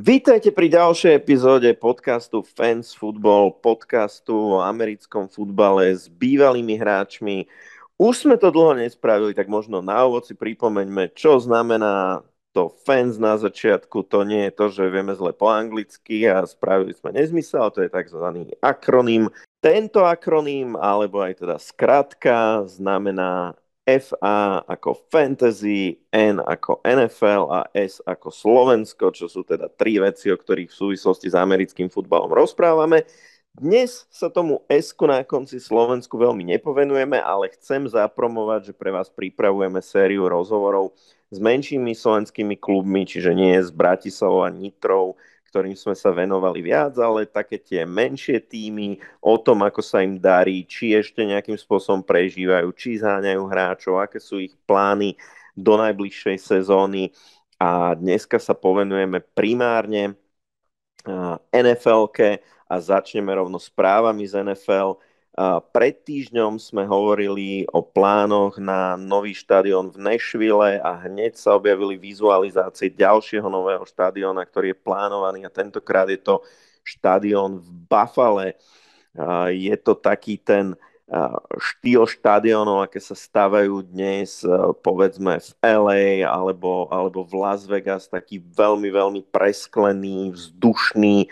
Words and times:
Vítajte 0.00 0.48
pri 0.48 0.72
ďalšej 0.72 1.12
epizóde 1.12 1.68
podcastu 1.76 2.40
Fans 2.40 2.96
Football, 2.96 3.60
podcastu 3.60 4.56
o 4.56 4.64
americkom 4.64 5.28
futbale 5.28 5.92
s 5.92 6.08
bývalými 6.08 6.72
hráčmi. 6.80 7.44
Už 8.00 8.24
sme 8.24 8.40
to 8.40 8.48
dlho 8.48 8.80
nespravili, 8.80 9.36
tak 9.36 9.52
možno 9.52 9.84
na 9.84 10.00
úvod 10.08 10.24
si 10.24 10.32
pripomeňme, 10.32 11.12
čo 11.12 11.36
znamená 11.36 12.24
to 12.56 12.72
fans 12.88 13.20
na 13.20 13.36
začiatku. 13.36 14.08
To 14.08 14.24
nie 14.24 14.48
je 14.48 14.56
to, 14.56 14.72
že 14.72 14.88
vieme 14.88 15.12
zle 15.12 15.36
po 15.36 15.52
anglicky 15.52 16.24
a 16.24 16.48
spravili 16.48 16.96
sme 16.96 17.12
nezmysel, 17.12 17.68
to 17.68 17.84
je 17.84 17.92
tzv. 17.92 18.24
akroným. 18.64 19.28
Tento 19.60 20.08
akroným, 20.08 20.80
alebo 20.80 21.20
aj 21.20 21.44
teda 21.44 21.60
skratka, 21.60 22.64
znamená 22.64 23.52
FA 23.84 24.60
ako 24.68 24.94
Fantasy, 25.08 25.98
N 26.12 26.38
ako 26.40 26.84
NFL 26.84 27.48
a 27.48 27.60
S 27.72 27.98
ako 28.04 28.28
Slovensko, 28.28 29.10
čo 29.10 29.26
sú 29.26 29.42
teda 29.42 29.72
tri 29.72 29.96
veci, 29.96 30.28
o 30.28 30.36
ktorých 30.36 30.68
v 30.68 30.78
súvislosti 30.78 31.32
s 31.32 31.36
americkým 31.36 31.88
futbalom 31.88 32.30
rozprávame. 32.30 33.08
Dnes 33.50 34.06
sa 34.14 34.30
tomu 34.30 34.62
s 34.70 34.94
na 35.10 35.26
konci 35.26 35.58
Slovensku 35.58 36.14
veľmi 36.14 36.46
nepovenujeme, 36.54 37.18
ale 37.18 37.50
chcem 37.58 37.82
zapromovať, 37.90 38.70
že 38.70 38.78
pre 38.78 38.94
vás 38.94 39.10
pripravujeme 39.10 39.82
sériu 39.82 40.30
rozhovorov 40.30 40.94
s 41.34 41.38
menšími 41.42 41.90
slovenskými 41.90 42.54
klubmi, 42.54 43.02
čiže 43.02 43.34
nie 43.34 43.58
s 43.58 43.74
Bratislavou 43.74 44.46
a 44.46 44.54
Nitrou, 44.54 45.18
ktorým 45.50 45.74
sme 45.74 45.98
sa 45.98 46.14
venovali 46.14 46.62
viac, 46.62 46.94
ale 47.02 47.26
také 47.26 47.58
tie 47.58 47.82
menšie 47.82 48.38
týmy 48.38 49.02
o 49.18 49.34
tom, 49.34 49.66
ako 49.66 49.82
sa 49.82 49.98
im 50.00 50.14
darí, 50.14 50.62
či 50.62 50.94
ešte 50.94 51.26
nejakým 51.26 51.58
spôsobom 51.58 52.06
prežívajú, 52.06 52.70
či 52.78 53.02
zháňajú 53.02 53.42
hráčov, 53.50 53.98
aké 53.98 54.22
sú 54.22 54.38
ich 54.38 54.54
plány 54.64 55.18
do 55.58 55.74
najbližšej 55.74 56.36
sezóny. 56.38 57.10
A 57.58 57.98
dneska 57.98 58.38
sa 58.38 58.54
povenujeme 58.54 59.20
primárne 59.20 60.16
NFL-ke 61.50 62.40
a 62.70 62.74
začneme 62.78 63.34
rovno 63.34 63.58
s 63.58 63.66
právami 63.66 64.24
z 64.24 64.46
NFL 64.46 65.09
pred 65.70 65.96
týždňom 66.04 66.58
sme 66.58 66.84
hovorili 66.84 67.64
o 67.70 67.80
plánoch 67.80 68.58
na 68.58 68.98
nový 68.98 69.32
štadión 69.32 69.88
v 69.94 70.02
Nešvile 70.02 70.82
a 70.82 71.06
hneď 71.06 71.38
sa 71.38 71.54
objavili 71.54 71.96
vizualizácie 71.96 72.90
ďalšieho 72.92 73.46
nového 73.46 73.86
štadióna, 73.86 74.42
ktorý 74.44 74.74
je 74.74 74.82
plánovaný 74.82 75.46
a 75.46 75.54
tentokrát 75.54 76.10
je 76.10 76.18
to 76.18 76.42
štadión 76.82 77.62
v 77.62 77.68
Buffale. 77.86 78.58
Je 79.54 79.74
to 79.80 79.94
taký 79.94 80.36
ten 80.36 80.74
štýl 81.58 82.06
štadionov, 82.06 82.86
aké 82.86 83.02
sa 83.02 83.18
stavajú 83.18 83.82
dnes, 83.82 84.46
povedzme 84.86 85.42
v 85.42 85.50
LA 85.58 86.22
alebo, 86.22 86.86
alebo 86.86 87.26
v 87.26 87.34
Las 87.34 87.66
Vegas, 87.66 88.06
taký 88.06 88.38
veľmi, 88.38 88.86
veľmi 88.94 89.22
presklený, 89.34 90.30
vzdušný, 90.30 91.26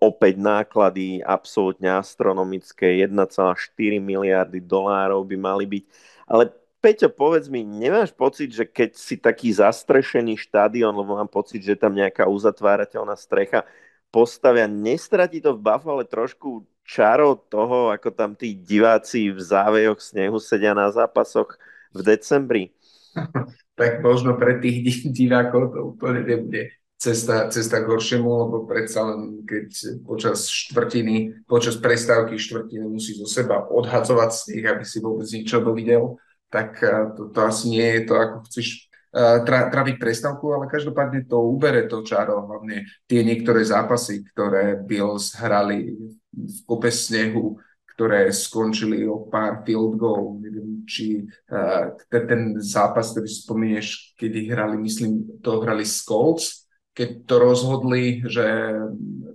opäť 0.00 0.34
náklady 0.40 1.20
absolútne 1.20 2.00
astronomické, 2.00 3.04
1,4 3.04 3.52
miliardy 4.00 4.64
dolárov 4.64 5.20
by 5.20 5.36
mali 5.36 5.64
byť. 5.68 5.84
Ale 6.24 6.48
Peťo, 6.78 7.10
povedz 7.10 7.50
mi, 7.50 7.66
nemáš 7.66 8.14
pocit, 8.14 8.54
že 8.54 8.62
keď 8.62 8.94
si 8.94 9.18
taký 9.18 9.50
zastrešený 9.50 10.38
štadión, 10.38 10.94
lebo 10.94 11.18
mám 11.18 11.26
pocit, 11.26 11.58
že 11.58 11.74
tam 11.74 11.90
nejaká 11.90 12.30
uzatvárateľná 12.30 13.18
strecha, 13.18 13.66
postavia, 14.08 14.66
nestratí 14.66 15.40
to 15.40 15.56
v 15.56 15.64
Buffalo 15.64 16.04
trošku 16.04 16.64
čaro 16.88 17.36
toho, 17.36 17.92
ako 17.92 18.08
tam 18.10 18.32
tí 18.32 18.56
diváci 18.56 19.28
v 19.28 19.40
závejoch 19.40 20.00
snehu 20.00 20.40
sedia 20.40 20.72
na 20.72 20.88
zápasoch 20.88 21.60
v 21.92 22.00
decembri? 22.00 22.64
tak 23.78 24.00
možno 24.00 24.34
pre 24.40 24.58
tých 24.58 25.06
divákov 25.12 25.76
to 25.76 25.78
úplne 25.94 26.24
nebude 26.24 26.72
cesta, 26.98 27.46
cesta 27.52 27.84
k 27.84 27.86
horšiemu, 27.86 28.26
lebo 28.26 28.56
predsa 28.66 29.06
len 29.06 29.46
keď 29.46 30.00
počas 30.02 30.50
štvrtiny, 30.50 31.46
počas 31.46 31.78
prestávky 31.78 32.34
štvrtiny 32.40 32.84
musí 32.90 33.14
zo 33.14 33.28
seba 33.28 33.68
odhadzovať 33.70 34.30
sneh, 34.34 34.64
aby 34.66 34.82
si 34.82 34.98
vôbec 34.98 35.28
niečo 35.30 35.62
dovidel, 35.62 36.18
tak 36.50 36.82
eh, 36.82 37.14
to, 37.14 37.30
to 37.30 37.40
asi 37.44 37.64
nie 37.70 37.86
je 37.86 38.02
to, 38.08 38.14
ako 38.18 38.36
chceš 38.50 38.87
tra, 39.12 39.72
traviť 39.72 39.96
prestávku, 39.96 40.52
ale 40.52 40.68
každopádne 40.68 41.24
to 41.24 41.40
ubere 41.40 41.88
to 41.88 42.04
čaro, 42.04 42.44
hlavne 42.44 42.84
tie 43.08 43.24
niektoré 43.24 43.64
zápasy, 43.64 44.24
ktoré 44.32 44.76
Bills 44.76 45.32
hrali 45.36 45.96
v 46.32 46.58
kope 46.68 46.92
snehu, 46.92 47.56
ktoré 47.96 48.30
skončili 48.30 49.02
o 49.08 49.26
pár 49.26 49.66
field 49.66 49.98
goal. 49.98 50.38
Neviem, 50.38 50.86
či 50.86 51.26
uh, 51.50 51.98
ten 52.06 52.54
zápas, 52.62 53.10
ktorý 53.10 53.26
spomínaš, 53.26 54.14
kedy 54.14 54.54
hrali, 54.54 54.78
myslím, 54.78 55.40
to 55.42 55.58
hrali 55.58 55.82
Colts, 55.82 56.68
keď 56.94 57.26
to 57.26 57.34
rozhodli, 57.42 58.22
že 58.26 58.46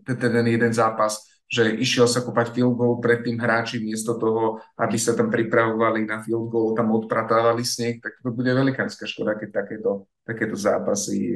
ten, 0.08 0.16
ten 0.16 0.48
jeden 0.48 0.72
zápas, 0.72 1.33
že 1.54 1.70
išiel 1.78 2.10
sa 2.10 2.26
kopať 2.26 2.50
field 2.50 2.74
goal 2.74 2.98
pred 2.98 3.22
tým 3.22 3.38
hráči 3.38 3.78
miesto 3.78 4.18
toho, 4.18 4.58
aby 4.74 4.98
sa 4.98 5.14
tam 5.14 5.30
pripravovali 5.30 6.02
na 6.10 6.26
field 6.26 6.50
goal, 6.50 6.74
tam 6.74 6.90
odpratávali 6.98 7.62
sneh, 7.62 8.02
tak 8.02 8.18
to 8.26 8.34
bude 8.34 8.50
velikánska 8.50 9.06
škoda, 9.06 9.38
keď 9.38 9.62
takéto, 9.62 10.10
takéto 10.26 10.58
zápasy 10.58 11.30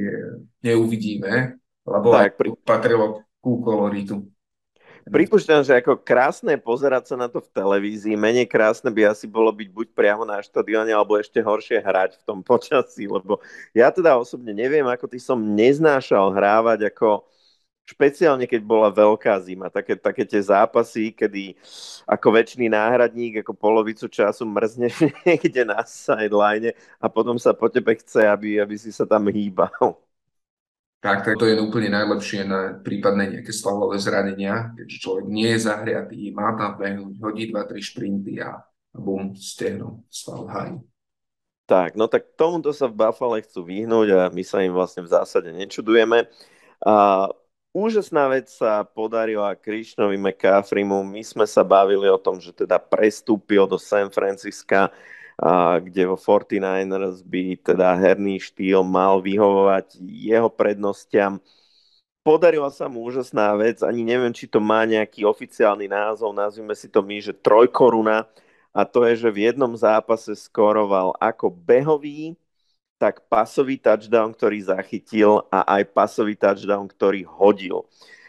neuvidíme, 0.65 1.61
lebo 1.85 2.17
tak, 2.17 2.33
pri... 2.33 2.49
patrilo 2.65 3.21
ku 3.37 3.61
koloritu. 3.61 4.25
Pripúšťam, 5.07 5.63
že 5.63 5.77
ako 5.79 6.01
krásne 6.01 6.57
pozerať 6.59 7.13
sa 7.13 7.15
na 7.15 7.29
to 7.29 7.39
v 7.39 7.53
televízii, 7.53 8.17
menej 8.17 8.49
krásne 8.49 8.89
by 8.89 9.13
asi 9.13 9.29
bolo 9.29 9.53
byť 9.53 9.69
buď 9.69 9.87
priamo 9.93 10.25
na 10.25 10.41
štadióne, 10.41 10.91
alebo 10.91 11.15
ešte 11.15 11.39
horšie 11.45 11.77
hrať 11.77 12.17
v 12.19 12.25
tom 12.25 12.41
počasí, 12.41 13.05
lebo 13.05 13.37
ja 13.71 13.93
teda 13.93 14.17
osobne 14.17 14.49
neviem, 14.49 14.83
ako 14.89 15.05
ty 15.05 15.21
som 15.21 15.37
neznášal 15.37 16.33
hrávať 16.33 16.89
ako 16.89 17.23
špeciálne 17.87 18.43
keď 18.43 18.61
bola 18.67 18.91
veľká 18.91 19.31
zima, 19.39 19.71
také, 19.71 19.95
také 19.95 20.27
tie 20.27 20.43
zápasy, 20.43 21.15
kedy 21.15 21.55
ako 22.03 22.27
väčší 22.35 22.67
náhradník, 22.67 23.39
ako 23.39 23.55
polovicu 23.55 24.11
času 24.11 24.43
mrzneš 24.43 25.07
niekde 25.27 25.63
na 25.63 25.79
sideline 25.87 26.75
a 26.99 27.07
potom 27.07 27.39
sa 27.39 27.55
po 27.55 27.71
tebe 27.71 27.95
chce, 27.95 28.27
aby, 28.27 28.59
aby 28.59 28.75
si 28.75 28.91
sa 28.91 29.07
tam 29.07 29.31
hýbal. 29.31 29.95
Tak, 30.97 31.29
to 31.39 31.45
je 31.45 31.55
úplne 31.61 31.93
najlepšie 31.93 32.41
na 32.43 32.73
prípadné 32.83 33.39
nejaké 33.39 33.53
svalové 33.53 34.01
zranenia, 34.01 34.73
keďže 34.75 34.97
človek 34.97 35.25
nie 35.29 35.49
je 35.55 35.59
zahriatý, 35.63 36.33
má 36.33 36.57
tam 36.57 36.75
behnúť, 36.75 37.21
hodí 37.21 37.47
2-3 37.53 37.79
šprinty 37.79 38.41
a 38.41 38.65
bum, 38.97 39.31
stehno, 39.37 40.03
sval 40.09 40.49
haj. 40.49 40.71
Tak, 41.69 41.99
no 41.99 42.09
tak 42.09 42.33
tomuto 42.33 42.73
sa 42.73 42.89
v 42.89 42.97
Buffale 42.97 43.43
chcú 43.45 43.67
vyhnúť 43.67 44.07
a 44.15 44.19
my 44.33 44.43
sa 44.43 44.63
im 44.63 44.73
vlastne 44.73 45.05
v 45.05 45.11
zásade 45.11 45.51
nečudujeme. 45.53 46.25
A 46.81 47.27
úžasná 47.77 48.25
vec 48.33 48.49
sa 48.49 48.81
podarila 48.81 49.53
Krišnovi 49.53 50.17
McCaffreymu. 50.17 51.05
My 51.05 51.21
sme 51.21 51.45
sa 51.45 51.61
bavili 51.61 52.09
o 52.09 52.17
tom, 52.17 52.41
že 52.41 52.49
teda 52.49 52.81
prestúpil 52.81 53.69
do 53.69 53.77
San 53.77 54.09
Francisca 54.09 54.89
a 55.37 55.77
kde 55.77 56.09
vo 56.09 56.17
49ers 56.17 57.21
by 57.21 57.61
teda 57.61 57.93
herný 57.93 58.41
štýl 58.41 58.81
mal 58.81 59.21
vyhovovať 59.21 60.01
jeho 60.01 60.49
prednostiam. 60.49 61.37
Podarila 62.25 62.73
sa 62.73 62.89
mu 62.89 63.05
úžasná 63.05 63.53
vec, 63.55 63.85
ani 63.85 64.01
neviem, 64.01 64.33
či 64.33 64.49
to 64.49 64.57
má 64.57 64.83
nejaký 64.83 65.23
oficiálny 65.23 65.87
názov, 65.87 66.33
nazvime 66.33 66.73
si 66.75 66.89
to 66.89 66.99
my, 67.05 67.21
že 67.21 67.37
trojkoruna, 67.37 68.27
a 68.75 68.81
to 68.83 69.07
je, 69.07 69.25
že 69.25 69.29
v 69.31 69.47
jednom 69.47 69.71
zápase 69.77 70.35
skoroval 70.35 71.15
ako 71.21 71.53
behový, 71.53 72.35
tak 72.97 73.29
pasový 73.29 73.77
touchdown, 73.77 74.33
ktorý 74.33 74.65
zachytil 74.65 75.45
a 75.53 75.77
aj 75.77 75.93
pasový 75.93 76.33
touchdown, 76.33 76.89
ktorý 76.89 77.23
hodil 77.23 77.85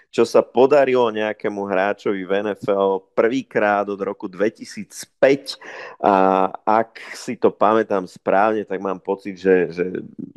čo 0.08 0.24
sa 0.24 0.40
podarilo 0.40 1.12
nejakému 1.12 1.68
hráčovi 1.68 2.24
v 2.24 2.32
NFL 2.48 3.12
prvýkrát 3.12 3.84
od 3.84 4.00
roku 4.00 4.24
2005 4.24 5.60
a 6.00 6.48
ak 6.64 7.12
si 7.12 7.36
to 7.36 7.52
pamätám 7.52 8.08
správne, 8.08 8.64
tak 8.64 8.80
mám 8.80 8.96
pocit, 9.04 9.36
že, 9.36 9.68
že 9.68 9.84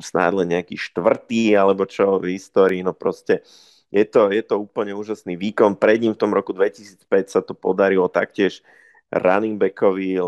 snáď 0.04 0.44
len 0.44 0.60
nejaký 0.60 0.75
štvrtý 0.75 1.56
alebo 1.56 1.88
čo 1.88 2.19
v 2.19 2.36
histórii, 2.36 2.83
no 2.83 2.92
proste 2.92 3.48
je 3.92 4.04
to, 4.04 4.31
je 4.31 4.44
to 4.44 4.60
úplne 4.60 4.92
úžasný 4.92 5.39
výkon. 5.39 5.80
Pred 5.80 6.04
ním 6.04 6.13
v 6.16 6.22
tom 6.22 6.31
roku 6.36 6.51
2005 6.51 7.07
sa 7.31 7.39
to 7.39 7.56
podarilo 7.56 8.12
taktiež 8.12 8.63
running 9.12 9.60
backovi, 9.60 10.19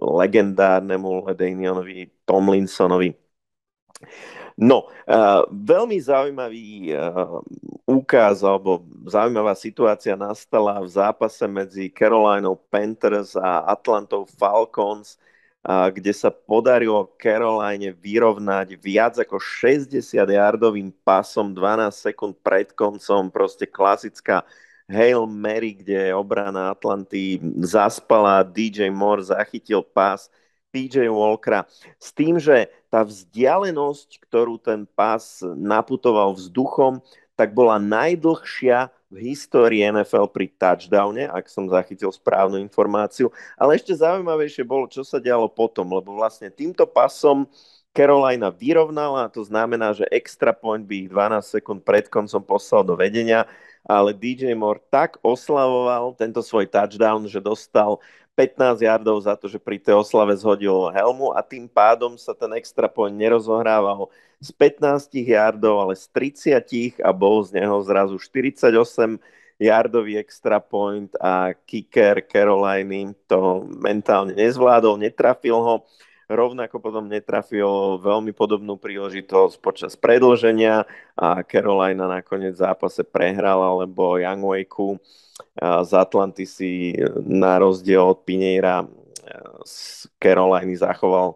legendárnemu 0.00 1.28
Ledanianovi 1.28 2.24
Tomlinsonovi. 2.24 3.29
No, 4.60 4.88
uh, 5.08 5.44
veľmi 5.48 5.96
zaujímavý 6.00 6.92
uh, 6.92 7.40
úkaz 7.88 8.44
alebo 8.44 8.84
zaujímavá 9.08 9.56
situácia 9.56 10.12
nastala 10.16 10.80
v 10.84 10.88
zápase 10.88 11.44
medzi 11.48 11.88
Carolinou 11.88 12.60
Panthers 12.68 13.36
a 13.40 13.64
Atlantou 13.64 14.28
Falcons, 14.28 15.16
uh, 15.64 15.88
kde 15.88 16.12
sa 16.12 16.28
podarilo 16.28 17.08
Caroline 17.16 17.92
vyrovnať 17.96 18.76
viac 18.76 19.16
ako 19.16 19.40
60-yardovým 19.40 20.92
pasom 21.04 21.56
12 21.56 22.12
sekúnd 22.12 22.36
pred 22.44 22.72
koncom, 22.76 23.32
proste 23.32 23.64
klasická 23.64 24.44
Hail 24.90 25.24
Mary, 25.24 25.72
kde 25.78 26.12
obrana 26.12 26.74
Atlanty 26.74 27.38
zaspala, 27.62 28.42
DJ 28.44 28.90
Moore 28.90 29.22
zachytil 29.22 29.86
pás 29.86 30.28
PJ 30.70 31.10
Walkera 31.10 31.66
s 31.98 32.14
tým, 32.14 32.38
že 32.38 32.70
tá 32.90 33.02
vzdialenosť, 33.06 34.22
ktorú 34.26 34.58
ten 34.58 34.86
pás 34.86 35.42
naputoval 35.44 36.34
vzduchom, 36.34 37.02
tak 37.38 37.56
bola 37.56 37.80
najdlhšia 37.80 38.90
v 39.10 39.16
histórii 39.32 39.82
NFL 39.82 40.30
pri 40.30 40.52
touchdowne, 40.54 41.26
ak 41.26 41.50
som 41.50 41.66
zachytil 41.66 42.12
správnu 42.14 42.60
informáciu. 42.62 43.32
Ale 43.58 43.74
ešte 43.74 43.96
zaujímavejšie 43.96 44.62
bolo, 44.62 44.86
čo 44.86 45.02
sa 45.02 45.18
dialo 45.18 45.50
potom, 45.50 45.88
lebo 45.90 46.14
vlastne 46.14 46.52
týmto 46.52 46.86
pasom 46.86 47.48
Carolina 47.90 48.54
vyrovnala, 48.54 49.26
to 49.34 49.42
znamená, 49.42 49.90
že 49.90 50.06
extra 50.14 50.54
point 50.54 50.86
by 50.86 50.94
ich 50.94 51.08
12 51.10 51.42
sekúnd 51.42 51.80
pred 51.82 52.06
koncom 52.06 52.38
poslal 52.38 52.86
do 52.86 52.94
vedenia, 52.94 53.50
ale 53.82 54.14
DJ 54.14 54.54
Moore 54.54 54.78
tak 54.92 55.18
oslavoval 55.24 56.14
tento 56.14 56.38
svoj 56.38 56.70
touchdown, 56.70 57.26
že 57.26 57.42
dostal 57.42 57.98
15 58.38 58.80
yardov 58.80 59.20
za 59.20 59.36
to, 59.36 59.50
že 59.50 59.60
pri 59.60 59.76
tej 59.76 60.00
oslave 60.00 60.32
zhodil 60.38 60.88
helmu 60.94 61.34
a 61.36 61.44
tým 61.44 61.68
pádom 61.68 62.16
sa 62.16 62.32
ten 62.32 62.50
extra 62.56 62.88
point 62.88 63.12
nerozohrával 63.12 64.08
z 64.40 64.50
15 64.56 65.12
yardov, 65.12 65.84
ale 65.84 65.94
z 65.98 66.08
30 66.08 67.04
a 67.04 67.10
bol 67.12 67.44
z 67.44 67.60
neho 67.60 67.76
zrazu 67.84 68.16
48 68.16 69.20
yardový 69.60 70.16
extra 70.16 70.56
point 70.56 71.12
a 71.20 71.52
kicker 71.68 72.24
Caroliny 72.24 73.12
to 73.28 73.68
mentálne 73.68 74.32
nezvládol, 74.32 74.96
netrafil 74.96 75.60
ho. 75.60 75.74
Rovnako 76.30 76.78
potom 76.78 77.10
netrafil 77.10 77.98
veľmi 77.98 78.30
podobnú 78.30 78.78
príležitosť 78.78 79.58
počas 79.58 79.98
predlženia 79.98 80.86
a 81.18 81.42
Carolina 81.42 82.06
nakoniec 82.06 82.54
v 82.54 82.62
zápase 82.70 83.02
prehrala, 83.02 83.82
lebo 83.82 84.14
Young 84.14 84.46
Wakeu 84.46 85.02
z 85.58 85.90
Atlanty 85.90 86.46
si 86.46 86.94
na 87.26 87.58
rozdiel 87.58 88.14
od 88.14 88.22
Pineira 88.22 88.86
z 89.66 90.06
Caroliny 90.22 90.78
zachoval 90.78 91.34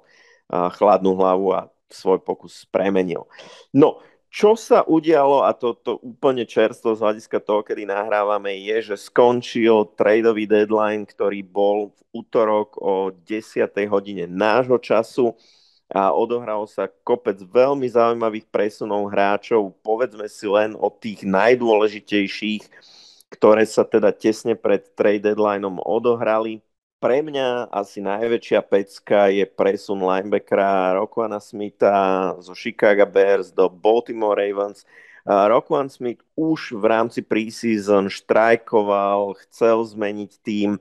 chladnú 0.78 1.18
hlavu 1.18 1.58
a 1.58 1.66
svoj 1.90 2.22
pokus 2.22 2.62
premenil. 2.70 3.26
No, 3.74 3.98
čo 4.34 4.58
sa 4.58 4.82
udialo, 4.82 5.46
a 5.46 5.54
to, 5.54 5.78
to 5.78 5.94
úplne 6.02 6.42
čerstvo 6.42 6.98
z 6.98 7.06
hľadiska 7.06 7.38
toho, 7.38 7.62
kedy 7.62 7.86
nahrávame, 7.86 8.58
je, 8.66 8.90
že 8.90 9.06
skončil 9.06 9.94
tradeový 9.94 10.50
deadline, 10.50 11.06
ktorý 11.06 11.46
bol 11.46 11.94
v 11.94 12.00
útorok 12.18 12.74
o 12.82 13.14
10. 13.14 13.70
hodine 13.86 14.26
nášho 14.26 14.82
času 14.82 15.38
a 15.86 16.10
odohral 16.10 16.66
sa 16.66 16.90
kopec 17.06 17.38
veľmi 17.46 17.86
zaujímavých 17.86 18.50
presunov 18.50 19.06
hráčov, 19.14 19.70
povedzme 19.86 20.26
si 20.26 20.50
len 20.50 20.74
o 20.74 20.90
tých 20.90 21.22
najdôležitejších, 21.22 22.66
ktoré 23.30 23.62
sa 23.62 23.86
teda 23.86 24.10
tesne 24.10 24.58
pred 24.58 24.82
trade 24.98 25.30
deadlineom 25.30 25.78
odohrali 25.78 26.58
pre 27.04 27.20
mňa 27.20 27.68
asi 27.68 28.00
najväčšia 28.00 28.64
pecka 28.64 29.28
je 29.28 29.44
presun 29.44 30.00
linebackera 30.00 30.96
Rokuana 30.96 31.36
Smitha 31.36 32.32
zo 32.40 32.56
Chicago 32.56 33.04
Bears 33.04 33.52
do 33.52 33.68
Baltimore 33.68 34.32
Ravens. 34.32 34.88
Rokuan 35.28 35.92
Smith 35.92 36.24
už 36.32 36.80
v 36.80 36.84
rámci 36.88 37.20
preseason 37.20 38.08
štrajkoval, 38.08 39.36
chcel 39.44 39.84
zmeniť 39.84 40.32
tým, 40.40 40.80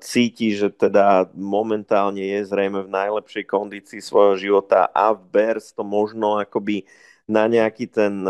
cíti, 0.00 0.56
že 0.56 0.72
teda 0.72 1.28
momentálne 1.36 2.24
je 2.24 2.48
zrejme 2.48 2.88
v 2.88 2.88
najlepšej 2.88 3.44
kondícii 3.44 4.00
svojho 4.00 4.40
života 4.40 4.88
a 4.88 5.12
v 5.12 5.20
Bears 5.36 5.76
to 5.76 5.84
možno 5.84 6.40
akoby 6.40 6.88
na 7.28 7.44
nejaký 7.44 7.92
ten 7.92 8.24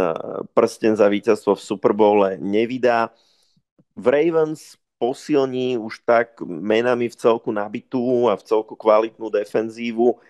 prsten 0.58 0.98
za 0.98 1.06
víťazstvo 1.06 1.54
v 1.54 1.62
Super 1.70 1.94
Bowle 1.94 2.34
nevydá. 2.42 3.14
V 3.94 4.10
Ravens 4.10 4.74
posilní 5.02 5.82
už 5.82 6.06
tak 6.06 6.38
menami 6.46 7.10
v 7.10 7.18
celku 7.18 7.50
nabitú 7.50 8.30
a 8.30 8.38
v 8.38 8.46
celku 8.46 8.78
kvalitnú 8.78 9.34
defenzívu. 9.34 10.22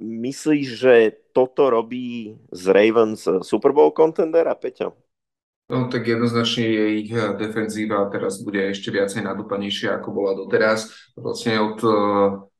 Myslíš, 0.00 0.66
že 0.80 0.94
toto 1.36 1.68
robí 1.68 2.40
z 2.48 2.72
Ravens 2.72 3.28
Super 3.44 3.76
Bowl 3.76 3.92
contendera, 3.92 4.56
Peťo? 4.56 4.96
No 5.72 5.88
tak 5.88 6.04
jednoznačne 6.04 6.68
je 6.68 6.84
ich 7.00 7.12
defenzíva 7.40 8.04
teraz 8.12 8.44
bude 8.44 8.60
ešte 8.76 8.92
viacej 8.92 9.24
nadúpanejšia, 9.24 9.96
ako 9.96 10.08
bola 10.12 10.36
doteraz. 10.36 10.92
Vlastne 11.16 11.64
od, 11.64 11.80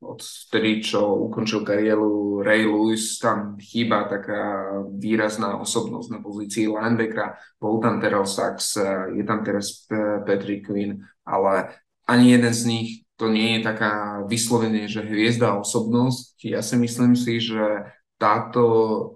od 0.01 0.19
vtedy, 0.49 0.81
čo 0.81 1.29
ukončil 1.29 1.61
kariéru 1.61 2.41
Ray 2.41 2.65
Lewis, 2.65 3.21
tam 3.21 3.53
chýba 3.61 4.09
taká 4.09 4.65
výrazná 4.97 5.61
osobnosť 5.61 6.09
na 6.09 6.19
pozícii 6.25 6.65
linebackera. 6.65 7.37
Bol 7.61 7.77
tam 7.85 8.01
Terrell 8.01 8.25
Sachs, 8.25 8.81
je 9.13 9.21
tam 9.21 9.45
teraz 9.45 9.85
Patrick 10.25 10.65
Quinn, 10.65 11.05
ale 11.23 11.75
ani 12.07 12.35
jeden 12.35 12.53
z 12.53 12.63
nich 12.67 12.89
to 13.15 13.31
nie 13.31 13.59
je 13.59 13.67
taká 13.67 14.23
vyslovene, 14.27 14.89
že 14.89 15.05
hviezda 15.05 15.55
osobnosť. 15.61 16.43
Ja 16.49 16.59
si 16.59 16.75
myslím 16.75 17.15
si, 17.15 17.39
že 17.39 17.87
táto, 18.17 18.65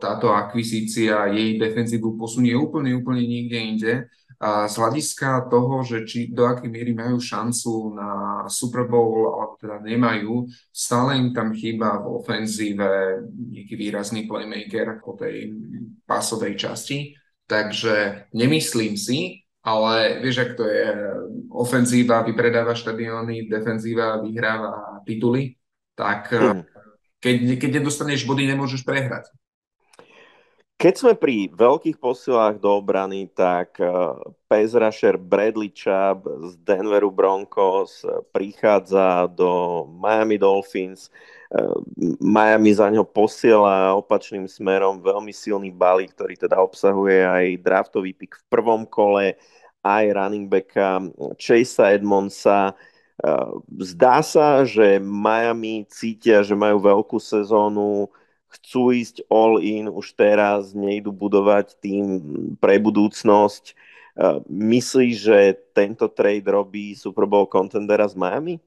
táto 0.03 0.35
akvizícia 0.35 1.31
jej 1.31 1.55
defenzívu 1.55 2.19
posunie 2.19 2.53
úplne, 2.53 2.91
úplne 2.95 3.23
niekde 3.23 3.57
inde. 3.57 3.93
A 4.37 4.69
z 4.69 4.77
hľadiska 4.77 5.49
toho, 5.49 5.81
že 5.81 6.05
či 6.05 6.29
do 6.29 6.45
akej 6.45 6.69
miery 6.69 6.93
majú 6.93 7.17
šancu 7.17 7.97
na 7.97 8.09
Super 8.45 8.85
Bowl, 8.85 9.33
alebo 9.33 9.57
teda 9.57 9.81
nemajú, 9.81 10.45
stále 10.69 11.17
im 11.17 11.33
tam 11.33 11.57
chýba 11.57 11.97
v 12.05 12.21
ofenzíve 12.21 12.89
nejaký 13.33 13.73
výrazný 13.73 14.29
playmaker 14.29 15.01
po 15.01 15.17
tej 15.17 15.57
pasovej 16.05 16.53
časti. 16.53 17.17
Takže 17.49 18.29
nemyslím 18.35 18.93
si, 18.93 19.46
ale 19.67 20.23
vieš, 20.23 20.47
ak 20.47 20.51
to 20.55 20.63
je 20.63 20.87
ofenzíva, 21.51 22.23
vypredáva 22.23 22.71
štadióny, 22.71 23.51
defenzíva 23.51 24.23
vyhráva 24.23 25.03
tituly, 25.03 25.59
tak 25.91 26.31
mm 26.31 26.77
keď, 27.17 27.57
keď 27.57 27.69
nedostaneš 27.81 28.25
body, 28.29 28.45
nemôžeš 28.45 28.85
prehrať. 28.85 29.29
Keď 30.77 30.93
sme 30.93 31.13
pri 31.17 31.49
veľkých 31.49 31.97
posilách 31.97 32.61
do 32.61 32.77
obrany, 32.77 33.25
tak 33.33 33.81
eh, 33.81 33.89
pass 34.45 34.77
rusher 34.77 35.17
Bradley 35.17 35.73
Chubb 35.73 36.29
z 36.29 36.53
Denveru 36.61 37.09
Broncos 37.09 38.05
eh, 38.05 38.21
prichádza 38.29 39.25
do 39.33 39.83
Miami 39.97 40.37
Dolphins. 40.37 41.09
Eh, 41.09 41.36
Miami 42.19 42.75
za 42.75 42.91
ňo 42.91 43.07
posiela 43.07 43.95
opačným 43.95 44.51
smerom 44.51 44.99
veľmi 44.99 45.31
silný 45.31 45.71
balík, 45.71 46.11
ktorý 46.11 46.35
teda 46.35 46.59
obsahuje 46.59 47.23
aj 47.23 47.45
draftový 47.63 48.11
pick 48.11 48.35
v 48.35 48.45
prvom 48.51 48.83
kole, 48.83 49.39
aj 49.79 50.05
running 50.11 50.51
backa 50.51 51.07
Chasea 51.39 51.95
Edmondsa, 51.95 52.75
Eh, 53.17 53.49
zdá 53.81 54.21
sa, 54.21 54.61
že 54.61 55.01
Miami 55.01 55.89
cítia, 55.89 56.45
že 56.45 56.53
majú 56.53 56.77
veľkú 56.77 57.17
sezónu, 57.17 58.13
chcú 58.45 58.93
ísť 58.93 59.25
all 59.25 59.57
in 59.57 59.89
už 59.89 60.13
teraz, 60.13 60.77
nejdu 60.77 61.09
budovať 61.09 61.81
tým 61.81 62.05
pre 62.61 62.77
budúcnosť. 62.77 63.73
Eh, 63.73 64.37
myslíš, 64.45 65.13
že 65.17 65.57
tento 65.73 66.05
trade 66.13 66.45
robí 66.45 66.93
Super 66.93 67.25
Bowl 67.25 67.49
contendera 67.49 68.05
z 68.05 68.13
Miami? 68.13 68.61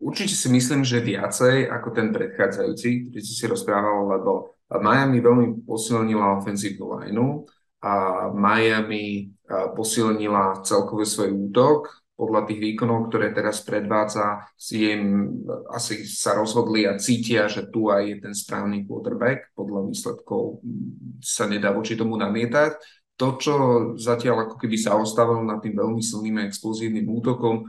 Určite 0.00 0.32
si 0.32 0.48
myslím, 0.48 0.80
že 0.80 1.04
viacej 1.04 1.68
ako 1.68 1.88
ten 1.92 2.08
predchádzajúci, 2.08 3.12
ktorý 3.12 3.20
si 3.20 3.34
si 3.36 3.44
rozprával, 3.44 4.08
lebo 4.16 4.56
Miami 4.72 5.20
veľmi 5.20 5.46
posilnila 5.68 6.40
ofenzívnu 6.40 7.04
lineu 7.04 7.44
a 7.84 8.26
Miami 8.32 9.28
posilnila 9.76 10.64
celkový 10.64 11.04
svoj 11.04 11.52
útok 11.52 12.00
podľa 12.16 12.44
tých 12.48 12.60
výkonov, 12.60 13.08
ktoré 13.08 13.32
teraz 13.32 13.64
predvádza, 13.64 14.44
si 14.52 14.92
im 14.92 15.32
asi 15.72 16.04
sa 16.04 16.36
rozhodli 16.36 16.84
a 16.84 17.00
cítia, 17.00 17.48
že 17.48 17.72
tu 17.72 17.88
aj 17.88 18.04
je 18.04 18.16
ten 18.20 18.34
správny 18.36 18.84
quarterback. 18.84 19.56
Podľa 19.56 19.88
výsledkov 19.88 20.60
sa 21.24 21.48
nedá 21.48 21.72
voči 21.72 21.96
tomu 21.96 22.20
namietať. 22.20 22.76
To, 23.16 23.36
čo 23.40 23.54
zatiaľ 23.96 24.48
ako 24.48 24.56
keby 24.60 24.76
sa 24.76 24.96
ostávalo 24.96 25.44
nad 25.44 25.64
tým 25.64 25.76
veľmi 25.76 26.00
silným 26.04 26.40
a 26.40 26.46
explozívnym 26.48 27.08
útokom, 27.08 27.68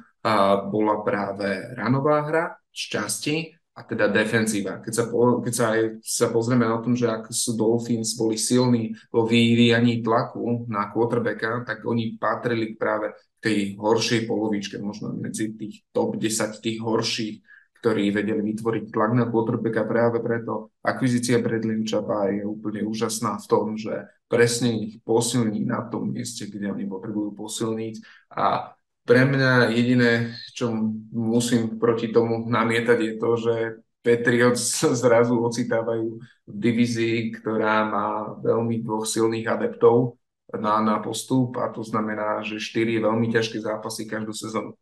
bola 0.70 1.02
práve 1.02 1.74
ranová 1.74 2.22
hra, 2.26 2.46
šťastie 2.70 3.62
a 3.72 3.88
teda 3.88 4.12
defenzíva. 4.12 4.84
Keď 4.84 4.94
sa, 4.94 5.04
po, 5.08 5.40
keď 5.40 5.54
sa 5.54 5.66
aj 5.74 5.82
sa 6.04 6.28
pozrieme 6.28 6.68
na 6.68 6.78
tom, 6.84 6.94
že 6.94 7.08
ak 7.08 7.32
sú 7.32 7.56
Dolphins 7.56 8.20
boli 8.20 8.36
silní 8.36 8.92
vo 9.10 9.24
vyvíjaní 9.24 10.04
tlaku 10.04 10.68
na 10.68 10.92
quarterbacka, 10.92 11.64
tak 11.64 11.88
oni 11.88 12.20
patrili 12.20 12.76
práve 12.76 13.16
tej 13.42 13.80
horšej 13.80 14.30
polovičke, 14.30 14.78
možno 14.78 15.16
medzi 15.18 15.56
tých 15.58 15.88
top 15.90 16.20
10 16.20 16.62
tých 16.62 16.78
horších, 16.84 17.36
ktorí 17.82 18.14
vedeli 18.14 18.54
vytvoriť 18.54 18.94
tlak 18.94 19.12
na 19.18 19.26
quarterbacka 19.26 19.90
práve 19.90 20.22
preto. 20.22 20.70
Akvizícia 20.86 21.42
Bradley 21.42 21.82
Chapa 21.82 22.30
je 22.30 22.46
úplne 22.46 22.86
úžasná 22.86 23.42
v 23.42 23.50
tom, 23.50 23.74
že 23.74 24.06
presne 24.30 24.78
ich 24.78 25.02
posilní 25.02 25.66
na 25.66 25.90
tom 25.90 26.14
mieste, 26.14 26.46
kde 26.46 26.70
oni 26.70 26.86
potrebujú 26.86 27.34
posilniť 27.34 27.96
a 28.38 28.78
pre 29.06 29.26
mňa 29.26 29.74
jediné, 29.74 30.36
čo 30.54 30.72
musím 31.12 31.82
proti 31.82 32.14
tomu 32.14 32.46
namietať, 32.46 32.98
je 33.02 33.14
to, 33.18 33.32
že 33.38 33.56
Patriots 34.02 34.82
zrazu 35.02 35.38
ocitávajú 35.38 36.22
v 36.48 36.56
divízii, 36.56 37.42
ktorá 37.42 37.86
má 37.88 38.08
veľmi 38.42 38.82
dvoch 38.82 39.06
silných 39.06 39.48
adeptov 39.48 40.18
na, 40.52 40.84
na 40.84 41.00
postup 41.00 41.56
a 41.62 41.72
to 41.72 41.86
znamená, 41.86 42.44
že 42.44 42.60
4 42.60 43.08
veľmi 43.08 43.32
ťažké 43.32 43.64
zápasy 43.64 44.04
každú 44.10 44.36
sezónu. 44.36 44.76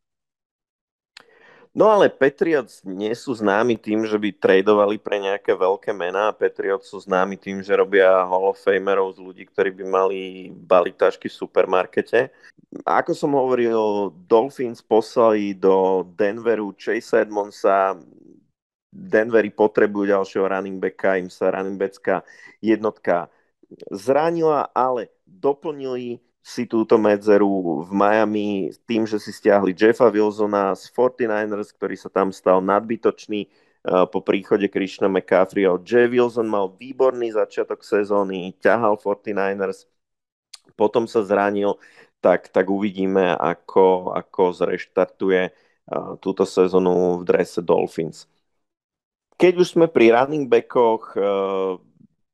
No 1.69 1.85
ale 1.93 2.09
Patriots 2.09 2.81
nie 2.81 3.13
sú 3.13 3.37
známi 3.37 3.77
tým, 3.77 4.01
že 4.01 4.17
by 4.17 4.33
tradovali 4.33 4.97
pre 4.97 5.21
nejaké 5.21 5.53
veľké 5.53 5.93
mená. 5.93 6.33
Patriots 6.33 6.89
sú 6.89 6.97
známi 6.97 7.37
tým, 7.37 7.61
že 7.61 7.77
robia 7.77 8.25
Hall 8.25 8.49
of 8.49 8.57
Famerov 8.57 9.13
z 9.13 9.21
ľudí, 9.21 9.43
ktorí 9.45 9.69
by 9.77 9.85
mali 9.85 10.19
balitašky 10.49 11.29
v 11.29 11.39
supermarkete. 11.45 12.33
Ako 12.89 13.13
som 13.13 13.37
hovoril, 13.37 14.09
Dolphins 14.25 14.81
poslali 14.81 15.53
do 15.53 16.05
Denveru 16.17 16.73
Chase 16.73 17.21
Edmondsa, 17.21 18.01
Denveri 18.89 19.53
potrebujú 19.53 20.09
ďalšieho 20.09 20.49
running 20.49 20.81
backa, 20.81 21.21
im 21.21 21.29
sa 21.29 21.53
running 21.53 21.77
backa 21.77 22.25
jednotka 22.57 23.29
zranila, 23.93 24.73
ale 24.73 25.13
doplnili 25.29 26.17
si 26.49 26.65
túto 26.65 26.97
medzeru 26.97 27.85
v 27.85 27.91
Miami 27.93 28.73
tým, 28.89 29.05
že 29.05 29.21
si 29.21 29.29
stiahli 29.29 29.77
Jeffa 29.77 30.09
Wilsona 30.09 30.73
z 30.73 30.89
49ers, 30.89 31.69
ktorý 31.77 31.93
sa 31.93 32.09
tam 32.09 32.33
stal 32.33 32.57
nadbytočný 32.65 33.45
uh, 33.45 34.09
po 34.09 34.25
príchode 34.25 34.65
Krishna 34.65 35.05
McCaffreyho. 35.05 35.77
Jay 35.85 36.09
Wilson 36.09 36.49
mal 36.49 36.73
výborný 36.73 37.37
začiatok 37.37 37.85
sezóny, 37.85 38.57
ťahal 38.57 38.97
49ers, 38.97 39.85
potom 40.73 41.05
sa 41.05 41.21
zranil, 41.21 41.77
tak, 42.17 42.49
tak 42.49 42.65
uvidíme, 42.65 43.37
ako, 43.37 44.17
ako 44.17 44.49
zreštartuje 44.57 45.53
uh, 45.53 46.17
túto 46.17 46.49
sezónu 46.49 47.21
v 47.21 47.29
drese 47.29 47.61
Dolphins. 47.61 48.25
Keď 49.37 49.53
už 49.53 49.67
sme 49.77 49.85
pri 49.85 50.17
running 50.17 50.49
backoch, 50.49 51.13
uh, 51.13 51.77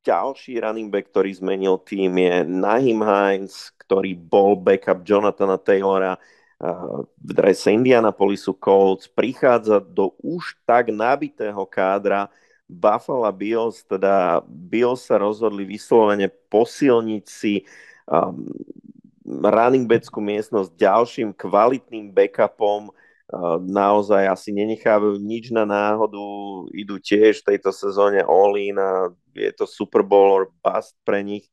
ďalší 0.06 0.62
running 0.62 0.94
back, 0.94 1.10
ktorý 1.10 1.34
zmenil 1.34 1.82
tým 1.82 2.14
je 2.22 2.46
Nahim 2.46 3.02
Hines, 3.02 3.74
ktorý 3.82 4.14
bol 4.14 4.54
backup 4.54 5.02
Jonathana 5.02 5.58
Taylora 5.58 6.22
v 7.20 7.32
drese 7.36 7.74
Indianapolisu 7.76 8.56
Colts, 8.56 9.12
prichádza 9.12 9.84
do 9.84 10.16
už 10.24 10.56
tak 10.64 10.88
nabitého 10.88 11.68
kádra 11.68 12.32
Buffalo 12.66 13.28
Bills, 13.30 13.84
teda 13.86 14.42
Bills 14.48 15.06
sa 15.06 15.20
rozhodli 15.20 15.68
vyslovene 15.68 16.32
posilniť 16.50 17.26
si 17.28 17.62
um, 18.10 18.50
running 19.26 19.86
backskú 19.86 20.18
miestnosť 20.24 20.74
ďalším 20.74 21.30
kvalitným 21.36 22.10
backupom, 22.10 22.90
naozaj 23.66 24.30
asi 24.30 24.54
nenechávajú 24.54 25.18
nič 25.18 25.50
na 25.50 25.66
náhodu, 25.66 26.22
idú 26.78 27.02
tiež 27.02 27.42
v 27.42 27.56
tejto 27.56 27.74
sezóne 27.74 28.22
all 28.22 28.54
in 28.54 28.78
a 28.78 29.10
je 29.34 29.52
to 29.58 29.66
Super 29.66 30.06
Bowl 30.06 30.30
or 30.30 30.54
bust 30.62 30.94
pre 31.02 31.26
nich. 31.26 31.50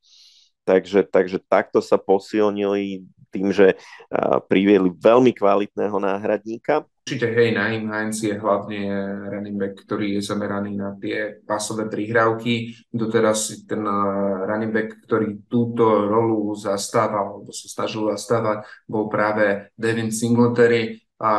Takže, 0.63 1.03
takže 1.11 1.43
takto 1.43 1.83
sa 1.83 1.99
posilnili 1.99 3.03
tým, 3.35 3.51
že 3.51 3.75
uh, 3.75 4.39
priviedli 4.45 4.93
veľmi 4.95 5.33
kvalitného 5.35 5.97
náhradníka. 5.99 6.87
Určite, 7.03 7.35
hej, 7.35 7.51
Naim 7.51 7.91
Heinz 7.91 8.23
je 8.23 8.39
hlavne 8.39 8.87
running 9.27 9.59
back, 9.59 9.75
ktorý 9.75 10.15
je 10.15 10.23
zameraný 10.23 10.79
na 10.79 10.95
tie 11.03 11.43
pasové 11.43 11.91
prihrávky. 11.91 12.79
Doteraz 12.95 13.67
ten 13.67 13.83
running 14.47 14.71
back, 14.71 15.03
ktorý 15.03 15.43
túto 15.51 15.83
rolu 16.07 16.55
zastával, 16.55 17.43
alebo 17.43 17.51
sa 17.51 17.67
snažil 17.67 18.07
zastávať, 18.15 18.71
bol 18.87 19.11
práve 19.11 19.75
Devin 19.75 20.15
Singletary 20.15 21.02
a 21.23 21.33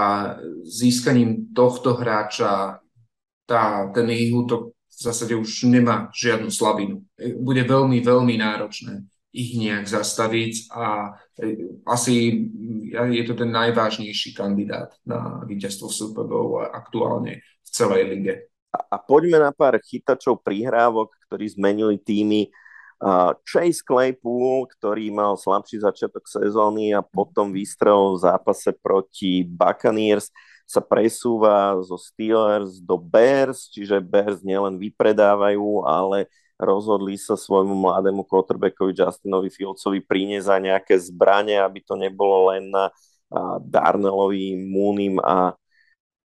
získaním 0.64 1.52
tohto 1.52 2.00
hráča 2.00 2.80
tá, 3.44 3.92
ten 3.92 4.08
ich 4.16 4.32
útok 4.32 4.72
v 4.72 5.00
zásade 5.04 5.36
už 5.36 5.68
nemá 5.68 6.08
žiadnu 6.16 6.48
slabinu. 6.48 7.04
Bude 7.44 7.68
veľmi, 7.68 8.00
veľmi 8.00 8.40
náročné 8.40 9.04
ich 9.34 9.58
nejak 9.58 9.90
zastaviť 9.90 10.70
a 10.78 11.18
e, 11.42 11.66
asi 11.90 12.46
je 12.94 13.24
to 13.26 13.34
ten 13.34 13.50
najvážnejší 13.50 14.38
kandidát 14.38 14.94
na 15.10 15.42
víťazstvo 15.50 15.90
Super 15.90 16.30
Bowl 16.30 16.62
aktuálne 16.62 17.42
v 17.42 17.70
celej 17.74 18.14
lige. 18.14 18.34
A, 18.70 18.80
a 18.94 18.98
poďme 19.02 19.42
na 19.42 19.50
pár 19.50 19.82
chytačov 19.82 20.46
prihrávok, 20.46 21.18
ktorí 21.26 21.50
zmenili 21.50 21.98
týmy 21.98 22.54
Chase 23.44 23.84
Claypool, 23.84 24.70
ktorý 24.78 25.12
mal 25.12 25.36
slabší 25.36 25.82
začiatok 25.82 26.24
sezóny 26.30 26.96
a 26.96 27.04
potom 27.04 27.52
výstrel 27.52 28.16
v 28.16 28.24
zápase 28.24 28.72
proti 28.80 29.44
Buccaneers 29.44 30.32
sa 30.64 30.80
presúva 30.80 31.76
zo 31.84 32.00
Steelers 32.00 32.80
do 32.80 32.96
Bears, 32.96 33.68
čiže 33.68 34.00
Bears 34.00 34.40
nielen 34.42 34.80
vypredávajú, 34.80 35.84
ale 35.84 36.32
rozhodli 36.56 37.20
sa 37.20 37.36
svojmu 37.36 37.76
mladému 37.76 38.24
quarterbackovi 38.24 38.96
Justinovi 38.96 39.52
Fieldsovi 39.52 40.00
priniesť 40.00 40.48
za 40.48 40.58
nejaké 40.64 40.96
zbranie, 40.96 41.60
aby 41.60 41.84
to 41.84 42.00
nebolo 42.00 42.56
len 42.56 42.72
na 42.72 42.88
Darnellovi, 43.60 44.56
Moonim 44.56 45.20
a 45.20 45.52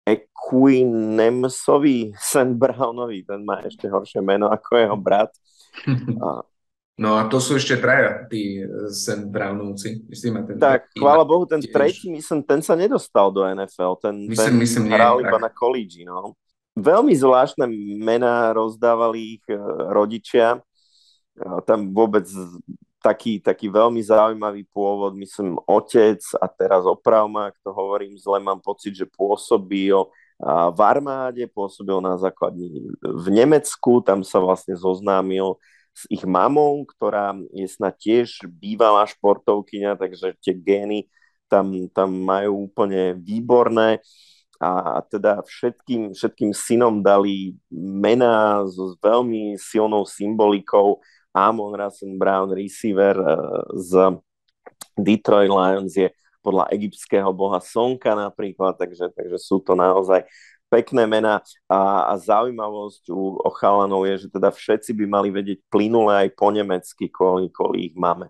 Equinemsovi, 0.08 2.16
St. 2.16 2.56
Brownovi, 2.56 3.28
ten 3.28 3.44
má 3.44 3.60
ešte 3.66 3.92
horšie 3.92 4.24
meno 4.24 4.48
ako 4.48 4.72
jeho 4.80 4.96
brat. 4.96 5.36
No 6.98 7.14
a 7.14 7.30
to 7.30 7.38
sú 7.38 7.62
ešte 7.62 7.78
traja, 7.78 8.26
tí 8.26 8.58
St. 8.90 9.30
Brownovci. 9.30 10.10
Myslím, 10.10 10.42
ten 10.50 10.58
tak, 10.58 10.90
chvála 10.98 11.22
Bohu, 11.22 11.46
ten 11.46 11.62
tiež. 11.62 11.70
tretí, 11.70 12.10
myslím, 12.10 12.42
ten 12.42 12.66
sa 12.66 12.74
nedostal 12.74 13.30
do 13.30 13.46
NFL. 13.46 14.02
Ten, 14.02 14.26
myslím, 14.26 14.34
ten 14.34 14.56
myslím, 14.58 14.86
hral 14.90 15.22
nie, 15.22 15.30
iba 15.30 15.38
tak. 15.38 15.46
na 15.46 15.52
college, 15.54 16.02
no. 16.02 16.34
Veľmi 16.74 17.14
zvláštne 17.14 17.70
mená 18.02 18.50
rozdávali 18.50 19.38
ich 19.38 19.46
e, 19.46 19.62
rodičia. 19.94 20.58
E, 20.58 20.60
tam 21.70 21.94
vôbec 21.94 22.26
taký, 22.98 23.46
taký 23.46 23.70
veľmi 23.70 24.02
zaujímavý 24.02 24.66
pôvod, 24.74 25.14
myslím, 25.22 25.62
otec 25.70 26.18
a 26.42 26.50
teraz 26.50 26.82
opravma, 26.82 27.54
ak 27.54 27.62
to 27.62 27.70
hovorím 27.78 28.18
zle, 28.18 28.42
mám 28.42 28.58
pocit, 28.58 28.98
že 28.98 29.06
pôsobí 29.06 29.94
o 29.94 30.10
v 30.46 30.80
armáde, 30.86 31.50
pôsobil 31.50 31.98
na 31.98 32.14
základni 32.14 32.94
v 33.02 33.28
Nemecku, 33.34 34.06
tam 34.06 34.22
sa 34.22 34.38
vlastne 34.38 34.78
zoznámil 34.78 35.58
s 35.98 36.06
ich 36.14 36.22
mamou, 36.30 36.86
ktorá 36.86 37.34
je 37.50 37.66
snad 37.66 37.98
tiež 37.98 38.46
bývalá 38.46 39.10
športovkyňa, 39.10 39.98
takže 39.98 40.38
tie 40.38 40.54
gény 40.54 41.10
tam, 41.50 41.74
tam 41.90 42.14
majú 42.14 42.70
úplne 42.70 43.18
výborné 43.18 44.06
a 44.62 45.02
teda 45.06 45.42
všetkým, 45.46 46.14
všetkým 46.14 46.54
synom 46.54 47.02
dali 47.02 47.58
mená 47.74 48.66
so 48.70 48.98
veľmi 49.02 49.58
silnou 49.58 50.06
symbolikou. 50.06 51.02
Amon 51.34 51.78
Rasen 51.78 52.18
Brown, 52.18 52.50
receiver 52.50 53.14
eh, 53.14 53.38
z 53.78 54.18
Detroit 54.98 55.54
Lions 55.54 55.94
je 55.94 56.10
podľa 56.42 56.70
egyptského 56.74 57.30
boha 57.36 57.62
Sonka 57.62 58.18
napríklad, 58.18 58.78
takže, 58.80 59.14
takže 59.14 59.38
sú 59.38 59.62
to 59.62 59.78
naozaj 59.78 60.26
pekné 60.68 61.08
mená 61.08 61.44
a, 61.68 62.12
a 62.12 62.14
zaujímavosť 62.20 63.04
u 63.12 63.40
o 63.40 63.50
chalanov 63.56 64.04
je, 64.08 64.28
že 64.28 64.34
teda 64.34 64.52
všetci 64.52 64.92
by 64.94 65.06
mali 65.08 65.30
vedieť 65.32 65.64
plynule 65.72 66.28
aj 66.28 66.30
po 66.36 66.52
nemecky, 66.52 67.08
kvôli, 67.08 67.48
kvôli 67.52 67.92
ich 67.92 67.96
máme. 67.96 68.28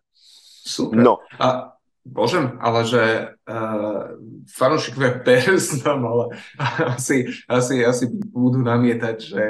Super. 0.68 1.00
No. 1.00 1.14
A 1.42 1.78
Božem, 2.08 2.56
ale 2.64 2.88
že 2.88 3.04
uh, 3.44 4.16
fanúšikovia 4.48 5.20
Bears 5.28 5.84
nám 5.84 6.08
ale 6.08 6.26
asi, 6.96 7.28
asi, 7.52 7.84
asi 7.84 8.06
budú 8.32 8.64
namietať, 8.64 9.18
že 9.20 9.44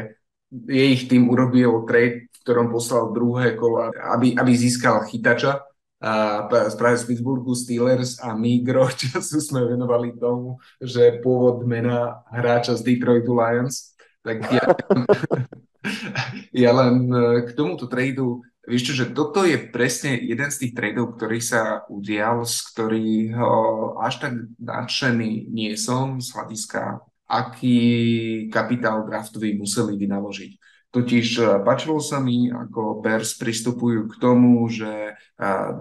je 0.49 0.83
ich 0.89 1.05
tým 1.05 1.29
urobil 1.29 1.85
trade, 1.85 2.31
v 2.33 2.37
ktorom 2.41 2.71
poslal 2.73 3.13
druhé 3.13 3.53
kolo, 3.53 3.91
aby, 3.93 4.33
aby 4.33 4.51
získal 4.55 5.05
chytača 5.05 5.61
a 5.97 6.45
práve 6.77 6.97
z 7.01 7.09
Pittsburghu 7.09 7.57
Steelers 7.57 8.21
a 8.21 8.37
my 8.37 8.61
gro 8.61 8.85
času 8.93 9.41
sme 9.41 9.65
venovali 9.65 10.13
tomu, 10.13 10.61
že 10.77 11.17
pôvod 11.25 11.65
mena 11.65 12.21
hráča 12.29 12.77
z 12.77 12.85
Detroitu 12.85 13.33
Lions. 13.33 13.97
Tak 14.21 14.37
ja, 14.53 14.65
ja 16.67 16.71
len 16.75 17.09
e, 17.09 17.49
k 17.49 17.57
tomuto 17.57 17.89
tradu, 17.89 18.45
vieš 18.67 18.91
čo, 18.91 18.93
že 18.93 19.15
toto 19.15 19.41
je 19.41 19.57
presne 19.57 20.21
jeden 20.21 20.53
z 20.53 20.67
tých 20.67 20.73
tradov, 20.77 21.17
ktorý 21.17 21.39
sa 21.41 21.87
udial, 21.89 22.45
z 22.45 22.57
ktorého 22.75 23.51
až 23.97 24.21
tak 24.21 24.33
nadšený 24.61 25.49
nie 25.49 25.73
som 25.79 26.21
z 26.21 26.29
hľadiska, 26.35 27.01
aký 27.25 27.79
kapitál 28.53 29.07
draftový 29.07 29.57
museli 29.57 29.97
vynaložiť. 29.97 30.51
Totiž 30.87 31.27
e, 31.37 31.43
páčilo 31.67 31.99
sa 31.99 32.23
mi, 32.23 32.47
ako 32.47 33.03
Bears 33.03 33.35
pristupujú 33.35 34.07
k 34.07 34.15
tomu, 34.23 34.71
že 34.71 34.87
e, 34.87 35.13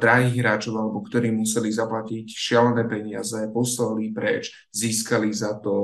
drahých 0.03 0.37
hráčov, 0.43 0.75
alebo 0.75 0.99
ktorí 1.07 1.31
museli 1.31 1.71
zaplatiť 1.71 2.27
šialené 2.27 2.91
peniaze, 2.91 3.39
poslali 3.55 4.11
preč, 4.11 4.51
získali 4.75 5.31
za 5.31 5.63
to 5.63 5.75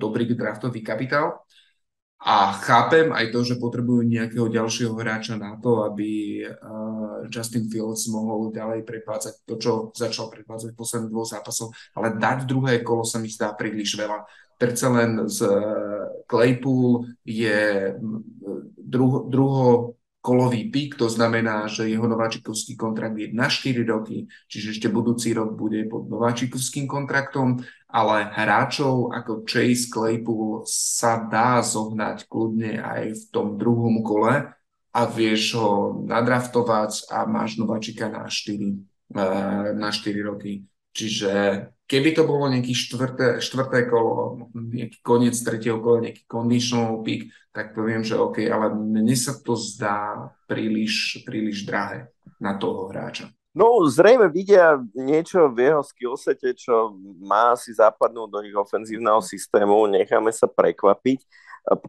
dobrý 0.00 0.32
draftový 0.32 0.80
kapitál. 0.80 1.44
A 2.24 2.56
chápem 2.56 3.12
aj 3.12 3.36
to, 3.36 3.44
že 3.44 3.60
potrebujú 3.60 4.00
nejakého 4.00 4.48
ďalšieho 4.48 4.96
hráča 4.96 5.36
na 5.36 5.60
to, 5.60 5.84
aby 5.84 6.40
e, 6.40 6.48
Justin 7.28 7.68
Fields 7.68 8.08
mohol 8.08 8.48
ďalej 8.48 8.80
preplácať 8.88 9.44
to, 9.44 9.60
čo 9.60 9.72
začal 9.92 10.32
preplácať 10.32 10.72
v 10.72 10.80
posledných 10.80 11.12
dvoch 11.12 11.28
zápasoch, 11.28 11.68
ale 11.92 12.16
dať 12.16 12.48
druhé 12.48 12.80
kolo 12.80 13.04
sa 13.04 13.20
mi 13.20 13.28
zdá 13.28 13.52
príliš 13.52 14.00
veľa 14.00 14.24
predsa 14.58 14.88
len 14.90 15.28
z 15.28 15.46
Claypool 16.30 17.04
je 17.24 17.94
druho, 18.80 19.28
druho 19.28 19.66
kolový 20.24 20.72
pík, 20.72 20.96
to 20.96 21.12
znamená, 21.12 21.68
že 21.68 21.84
jeho 21.84 22.08
nováčikovský 22.08 22.80
kontrakt 22.80 23.12
je 23.20 23.28
na 23.36 23.52
4 23.52 23.84
roky, 23.84 24.24
čiže 24.48 24.80
ešte 24.80 24.88
budúci 24.88 25.36
rok 25.36 25.52
bude 25.52 25.84
pod 25.84 26.08
nováčikovským 26.08 26.88
kontraktom 26.88 27.60
ale 27.94 28.26
hráčov 28.34 29.14
ako 29.14 29.46
Chase 29.46 29.86
Claypool 29.86 30.66
sa 30.66 31.22
dá 31.22 31.62
zohnať 31.62 32.26
kľudne 32.26 32.82
aj 32.82 33.02
v 33.14 33.24
tom 33.30 33.54
druhom 33.54 34.02
kole 34.02 34.50
a 34.90 35.00
vieš 35.06 35.54
ho 35.54 36.02
nadraftovať 36.02 37.06
a 37.14 37.22
máš 37.30 37.54
nováčika 37.54 38.10
na 38.10 38.26
4, 38.26 38.82
eh, 39.14 39.70
na 39.78 39.94
4 39.94 40.26
roky. 40.26 40.66
Čiže 40.90 41.30
keby 41.84 42.16
to 42.16 42.22
bolo 42.24 42.48
nejaký 42.48 42.72
štvrté, 42.72 43.44
štvrté 43.44 43.88
kolo, 43.88 44.48
nejaký 44.54 44.98
koniec 45.04 45.36
tretieho 45.40 45.78
kola, 45.80 46.08
nejaký 46.08 46.24
conditional 46.24 47.04
pick, 47.04 47.28
tak 47.52 47.76
poviem, 47.76 48.02
že 48.02 48.18
OK, 48.18 48.44
ale 48.48 48.72
mne 48.72 49.14
sa 49.14 49.36
to 49.36 49.54
zdá 49.54 50.32
príliš, 50.48 51.22
príliš 51.22 51.68
drahé 51.68 52.10
na 52.40 52.56
toho 52.56 52.88
hráča. 52.90 53.30
No, 53.54 53.86
zrejme 53.86 54.26
vidia 54.34 54.82
niečo 54.98 55.46
v 55.54 55.70
jeho 55.70 55.82
skillsete, 55.86 56.58
čo 56.58 56.98
má 57.22 57.54
si 57.54 57.70
zapadnúť 57.70 58.26
do 58.26 58.42
ich 58.42 58.56
ofenzívneho 58.58 59.22
systému, 59.22 59.86
necháme 59.86 60.34
sa 60.34 60.50
prekvapiť. 60.50 61.22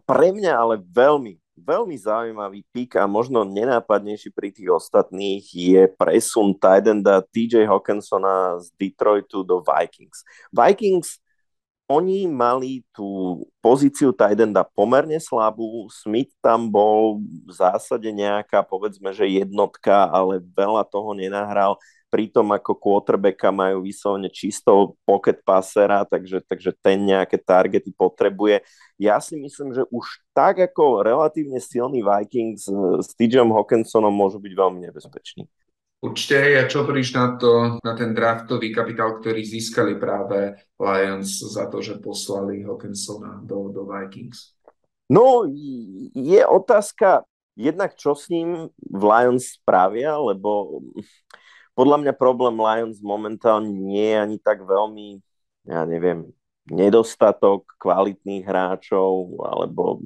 Pre 0.05 0.29
mňa 0.29 0.53
ale 0.53 0.75
veľmi, 0.85 1.41
veľmi 1.55 1.95
zaujímavý 1.95 2.67
pik 2.69 2.99
a 2.99 3.07
možno 3.07 3.47
nenápadnejší 3.47 4.29
pri 4.35 4.51
tých 4.51 4.69
ostatných 4.69 5.43
je 5.49 5.87
presun 5.95 6.53
Tidenda 6.59 7.23
TJ 7.23 7.65
Hawkinsona 7.65 8.59
z 8.59 8.69
Detroitu 8.75 9.41
do 9.41 9.63
Vikings. 9.63 10.27
Vikings 10.51 11.23
oni 11.85 12.25
mali 12.25 12.81
tú 12.89 13.41
pozíciu 13.61 14.09
Tidenda 14.09 14.65
pomerne 14.65 15.21
slabú, 15.21 15.85
Smith 15.93 16.33
tam 16.41 16.65
bol 16.65 17.21
v 17.21 17.51
zásade 17.53 18.09
nejaká, 18.09 18.65
povedzme, 18.65 19.13
že 19.13 19.29
jednotka, 19.29 20.09
ale 20.09 20.41
veľa 20.41 20.81
toho 20.89 21.13
nenahral, 21.13 21.77
pritom 22.09 22.47
ako 22.55 22.73
quarterbacka 22.79 23.51
majú 23.53 23.85
vyslovene 23.85 24.31
čisto 24.31 24.97
pocket 25.05 25.43
passera, 25.45 26.01
takže, 26.07 26.41
takže 26.47 26.71
ten 26.81 27.05
nejaké 27.05 27.37
targety 27.37 27.93
potrebuje. 27.93 28.65
Ja 28.97 29.21
si 29.21 29.37
myslím, 29.37 29.75
že 29.75 29.83
už 29.91 30.25
tak 30.33 30.63
ako 30.63 31.05
relatívne 31.05 31.61
silný 31.61 32.01
Vikings 32.01 32.65
s 33.03 33.09
TJom 33.19 33.51
Hawkinsonom 33.53 34.13
môžu 34.15 34.41
byť 34.41 34.53
veľmi 34.55 34.79
nebezpeční. 34.89 35.45
Určite, 36.05 36.37
ja 36.53 36.69
čo 36.69 36.85
príš 36.85 37.17
na 37.17 37.33
to, 37.33 37.81
na 37.81 37.97
ten 37.97 38.13
draftový 38.13 38.69
kapitál, 38.69 39.17
ktorý 39.17 39.41
získali 39.41 39.97
práve 39.97 40.53
Lions 40.77 41.41
za 41.41 41.65
to, 41.65 41.81
že 41.81 41.97
poslali 41.97 42.61
Hawkinsona 42.61 43.41
do, 43.41 43.73
do 43.73 43.89
Vikings? 43.89 44.53
No, 45.09 45.49
je 46.13 46.41
otázka 46.45 47.25
jednak, 47.57 47.97
čo 47.97 48.13
s 48.13 48.29
ním 48.29 48.69
v 48.77 49.01
Lions 49.01 49.57
spravia, 49.57 50.13
lebo 50.21 50.81
podľa 51.73 51.97
mňa 52.05 52.13
problém 52.13 52.53
Lions 52.53 53.01
momentálne 53.01 53.73
nie 53.73 54.13
je 54.13 54.17
ani 54.21 54.37
tak 54.37 54.61
veľmi, 54.61 55.25
ja 55.65 55.89
neviem, 55.89 56.29
nedostatok 56.69 57.65
kvalitných 57.81 58.45
hráčov 58.45 59.41
alebo 59.41 60.05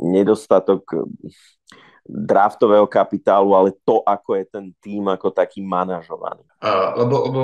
nedostatok 0.00 1.08
draftového 2.08 2.88
kapitálu, 2.88 3.52
ale 3.52 3.76
to, 3.84 4.00
ako 4.00 4.40
je 4.40 4.44
ten 4.48 4.66
tým 4.80 5.04
ako 5.12 5.28
taký 5.28 5.60
manažovaný. 5.60 6.40
Uh, 6.64 6.96
lebo, 7.04 7.16
lebo 7.28 7.42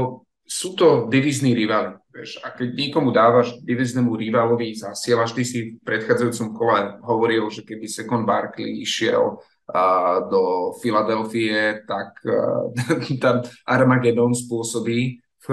sú 0.48 0.72
to 0.72 1.08
divizní 1.12 1.52
rivali. 1.52 1.96
Vieš. 2.12 2.40
A 2.40 2.52
keď 2.52 2.68
niekomu 2.72 3.12
dávaš 3.12 3.60
diviznému 3.60 4.16
rivalovi 4.16 4.72
zasielaš, 4.72 5.36
ty 5.36 5.44
si 5.44 5.58
v 5.76 5.84
predchádzajúcom 5.84 6.48
kole 6.56 6.80
hovoril, 7.04 7.48
že 7.52 7.64
keby 7.64 7.84
Second 7.84 8.24
Barkley 8.24 8.80
išiel 8.80 9.36
uh, 9.36 10.16
do 10.32 10.72
Filadelfie, 10.80 11.84
tak 11.84 12.16
uh, 12.24 12.72
tam 13.24 13.44
Armageddon 13.68 14.32
spôsobí 14.32 15.20
v, 15.44 15.48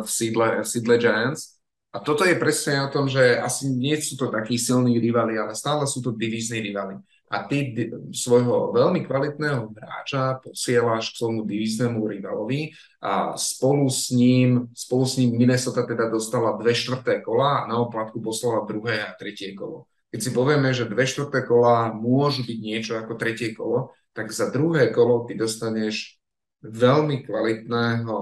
v, 0.00 0.08
sídle, 0.08 0.64
v 0.64 0.66
sídle 0.68 0.96
Giants. 0.96 1.60
A 1.94 2.02
toto 2.02 2.26
je 2.26 2.34
presne 2.34 2.84
o 2.84 2.90
tom, 2.90 3.06
že 3.06 3.38
asi 3.38 3.70
nie 3.70 3.94
sú 4.00 4.18
to 4.18 4.26
takí 4.26 4.58
silní 4.58 4.98
rivali, 4.98 5.38
ale 5.38 5.54
stále 5.54 5.86
sú 5.86 6.02
to 6.02 6.10
divizní 6.16 6.58
rivali 6.64 6.98
a 7.34 7.42
ty 7.50 7.74
svojho 8.14 8.70
veľmi 8.70 9.02
kvalitného 9.02 9.74
hráča 9.74 10.38
posielaš 10.38 11.10
k 11.10 11.18
svojmu 11.18 11.42
divíznemu 11.42 11.98
rivalovi 12.06 12.70
a 13.02 13.34
spolu 13.34 13.90
s 13.90 14.14
ním, 14.14 14.70
spolu 14.70 15.02
s 15.02 15.18
ním 15.18 15.34
Minnesota 15.34 15.82
teda 15.82 16.06
dostala 16.06 16.54
dve 16.54 16.70
štvrté 16.70 17.26
kola 17.26 17.66
a 17.66 17.66
na 17.66 17.82
oplatku 17.82 18.22
poslala 18.22 18.62
druhé 18.62 19.02
a 19.02 19.18
tretie 19.18 19.50
kolo. 19.58 19.90
Keď 20.14 20.20
si 20.22 20.30
povieme, 20.30 20.70
že 20.70 20.86
dve 20.86 21.02
štvrté 21.10 21.42
kola 21.42 21.90
môžu 21.90 22.46
byť 22.46 22.58
niečo 22.62 22.94
ako 22.94 23.18
tretie 23.18 23.50
kolo, 23.50 23.90
tak 24.14 24.30
za 24.30 24.54
druhé 24.54 24.94
kolo 24.94 25.26
ty 25.26 25.34
dostaneš 25.34 26.22
veľmi 26.62 27.26
kvalitného 27.26 28.16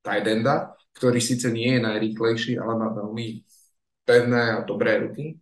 tight 0.00 0.28
ktorý 0.96 1.20
síce 1.20 1.52
nie 1.52 1.76
je 1.76 1.86
najrýchlejší, 1.86 2.52
ale 2.56 2.72
má 2.72 2.88
veľmi 2.88 3.44
pevné 4.08 4.58
a 4.58 4.64
dobré 4.64 4.96
ruky 5.04 5.38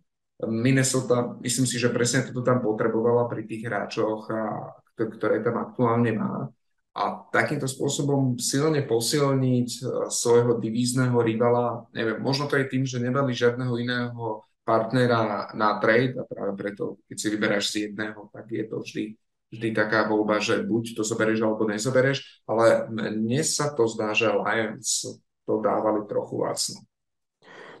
Minnesota, 0.47 1.35
myslím 1.43 1.67
si, 1.67 1.75
že 1.75 1.91
presne 1.91 2.23
toto 2.23 2.39
tam 2.39 2.63
potrebovala 2.63 3.27
pri 3.27 3.43
tých 3.43 3.67
hráčoch, 3.67 4.31
a, 4.31 4.71
ktoré 4.95 5.43
tam 5.43 5.59
aktuálne 5.59 6.15
má. 6.15 6.47
A 6.95 7.03
takýmto 7.31 7.67
spôsobom 7.67 8.39
silne 8.39 8.83
posilniť 8.83 9.69
e, 9.69 9.81
svojho 10.11 10.57
divízneho 10.57 11.15
rivala, 11.19 11.87
neviem, 11.95 12.19
možno 12.19 12.47
to 12.47 12.59
je 12.59 12.71
tým, 12.71 12.83
že 12.83 13.03
nemali 13.03 13.35
žiadneho 13.35 13.71
iného 13.79 14.43
partnera 14.63 15.49
na 15.55 15.79
trade 15.79 16.17
a 16.19 16.23
práve 16.23 16.53
preto, 16.55 16.99
keď 17.07 17.15
si 17.17 17.27
vyberáš 17.29 17.65
z 17.71 17.75
jedného, 17.89 18.27
tak 18.29 18.45
je 18.51 18.63
to 18.67 18.75
vždy, 18.79 19.03
vždy 19.49 19.69
taká 19.73 20.05
voľba, 20.05 20.39
že 20.43 20.61
buď 20.61 20.99
to 20.99 21.03
zoberieš 21.05 21.41
alebo 21.41 21.65
nezobereš, 21.65 22.45
ale 22.45 22.85
mne 22.91 23.41
sa 23.41 23.73
to 23.73 23.89
zdá, 23.89 24.13
že 24.13 24.29
Lions 24.29 25.09
to 25.45 25.53
dávali 25.57 26.05
trochu 26.05 26.35
lacno. 26.37 26.88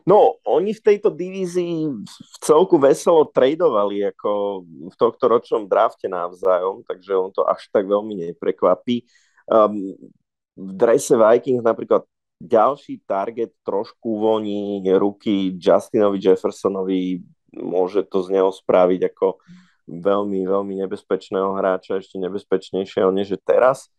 No, 0.07 0.39
oni 0.47 0.71
v 0.75 0.81
tejto 0.83 1.09
divízii 1.11 1.91
v 2.05 2.37
celku 2.39 2.79
veselo 2.79 3.27
tradovali 3.27 4.09
ako 4.11 4.63
v 4.65 4.95
tohto 4.95 5.25
ročnom 5.27 5.67
drafte 5.67 6.07
navzájom, 6.07 6.83
takže 6.87 7.11
on 7.15 7.29
to 7.31 7.43
až 7.43 7.67
tak 7.71 7.87
veľmi 7.87 8.31
neprekvapí. 8.31 9.03
Um, 9.49 9.97
v 10.59 10.71
drese 10.75 11.15
Vikings 11.15 11.63
napríklad 11.63 12.03
ďalší 12.39 13.03
target 13.03 13.51
trošku 13.67 14.19
voní 14.19 14.83
ruky 14.95 15.55
Justinovi 15.59 16.19
Jeffersonovi, 16.23 17.23
môže 17.55 18.07
to 18.07 18.23
z 18.23 18.39
neho 18.39 18.51
spraviť 18.51 19.11
ako 19.11 19.43
veľmi, 19.89 20.45
veľmi 20.45 20.73
nebezpečného 20.85 21.57
hráča, 21.57 21.99
ešte 21.99 22.21
nebezpečnejšieho 22.21 23.09
než 23.11 23.35
teraz. 23.41 23.89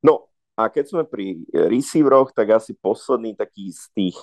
No 0.00 0.32
a 0.56 0.72
keď 0.72 0.84
sme 0.88 1.02
pri 1.04 1.44
receiveroch, 1.52 2.32
tak 2.32 2.56
asi 2.56 2.72
posledný 2.72 3.36
taký 3.36 3.70
z 3.70 3.84
tých 3.92 4.16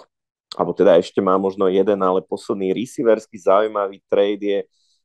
alebo 0.53 0.71
teda 0.73 1.01
ešte 1.01 1.17
má 1.21 1.37
možno 1.41 1.65
jeden, 1.69 1.97
ale 2.01 2.21
posledný 2.21 2.73
receiversky 2.73 3.41
zaujímavý 3.41 4.01
trade 4.05 4.45
je 4.45 4.59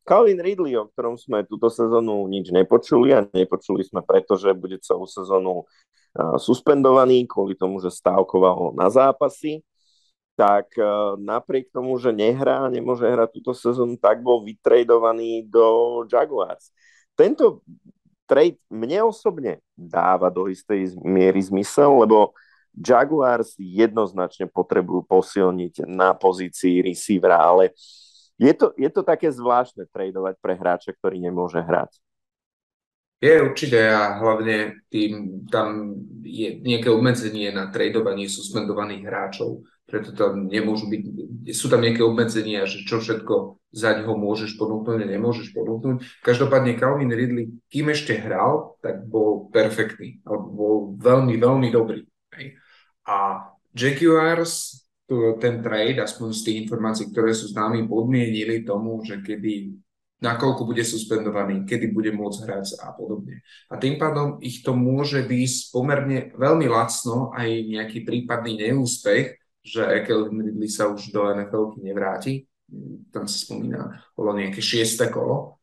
Calvin 0.05 0.41
Ridley, 0.41 0.77
o 0.77 0.89
ktorom 0.89 1.21
sme 1.21 1.45
túto 1.45 1.69
sezónu 1.69 2.25
nič 2.29 2.49
nepočuli 2.49 3.13
a 3.13 3.25
nepočuli 3.29 3.85
sme 3.85 4.01
preto, 4.01 4.37
že 4.37 4.57
bude 4.57 4.81
celú 4.81 5.05
sezónu 5.05 5.69
suspendovaný 6.41 7.29
kvôli 7.29 7.53
tomu, 7.53 7.81
že 7.81 7.93
stávkoval 7.93 8.73
na 8.77 8.89
zápasy 8.89 9.61
tak 10.39 10.71
napriek 11.19 11.67
tomu, 11.75 11.99
že 11.99 12.15
nehrá, 12.15 12.71
nemôže 12.71 13.03
hrať 13.03 13.43
túto 13.43 13.51
sezónu, 13.51 13.99
tak 13.99 14.23
bol 14.23 14.47
vytradovaný 14.47 15.43
do 15.51 16.07
Jaguars. 16.07 16.71
Tento 17.19 17.67
trade 18.23 18.55
mne 18.71 19.03
osobne 19.11 19.59
dáva 19.75 20.31
do 20.31 20.47
istej 20.47 20.95
miery 21.03 21.43
zmysel, 21.43 22.07
lebo 22.07 22.39
Jaguars 22.79 23.59
jednoznačne 23.59 24.47
potrebujú 24.47 25.05
posilniť 25.05 25.85
na 25.87 26.15
pozícii 26.15 26.81
receivera, 26.83 27.43
ale 27.43 27.75
je 28.39 28.55
to, 28.55 28.71
je 28.79 28.87
to 28.89 29.03
také 29.03 29.35
zvláštne 29.35 29.91
tradovať 29.91 30.39
pre 30.39 30.55
hráča, 30.55 30.95
ktorý 30.95 31.19
nemôže 31.19 31.59
hrať. 31.59 31.99
Je 33.19 33.35
určite 33.43 33.83
a 33.83 34.15
hlavne 34.23 34.79
tým, 34.95 35.43
tam 35.51 35.99
je 36.23 36.63
nejaké 36.63 36.87
obmedzenie 36.87 37.51
na 37.51 37.67
tradovanie 37.67 38.31
suspendovaných 38.31 39.03
hráčov, 39.03 39.67
preto 39.91 40.15
tam 40.15 40.47
nemôžu 40.47 40.87
byť, 40.87 41.03
sú 41.51 41.67
tam 41.67 41.83
nejaké 41.83 42.07
obmedzenia, 42.07 42.63
že 42.71 42.87
čo 42.87 43.03
všetko 43.03 43.59
za 43.75 43.99
ňoho 43.99 44.15
môžeš 44.15 44.55
ponúknuť 44.55 45.03
a 45.03 45.11
nemôžeš 45.19 45.51
ponúknuť. 45.51 46.23
Každopádne 46.23 46.79
Calvin 46.79 47.11
Ridley, 47.11 47.59
kým 47.67 47.91
ešte 47.91 48.15
hral, 48.15 48.79
tak 48.79 49.03
bol 49.11 49.51
perfektný, 49.51 50.23
alebo 50.23 50.47
bol 50.55 50.77
veľmi, 51.03 51.35
veľmi 51.35 51.69
dobrý. 51.75 52.07
Hej. 52.39 52.55
A 53.09 53.49
Jaguars 53.73 54.85
ten 55.41 55.65
trade, 55.65 56.05
aspoň 56.05 56.29
z 56.37 56.41
tých 56.45 56.57
informácií, 56.69 57.09
ktoré 57.09 57.33
sú 57.33 57.49
známi, 57.49 57.89
podmienili 57.89 58.61
tomu, 58.69 59.01
že 59.01 59.25
kedy 59.25 59.73
nakoľko 60.21 60.69
bude 60.69 60.85
suspendovaný, 60.85 61.65
kedy 61.65 61.89
bude 61.95 62.13
môcť 62.13 62.39
hrať 62.45 62.67
a 62.85 62.93
podobne. 62.93 63.41
A 63.73 63.81
tým 63.81 63.97
pádom 63.97 64.37
ich 64.45 64.61
to 64.61 64.77
môže 64.77 65.25
byť 65.25 65.73
pomerne 65.73 66.35
veľmi 66.37 66.69
lacno 66.69 67.33
aj 67.33 67.49
nejaký 67.49 68.05
prípadný 68.05 68.69
neúspech, 68.69 69.39
že 69.65 69.81
Ekelvin 70.05 70.45
Ridley 70.45 70.69
sa 70.69 70.93
už 70.93 71.09
do 71.09 71.25
NFL 71.25 71.81
nevráti. 71.81 72.45
Tam 73.09 73.25
sa 73.25 73.37
spomína, 73.49 74.05
bolo 74.13 74.37
nejaké 74.37 74.61
šieste 74.61 75.09
kolo, 75.09 75.58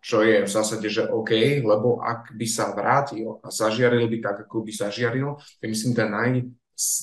čo 0.00 0.22
je 0.22 0.46
v 0.46 0.50
zásade, 0.50 0.86
že 0.86 1.10
OK, 1.10 1.60
lebo 1.60 2.00
ak 2.00 2.32
by 2.38 2.46
sa 2.46 2.72
vrátil 2.72 3.42
a 3.42 3.50
zažiaril 3.50 4.06
by 4.06 4.18
tak, 4.22 4.36
ako 4.46 4.64
by 4.64 4.72
zažiaril, 4.72 5.36
to 5.36 5.62
je 5.66 5.68
myslím 5.68 5.92
ten 5.92 6.08
naj, 6.08 6.30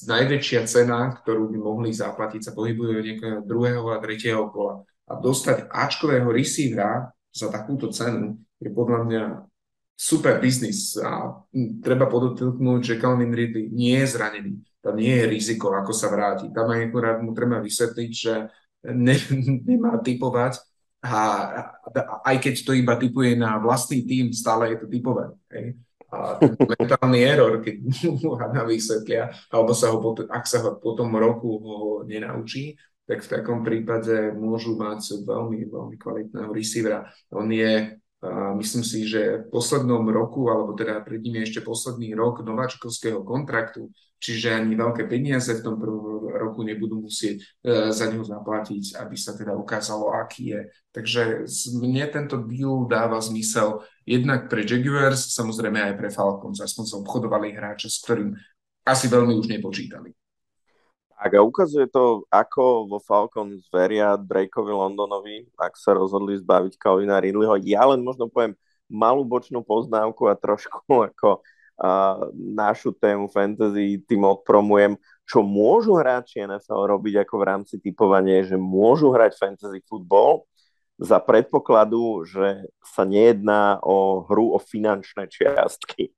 najväčšia 0.08 0.62
cena, 0.66 1.14
ktorú 1.14 1.52
by 1.52 1.58
mohli 1.60 1.92
zaplatiť, 1.92 2.42
sa 2.42 2.56
pohybuje 2.56 2.92
od 2.96 3.06
nejakého 3.06 3.40
druhého 3.44 3.86
a 3.92 4.02
tretieho 4.02 4.48
kola. 4.50 4.82
A 5.10 5.20
dostať 5.20 5.68
Ačkového 5.68 6.32
receivera 6.32 7.12
za 7.34 7.52
takúto 7.52 7.92
cenu 7.92 8.40
je 8.58 8.70
podľa 8.72 9.00
mňa 9.04 9.24
super 9.94 10.42
biznis 10.42 10.98
a 10.98 11.44
treba 11.84 12.10
podotknúť, 12.10 12.82
že 12.82 13.00
Calvin 13.02 13.36
Ridley 13.36 13.70
nie 13.70 14.00
je 14.02 14.08
zranený. 14.10 14.54
Tam 14.84 15.00
nie 15.00 15.16
je 15.16 15.30
riziko, 15.32 15.72
ako 15.76 15.92
sa 15.96 16.12
vráti. 16.12 16.50
Tam 16.52 16.68
aj 16.72 16.92
akurát 16.92 17.18
mu 17.24 17.32
treba 17.32 17.62
vysvetliť, 17.62 18.12
že 18.12 18.34
ne, 18.90 19.16
nemá 19.70 20.00
typovať 20.02 20.73
a, 21.04 21.20
aj 22.24 22.36
keď 22.39 22.56
to 22.63 22.72
iba 22.72 22.96
typuje 22.96 23.36
na 23.36 23.60
vlastný 23.60 24.08
tým, 24.08 24.32
stále 24.32 24.72
je 24.72 24.78
to 24.80 24.88
typové. 24.88 25.36
Hej. 25.52 25.76
A 26.13 26.39
ten 26.39 26.56
mentálny 26.80 27.20
error, 27.28 27.60
keď 27.60 27.76
mu 28.24 28.39
na 28.39 28.63
vysvetlia, 28.63 29.34
alebo 29.52 29.76
sa 29.76 29.92
ho 29.92 30.00
potom, 30.00 30.30
ak 30.32 30.46
sa 30.48 30.63
ho 30.63 30.80
po 30.80 30.96
tom 30.96 31.12
roku 31.20 31.60
ho 31.60 31.78
nenaučí, 32.08 32.80
tak 33.04 33.20
v 33.20 33.32
takom 33.36 33.68
prípade 33.68 34.32
môžu 34.32 34.80
mať 34.80 35.28
veľmi, 35.28 35.68
veľmi 35.68 35.96
kvalitného 36.00 36.50
receivera. 36.56 37.04
On 37.36 37.44
je 37.52 38.00
myslím 38.56 38.84
si, 38.88 39.04
že 39.04 39.44
v 39.44 39.52
poslednom 39.52 40.08
roku, 40.08 40.48
alebo 40.48 40.72
teda 40.72 41.04
pred 41.04 41.20
je 41.20 41.44
ešte 41.44 41.60
posledný 41.60 42.16
rok 42.16 42.40
nováčkovského 42.40 43.20
kontraktu, 43.20 43.92
čiže 44.24 44.56
ani 44.56 44.80
veľké 44.80 45.12
peniaze 45.12 45.52
v 45.52 45.64
tom 45.64 45.76
prvom 45.76 46.32
roku 46.32 46.64
nebudú 46.64 47.04
musieť 47.04 47.44
e, 47.44 47.92
za 47.92 48.08
neho 48.08 48.24
zaplatiť, 48.24 48.96
aby 48.96 49.16
sa 49.20 49.36
teda 49.36 49.52
ukázalo, 49.60 50.16
aký 50.16 50.56
je. 50.56 50.62
Takže 50.96 51.44
mne 51.76 52.08
tento 52.08 52.40
deal 52.48 52.88
dáva 52.88 53.20
zmysel 53.20 53.84
jednak 54.08 54.48
pre 54.48 54.64
Jaguars, 54.64 55.36
samozrejme 55.36 55.92
aj 55.92 55.94
pre 56.00 56.08
Falcons, 56.08 56.64
aspoň 56.64 56.84
sa 56.88 56.96
obchodovali 57.04 57.52
hráče, 57.52 57.92
s 57.92 58.00
ktorým 58.08 58.32
asi 58.88 59.12
veľmi 59.12 59.36
už 59.36 59.52
nepočítali. 59.52 60.16
Tak 61.24 61.40
a 61.40 61.42
ukazuje 61.48 61.88
to, 61.88 62.28
ako 62.28 62.84
vo 62.92 63.00
Falcon 63.00 63.56
zveria 63.72 64.20
Drakeovi 64.20 64.76
Londonovi, 64.76 65.48
ak 65.56 65.80
sa 65.80 65.96
rozhodli 65.96 66.36
zbaviť 66.36 66.76
Calvina 66.76 67.24
Ridleyho. 67.24 67.64
Ja 67.64 67.88
len 67.88 68.04
možno 68.04 68.28
poviem 68.28 68.60
malú 68.92 69.24
bočnú 69.24 69.64
poznávku 69.64 70.28
a 70.28 70.36
trošku 70.36 70.84
ako 71.16 71.40
uh, 71.40 72.28
našu 72.36 72.92
tému 72.92 73.32
fantasy 73.32 74.04
tým 74.04 74.28
odpromujem, 74.28 75.00
čo 75.24 75.40
môžu 75.40 75.96
hráči 75.96 76.44
NFL 76.44 76.92
robiť 76.92 77.24
ako 77.24 77.36
v 77.40 77.48
rámci 77.48 77.76
typovania, 77.80 78.44
že 78.44 78.60
môžu 78.60 79.16
hrať 79.16 79.40
fantasy 79.40 79.80
football 79.88 80.44
za 81.00 81.24
predpokladu, 81.24 82.28
že 82.28 82.68
sa 82.84 83.08
nejedná 83.08 83.80
o 83.80 84.28
hru 84.28 84.52
o 84.52 84.60
finančné 84.60 85.32
čiastky. 85.32 86.12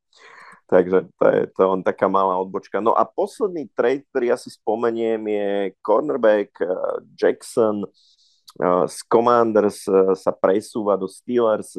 Takže 0.66 1.14
to 1.22 1.26
je, 1.30 1.42
to 1.54 1.62
len 1.62 1.82
taká 1.86 2.10
malá 2.10 2.42
odbočka. 2.42 2.82
No 2.82 2.98
a 2.98 3.06
posledný 3.06 3.70
trade, 3.78 4.02
ktorý 4.10 4.34
ja 4.34 4.38
si 4.38 4.50
spomeniem, 4.50 5.22
je 5.22 5.50
cornerback 5.86 6.58
uh, 6.66 6.98
Jackson 7.14 7.86
uh, 7.86 8.86
z 8.90 8.98
Commanders 9.06 9.86
uh, 9.86 10.18
sa 10.18 10.34
presúva 10.34 10.98
do 10.98 11.06
Steelers. 11.06 11.78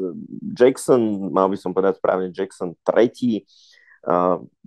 Jackson, 0.55 1.33
mal 1.35 1.51
by 1.51 1.59
som 1.59 1.75
povedať 1.75 1.99
správne, 1.99 2.31
Jackson 2.31 2.79
tretí, 2.87 3.43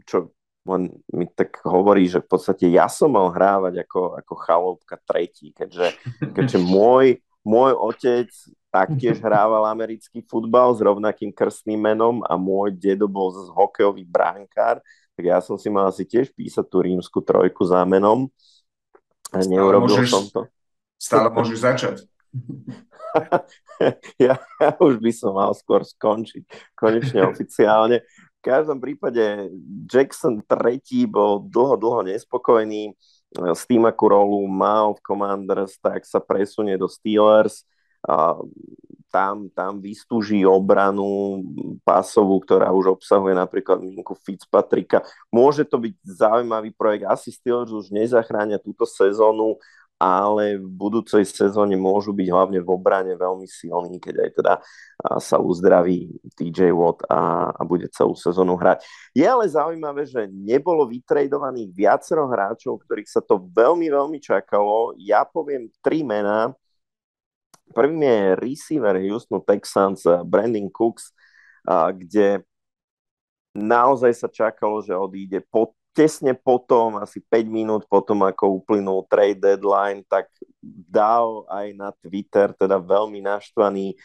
čo 0.03 0.36
len 0.67 0.91
mi 1.15 1.25
tak 1.32 1.63
hovorí, 1.65 2.05
že 2.05 2.21
v 2.21 2.27
podstate 2.27 2.69
ja 2.69 2.86
som 2.91 3.15
mal 3.15 3.32
hrávať 3.32 3.88
ako, 3.88 4.19
ako 4.19 4.34
chalovka 4.43 4.95
tretí, 5.08 5.55
keďže, 5.55 5.95
keďže 6.36 6.60
môj, 6.75 7.17
môj 7.43 7.73
otec 7.75 8.30
taktiež 8.69 9.17
hrával 9.25 9.65
americký 9.67 10.21
futbal 10.25 10.73
s 10.78 10.80
rovnakým 10.80 11.34
krstným 11.34 11.80
menom 11.80 12.21
a 12.25 12.38
môj 12.38 12.73
dedo 12.73 13.10
bol 13.10 13.34
z 13.34 13.49
hokejový 13.54 14.06
bránkár, 14.06 14.80
tak 15.17 15.23
ja 15.23 15.43
som 15.43 15.60
si 15.60 15.67
mal 15.67 15.91
asi 15.91 16.08
tiež 16.08 16.32
písať 16.32 16.65
tú 16.69 16.80
rímsku 16.80 17.19
trojku 17.19 17.67
za 17.67 17.84
menom 17.84 18.32
a 19.36 19.43
neurobil 19.43 19.99
môžeš, 19.99 20.10
som 20.10 20.25
to. 20.32 20.41
Stále 20.95 21.28
môžeš 21.30 21.58
začať. 21.60 21.95
ja, 24.25 24.38
ja 24.38 24.69
už 24.78 25.02
by 25.02 25.12
som 25.13 25.36
mal 25.36 25.52
skôr 25.58 25.84
skončiť, 25.84 26.45
konečne 26.78 27.25
oficiálne. 27.25 28.06
V 28.39 28.41
každom 28.47 28.80
prípade 28.80 29.52
Jackson 29.91 30.39
tretí 30.47 31.04
bol 31.04 31.43
dlho, 31.43 31.75
dlho 31.75 32.08
nespokojný 32.08 32.95
s 33.34 33.62
tým, 33.70 33.86
akú 33.86 34.10
rolu 34.10 34.42
mal 34.50 34.98
v 34.98 35.04
Commanders, 35.06 35.78
tak 35.78 36.02
sa 36.06 36.18
presunie 36.18 36.74
do 36.78 36.89
Steelers 36.89 37.62
a 38.02 38.38
tam, 39.10 39.50
tam 39.50 39.82
vystúži 39.82 40.46
obranu 40.46 41.42
pásovú, 41.82 42.38
ktorá 42.42 42.70
už 42.70 43.02
obsahuje 43.02 43.34
napríklad 43.34 43.82
Minku 43.82 44.13
Fitzpatricka. 44.22 45.02
Môže 45.34 45.65
to 45.65 45.82
byť 45.82 45.94
zaujímavý 46.06 46.70
projekt. 46.78 47.10
Asi 47.10 47.34
Steelers 47.34 47.74
už 47.74 47.89
nezachránia 47.89 48.62
túto 48.62 48.86
sezónu, 48.86 49.58
ale 49.99 50.55
v 50.55 50.63
budúcej 50.63 51.27
sezóne 51.27 51.75
môžu 51.75 52.15
byť 52.15 52.27
hlavne 52.31 52.59
v 52.63 52.69
obrane 52.71 53.13
veľmi 53.19 53.43
silní, 53.43 53.99
keď 53.99 54.15
aj 54.15 54.29
teda 54.39 54.53
sa 55.19 55.38
uzdraví 55.43 56.07
TJ 56.39 56.71
Watt 56.71 57.03
a, 57.12 57.51
a 57.51 57.62
bude 57.67 57.91
celú 57.91 58.15
sezónu 58.15 58.55
hrať. 58.55 58.88
Je 59.12 59.27
ale 59.27 59.43
zaujímavé, 59.51 60.07
že 60.07 60.31
nebolo 60.31 60.88
vytredovaných 60.88 61.75
viacero 61.75 62.31
hráčov, 62.31 62.79
ktorých 62.88 63.12
sa 63.12 63.19
to 63.19 63.43
veľmi, 63.51 63.91
veľmi 63.91 64.23
čakalo. 64.23 64.95
Ja 64.95 65.27
poviem 65.27 65.67
tri 65.83 66.01
mená, 66.01 66.55
Prvým 67.69 68.01
je 68.01 68.33
receiver 68.41 68.97
Houston 68.97 69.45
Texans 69.45 70.01
eh, 70.09 70.25
Brandon 70.25 70.65
Cooks, 70.73 71.13
kde 71.69 72.41
naozaj 73.53 74.13
sa 74.15 74.25
čakalo, 74.25 74.81
že 74.81 74.95
odíde 74.95 75.43
po, 75.51 75.77
tesne 75.93 76.38
potom, 76.38 76.97
asi 77.02 77.19
5 77.19 77.49
minút 77.49 77.84
potom, 77.89 78.23
ako 78.23 78.63
uplynul 78.63 79.06
trade 79.10 79.41
deadline, 79.41 80.06
tak 80.08 80.30
dal 80.88 81.43
aj 81.49 81.67
na 81.75 81.89
Twitter 81.99 82.54
teda 82.56 82.80
veľmi 82.80 83.19
naštvaný 83.23 83.97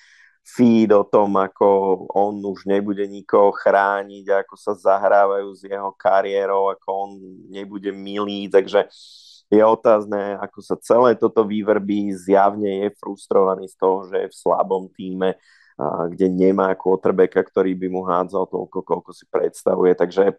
feed 0.44 0.92
o 0.92 1.00
tom, 1.08 1.40
ako 1.40 2.04
on 2.12 2.36
už 2.44 2.68
nebude 2.68 3.00
nikoho 3.08 3.48
chrániť, 3.48 4.44
ako 4.44 4.54
sa 4.60 4.76
zahrávajú 4.76 5.48
s 5.56 5.64
jeho 5.64 5.88
kariérou, 5.96 6.68
ako 6.68 6.86
on 6.92 7.10
nebude 7.48 7.88
milý, 7.88 8.52
takže 8.52 8.84
je 9.48 9.62
otázne, 9.64 10.36
ako 10.40 10.58
sa 10.60 10.76
celé 10.80 11.16
toto 11.16 11.48
vývrbí, 11.48 12.12
zjavne 12.12 12.84
je 12.84 12.88
frustrovaný 13.00 13.72
z 13.72 13.76
toho, 13.80 14.04
že 14.08 14.16
je 14.26 14.28
v 14.28 14.36
slabom 14.36 14.88
týme, 14.92 15.36
kde 16.12 16.26
nemá 16.28 16.76
quarterbacka, 16.76 17.40
ktorý 17.40 17.72
by 17.74 17.86
mu 17.88 18.02
hádzal 18.04 18.44
toľko, 18.46 18.78
koľko 18.84 19.10
si 19.16 19.24
predstavuje. 19.26 19.96
Takže 19.96 20.36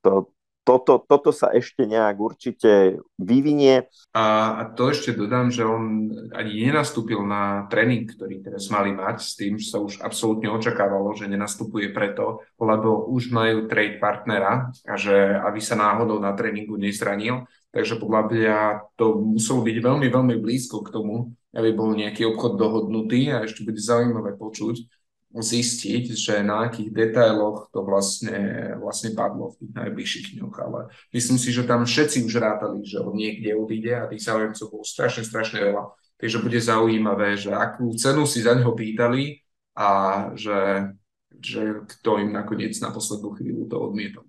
to, 0.00 0.30
toto, 0.62 1.00
toto 1.00 1.32
sa 1.32 1.50
ešte 1.50 1.88
nejak 1.88 2.16
určite 2.20 3.00
vyvinie. 3.16 3.88
A, 4.12 4.68
to 4.76 4.92
ešte 4.92 5.16
dodám, 5.16 5.48
že 5.48 5.64
on 5.64 6.12
ani 6.36 6.68
nenastúpil 6.68 7.20
na 7.24 7.66
tréning, 7.72 8.04
ktorý 8.06 8.44
teraz 8.44 8.68
mali 8.68 8.92
mať, 8.92 9.16
s 9.24 9.32
tým, 9.34 9.56
že 9.56 9.72
sa 9.72 9.80
už 9.80 10.04
absolútne 10.04 10.52
očakávalo, 10.52 11.16
že 11.16 11.30
nenastupuje 11.30 11.90
preto, 11.90 12.44
lebo 12.60 13.08
už 13.08 13.32
majú 13.32 13.66
trade 13.66 13.98
partnera 13.98 14.68
a 14.84 14.94
že 14.94 15.14
aby 15.40 15.60
sa 15.62 15.80
náhodou 15.80 16.20
na 16.20 16.36
tréningu 16.36 16.76
nezranil. 16.76 17.48
Takže 17.70 18.02
podľa 18.02 18.22
mňa 18.26 18.58
to 18.98 19.22
muselo 19.22 19.62
byť 19.62 19.76
veľmi, 19.78 20.08
veľmi 20.10 20.36
blízko 20.42 20.82
k 20.82 20.90
tomu, 20.90 21.30
aby 21.54 21.70
bol 21.74 21.94
nejaký 21.94 22.26
obchod 22.30 22.58
dohodnutý 22.58 23.30
a 23.30 23.46
ešte 23.46 23.66
bude 23.66 23.78
zaujímavé 23.78 24.38
počuť, 24.38 24.99
zistiť, 25.30 26.04
že 26.10 26.42
na 26.42 26.66
akých 26.66 26.90
detailoch 26.90 27.70
to 27.70 27.86
vlastne, 27.86 28.74
vlastne 28.82 29.14
padlo 29.14 29.54
v 29.54 29.58
tých 29.62 29.72
najbližších 29.78 30.26
dňoch, 30.34 30.56
ale 30.58 30.80
myslím 31.14 31.38
si, 31.38 31.54
že 31.54 31.62
tam 31.62 31.86
všetci 31.86 32.26
už 32.26 32.34
rátali, 32.42 32.82
že 32.82 32.98
on 32.98 33.14
niekde 33.14 33.54
odíde 33.54 33.94
a 33.94 34.10
tých 34.10 34.26
záujemcov 34.26 34.66
bolo 34.66 34.82
strašne, 34.82 35.22
strašne 35.22 35.62
veľa. 35.62 35.94
Takže 36.18 36.42
bude 36.42 36.60
zaujímavé, 36.60 37.38
že 37.38 37.54
akú 37.54 37.94
cenu 37.94 38.26
si 38.26 38.42
za 38.42 38.58
neho 38.58 38.74
pýtali 38.74 39.40
a 39.78 39.88
že, 40.34 40.92
že 41.38 41.86
kto 41.86 42.20
im 42.26 42.34
nakoniec 42.34 42.74
na 42.82 42.90
poslednú 42.90 43.32
chvíľu 43.38 43.70
to 43.70 43.76
odmietol. 43.78 44.26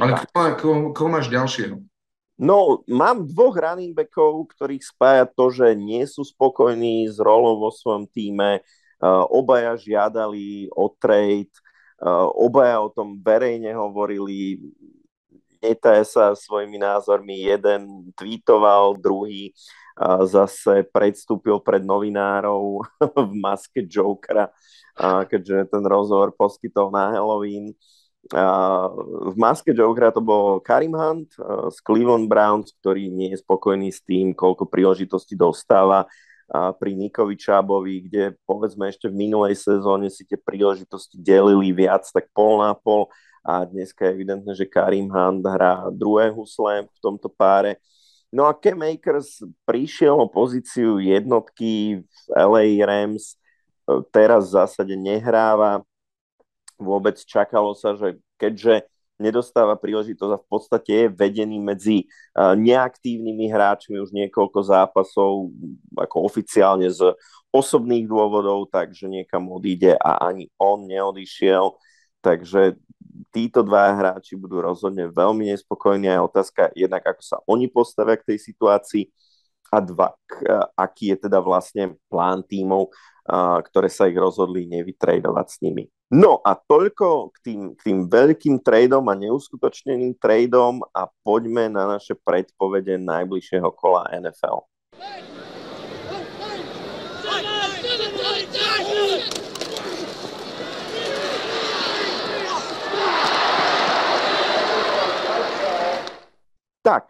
Ale 0.00 0.22
koho, 0.56 0.94
koho 0.96 1.10
máš 1.10 1.28
ďalšieho? 1.28 1.82
No, 2.40 2.80
mám 2.88 3.28
dvoch 3.28 3.54
running 3.54 3.92
backov, 3.92 4.48
ktorých 4.56 4.82
spája 4.82 5.24
to, 5.28 5.52
že 5.52 5.76
nie 5.76 6.02
sú 6.08 6.24
spokojní 6.24 7.06
s 7.06 7.20
rolou 7.20 7.60
vo 7.60 7.68
svojom 7.68 8.08
týme. 8.08 8.64
Uh, 9.02 9.26
obaja 9.34 9.74
žiadali 9.74 10.70
o 10.70 10.86
trade, 10.86 11.50
uh, 11.98 12.30
obaja 12.38 12.78
o 12.78 12.86
tom 12.86 13.18
verejne 13.18 13.74
hovorili, 13.74 14.62
netaje 15.58 16.06
sa 16.06 16.38
svojimi 16.38 16.78
názormi. 16.78 17.42
Jeden 17.42 18.14
tweetoval, 18.14 18.94
druhý 19.02 19.50
uh, 19.98 20.22
zase 20.22 20.86
predstúpil 20.94 21.58
pred 21.58 21.82
novinárov 21.82 22.86
v 23.26 23.32
maske 23.42 23.82
Jokera, 23.82 24.54
keďže 25.02 25.74
ten 25.74 25.82
rozhovor 25.82 26.30
poskytol 26.38 26.94
na 26.94 27.10
Halloween. 27.10 27.74
V 29.32 29.34
maske 29.34 29.74
Jokera 29.74 30.14
to 30.14 30.22
bol 30.22 30.62
Karim 30.62 30.94
Hunt 30.94 31.32
z 31.72 31.78
Cleveland 31.82 32.30
Browns, 32.30 32.70
ktorý 32.78 33.10
nie 33.10 33.34
je 33.34 33.42
spokojný 33.42 33.90
s 33.90 34.04
tým, 34.04 34.30
koľko 34.36 34.68
príležitostí 34.70 35.34
dostáva 35.34 36.06
pri 36.52 36.92
Nikovi 36.92 37.32
Čábovi, 37.40 38.12
kde 38.12 38.36
povedzme 38.44 38.92
ešte 38.92 39.08
v 39.08 39.16
minulej 39.16 39.56
sezóne 39.56 40.12
si 40.12 40.28
tie 40.28 40.36
príležitosti 40.36 41.16
delili 41.16 41.72
viac, 41.72 42.04
tak 42.12 42.28
pol 42.36 42.60
na 42.60 42.76
pol 42.76 43.08
a 43.40 43.64
dneska 43.64 44.06
je 44.06 44.14
evidentné, 44.20 44.52
že 44.54 44.68
Karim 44.68 45.08
Hunt 45.10 45.42
hrá 45.42 45.88
druhé 45.90 46.30
husle 46.30 46.86
v 46.86 46.98
tomto 47.02 47.26
páre. 47.26 47.80
No 48.30 48.46
a 48.46 48.54
Cam 48.54 48.80
Akers 48.84 49.42
prišiel 49.64 50.14
o 50.14 50.30
pozíciu 50.30 51.00
jednotky 51.00 52.04
v 52.04 52.18
LA 52.32 52.84
Rams, 52.84 53.36
teraz 54.14 54.48
v 54.48 54.62
zásade 54.62 54.94
nehráva. 54.94 55.82
Vôbec 56.78 57.18
čakalo 57.24 57.74
sa, 57.74 57.96
že 57.98 58.20
keďže 58.36 58.88
nedostáva 59.22 59.78
príležitosť 59.78 60.32
a 60.34 60.42
v 60.42 60.48
podstate 60.50 60.90
je 60.92 61.06
vedený 61.14 61.62
medzi 61.62 62.10
neaktívnymi 62.34 63.46
hráčmi 63.46 64.02
už 64.02 64.10
niekoľko 64.10 64.58
zápasov, 64.66 65.54
ako 65.94 66.16
oficiálne 66.26 66.90
z 66.90 67.14
osobných 67.54 68.10
dôvodov, 68.10 68.66
takže 68.68 69.06
niekam 69.06 69.46
odíde 69.54 69.94
a 69.94 70.26
ani 70.26 70.50
on 70.58 70.90
neodišiel. 70.90 71.78
Takže 72.22 72.78
títo 73.34 73.62
dva 73.62 73.94
hráči 73.94 74.38
budú 74.38 74.62
rozhodne 74.62 75.10
veľmi 75.10 75.50
nespokojní 75.54 76.10
a 76.10 76.18
je 76.18 76.26
otázka 76.26 76.62
jednak, 76.74 77.02
ako 77.02 77.22
sa 77.22 77.36
oni 77.46 77.66
postavia 77.70 78.18
k 78.18 78.34
tej 78.34 78.38
situácii 78.42 79.10
a 79.72 79.80
dva, 79.80 80.12
aký 80.76 81.16
je 81.16 81.26
teda 81.26 81.40
vlastne 81.40 81.96
plán 82.12 82.44
tímov, 82.44 82.92
ktoré 83.72 83.88
sa 83.88 84.04
ich 84.04 84.14
rozhodli 84.14 84.68
nevytradovať 84.68 85.46
s 85.48 85.56
nimi. 85.64 85.88
No 86.12 86.44
a 86.44 86.52
toľko 86.52 87.32
k 87.32 87.36
tým, 87.40 87.60
k 87.72 87.88
tým 87.88 88.04
veľkým 88.04 88.60
tradeom 88.60 89.00
a 89.08 89.16
neuskutočneným 89.16 90.12
tradeom 90.20 90.84
a 90.92 91.08
poďme 91.24 91.72
na 91.72 91.88
naše 91.88 92.12
predpovede 92.12 93.00
najbližšieho 93.00 93.72
kola 93.72 94.04
NFL. 94.20 94.60
Tak, 106.84 107.08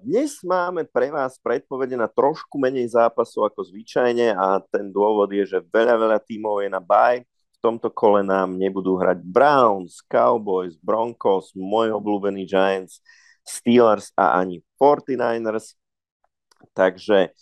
dnes 0.00 0.40
máme 0.40 0.88
pre 0.88 1.12
vás 1.12 1.36
predpovede 1.36 2.00
na 2.00 2.08
trošku 2.08 2.56
menej 2.56 2.96
zápasov 2.96 3.52
ako 3.52 3.60
zvyčajne 3.68 4.32
a 4.32 4.64
ten 4.72 4.88
dôvod 4.88 5.28
je, 5.36 5.44
že 5.44 5.60
veľa, 5.68 6.00
veľa 6.00 6.18
tímov 6.24 6.64
je 6.64 6.72
na 6.72 6.80
v 6.80 7.28
tomto 7.62 7.88
kole 7.90 8.22
nám 8.22 8.58
nebudú 8.58 8.98
hrať 8.98 9.22
Browns, 9.22 10.02
Cowboys, 10.06 10.78
Broncos, 10.78 11.52
môj 11.54 11.94
obľúbený 11.98 12.46
Giants, 12.46 13.02
Steelers 13.42 14.12
a 14.14 14.38
ani 14.38 14.62
49ers. 14.76 15.74
Takže 16.74 17.32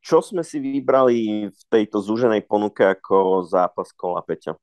čo 0.00 0.24
sme 0.24 0.40
si 0.40 0.56
vybrali 0.58 1.52
v 1.52 1.62
tejto 1.68 2.00
zúženej 2.00 2.40
ponuke 2.48 2.80
ako 2.80 3.44
zápas 3.44 3.92
kola 3.92 4.24
Peťa? 4.24 4.56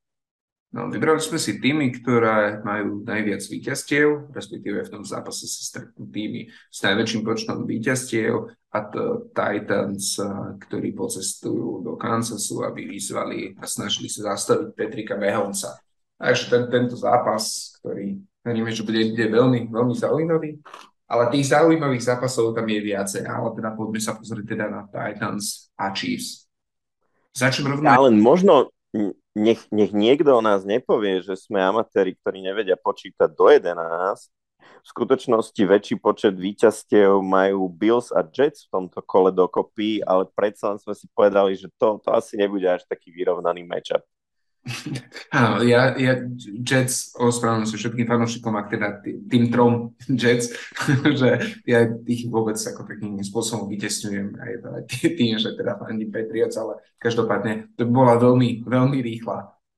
No, 0.67 0.91
vybrali 0.91 1.23
sme 1.23 1.39
si 1.39 1.63
týmy, 1.63 1.95
ktoré 1.95 2.59
majú 2.59 2.99
najviac 3.07 3.39
víťazstiev, 3.39 4.35
respektíve 4.35 4.83
v 4.83 4.91
tom 4.99 5.03
zápase 5.07 5.47
sa 5.47 5.63
stretnú 5.63 6.11
týmy 6.11 6.51
s 6.51 6.83
najväčším 6.83 7.23
počtom 7.23 7.63
víťazstiev 7.63 8.51
a 8.75 8.79
to 8.91 9.31
Titans, 9.31 10.19
ktorí 10.67 10.91
pocestujú 10.91 11.87
do 11.87 11.95
Kansasu, 11.95 12.67
aby 12.67 12.83
vyzvali 12.83 13.55
a 13.55 13.63
snažili 13.63 14.11
sa 14.11 14.35
zastaviť 14.35 14.75
Petrika 14.75 15.15
Mahomesa. 15.15 15.79
Takže 16.19 16.43
ten, 16.51 16.63
tento 16.67 16.99
zápas, 16.99 17.71
ktorý 17.79 18.19
veríme, 18.43 18.67
že 18.67 18.83
bude, 18.83 19.15
bude 19.15 19.27
veľmi, 19.31 19.71
veľmi 19.71 19.95
zaujímavý, 19.95 20.59
ale 21.07 21.31
tých 21.31 21.47
zaujímavých 21.55 22.03
zápasov 22.11 22.51
tam 22.51 22.67
je 22.67 22.79
viacej, 22.83 23.23
ale 23.23 23.55
teda 23.55 23.71
poďme 23.71 24.03
sa 24.03 24.19
pozrieť 24.19 24.45
teda 24.51 24.65
na 24.67 24.83
Titans 24.91 25.71
a 25.79 25.95
Chiefs. 25.95 26.43
Začnem 27.31 27.71
rovno... 27.71 27.87
Ale 27.87 28.11
možno, 28.11 28.67
nech, 29.37 29.61
nech 29.69 29.93
niekto 29.93 30.33
o 30.33 30.41
nás 30.41 30.65
nepovie, 30.65 31.21
že 31.21 31.37
sme 31.37 31.61
amatéri, 31.61 32.17
ktorí 32.17 32.41
nevedia 32.41 32.73
počítať 32.73 33.29
do 33.37 33.45
11. 33.53 33.77
V 34.57 34.87
skutočnosti 34.89 35.61
väčší 35.61 35.95
počet 36.01 36.33
víťazstiev 36.33 37.21
majú 37.21 37.69
Bills 37.69 38.09
a 38.09 38.25
Jets 38.25 38.65
v 38.67 38.71
tomto 38.73 38.99
kole 39.05 39.29
dokopy, 39.29 40.01
ale 40.01 40.25
predsa 40.33 40.73
sme 40.81 40.97
si 40.97 41.05
povedali, 41.13 41.53
že 41.53 41.69
to, 41.77 42.01
to 42.01 42.09
asi 42.09 42.33
nebude 42.35 42.65
až 42.65 42.81
taký 42.89 43.13
vyrovnaný 43.13 43.61
matchup. 43.63 44.01
Áno, 45.31 45.63
ja, 45.63 45.95
ja 45.95 46.19
Jets, 46.63 47.15
ospravedlňujem 47.15 47.69
sa 47.71 47.77
všetkým 47.79 48.07
fanúšikom, 48.07 48.53
ak 48.55 48.67
teda 48.71 48.87
tým 49.03 49.47
trom 49.51 49.95
Jets, 50.21 50.51
že 51.19 51.59
ja 51.63 51.87
ich 52.07 52.27
vôbec 52.27 52.59
ako 52.59 52.83
takým 52.83 53.19
spôsobom 53.23 53.71
vytesňujem 53.71 54.35
aj 54.35 54.51
tým, 54.91 55.39
že 55.39 55.55
teda 55.55 55.79
fandím 55.79 56.11
Patriots, 56.11 56.59
ale 56.59 56.79
každopádne 56.99 57.73
to 57.79 57.87
bola 57.87 58.19
veľmi, 58.19 58.67
veľmi 58.67 58.99
rýchla 58.99 59.37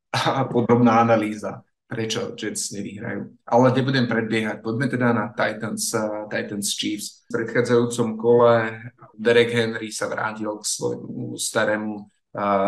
a 0.09 0.41
podrobná 0.49 1.05
analýza, 1.05 1.61
prečo 1.85 2.33
Jets 2.33 2.73
nevyhrajú. 2.73 3.29
Ale 3.45 3.73
nebudem 3.73 4.09
predbiehať, 4.09 4.61
poďme 4.65 4.85
teda 4.89 5.07
na 5.13 5.25
Titans, 5.33 5.93
uh, 5.93 6.25
Titans 6.29 6.73
Chiefs. 6.73 7.25
V 7.29 7.37
predchádzajúcom 7.37 8.17
kole 8.17 8.53
Derek 9.13 9.53
Henry 9.53 9.93
sa 9.93 10.09
vrátil 10.09 10.49
k 10.57 10.65
svojmu 10.65 11.37
starému 11.37 12.09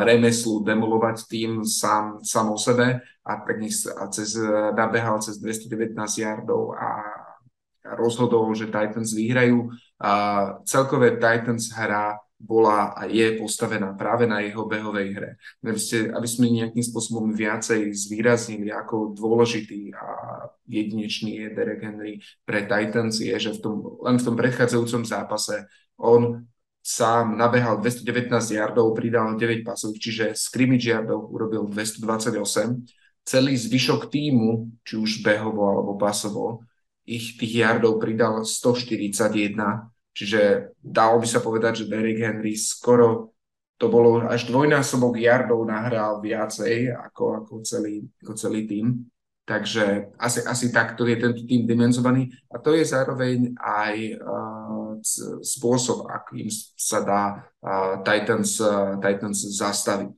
remeslu 0.05 0.65
demolovať 0.65 1.29
tým 1.29 1.61
sám, 1.61 2.25
sám 2.25 2.49
o 2.49 2.57
sebe 2.57 3.01
a, 3.21 3.31
nich, 3.61 3.77
a 3.85 4.09
cez, 4.09 4.33
nabehal 4.73 5.21
cez 5.21 5.37
219 5.37 5.93
yardov 6.17 6.73
a 6.73 6.89
rozhodol, 7.97 8.53
že 8.57 8.69
Titans 8.69 9.13
vyhrajú. 9.13 9.69
A 10.01 10.11
celkové 10.65 11.17
Titans 11.21 11.69
hra 11.73 12.17
bola 12.41 12.97
a 12.97 13.05
je 13.05 13.37
postavená 13.37 13.93
práve 13.93 14.25
na 14.25 14.41
jeho 14.41 14.65
behovej 14.65 15.13
hre. 15.13 15.31
Aby, 15.61 15.77
ste, 15.77 16.09
aby 16.09 16.25
sme 16.25 16.49
nejakým 16.49 16.81
spôsobom 16.81 17.37
viacej 17.37 17.93
zvýraznili, 17.93 18.73
ako 18.73 19.13
dôležitý 19.13 19.93
a 19.93 20.05
jedinečný 20.65 21.37
je 21.37 21.47
Derek 21.53 21.85
Henry 21.85 22.17
pre 22.41 22.65
Titans, 22.65 23.21
je, 23.21 23.37
že 23.37 23.53
v 23.53 23.59
tom, 23.61 23.73
len 24.01 24.17
v 24.17 24.25
tom 24.25 24.33
predchádzajúcom 24.33 25.05
zápase 25.05 25.69
on 26.01 26.49
sám 26.81 27.37
nabehal 27.37 27.77
219 27.77 28.33
yardov, 28.57 28.97
pridal 28.97 29.37
9 29.37 29.61
pasov, 29.61 29.93
čiže 29.95 30.33
scrimmage 30.33 30.89
yardov 30.89 31.29
urobil 31.29 31.69
228. 31.69 32.41
Celý 33.21 33.53
zvyšok 33.53 34.09
týmu, 34.09 34.81
či 34.81 34.97
už 34.97 35.21
behovo 35.21 35.69
alebo 35.69 35.93
pasovo, 35.93 36.65
ich 37.05 37.37
tých 37.37 37.61
yardov 37.65 38.01
pridal 38.01 38.41
141, 38.41 39.53
čiže 40.13 40.73
dalo 40.81 41.21
by 41.21 41.27
sa 41.29 41.39
povedať, 41.41 41.85
že 41.85 41.89
Derrick 41.89 42.17
Henry 42.17 42.57
skoro 42.57 43.31
to 43.81 43.89
bolo 43.89 44.21
až 44.29 44.45
dvojnásobok 44.45 45.17
yardov 45.17 45.65
nahral 45.65 46.21
viacej 46.21 46.93
ako, 46.93 47.41
ako, 47.41 47.53
celý, 47.65 48.05
ako 48.21 48.33
celý 48.37 48.69
tým. 48.69 49.09
Takže 49.41 50.13
asi, 50.21 50.45
asi 50.45 50.69
takto 50.69 51.01
je 51.09 51.17
tento 51.17 51.41
tým 51.49 51.65
dimenzovaný 51.65 52.29
a 52.53 52.61
to 52.61 52.77
je 52.77 52.85
zároveň 52.85 53.57
aj 53.57 54.21
uh, 54.21 54.60
spôsob, 55.41 56.07
akým 56.07 56.47
sa 56.77 57.01
dá 57.03 57.21
Titans, 58.05 58.61
Titans 59.01 59.39
zastaviť. 59.57 60.11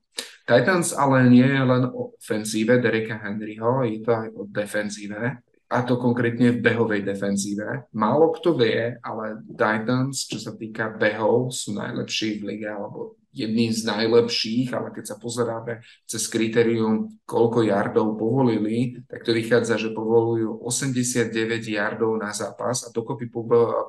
Titans 0.43 0.91
ale 0.91 1.32
nie 1.32 1.48
je 1.48 1.63
len 1.63 1.84
o 1.88 2.13
ofenzíve 2.19 2.78
Dereka 2.84 3.15
Henryho, 3.15 3.88
je 3.88 4.00
to 4.04 4.12
aj 4.12 4.28
o 4.36 4.41
defenzíve 4.43 5.39
a 5.74 5.78
to 5.82 5.98
konkrétne 5.98 6.54
v 6.54 6.62
behovej 6.62 7.02
defenzíve. 7.02 7.89
Málo 7.98 8.30
kto 8.38 8.54
vie, 8.54 8.93
ale 9.02 9.41
Titans, 9.58 10.30
čo 10.30 10.38
sa 10.38 10.54
týka 10.54 10.93
behov, 10.93 11.50
sú 11.50 11.74
najlepší 11.74 12.43
v 12.43 12.54
lige, 12.54 12.69
alebo 12.69 13.17
jedným 13.34 13.74
z 13.74 13.82
najlepších, 13.89 14.69
ale 14.78 14.93
keď 14.93 15.13
sa 15.13 15.15
pozeráme 15.17 15.82
cez 16.06 16.30
kritérium, 16.30 17.10
koľko 17.26 17.65
yardov 17.65 18.15
povolili, 18.15 19.02
tak 19.10 19.26
to 19.26 19.34
vychádza, 19.34 19.82
že 19.82 19.89
povolujú 19.91 20.62
89 20.62 21.34
yardov 21.65 22.13
na 22.22 22.30
zápas 22.30 22.86
a 22.86 22.93
dokopy 22.93 23.28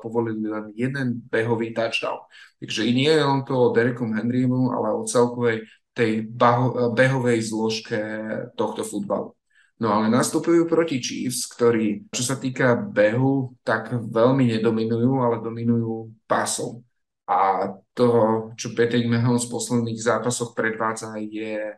povolili 0.01 0.49
len 0.49 0.73
jeden 0.73 1.21
behový 1.29 1.71
touchdown. 1.71 2.25
Takže 2.57 2.89
nie 2.89 3.09
je 3.09 3.23
len 3.23 3.45
to 3.45 3.53
o 3.53 3.73
Derekom 3.73 4.17
Henrymu, 4.17 4.73
ale 4.73 4.97
o 4.97 5.05
celkovej 5.05 5.69
tej 5.95 6.27
behovej 6.91 7.39
zložke 7.39 7.99
tohto 8.59 8.83
futbalu. 8.83 9.31
No 9.75 9.91
ale 9.91 10.07
nastupujú 10.07 10.71
proti 10.71 11.03
Chiefs, 11.03 11.51
ktorí, 11.51 12.07
čo 12.07 12.23
sa 12.23 12.39
týka 12.39 12.79
behu, 12.79 13.59
tak 13.59 13.91
veľmi 13.91 14.47
nedominujú, 14.55 15.19
ale 15.19 15.43
dominujú 15.43 16.15
pásom. 16.23 16.79
A 17.25 17.73
toho, 17.97 18.53
čo 18.53 18.77
Patrick 18.77 19.09
Mahomes 19.09 19.49
v 19.49 19.53
posledných 19.57 19.97
zápasoch 19.97 20.53
predvádza, 20.53 21.17
je 21.17 21.73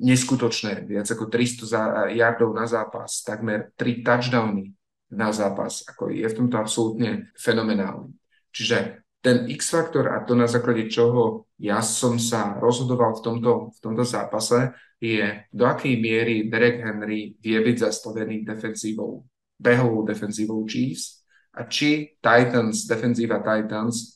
neskutočné. 0.00 0.88
Viac 0.88 1.08
ako 1.08 1.28
300 1.28 2.16
yardov 2.16 2.56
na 2.56 2.64
zápas, 2.64 3.20
takmer 3.20 3.72
3 3.76 4.00
touchdowny 4.00 4.72
na 5.12 5.32
zápas. 5.32 5.84
Ako 5.84 6.08
je 6.12 6.24
v 6.24 6.36
tomto 6.36 6.56
absolútne 6.56 7.28
fenomenálny. 7.36 8.12
Čiže 8.52 9.04
ten 9.20 9.50
X-faktor 9.50 10.14
a 10.14 10.22
to 10.24 10.38
na 10.38 10.46
základe 10.46 10.86
čoho 10.86 11.50
ja 11.58 11.80
som 11.82 12.16
sa 12.20 12.56
rozhodoval 12.56 13.18
v 13.18 13.24
tomto, 13.24 13.52
v 13.74 13.78
tomto 13.82 14.04
zápase 14.04 14.72
je, 15.02 15.44
do 15.52 15.64
akej 15.68 15.98
miery 16.00 16.48
Derek 16.48 16.80
Henry 16.80 17.36
vie 17.40 17.58
byť 17.60 17.76
zastavený 17.90 18.48
defenzívou, 18.48 19.24
behovou 19.60 20.08
defenzívou 20.08 20.64
Chiefs 20.64 21.26
a 21.52 21.64
či 21.68 22.16
Titans, 22.20 22.88
defenzíva 22.88 23.40
Titans 23.40 24.15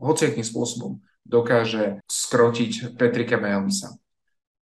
hociakým 0.00 0.44
spôsobom 0.44 1.00
dokáže 1.26 2.00
skrotiť 2.06 2.94
Petrika 2.94 3.36
Mahomesa. 3.40 3.98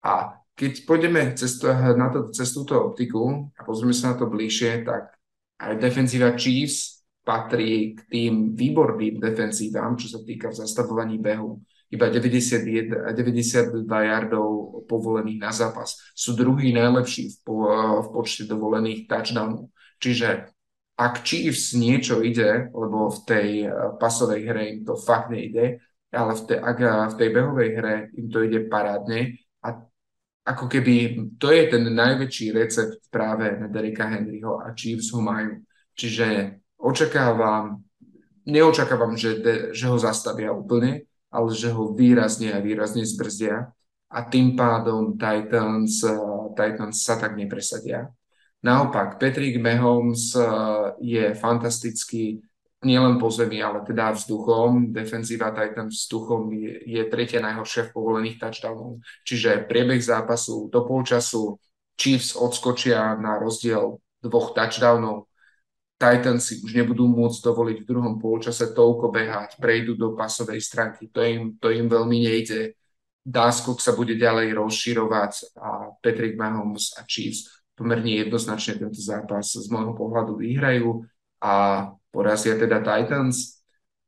A 0.00 0.40
keď 0.54 0.86
pôjdeme 0.86 1.34
cez, 1.34 1.58
to, 1.58 1.68
na 1.98 2.08
to, 2.08 2.30
cez 2.30 2.54
túto 2.54 2.78
optiku 2.78 3.50
a 3.58 3.66
pozrieme 3.66 3.92
sa 3.92 4.14
na 4.14 4.16
to 4.22 4.30
bližšie, 4.30 4.86
tak 4.86 5.12
aj 5.58 5.74
defenzíva 5.82 6.38
Chiefs 6.38 7.04
patrí 7.24 7.96
k 7.96 8.00
tým 8.06 8.34
výborným 8.52 9.18
defenzívam, 9.18 9.96
čo 9.96 10.12
sa 10.12 10.20
týka 10.22 10.52
v 10.52 10.60
zastavovaní 10.60 11.16
behu. 11.18 11.58
Iba 11.88 12.12
91, 12.12 13.16
92 13.16 13.86
yardov 13.86 14.46
povolených 14.86 15.40
na 15.40 15.52
zápas. 15.54 15.96
Sú 16.12 16.36
druhý 16.36 16.74
najlepší 16.76 17.32
v, 17.32 17.36
po, 17.44 17.56
v 18.04 18.08
počte 18.12 18.44
dovolených 18.44 19.08
touchdownov. 19.08 19.72
Čiže 19.98 20.53
ak 20.94 21.26
Chiefs 21.26 21.74
niečo 21.74 22.22
ide, 22.22 22.70
lebo 22.70 23.10
v 23.10 23.18
tej 23.26 23.48
pasovej 23.98 24.42
hre 24.46 24.62
im 24.78 24.80
to 24.86 24.94
fakt 24.94 25.30
nejde, 25.30 25.82
ale 26.14 26.32
v 26.38 26.42
tej, 26.46 26.58
ak 26.62 26.78
v 27.10 27.18
tej 27.18 27.28
behovej 27.34 27.70
hre 27.74 27.94
im 28.14 28.26
to 28.30 28.46
ide 28.46 28.70
parádne 28.70 29.34
a 29.66 29.82
ako 30.44 30.70
keby 30.70 30.94
to 31.40 31.50
je 31.50 31.62
ten 31.72 31.84
najväčší 31.88 32.54
recept 32.54 33.10
práve 33.10 33.58
na 33.58 33.66
Dereka 33.66 34.06
Henryho 34.06 34.60
a 34.62 34.70
Chiefs 34.76 35.10
ho 35.10 35.24
majú. 35.24 35.64
Čiže 35.96 36.60
očakávam, 36.78 37.80
neočakávam, 38.44 39.16
že, 39.16 39.40
de, 39.40 39.54
že 39.72 39.88
ho 39.88 39.96
zastavia 39.96 40.52
úplne, 40.52 41.08
ale 41.32 41.48
že 41.50 41.72
ho 41.72 41.90
výrazne 41.96 42.54
a 42.54 42.62
výrazne 42.62 43.02
zbrzdia 43.02 43.72
a 44.14 44.18
tým 44.30 44.54
pádom 44.54 45.18
Titans, 45.18 46.04
uh, 46.06 46.52
Titans 46.54 47.02
sa 47.02 47.18
tak 47.18 47.34
nepresadia. 47.34 48.06
Naopak, 48.64 49.20
Patrick 49.20 49.60
Mahomes 49.60 50.32
uh, 50.32 50.96
je 50.96 51.36
fantastický 51.36 52.40
nielen 52.80 53.20
po 53.20 53.28
zemi, 53.28 53.60
ale 53.60 53.84
teda 53.84 54.16
vzduchom. 54.16 54.88
Defenzíva 54.88 55.52
Titans 55.52 56.08
vzduchom 56.08 56.48
je, 56.52 56.72
je 56.88 57.02
tretia 57.12 57.44
najhoršia 57.44 57.88
v 57.88 57.94
povolených 57.96 58.40
touchdownov. 58.40 59.04
Čiže 59.28 59.68
priebeh 59.68 60.00
zápasu 60.00 60.72
do 60.72 60.80
polčasu 60.84 61.60
Chiefs 62.00 62.32
odskočia 62.32 63.20
na 63.20 63.36
rozdiel 63.36 64.00
dvoch 64.24 64.56
touchdownov. 64.56 65.28
Titans 66.00 66.48
si 66.48 66.60
už 66.64 66.72
nebudú 66.72 67.04
môcť 67.04 67.40
dovoliť 67.44 67.76
v 67.84 67.88
druhom 67.88 68.16
polčase 68.16 68.72
toľko 68.72 69.12
behať, 69.12 69.60
prejdú 69.60 69.92
do 69.96 70.16
pasovej 70.16 70.60
stránky. 70.64 71.12
To 71.12 71.20
im, 71.20 71.56
to 71.60 71.68
im 71.68 71.88
veľmi 71.88 72.16
nejde. 72.16 72.76
Dáskok 73.24 73.80
sa 73.80 73.96
bude 73.96 74.16
ďalej 74.16 74.56
rozširovať 74.56 75.56
a 75.56 75.96
Patrick 76.00 76.36
Mahomes 76.36 76.92
a 76.96 77.04
Chiefs 77.08 77.63
pomerne 77.74 78.22
jednoznačne 78.22 78.78
tento 78.78 79.02
zápas 79.02 79.50
z 79.54 79.66
môjho 79.70 79.94
pohľadu 79.94 80.38
vyhrajú 80.38 81.02
a 81.42 81.52
porazia 82.14 82.54
teda 82.54 82.80
Titans. 82.80 83.60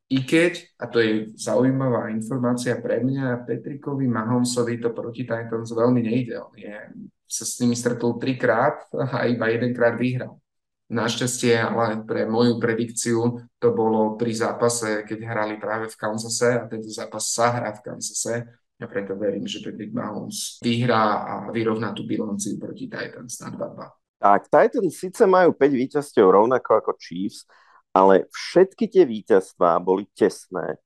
I 0.06 0.22
keď, 0.22 0.78
a 0.78 0.86
to 0.86 1.02
je 1.02 1.34
zaujímavá 1.34 2.14
informácia 2.14 2.78
pre 2.78 3.02
mňa, 3.02 3.42
Petrikovi 3.42 4.06
Mahomsovi 4.06 4.78
to 4.78 4.94
proti 4.94 5.26
Titans 5.26 5.74
veľmi 5.74 5.98
nejde. 5.98 6.38
On 6.38 6.54
je, 6.54 6.78
sa 7.26 7.42
s 7.42 7.58
nimi 7.58 7.74
stretol 7.74 8.14
trikrát 8.22 8.86
a 8.94 9.26
iba 9.26 9.50
jedenkrát 9.50 9.98
vyhral. 9.98 10.38
Našťastie, 10.86 11.58
ale 11.58 12.06
pre 12.06 12.30
moju 12.30 12.62
predikciu 12.62 13.42
to 13.58 13.68
bolo 13.74 14.14
pri 14.14 14.30
zápase, 14.30 15.02
keď 15.02 15.18
hrali 15.26 15.58
práve 15.58 15.90
v 15.90 15.98
Kansase 15.98 16.62
a 16.62 16.70
tento 16.70 16.86
zápas 16.86 17.26
sa 17.26 17.50
hrá 17.50 17.74
v 17.74 17.82
Kansase. 17.82 18.46
Ja 18.76 18.86
preto 18.92 19.16
verím, 19.16 19.48
že 19.48 19.64
Patrick 19.64 19.88
Mahomes 19.96 20.60
vyhrá 20.60 21.24
a 21.24 21.34
vyrovná 21.48 21.96
tú 21.96 22.04
bilanciu 22.04 22.60
proti 22.60 22.92
Titans 22.92 23.40
na 23.40 23.48
2-2. 23.48 23.88
Tak, 24.20 24.40
Titans 24.52 24.94
síce 25.00 25.24
majú 25.24 25.56
5 25.56 25.72
víťazstiev 25.72 26.28
rovnako 26.28 26.84
ako 26.84 26.92
Chiefs, 27.00 27.48
ale 27.96 28.28
všetky 28.28 28.84
tie 28.92 29.08
víťazstvá 29.08 29.80
boli 29.80 30.04
tesné. 30.12 30.76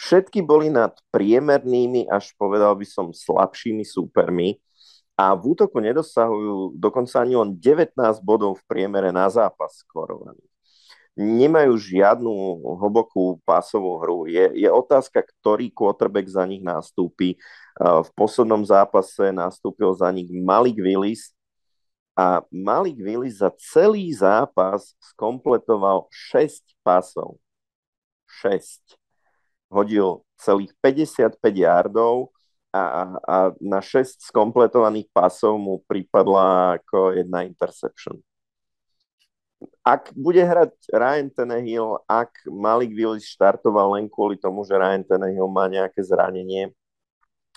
Všetky 0.00 0.40
boli 0.40 0.72
nad 0.72 0.96
priemernými, 1.12 2.08
až 2.08 2.32
povedal 2.40 2.72
by 2.80 2.86
som, 2.88 3.12
slabšími 3.12 3.84
súpermi 3.84 4.56
a 5.14 5.36
v 5.36 5.52
útoku 5.52 5.78
nedosahujú 5.84 6.80
dokonca 6.80 7.22
ani 7.22 7.36
len 7.36 7.50
19 7.60 7.92
bodov 8.24 8.58
v 8.58 8.66
priemere 8.66 9.12
na 9.12 9.28
zápas 9.28 9.84
skorovaných. 9.84 10.53
Nemajú 11.14 11.78
žiadnu 11.78 12.30
hlbokú 12.82 13.38
pásovú 13.46 14.02
hru. 14.02 14.18
Je, 14.26 14.66
je 14.66 14.68
otázka, 14.70 15.22
ktorý 15.22 15.70
quarterback 15.70 16.26
za 16.26 16.42
nich 16.42 16.58
nastúpi. 16.58 17.38
V 17.78 18.08
poslednom 18.18 18.66
zápase 18.66 19.30
nastúpil 19.30 19.94
za 19.94 20.10
nich 20.10 20.26
Malik 20.30 20.78
Willis, 20.78 21.34
a 22.14 22.46
Malik 22.50 22.94
Willis 23.02 23.42
za 23.42 23.50
celý 23.58 24.14
zápas 24.14 24.94
skompletoval 25.02 26.06
6 26.10 26.62
pasov. 26.86 27.42
6. 28.38 28.78
Hodil 29.66 30.22
celých 30.38 30.70
55 30.78 31.34
yardov 31.42 32.30
a, 32.70 32.82
a, 32.82 33.02
a 33.26 33.36
na 33.58 33.82
6 33.82 34.22
skompletovaných 34.30 35.10
pasov 35.10 35.58
mu 35.58 35.82
pripadla 35.90 36.78
ako 36.78 37.18
jedna 37.18 37.42
interception. 37.42 38.22
Ak 39.84 40.16
bude 40.16 40.40
hrať 40.40 40.72
Ryan 40.88 41.28
Tannehill, 41.28 42.00
ak 42.08 42.48
Malik 42.48 42.96
Willis 42.96 43.28
štartoval 43.28 44.00
len 44.00 44.08
kvôli 44.08 44.40
tomu, 44.40 44.64
že 44.64 44.72
Ryan 44.72 45.04
Tannehill 45.04 45.44
má 45.44 45.68
nejaké 45.68 46.00
zranenie 46.00 46.72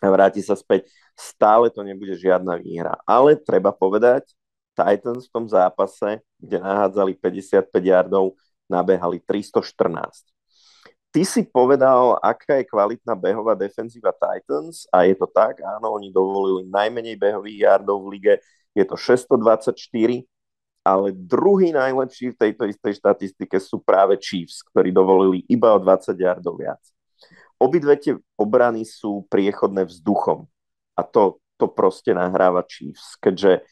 a 0.03 0.11
vráti 0.11 0.43
sa 0.43 0.59
späť, 0.59 0.91
stále 1.15 1.71
to 1.71 1.87
nebude 1.87 2.19
žiadna 2.19 2.59
výhra. 2.59 2.99
Ale 3.07 3.39
treba 3.39 3.71
povedať, 3.71 4.27
Titans 4.75 5.25
v 5.25 5.33
tom 5.33 5.45
zápase, 5.47 6.21
kde 6.37 6.59
nahádzali 6.61 7.15
55 7.15 7.71
yardov, 7.81 8.35
nabehali 8.67 9.23
314. 9.23 10.27
Ty 11.09 11.23
si 11.23 11.41
povedal, 11.47 12.19
aká 12.19 12.61
je 12.61 12.67
kvalitná 12.67 13.15
behová 13.15 13.55
defenzíva 13.55 14.11
Titans 14.11 14.85
a 14.91 15.07
je 15.07 15.15
to 15.15 15.25
tak, 15.25 15.63
áno, 15.63 15.95
oni 15.95 16.11
dovolili 16.11 16.67
najmenej 16.67 17.15
behových 17.17 17.57
yardov 17.71 18.05
v 18.05 18.19
lige, 18.19 18.33
je 18.77 18.83
to 18.85 18.93
624, 18.93 20.27
ale 20.87 21.11
druhý 21.11 21.75
najlepší 21.75 22.31
v 22.31 22.39
tejto 22.39 22.63
istej 22.71 23.03
štatistike 23.03 23.59
sú 23.59 23.83
práve 23.83 24.15
Chiefs, 24.15 24.63
ktorí 24.71 24.95
dovolili 24.95 25.43
iba 25.51 25.75
o 25.75 25.79
20 25.83 26.15
yardov 26.15 26.55
viac. 26.63 26.79
Obidve 27.59 27.99
tie 27.99 28.15
obrany 28.39 28.87
sú 28.87 29.27
priechodné 29.27 29.83
vzduchom 29.83 30.47
a 30.95 31.01
to, 31.03 31.43
to 31.59 31.67
proste 31.67 32.15
nahráva 32.15 32.63
Chiefs, 32.63 33.19
keďže 33.19 33.67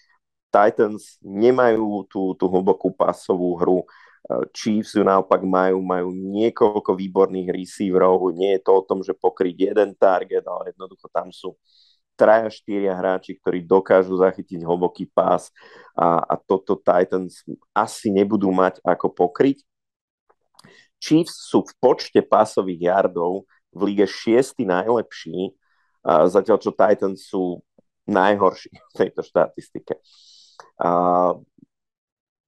Titans 0.52 1.16
nemajú 1.24 2.04
tú, 2.12 2.36
tú 2.36 2.46
hlbokú 2.52 2.92
pasovú 2.92 3.56
hru. 3.60 3.80
Eh, 3.84 4.44
Chiefs 4.52 4.96
ju 4.96 5.04
naopak 5.04 5.44
majú, 5.44 5.80
majú 5.84 6.12
niekoľko 6.12 6.96
výborných 6.96 7.52
receiverov. 7.52 8.36
Nie 8.36 8.60
je 8.60 8.62
to 8.64 8.72
o 8.80 8.86
tom, 8.88 9.04
že 9.04 9.16
pokryť 9.16 9.72
jeden 9.72 9.92
target, 9.96 10.44
ale 10.48 10.72
jednoducho 10.72 11.08
tam 11.12 11.32
sú 11.32 11.56
traja, 12.16 12.48
štyria 12.50 12.96
hráči, 12.96 13.36
ktorí 13.38 13.62
dokážu 13.68 14.16
zachytiť 14.18 14.64
hlboký 14.64 15.12
pás 15.12 15.52
a, 15.94 16.24
a 16.24 16.36
toto 16.40 16.80
Titans 16.80 17.44
asi 17.76 18.10
nebudú 18.10 18.50
mať 18.50 18.80
ako 18.82 19.12
pokryť. 19.12 19.62
Chiefs 20.98 21.52
sú 21.52 21.62
v 21.68 21.76
počte 21.78 22.24
pásových 22.24 22.90
yardov 22.90 23.46
v 23.76 23.82
lige 23.92 24.08
šiestý 24.08 24.64
najlepší, 24.64 25.54
a 26.06 26.26
zatiaľ 26.32 26.58
čo 26.64 26.72
Titans 26.72 27.28
sú 27.28 27.60
najhorší 28.08 28.72
v 28.72 28.94
tejto 28.96 29.22
štatistike. 29.26 30.00
A 30.80 30.90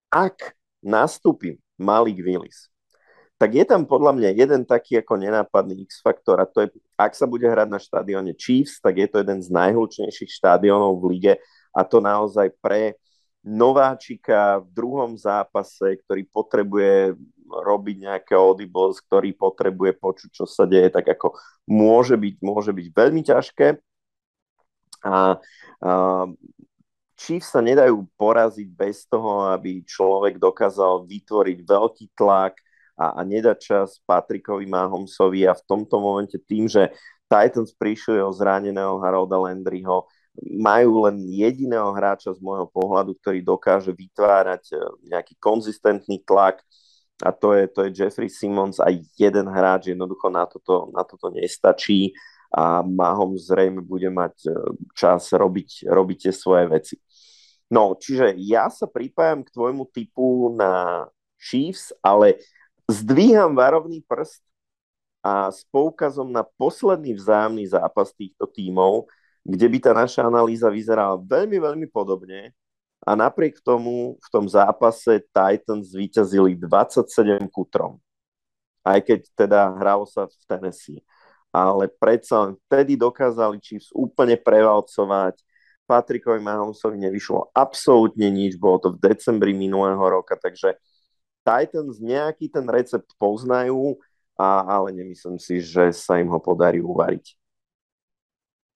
ak 0.08 0.56
nastúpi 0.80 1.60
Malik 1.76 2.24
Willis, 2.24 2.72
tak 3.38 3.54
je 3.54 3.66
tam 3.70 3.86
podľa 3.86 4.18
mňa 4.18 4.30
jeden 4.34 4.66
taký 4.66 4.98
ako 5.02 5.22
nenápadný 5.22 5.86
X-faktor 5.86 6.42
a 6.42 6.50
to 6.50 6.66
je, 6.66 6.74
ak 6.98 7.14
sa 7.14 7.30
bude 7.30 7.46
hrať 7.46 7.70
na 7.70 7.78
štadióne 7.78 8.34
Chiefs, 8.34 8.82
tak 8.82 8.98
je 8.98 9.08
to 9.08 9.22
jeden 9.22 9.46
z 9.46 9.54
najhlučnejších 9.54 10.34
štadiónov 10.42 10.98
v 10.98 11.06
lige 11.14 11.34
a 11.70 11.82
to 11.86 12.02
naozaj 12.02 12.50
pre 12.58 12.98
nováčika 13.46 14.60
v 14.66 14.68
druhom 14.74 15.14
zápase, 15.16 16.02
ktorý 16.04 16.26
potrebuje 16.28 17.16
robiť 17.48 17.96
nejaké 18.04 18.34
audibles, 18.36 19.00
ktorý 19.06 19.32
potrebuje 19.38 19.96
počuť, 19.96 20.30
čo 20.34 20.46
sa 20.50 20.68
deje, 20.68 20.92
tak 20.92 21.08
ako 21.08 21.38
môže 21.70 22.20
byť, 22.20 22.36
môže 22.44 22.76
byť 22.76 22.88
veľmi 22.92 23.22
ťažké. 23.24 23.68
A, 25.08 25.40
a 25.88 25.92
Chiefs 27.16 27.56
sa 27.56 27.64
nedajú 27.64 28.04
poraziť 28.20 28.68
bez 28.74 29.08
toho, 29.08 29.48
aby 29.54 29.86
človek 29.88 30.42
dokázal 30.42 31.08
vytvoriť 31.08 31.58
veľký 31.64 32.06
tlak 32.18 32.60
a, 32.98 33.16
a 33.18 33.22
nedať 33.22 33.58
čas 33.62 34.02
Patrikovi 34.04 34.66
Mahomsovi 34.66 35.46
a 35.46 35.54
v 35.54 35.64
tomto 35.70 36.02
momente 36.02 36.42
tým, 36.42 36.66
že 36.66 36.90
Titans 37.30 37.72
prišli 37.78 38.18
o 38.20 38.34
zraneného 38.34 38.98
Harolda 39.00 39.38
Landryho, 39.38 40.10
majú 40.58 41.06
len 41.10 41.18
jediného 41.30 41.90
hráča 41.94 42.34
z 42.34 42.40
môjho 42.42 42.70
pohľadu, 42.70 43.18
ktorý 43.18 43.42
dokáže 43.42 43.90
vytvárať 43.90 44.64
e, 44.70 44.76
nejaký 45.10 45.34
konzistentný 45.42 46.22
tlak 46.22 46.62
a 47.26 47.34
to 47.34 47.58
je, 47.58 47.66
to 47.74 47.80
je 47.90 47.94
Jeffrey 47.98 48.30
Simmons 48.30 48.78
a 48.78 48.94
jeden 49.18 49.48
hráč 49.50 49.90
jednoducho 49.90 50.30
na 50.30 50.46
toto, 50.46 50.94
na 50.94 51.02
toto 51.02 51.34
nestačí 51.34 52.14
a 52.54 52.86
Mahomes 52.86 53.50
zrejme 53.50 53.82
bude 53.82 54.14
mať 54.14 54.36
e, 54.46 54.50
čas 54.94 55.34
robiť, 55.34 55.90
robiť 55.90 56.18
tie 56.30 56.34
svoje 56.34 56.66
veci. 56.70 56.96
No, 57.68 57.98
čiže 58.00 58.38
ja 58.38 58.72
sa 58.72 58.88
pripájam 58.88 59.44
k 59.44 59.52
tvojmu 59.52 59.90
typu 59.92 60.54
na 60.56 61.04
Chiefs, 61.36 61.92
ale 62.00 62.40
zdvíham 62.88 63.56
varovný 63.56 64.04
prst 64.08 64.44
a 65.24 65.52
s 65.52 65.68
poukazom 65.68 66.32
na 66.32 66.44
posledný 66.44 67.14
vzájomný 67.14 67.68
zápas 67.68 68.16
týchto 68.16 68.48
tímov 68.48 69.12
kde 69.48 69.68
by 69.72 69.78
tá 69.80 69.92
naša 69.96 70.28
analýza 70.28 70.68
vyzerala 70.68 71.16
veľmi, 71.24 71.56
veľmi 71.64 71.88
podobne 71.88 72.52
a 73.08 73.16
napriek 73.16 73.64
tomu 73.64 74.20
v 74.20 74.28
tom 74.28 74.44
zápase 74.44 75.24
Titans 75.32 75.96
zvíťazili 75.96 76.60
27 76.60 77.48
ku 77.48 77.64
3. 77.64 77.96
Aj 78.84 79.00
keď 79.00 79.24
teda 79.32 79.72
hralo 79.80 80.04
sa 80.04 80.28
v 80.28 80.36
Tennessee. 80.44 81.00
Ale 81.56 81.88
predsa 81.88 82.44
len 82.44 82.60
vtedy 82.68 83.00
dokázali 83.00 83.64
Chiefs 83.64 83.88
úplne 83.96 84.36
prevalcovať. 84.36 85.40
Patrikovi 85.88 86.44
Mahomesovi 86.44 87.00
nevyšlo 87.00 87.56
absolútne 87.56 88.28
nič, 88.28 88.60
bolo 88.60 88.84
to 88.84 88.90
v 88.92 89.00
decembri 89.00 89.56
minulého 89.56 90.04
roka, 90.04 90.36
takže 90.36 90.76
Titans 91.48 92.04
nejaký 92.04 92.52
ten 92.52 92.68
recept 92.68 93.16
poznajú, 93.16 93.96
a, 94.36 94.68
ale 94.68 94.92
nemyslím 94.92 95.40
si, 95.40 95.64
že 95.64 95.96
sa 95.96 96.20
im 96.20 96.28
ho 96.28 96.40
podarí 96.44 96.84
uvariť. 96.84 97.40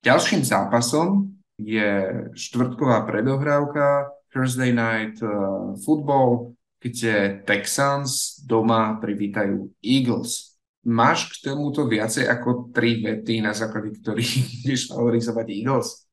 Ďalším 0.01 0.41
zápasom 0.41 1.35
je 1.61 1.89
štvrtková 2.33 3.05
predohrávka 3.05 4.09
Thursday 4.33 4.73
Night 4.73 5.21
uh, 5.21 5.77
Football, 5.83 6.57
kde 6.81 7.45
Texans 7.45 8.41
doma 8.41 8.97
privítajú 8.97 9.69
Eagles. 9.85 10.57
Máš 10.81 11.29
k 11.29 11.53
tomuto 11.53 11.85
viacej 11.85 12.25
ako 12.25 12.73
tri 12.73 13.05
vety, 13.05 13.45
na 13.45 13.53
základe 13.53 13.93
ktorých 14.01 14.33
ideš 14.65 14.89
favorizovať 14.89 15.45
Eagles? 15.53 16.09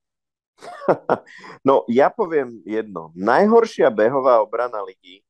no, 1.68 1.88
ja 1.88 2.12
poviem 2.12 2.60
jedno. 2.68 3.14
Najhoršia 3.16 3.88
behová 3.88 4.44
obrana 4.44 4.84
ligy 4.84 5.24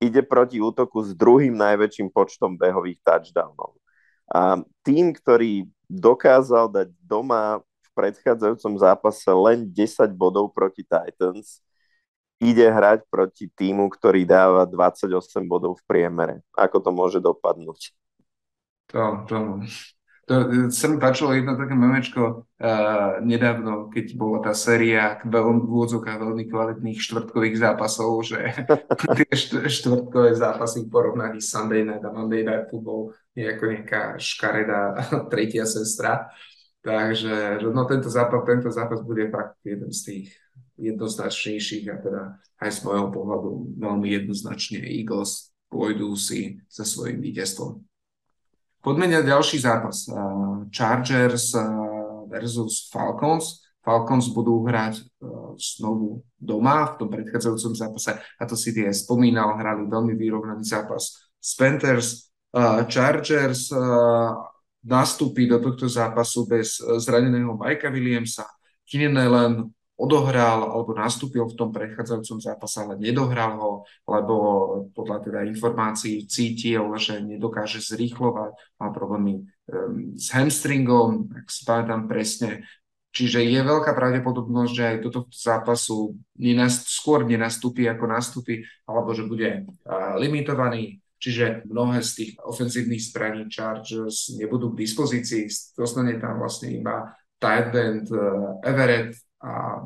ide 0.00 0.24
proti 0.24 0.58
útoku 0.58 1.04
s 1.04 1.12
druhým 1.12 1.52
najväčším 1.54 2.08
počtom 2.08 2.56
behových 2.56 2.98
touchdownov. 3.04 3.76
A 4.32 4.64
tým, 4.80 5.12
ktorý 5.12 5.68
dokázal 5.86 6.72
dať 6.72 6.88
doma 7.04 7.60
predchádzajúcom 7.92 8.74
zápase 8.80 9.28
len 9.28 9.68
10 9.68 10.16
bodov 10.16 10.56
proti 10.56 10.80
Titans, 10.80 11.60
ide 12.40 12.64
hrať 12.64 13.04
proti 13.12 13.52
týmu, 13.52 13.92
ktorý 13.92 14.24
dáva 14.24 14.64
28 14.64 15.12
bodov 15.44 15.76
v 15.76 15.84
priemere. 15.84 16.40
Ako 16.56 16.80
to 16.80 16.88
môže 16.88 17.20
dopadnúť? 17.20 17.92
To, 18.96 19.22
to, 19.28 19.36
to 20.30 20.70
sa 20.70 20.86
mi 20.86 21.02
páčilo 21.02 21.34
jedno 21.34 21.58
také 21.58 21.74
memečko 21.74 22.46
uh, 22.46 23.18
nedávno, 23.18 23.90
keď 23.90 24.14
bola 24.14 24.38
tá 24.38 24.54
séria 24.54 25.18
veľmi, 25.26 25.66
v 25.66 26.06
veľmi 26.06 26.44
kvalitných 26.46 27.02
štvrtkových 27.02 27.58
zápasov, 27.58 28.22
že 28.22 28.54
tie 29.18 29.30
štvrtkové 29.66 30.38
zápasy 30.38 30.86
v 30.86 30.92
porovnaní 30.94 31.42
Sunday 31.42 31.82
Night 31.82 32.06
a 32.06 32.14
Monday 32.14 32.46
Night 32.46 32.70
Football 32.70 33.10
je 33.34 33.42
ako 33.42 33.64
nejaká 33.74 34.02
škaredá 34.22 34.82
tretia 35.34 35.66
sestra. 35.66 36.30
Takže 36.86 37.58
no, 37.66 37.82
tento, 37.90 38.06
zápas, 38.06 38.46
tento 38.46 38.70
zápas 38.70 39.02
bude 39.02 39.26
fakt 39.34 39.58
jeden 39.66 39.90
z 39.90 40.00
tých 40.06 40.26
jednoznačnejších 40.78 41.90
a 41.90 41.96
teda 41.98 42.22
aj 42.62 42.70
z 42.70 42.78
môjho 42.86 43.10
pohľadu 43.10 43.50
veľmi 43.82 44.08
jednoznačne 44.14 44.78
Eagles 44.78 45.50
pôjdu 45.66 46.14
si 46.14 46.62
za 46.70 46.86
svojím 46.86 47.18
víťazstvom. 47.18 47.89
Poďme 48.80 49.06
na 49.12 49.20
ďalší 49.20 49.60
zápas. 49.60 50.08
Chargers 50.72 51.52
versus 52.28 52.88
Falcons. 52.88 53.60
Falcons 53.80 54.28
budú 54.32 54.64
hrať 54.64 55.04
znovu 55.56 56.24
doma 56.36 56.96
v 56.96 56.96
tom 57.00 57.08
predchádzajúcom 57.12 57.72
zápase. 57.76 58.12
A 58.16 58.42
to 58.48 58.56
si 58.56 58.72
tie 58.72 58.88
spomínal, 58.92 59.56
hrali 59.56 59.84
veľmi 59.84 60.16
vyrovnaný 60.16 60.64
zápas 60.64 61.28
Panthers. 61.56 62.32
Chargers 62.88 63.72
nastúpi 64.84 65.44
do 65.44 65.60
tohto 65.60 65.88
zápasu 65.88 66.48
bez 66.48 66.80
eh, 66.80 66.96
zraneného 67.00 67.56
Mikea 67.56 67.92
Williamsa. 67.92 68.48
Keenan 68.88 69.18
Allen 69.20 69.54
odohral 70.00 70.72
alebo 70.72 70.96
nastúpil 70.96 71.44
v 71.44 71.58
tom 71.60 71.68
predchádzajúcom 71.76 72.40
zápase, 72.40 72.80
ale 72.80 72.96
nedohral 72.96 73.60
ho, 73.60 73.72
lebo 74.08 74.34
podľa 74.96 75.20
teda 75.20 75.40
informácií 75.44 76.24
cítil, 76.24 76.88
že 76.96 77.20
nedokáže 77.20 77.84
zrýchlovať, 77.84 78.56
má 78.80 78.88
problémy 78.96 79.44
um, 79.44 80.16
s 80.16 80.32
hamstringom, 80.32 81.28
ak 81.36 81.46
si 81.52 81.68
pamätám 81.68 82.08
presne. 82.08 82.64
Čiže 83.12 83.42
je 83.42 83.60
veľká 83.60 83.92
pravdepodobnosť, 83.92 84.72
že 84.72 84.84
aj 84.86 84.96
do 85.02 85.10
tohto 85.10 85.34
zápasu 85.34 86.16
nenast- 86.38 86.88
skôr 86.88 87.26
nenastúpi, 87.26 87.84
ako 87.90 88.04
nastúpi, 88.08 88.64
alebo 88.88 89.12
že 89.12 89.28
bude 89.28 89.68
uh, 89.84 90.16
limitovaný. 90.16 91.04
Čiže 91.20 91.68
mnohé 91.68 92.00
z 92.00 92.10
tých 92.16 92.30
ofenzívnych 92.40 93.04
zbraní 93.04 93.44
Chargers 93.52 94.32
nebudú 94.40 94.72
k 94.72 94.88
dispozícii. 94.88 95.52
Zostane 95.76 96.16
tam 96.16 96.40
vlastne 96.40 96.72
iba 96.72 97.12
tight 97.36 97.76
end 97.76 98.08
uh, 98.08 98.56
Everett 98.64 99.12
a 99.40 99.84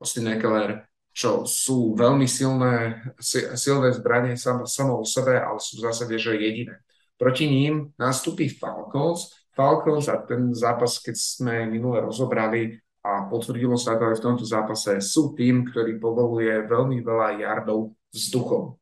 Austin 0.00 0.28
Eckler, 0.32 0.84
čo 1.14 1.46
sú 1.46 1.94
veľmi 1.94 2.26
silné, 2.26 3.06
silné 3.54 3.94
zbranie 3.94 4.34
sam, 4.34 4.66
samo 4.66 5.00
o 5.00 5.06
sebe, 5.06 5.38
ale 5.38 5.62
sú 5.62 5.78
v 5.78 5.84
zásade, 5.86 6.18
že 6.18 6.34
jediné. 6.34 6.82
Proti 7.14 7.46
ním 7.46 7.94
nastúpi 7.94 8.50
Falcons. 8.50 9.30
Falcons 9.54 10.10
a 10.10 10.18
ten 10.18 10.50
zápas, 10.50 10.98
keď 10.98 11.14
sme 11.14 11.70
minule 11.70 12.02
rozobrali 12.02 12.74
a 13.06 13.30
potvrdilo 13.30 13.78
sa 13.78 13.94
to 13.94 14.10
aj 14.10 14.18
v 14.18 14.24
tomto 14.26 14.42
zápase, 14.42 14.98
sú 14.98 15.36
tým, 15.38 15.62
ktorý 15.70 16.02
povoluje 16.02 16.66
veľmi 16.66 16.98
veľa 17.04 17.38
yardov 17.38 17.94
vzduchom. 18.10 18.74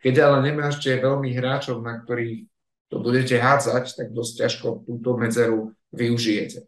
Keď 0.00 0.14
ale 0.24 0.48
nemáte 0.48 0.88
veľmi 0.96 1.36
hráčov, 1.36 1.84
na 1.84 2.00
ktorých 2.00 2.48
to 2.88 3.02
budete 3.04 3.36
hádzať, 3.36 3.84
tak 3.96 4.08
dosť 4.16 4.32
ťažko 4.46 4.66
túto 4.88 5.16
medzeru 5.20 5.74
využijete. 5.92 6.64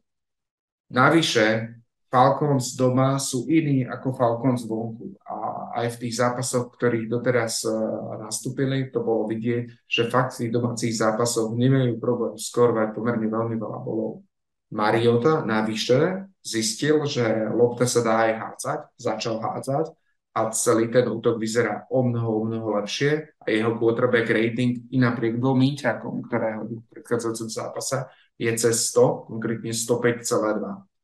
Navyše, 0.92 1.75
Falcons 2.16 2.72
doma 2.80 3.20
sú 3.20 3.44
iní 3.52 3.84
ako 3.84 4.16
Falcons 4.16 4.64
vonku. 4.64 5.20
A 5.28 5.36
aj 5.84 5.92
v 5.92 6.08
tých 6.08 6.16
zápasoch, 6.16 6.72
ktorých 6.72 7.12
doteraz 7.12 7.68
uh, 7.68 8.16
nastúpili, 8.16 8.88
to 8.88 9.04
bolo 9.04 9.28
vidieť, 9.28 9.84
že 9.84 10.08
fakt 10.08 10.32
v 10.32 10.48
tých 10.48 10.52
domácich 10.56 10.96
zápasoch 10.96 11.52
nemajú 11.52 12.00
problém 12.00 12.40
skorovať 12.40 12.96
pomerne 12.96 13.28
veľmi 13.28 13.60
veľa 13.60 13.78
bolov. 13.84 14.24
Mariota 14.72 15.44
navyše 15.44 16.32
zistil, 16.40 17.04
že 17.04 17.52
lopta 17.52 17.84
sa 17.84 18.00
dá 18.00 18.14
aj 18.24 18.32
hádzať, 18.40 18.80
začal 18.96 19.36
hádzať 19.36 19.92
a 20.40 20.40
celý 20.56 20.88
ten 20.88 21.04
útok 21.12 21.36
vyzerá 21.36 21.84
o 21.92 22.00
mnoho, 22.00 22.32
o 22.32 22.42
mnoho 22.48 22.80
lepšie 22.80 23.36
a 23.44 23.46
jeho 23.52 23.76
quarterback 23.76 24.32
rating 24.32 24.88
i 24.88 24.96
napriek 24.96 25.36
dvom 25.36 25.60
míťakom, 25.60 26.24
ktoré 26.32 26.64
v 26.64 26.80
predchádzajúcom 26.96 27.48
zápase, 27.52 28.08
je 28.40 28.48
cez 28.56 28.88
100, 28.96 29.28
konkrétne 29.28 29.76
105,2. 29.76 30.95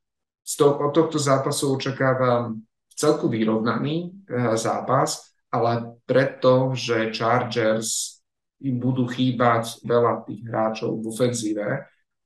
Od 0.59 0.91
tohto 0.91 1.15
zápasu 1.15 1.79
očakávam 1.79 2.59
celku 2.95 3.31
vyrovnaný 3.31 4.11
eh, 4.11 4.57
zápas, 4.59 5.33
ale 5.49 5.99
preto, 6.03 6.75
že 6.75 7.13
Chargers 7.13 8.19
im 8.63 8.79
budú 8.79 9.07
chýbať 9.07 9.83
veľa 9.83 10.23
tých 10.27 10.41
hráčov 10.47 11.03
v 11.03 11.05
ofenzíve, 11.07 11.67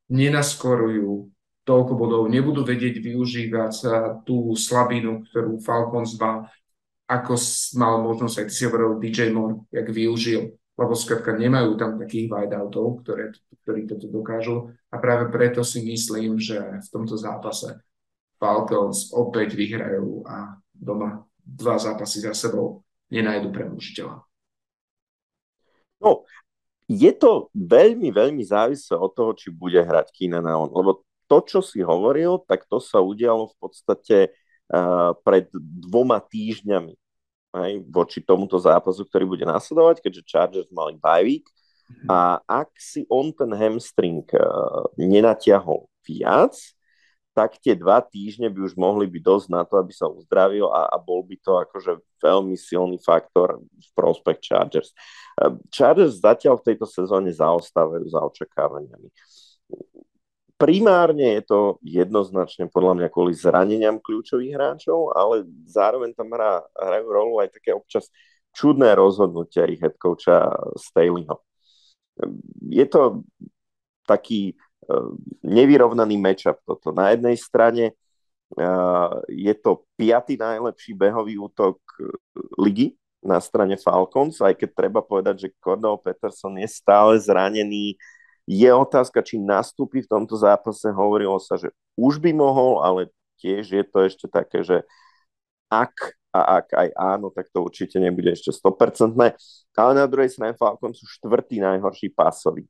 nenaskorujú 0.10 1.30
toľko 1.68 1.94
bodov, 2.00 2.22
nebudú 2.32 2.64
vedieť 2.64 3.00
využívať 3.00 3.74
eh, 3.86 3.92
tú 4.26 4.58
slabinu, 4.58 5.24
ktorú 5.30 5.62
Falcons 5.62 6.18
má 6.18 6.50
ako 7.08 7.40
mal 7.80 8.04
možnosť, 8.04 8.52
ty 8.52 8.54
si 8.54 8.68
hovoril, 8.68 9.00
DJ 9.00 9.32
Moore, 9.32 9.64
jak 9.72 9.88
využil, 9.88 10.60
lebo 10.76 10.92
skrátka 10.92 11.40
nemajú 11.40 11.80
tam 11.80 11.96
takých 11.96 12.28
wideoutov, 12.28 13.00
ktoré, 13.02 13.32
ktorí 13.64 13.88
toto 13.88 14.12
dokážu. 14.12 14.76
A 14.92 15.00
práve 15.00 15.32
preto 15.32 15.64
si 15.64 15.88
myslím, 15.88 16.36
že 16.36 16.60
v 16.60 16.88
tomto 16.92 17.16
zápase 17.16 17.80
Falcons 18.38 19.12
opäť 19.14 19.58
vyhrajú 19.58 20.26
a 20.26 20.62
doma 20.74 21.26
dva 21.42 21.82
zápasy 21.82 22.22
za 22.22 22.34
sebou 22.38 22.86
nenajdu 23.10 23.50
premožiteľa. 23.50 24.22
No, 25.98 26.28
je 26.86 27.10
to 27.18 27.50
veľmi, 27.58 28.14
veľmi 28.14 28.44
závislé 28.46 28.96
od 28.96 29.12
toho, 29.12 29.32
či 29.34 29.50
bude 29.50 29.82
hrať 29.82 30.14
Keenan 30.14 30.46
Allen, 30.46 30.70
lebo 30.72 31.02
to, 31.28 31.44
čo 31.44 31.60
si 31.60 31.84
hovoril, 31.84 32.40
tak 32.48 32.64
to 32.70 32.80
sa 32.80 33.04
udialo 33.04 33.52
v 33.52 33.56
podstate 33.60 34.18
pred 35.24 35.48
dvoma 35.88 36.20
týždňami 36.20 36.96
aj, 37.56 37.72
voči 37.88 38.20
tomuto 38.20 38.60
zápasu, 38.60 39.08
ktorý 39.08 39.26
bude 39.26 39.46
nasledovať, 39.48 40.04
keďže 40.04 40.28
Chargers 40.28 40.70
mali 40.72 41.00
bye 41.00 41.24
week. 41.24 41.48
Mhm. 41.88 42.08
A 42.12 42.44
ak 42.44 42.76
si 42.76 43.08
on 43.08 43.32
ten 43.32 43.52
hamstring 43.56 44.28
uh, 44.36 44.92
nenatiahol 45.00 45.88
viac, 46.04 46.54
tak 47.38 47.62
tie 47.62 47.78
dva 47.78 48.02
týždne 48.02 48.50
by 48.50 48.66
už 48.66 48.74
mohli 48.74 49.06
byť 49.06 49.22
dosť 49.22 49.48
na 49.54 49.62
to, 49.62 49.78
aby 49.78 49.94
sa 49.94 50.10
uzdravil 50.10 50.74
a, 50.74 50.90
a 50.90 50.98
bol 50.98 51.22
by 51.22 51.38
to 51.38 51.54
akože 51.54 52.02
veľmi 52.18 52.58
silný 52.58 52.98
faktor 52.98 53.62
v 53.62 53.90
prospech 53.94 54.42
Chargers. 54.42 54.90
Chargers 55.70 56.18
zatiaľ 56.18 56.58
v 56.58 56.74
tejto 56.74 56.90
sezóne 56.90 57.30
zaostávajú 57.30 58.10
za 58.10 58.26
očakávaniami 58.26 59.14
primárne 60.58 61.38
je 61.38 61.44
to 61.46 61.60
jednoznačne 61.86 62.66
podľa 62.74 62.94
mňa 62.98 63.08
kvôli 63.14 63.34
zraneniam 63.38 64.02
kľúčových 64.02 64.58
hráčov, 64.58 65.14
ale 65.14 65.46
zároveň 65.70 66.18
tam 66.18 66.34
hrá, 66.34 66.66
hrajú 66.74 67.08
rolu 67.14 67.46
aj 67.46 67.54
také 67.54 67.78
občas 67.78 68.10
čudné 68.58 68.98
rozhodnutia 68.98 69.70
ich 69.70 69.78
head 69.78 69.94
coacha 70.02 70.50
Staleyho. 70.74 71.46
Je 72.66 72.86
to 72.90 73.22
taký 74.10 74.58
nevyrovnaný 75.44 76.16
matchup 76.22 76.62
toto. 76.64 76.94
Na 76.94 77.12
jednej 77.12 77.36
strane 77.36 77.98
je 79.28 79.54
to 79.60 79.84
piatý 80.00 80.40
najlepší 80.40 80.96
behový 80.96 81.36
útok 81.36 81.82
ligy 82.56 82.96
na 83.20 83.42
strane 83.44 83.76
Falcons, 83.76 84.40
aj 84.40 84.56
keď 84.56 84.70
treba 84.72 85.04
povedať, 85.04 85.50
že 85.50 85.56
Cordell 85.60 86.00
Peterson 86.00 86.56
je 86.56 86.70
stále 86.70 87.20
zranený. 87.20 88.00
Je 88.48 88.70
otázka, 88.72 89.20
či 89.20 89.36
nastúpi 89.36 90.00
v 90.00 90.08
tomto 90.08 90.40
zápase. 90.40 90.88
Hovorilo 90.88 91.36
sa, 91.42 91.60
že 91.60 91.74
už 92.00 92.24
by 92.24 92.32
mohol, 92.32 92.80
ale 92.80 93.12
tiež 93.44 93.68
je 93.68 93.84
to 93.84 94.08
ešte 94.08 94.32
také, 94.32 94.64
že 94.64 94.88
ak 95.68 96.16
a 96.32 96.64
ak 96.64 96.68
aj 96.72 96.90
áno, 96.96 97.28
tak 97.34 97.52
to 97.52 97.66
určite 97.66 98.00
nebude 98.00 98.32
ešte 98.32 98.56
100%. 98.56 99.12
Ale 99.76 99.92
na 99.92 100.08
druhej 100.08 100.32
strane 100.32 100.56
Falcons 100.56 100.96
sú 100.96 101.04
štvrtý 101.20 101.60
najhorší 101.60 102.16
pásový. 102.16 102.64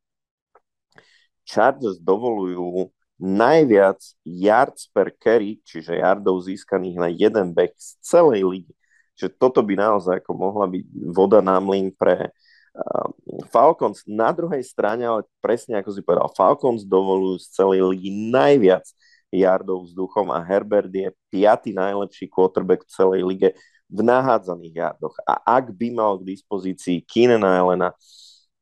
Chargers 1.48 1.96
dovolujú 2.04 2.92
najviac 3.18 3.98
yards 4.28 4.92
per 4.92 5.10
carry, 5.16 5.58
čiže 5.64 5.98
yardov 5.98 6.44
získaných 6.44 6.98
na 7.00 7.10
jeden 7.10 7.56
back 7.56 7.74
z 7.80 7.98
celej 8.04 8.44
ligy. 8.46 8.74
Čiže 9.18 9.34
toto 9.42 9.66
by 9.66 9.74
naozaj 9.74 10.22
ako 10.22 10.32
mohla 10.38 10.70
byť 10.70 10.86
voda 11.10 11.42
na 11.42 11.58
mlyn 11.58 11.90
pre 11.96 12.30
uh, 12.30 13.10
Falcons. 13.50 14.06
Na 14.06 14.30
druhej 14.30 14.62
strane, 14.62 15.02
ale 15.02 15.26
presne 15.42 15.82
ako 15.82 15.90
si 15.90 16.06
povedal, 16.06 16.30
Falcons 16.38 16.86
dovolujú 16.86 17.42
z 17.42 17.48
celej 17.58 17.82
ligy 17.90 18.14
najviac 18.30 18.86
yardov 19.34 19.90
vzduchom 19.90 20.30
a 20.30 20.40
Herbert 20.46 20.94
je 20.94 21.10
piatý 21.34 21.74
najlepší 21.74 22.30
quarterback 22.30 22.86
v 22.86 22.94
celej 22.94 23.22
lige 23.26 23.50
v 23.88 24.00
nahádzaných 24.04 24.76
yardoch. 24.78 25.16
A 25.26 25.42
ak 25.58 25.72
by 25.74 25.88
mal 25.96 26.20
k 26.20 26.38
dispozícii 26.38 27.02
Keenan 27.08 27.44
Allena, 27.44 27.96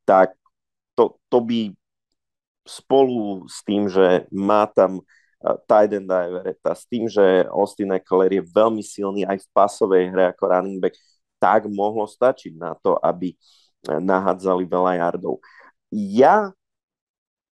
tak 0.05 0.37
to, 0.95 1.17
to 1.27 1.37
by 1.41 1.73
spolu 2.65 3.45
s 3.45 3.61
tým, 3.61 3.85
že 3.85 4.25
má 4.33 4.65
tam 4.65 4.99
uh, 4.99 5.57
Tyden 5.69 6.09
Divereta, 6.09 6.73
s 6.73 6.89
tým, 6.89 7.05
že 7.05 7.45
Austin 7.53 7.93
Eckler 7.93 8.41
je 8.41 8.43
veľmi 8.43 8.81
silný 8.81 9.23
aj 9.23 9.45
v 9.45 9.51
pasovej 9.53 10.03
hre 10.09 10.33
ako 10.33 10.43
running 10.49 10.81
back, 10.81 10.97
tak 11.37 11.69
mohlo 11.69 12.09
stačiť 12.09 12.57
na 12.57 12.73
to, 12.81 12.97
aby 12.99 13.37
nahádzali 13.85 14.65
veľa 14.65 14.97
yardov. 14.97 15.37
Ja 15.93 16.49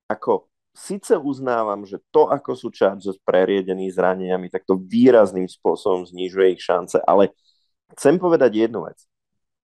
ako 0.06 0.50
síce 0.74 1.18
uznávam, 1.18 1.86
že 1.86 2.02
to, 2.14 2.30
ako 2.30 2.54
sú 2.58 2.68
Chargers 2.70 3.18
preriedení 3.22 3.90
zraneniami, 3.90 4.50
tak 4.50 4.66
to 4.66 4.78
výrazným 4.78 5.50
spôsobom 5.50 6.06
znižuje 6.06 6.58
ich 6.58 6.62
šance, 6.62 6.98
ale 7.06 7.34
chcem 7.98 8.18
povedať 8.18 8.70
jednu 8.70 8.86
vec. 8.86 8.98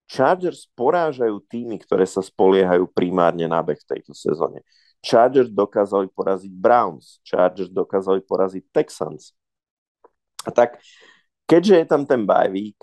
Chargers 0.05 0.69
porážajú 0.77 1.41
týmy, 1.49 1.81
ktoré 1.81 2.05
sa 2.05 2.21
spoliehajú 2.21 2.85
primárne 2.93 3.49
na 3.49 3.57
beh 3.65 3.77
v 3.81 3.89
tejto 3.97 4.13
sezóne. 4.13 4.61
Chargers 5.05 5.53
dokázali 5.53 6.09
poraziť 6.09 6.49
Browns, 6.49 7.21
Chargers 7.21 7.69
dokázali 7.69 8.25
poraziť 8.25 8.65
Texans. 8.73 9.37
A 10.41 10.49
tak, 10.49 10.81
keďže 11.45 11.85
je 11.85 11.85
tam 11.85 12.01
ten 12.09 12.25
bajvík 12.25 12.73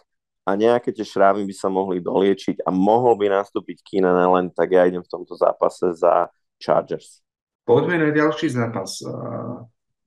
a 0.46 0.54
nejaké 0.54 0.94
tie 0.94 1.02
šrámy 1.02 1.42
by 1.42 1.54
sa 1.54 1.66
mohli 1.66 1.98
doliečiť 1.98 2.62
a 2.62 2.70
mohol 2.70 3.18
by 3.18 3.26
nastúpiť 3.42 3.82
Keenan 3.82 4.14
Allen, 4.14 4.54
tak 4.54 4.70
ja 4.70 4.86
idem 4.86 5.02
v 5.02 5.10
tomto 5.10 5.34
zápase 5.34 5.98
za 5.98 6.30
Chargers. 6.62 7.22
Poďme 7.66 7.98
na 7.98 8.10
ďalší 8.14 8.54
zápas. 8.54 9.02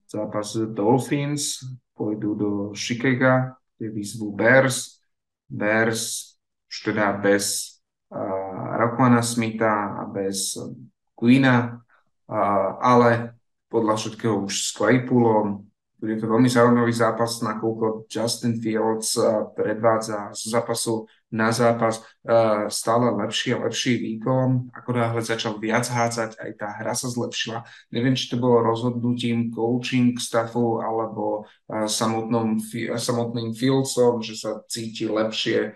Zápas 0.07 0.55
Dolphins 0.71 1.63
pôjdu 1.95 2.35
do 2.35 2.51
Chicago, 2.75 3.55
kde 3.75 3.91
vyzvú 3.91 4.31
Bears. 4.31 5.03
Bears 5.47 6.35
už 6.67 6.91
teda 6.91 7.15
bez 7.19 7.75
uh, 8.11 8.75
Rakwana 8.75 9.23
Smitha 9.23 9.99
a 9.99 10.07
bez 10.07 10.59
Queena 11.15 11.84
ale 12.81 13.37
podľa 13.69 13.95
všetkého 13.97 14.45
už 14.45 14.53
s 14.53 14.69
Claypoolom. 14.73 15.67
Bude 15.95 16.19
to 16.19 16.27
veľmi 16.27 16.51
zaujímavý 16.51 16.91
zápas, 16.91 17.39
nakoľko 17.39 18.05
Justin 18.11 18.59
Fields 18.59 19.15
predvádza 19.55 20.35
z 20.35 20.53
zápasu 20.53 21.07
na 21.31 21.49
zápas 21.49 22.03
stále 22.67 23.15
lepší 23.15 23.55
a 23.55 23.63
lepší 23.63 23.97
výkon. 24.03 24.69
Ako 24.75 24.91
náhle 24.91 25.23
začal 25.23 25.57
viac 25.57 25.87
hádzať, 25.87 26.35
aj 26.37 26.51
tá 26.59 26.67
hra 26.77 26.93
sa 26.93 27.07
zlepšila. 27.09 27.63
Neviem, 27.95 28.13
či 28.13 28.27
to 28.27 28.37
bolo 28.37 28.61
rozhodnutím 28.61 29.49
coaching 29.55 30.19
staffu 30.19 30.83
alebo 30.83 31.47
samotným, 31.71 32.59
samotným 32.99 33.55
Fieldsom, 33.55 34.19
že 34.19 34.35
sa 34.35 34.61
cíti 34.67 35.07
lepšie 35.09 35.73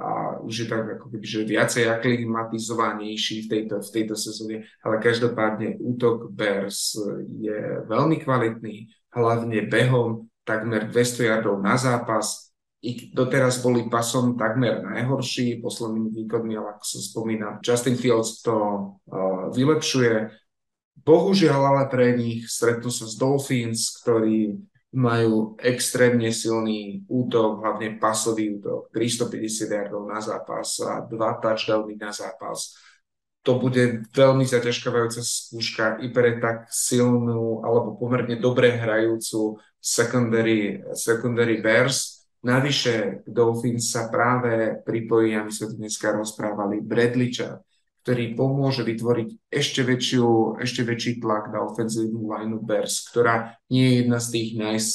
a 0.00 0.40
už 0.40 0.64
je 0.64 0.66
tak 0.66 0.96
ako 0.96 1.12
keby, 1.12 1.26
že 1.26 1.44
viacej 1.44 1.84
aklimatizovanejší 1.92 3.44
v 3.44 3.48
tejto, 3.48 3.76
v 3.84 3.90
tejto 3.92 4.14
sezóne, 4.16 4.56
ale 4.80 4.96
každopádne 5.04 5.76
útok 5.80 6.32
Bears 6.32 6.96
je 7.28 7.84
veľmi 7.84 8.24
kvalitný, 8.24 8.88
hlavne 9.12 9.68
behom, 9.68 10.32
takmer 10.48 10.88
200 10.88 11.28
yardov 11.28 11.60
na 11.60 11.76
zápas, 11.76 12.50
i 12.80 13.12
doteraz 13.12 13.60
boli 13.60 13.92
pasom 13.92 14.40
takmer 14.40 14.80
najhorší, 14.80 15.60
poslednými 15.60 16.16
výkonmi, 16.24 16.56
ale 16.56 16.80
ako 16.80 16.84
sa 16.88 16.98
spomína, 17.04 17.60
Justin 17.60 17.92
Fields 18.00 18.40
to 18.40 18.56
uh, 18.56 19.52
vylepšuje. 19.52 20.32
Bohužiaľ 21.04 21.60
ale 21.76 21.84
pre 21.92 22.16
nich 22.16 22.48
stretnú 22.48 22.88
sa 22.88 23.04
s 23.04 23.20
Dolphins, 23.20 24.00
ktorí 24.00 24.56
majú 24.90 25.54
extrémne 25.62 26.34
silný 26.34 27.06
útok, 27.06 27.62
hlavne 27.62 28.02
pasový 28.02 28.58
útok, 28.58 28.90
350 28.90 29.70
yardov 29.70 30.02
na 30.10 30.18
zápas 30.18 30.82
a 30.82 31.06
dva 31.06 31.38
touchdowny 31.38 31.94
na 31.94 32.10
zápas. 32.10 32.74
To 33.46 33.56
bude 33.56 34.04
veľmi 34.12 34.44
zaťažkávajúca 34.44 35.22
skúška 35.22 36.02
i 36.04 36.12
pre 36.12 36.42
tak 36.42 36.68
silnú 36.68 37.62
alebo 37.64 37.96
pomerne 37.96 38.36
dobre 38.36 38.76
hrajúcu 38.76 39.56
secondary, 39.80 40.82
secondary 40.92 41.62
Bears. 41.62 42.26
Navyše 42.40 43.24
Dolphins 43.24 43.92
sa 43.92 44.10
práve 44.10 44.80
pripojí, 44.84 45.36
a 45.36 45.44
my 45.44 45.52
sme 45.52 45.76
dneska 45.76 46.12
rozprávali, 46.12 46.84
Chubb, 47.32 47.64
ktorý 48.00 48.32
pomôže 48.32 48.80
vytvoriť 48.80 49.52
ešte, 49.52 49.84
väčšiu, 49.84 50.56
ešte 50.56 50.88
väčší 50.88 51.20
tlak 51.20 51.52
na 51.52 51.68
ofenzívnu 51.68 52.32
lineu 52.32 52.64
Bears, 52.64 53.04
ktorá 53.12 53.60
nie 53.68 53.84
je 53.84 53.94
jedna 54.00 54.18
z 54.18 54.28
tých 54.32 54.48
najs, 54.56 54.88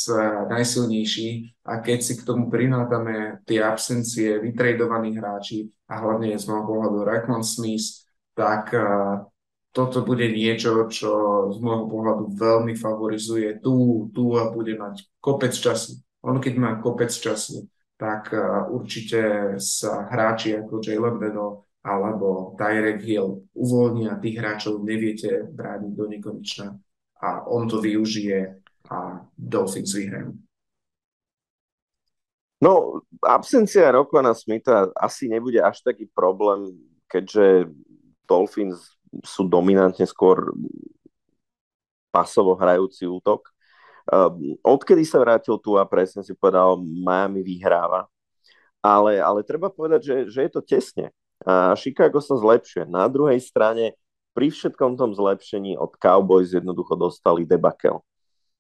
najsilnejších 0.49 1.37
a 1.69 1.73
keď 1.85 1.99
si 2.01 2.13
k 2.17 2.25
tomu 2.25 2.49
prinátame 2.49 3.45
tie 3.45 3.61
absencie 3.61 4.41
vytredovaných 4.41 5.15
hráči 5.21 5.59
a 5.85 6.01
hlavne 6.01 6.33
z 6.33 6.45
môjho 6.49 6.65
pohľadu 6.65 6.97
Rackman 7.05 7.45
Smith, 7.45 8.09
tak 8.33 8.73
uh, 8.73 9.29
toto 9.69 10.01
bude 10.01 10.25
niečo, 10.25 10.89
čo 10.89 11.11
z 11.53 11.57
môjho 11.61 11.85
pohľadu 11.85 12.23
veľmi 12.33 12.73
favorizuje 12.73 13.61
tu, 13.61 14.07
tu 14.17 14.33
a 14.33 14.49
bude 14.49 14.73
mať 14.81 15.05
kopec 15.21 15.53
času. 15.53 16.01
On 16.25 16.41
keď 16.41 16.53
má 16.57 16.71
kopec 16.81 17.13
času, 17.13 17.69
tak 18.01 18.33
uh, 18.33 18.65
určite 18.73 19.55
sa 19.61 20.09
hráči 20.09 20.57
ako 20.57 20.81
Jalen 20.81 21.21
Vedo 21.21 21.64
alebo 21.85 22.57
Tyrek 22.57 23.05
Hill 23.05 23.45
uvoľnia 23.53 24.17
tých 24.17 24.41
hráčov, 24.41 24.81
neviete 24.81 25.45
brániť 25.45 25.93
do 25.93 26.05
nekonečna 26.09 26.73
a 27.21 27.45
on 27.45 27.69
to 27.69 27.77
využije 27.77 28.57
a 28.89 29.21
Dolphins 29.37 29.93
vyhrajú. 29.93 30.33
No, 32.57 33.05
absencia 33.21 33.93
Rokvana 33.93 34.33
Smitha 34.33 34.89
asi 34.97 35.29
nebude 35.29 35.61
až 35.61 35.85
taký 35.85 36.09
problém, 36.09 36.73
keďže 37.05 37.69
Dolphins 38.25 38.97
sú 39.21 39.45
dominantne 39.45 40.09
skôr 40.09 40.57
pasovo 42.09 42.57
hrajúci 42.57 43.05
útok. 43.05 43.53
Um, 44.09 44.57
odkedy 44.65 45.05
sa 45.05 45.21
vrátil 45.21 45.61
tu 45.61 45.77
a 45.77 45.85
presne 45.85 46.25
si 46.25 46.33
povedal, 46.33 46.81
Miami 46.81 47.45
vyhráva. 47.45 48.09
Ale, 48.81 49.21
ale 49.21 49.45
treba 49.45 49.69
povedať, 49.69 50.01
že, 50.01 50.15
že 50.33 50.39
je 50.49 50.51
to 50.53 50.61
tesne 50.65 51.13
a 51.43 51.75
Chicago 51.75 52.23
sa 52.23 52.39
zlepšuje. 52.39 52.87
Na 52.87 53.11
druhej 53.11 53.41
strane, 53.43 53.97
pri 54.35 54.51
všetkom 54.51 54.99
tom 54.99 55.11
zlepšení 55.15 55.79
od 55.79 55.95
Cowboys 55.99 56.51
jednoducho 56.51 56.95
dostali 56.95 57.47
debakel. 57.47 58.03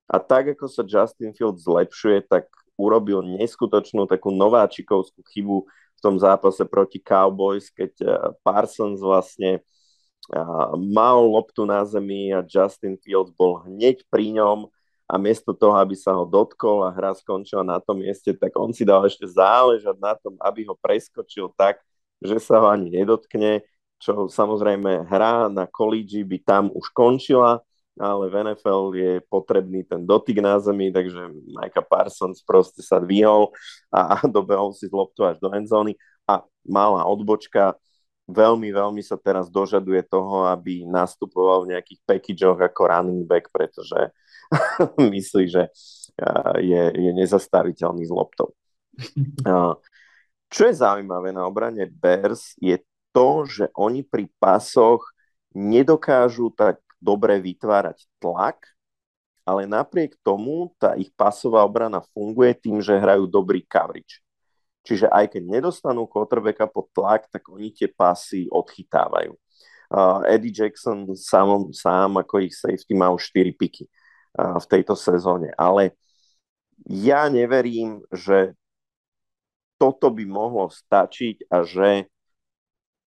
A 0.07 0.21
tak, 0.21 0.55
ako 0.55 0.67
sa 0.69 0.85
Justin 0.85 1.35
Fields 1.35 1.65
zlepšuje, 1.65 2.27
tak 2.27 2.47
urobil 2.75 3.23
neskutočnú 3.23 4.05
takú 4.05 4.31
nováčikovskú 4.31 5.23
chybu 5.31 5.57
v 5.67 5.99
tom 6.03 6.15
zápase 6.19 6.61
proti 6.67 6.99
Cowboys, 6.99 7.71
keď 7.71 7.91
eh, 8.03 8.09
Parsons 8.43 8.99
vlastne 8.99 9.59
eh, 9.59 10.71
mal 10.75 11.23
loptu 11.23 11.63
na 11.63 11.81
zemi 11.87 12.35
a 12.35 12.43
Justin 12.43 12.99
Fields 12.99 13.31
bol 13.33 13.63
hneď 13.63 14.03
pri 14.11 14.35
ňom 14.35 14.67
a 15.05 15.15
miesto 15.21 15.53
toho, 15.53 15.77
aby 15.77 15.93
sa 15.93 16.17
ho 16.17 16.25
dotkol 16.25 16.81
a 16.81 16.89
hra 16.89 17.13
skončila 17.13 17.61
na 17.61 17.77
tom 17.77 18.01
mieste, 18.01 18.33
tak 18.33 18.53
on 18.57 18.73
si 18.73 18.81
dal 18.81 19.05
ešte 19.05 19.25
záležať 19.25 19.97
na 20.01 20.17
tom, 20.17 20.33
aby 20.41 20.65
ho 20.65 20.73
preskočil 20.73 21.53
tak, 21.53 21.77
že 22.21 22.37
sa 22.39 22.63
ho 22.63 22.67
ani 22.71 22.91
nedotkne, 22.91 23.65
čo 23.99 24.27
samozrejme 24.27 25.07
hra 25.07 25.47
na 25.49 25.65
kolíži 25.65 26.21
by 26.21 26.37
tam 26.43 26.63
už 26.71 26.91
končila, 26.91 27.63
ale 27.95 28.27
v 28.27 28.35
NFL 28.51 28.91
je 28.91 29.13
potrebný 29.31 29.87
ten 29.87 30.03
dotyk 30.03 30.43
na 30.43 30.59
zemi, 30.59 30.91
takže 30.91 31.31
Micah 31.47 31.87
Parsons 31.87 32.43
proste 32.43 32.83
sa 32.83 32.99
dvihol 32.99 33.55
a, 33.87 34.19
a 34.19 34.27
dobehol 34.27 34.75
si 34.75 34.91
z 34.91 34.93
loptu 34.93 35.23
až 35.23 35.39
do 35.39 35.47
endzóny 35.55 35.95
a 36.27 36.43
malá 36.67 37.07
odbočka. 37.07 37.79
veľmi, 38.27 38.73
veľmi 38.73 39.01
sa 39.05 39.15
teraz 39.15 39.47
dožaduje 39.47 40.01
toho, 40.11 40.49
aby 40.49 40.83
nastupoval 40.83 41.63
v 41.63 41.77
nejakých 41.77 41.99
packageoch 42.03 42.59
ako 42.59 42.81
running 42.89 43.23
back, 43.23 43.47
pretože 43.53 44.11
myslí, 45.15 45.45
že 45.47 45.71
je, 46.59 46.83
je 46.91 47.11
nezastaviteľný 47.15 48.03
s 48.03 48.11
loptou. 48.11 48.51
Čo 50.55 50.71
je 50.71 50.79
zaujímavé 50.79 51.35
na 51.35 51.43
obrane 51.43 51.83
Bears 51.83 52.55
je 52.63 52.79
to, 53.11 53.43
že 53.43 53.67
oni 53.75 54.07
pri 54.07 54.31
pasoch 54.39 55.03
nedokážu 55.51 56.47
tak 56.55 56.79
dobre 56.95 57.43
vytvárať 57.43 58.07
tlak, 58.23 58.63
ale 59.43 59.67
napriek 59.67 60.15
tomu 60.23 60.71
tá 60.79 60.95
ich 60.95 61.11
pasová 61.11 61.59
obrana 61.67 61.99
funguje 62.15 62.55
tým, 62.55 62.79
že 62.79 62.95
hrajú 62.95 63.27
dobrý 63.27 63.67
coverage. 63.67 64.23
Čiže 64.87 65.11
aj 65.11 65.35
keď 65.35 65.43
nedostanú 65.59 66.07
quarterbacka 66.07 66.71
pod 66.71 66.87
tlak, 66.95 67.27
tak 67.27 67.51
oni 67.51 67.75
tie 67.75 67.91
pasy 67.91 68.47
odchytávajú. 68.47 69.35
Uh, 69.91 70.23
Eddie 70.23 70.55
Jackson 70.55 71.03
sám, 71.19 71.75
sám 71.75 72.15
ako 72.15 72.39
ich 72.39 72.55
safety 72.55 72.95
má 72.95 73.11
už 73.11 73.27
4 73.27 73.51
piky 73.59 73.91
uh, 74.39 74.55
v 74.55 74.65
tejto 74.71 74.95
sezóne. 74.95 75.51
Ale 75.59 75.99
ja 76.87 77.27
neverím, 77.27 77.99
že 78.07 78.55
toto 79.75 80.07
by 80.11 80.23
mohlo 80.23 80.71
stačiť 80.71 81.51
a 81.51 81.63
že, 81.63 82.07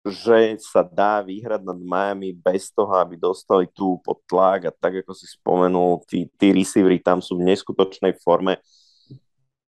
že 0.05 0.57
sa 0.61 0.81
dá 0.81 1.21
vyhrať 1.21 1.61
nad 1.61 1.79
Miami 1.79 2.33
bez 2.33 2.73
toho, 2.73 2.93
aby 2.97 3.17
dostali 3.17 3.69
tu 3.69 4.01
pod 4.01 4.21
tlak 4.25 4.69
a 4.69 4.71
tak, 4.73 5.05
ako 5.05 5.13
si 5.13 5.25
spomenul, 5.29 6.01
tí, 6.09 6.29
tí 6.37 6.53
receivery 6.53 7.01
tam 7.01 7.21
sú 7.21 7.37
v 7.37 7.47
neskutočnej 7.49 8.17
forme. 8.21 8.61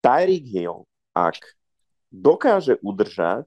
Tyreek 0.02 0.46
Hill, 0.46 0.86
ak 1.14 1.42
dokáže 2.14 2.78
udržať 2.82 3.46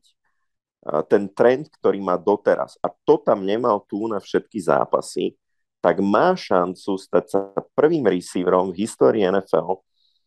ten 1.13 1.29
trend, 1.29 1.69
ktorý 1.69 2.01
má 2.01 2.17
doteraz 2.17 2.81
a 2.81 2.89
to 2.89 3.21
tam 3.21 3.45
nemal 3.45 3.85
tu 3.85 4.09
na 4.09 4.17
všetky 4.17 4.57
zápasy, 4.65 5.37
tak 5.81 6.01
má 6.01 6.37
šancu 6.37 6.97
stať 6.97 7.25
sa 7.29 7.41
prvým 7.73 8.05
receiverom 8.05 8.73
v 8.73 8.85
histórii 8.85 9.25
NFL, 9.25 9.81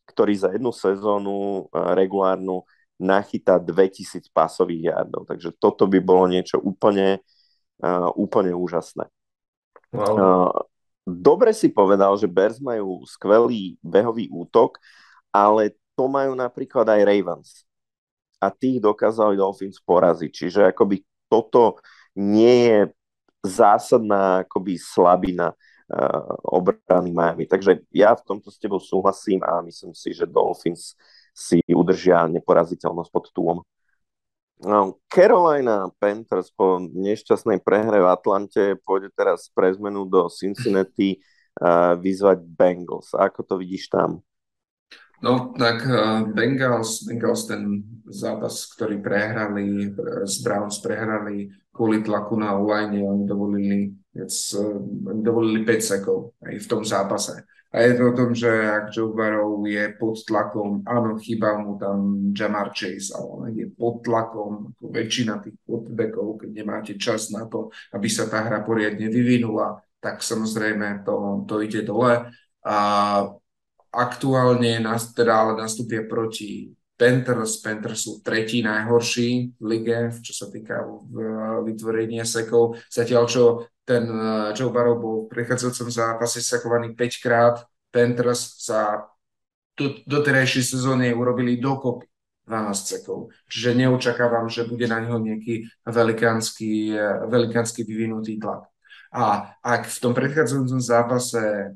ktorý 0.10 0.34
za 0.34 0.50
jednu 0.54 0.74
sezónu 0.74 1.70
regulárnu 1.74 2.66
nachytá 3.02 3.58
2000 3.58 4.30
pasových 4.30 4.94
jardov. 4.94 5.26
Takže 5.30 5.54
toto 5.58 5.90
by 5.90 6.00
bolo 6.00 6.30
niečo 6.30 6.62
úplne, 6.62 7.22
úplne 8.16 8.54
úžasné. 8.54 9.10
Wow. 9.94 10.52
Dobre 11.04 11.52
si 11.52 11.68
povedal, 11.68 12.16
že 12.16 12.32
Bears 12.32 12.64
majú 12.64 13.04
skvelý 13.04 13.76
behový 13.84 14.32
útok, 14.32 14.80
ale 15.36 15.76
to 16.00 16.08
majú 16.08 16.32
napríklad 16.32 16.88
aj 16.88 17.02
Ravens 17.04 17.50
a 18.40 18.48
tých 18.52 18.84
dokázali 18.84 19.36
Dolphins 19.36 19.80
poraziť. 19.84 20.32
Čiže 20.32 20.62
akoby 20.72 21.04
toto 21.32 21.80
nie 22.16 22.72
je 22.72 22.80
zásadná 23.44 24.48
akoby 24.48 24.80
slabina 24.80 25.52
uh, 25.52 26.36
obrany 26.48 27.12
Miami. 27.12 27.48
Takže 27.48 27.84
ja 27.92 28.16
v 28.16 28.24
tomto 28.24 28.48
s 28.52 28.60
tebou 28.60 28.80
súhlasím 28.80 29.44
a 29.44 29.60
myslím 29.64 29.92
si, 29.92 30.16
že 30.16 30.24
Dolphins 30.24 30.96
si 31.34 31.60
udržia 31.68 32.30
neporaziteľnosť 32.30 33.10
pod 33.10 33.26
túom. 33.34 33.58
No, 34.64 35.02
Carolina 35.12 35.92
Panthers 36.00 36.54
po 36.54 36.80
nešťastnej 36.80 37.60
prehre 37.60 38.00
v 38.00 38.08
Atlante 38.08 38.80
pôjde 38.88 39.12
teraz 39.12 39.52
pre 39.52 39.74
zmenu 39.76 40.08
do 40.08 40.32
Cincinnati 40.32 41.20
vyzvať 42.00 42.40
Bengals. 42.48 43.12
Ako 43.14 43.44
to 43.44 43.60
vidíš 43.60 43.92
tam? 43.92 44.24
No 45.24 45.56
tak 45.56 45.88
uh, 45.88 46.28
Bengals, 46.36 47.08
Bengals 47.08 47.48
ten 47.48 47.80
zápas, 48.12 48.68
ktorý 48.76 49.00
prehrali, 49.00 49.96
s 50.28 50.44
Browns 50.44 50.84
prehrali 50.84 51.48
kvôli 51.72 52.04
tlaku 52.04 52.36
na 52.36 52.60
online, 52.60 53.00
oni 53.00 53.24
dovolili, 53.24 53.80
uh, 54.20 54.80
dovolili 55.24 55.64
5 55.64 55.80
sekov 55.80 56.36
aj 56.44 56.60
v 56.60 56.68
tom 56.68 56.84
zápase. 56.84 57.40
A 57.74 57.90
je 57.90 57.98
to 57.98 58.14
o 58.14 58.14
tom, 58.14 58.38
že 58.38 58.46
ak 58.48 58.94
Joe 58.94 59.18
Barrow 59.18 59.58
je 59.66 59.98
pod 59.98 60.22
tlakom, 60.22 60.86
áno, 60.86 61.18
chýba 61.18 61.58
mu 61.58 61.74
tam 61.82 62.30
Jamar 62.30 62.70
Chase, 62.70 63.10
ale 63.18 63.26
on 63.26 63.50
je 63.50 63.66
pod 63.74 64.06
tlakom, 64.06 64.78
ako 64.78 64.86
väčšina 64.94 65.42
tých 65.42 65.58
quarterbackov, 65.66 66.46
keď 66.46 66.50
nemáte 66.54 66.94
čas 67.02 67.34
na 67.34 67.50
to, 67.50 67.74
aby 67.98 68.06
sa 68.14 68.30
tá 68.30 68.46
hra 68.46 68.62
poriadne 68.62 69.10
vyvinula, 69.10 69.82
tak 69.98 70.22
samozrejme 70.22 71.02
to, 71.02 71.50
to 71.50 71.66
ide 71.66 71.82
dole. 71.82 72.30
A 72.62 72.78
aktuálne 73.90 74.78
nás, 74.78 75.10
teda 75.10 75.34
ale 75.34 75.66
nastúpia 75.66 76.06
proti 76.06 76.78
Panthers. 76.94 77.58
Panthers 77.58 78.06
sú 78.06 78.22
tretí 78.22 78.62
najhorší 78.62 79.58
v 79.58 79.66
lige, 79.66 80.14
čo 80.22 80.34
sa 80.34 80.46
týka 80.46 80.86
vytvorenia 81.66 82.22
sekov. 82.22 82.78
Zatiaľ, 82.86 83.24
čo 83.26 83.44
ten 83.84 84.04
eh, 84.08 84.52
Joe 84.56 84.72
Barrow 84.72 85.00
bol 85.00 85.16
v 85.28 85.32
prechádzajúcom 85.32 85.90
zápase 85.92 86.40
sekovaný 86.40 86.96
5 86.96 87.24
krát, 87.24 87.56
Panthers 87.94 88.58
sa 88.64 89.06
do, 89.78 90.02
doterajšej 90.08 90.80
sezóne 90.80 91.14
urobili 91.14 91.62
dokopy 91.62 92.10
12 92.44 92.76
sekov. 92.76 93.32
Čiže 93.48 93.78
neočakávam, 93.86 94.52
že 94.52 94.68
bude 94.68 94.84
na 94.90 95.00
neho 95.00 95.16
nejaký 95.20 95.68
velikánsky, 95.88 96.96
eh, 96.96 97.28
velikánsky 97.28 97.84
vyvinutý 97.84 98.40
tlak. 98.40 98.68
A 99.14 99.54
ak 99.62 99.86
v 99.86 99.98
tom 100.02 100.14
predchádzajúcom 100.18 100.82
zápase 100.82 101.70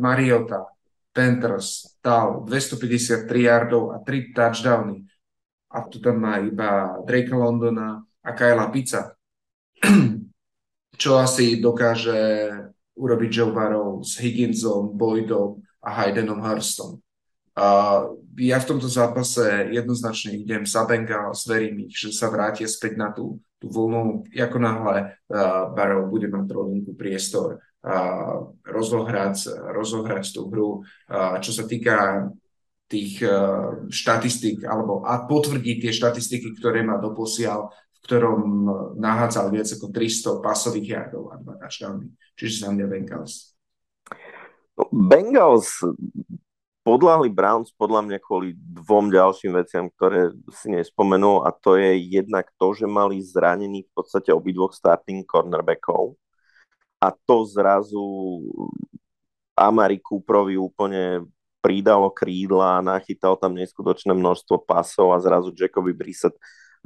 Mariota 0.00 0.72
Panthers 1.12 2.00
dal 2.00 2.48
253 2.48 3.28
yardov 3.44 3.92
a 3.92 4.00
3 4.00 4.32
touchdowny. 4.32 5.04
A 5.68 5.84
tu 5.84 6.00
tam 6.00 6.16
má 6.16 6.40
iba 6.40 6.96
Drake 7.04 7.28
Londona 7.28 8.00
a 8.24 8.30
Kyla 8.32 8.72
Pizza. 8.72 9.12
Čo 10.98 11.22
asi 11.22 11.62
dokáže 11.62 12.50
urobiť 12.98 13.30
Joe 13.30 13.54
Barrow 13.54 14.02
s 14.02 14.18
Higginsom, 14.18 14.98
Boydom 14.98 15.62
a 15.78 15.88
Haydenom 15.94 16.42
Hurstom. 16.42 16.98
Uh, 17.58 18.18
ja 18.38 18.58
v 18.58 18.68
tomto 18.70 18.86
zápase 18.86 19.70
jednoznačne 19.70 20.38
idem 20.38 20.62
za 20.66 20.86
Bengals, 20.86 21.46
verím 21.46 21.86
ich, 21.86 21.94
že 21.94 22.14
sa 22.14 22.30
vrátia 22.30 22.66
späť 22.66 22.98
na 22.98 23.10
tú, 23.10 23.38
tú 23.58 23.66
vlnu, 23.70 24.26
ako 24.30 24.58
náhle 24.58 24.96
uh, 25.10 25.70
Barrow 25.74 26.06
bude 26.06 26.30
mať 26.30 26.44
trojlinku 26.50 26.94
priestor 26.94 27.62
rozohrať, 28.66 29.70
rozohrať 29.70 30.34
tú 30.34 30.50
hru. 30.50 30.82
Čo 31.38 31.52
sa 31.54 31.64
týka 31.64 32.26
tých 32.88 33.20
e, 33.20 33.28
štatistík, 33.92 34.64
alebo 34.64 35.04
a 35.04 35.28
potvrdiť 35.28 35.76
tie 35.86 35.92
štatistiky, 35.92 36.56
ktoré 36.56 36.80
má 36.80 36.96
doposiaľ, 36.96 37.68
ktorom 38.08 38.40
nahádzal 38.96 39.52
viac 39.52 39.68
ako 39.68 39.92
300 39.92 40.40
pasových 40.40 40.88
jardov 40.96 41.28
a 41.28 41.36
dva 41.36 41.60
touchdowny. 41.60 42.08
Čiže 42.40 42.64
za 42.64 42.68
mňa 42.72 42.86
Bengals. 42.88 43.52
Bengals 44.88 45.68
podľahli 46.88 47.28
Browns 47.28 47.68
podľa 47.76 48.00
mňa 48.08 48.18
kvôli 48.24 48.56
dvom 48.56 49.12
ďalším 49.12 49.60
veciam, 49.60 49.92
ktoré 49.92 50.32
si 50.48 50.72
nespomenul 50.72 51.44
a 51.44 51.52
to 51.52 51.76
je 51.76 52.00
jednak 52.00 52.48
to, 52.56 52.72
že 52.72 52.88
mali 52.88 53.20
zranených 53.20 53.84
v 53.84 53.92
podstate 53.92 54.32
obidvoch 54.32 54.72
starting 54.72 55.20
cornerbackov 55.28 56.16
a 56.96 57.12
to 57.12 57.44
zrazu 57.44 58.00
Amari 59.52 60.00
Cooperovi 60.00 60.56
úplne 60.56 61.28
pridalo 61.60 62.08
krídla, 62.08 62.80
nachytal 62.80 63.36
tam 63.36 63.52
neskutočné 63.52 64.14
množstvo 64.16 64.64
pasov 64.64 65.12
a 65.12 65.20
zrazu 65.20 65.52
Jacoby 65.52 65.92
Brissett 65.92 66.32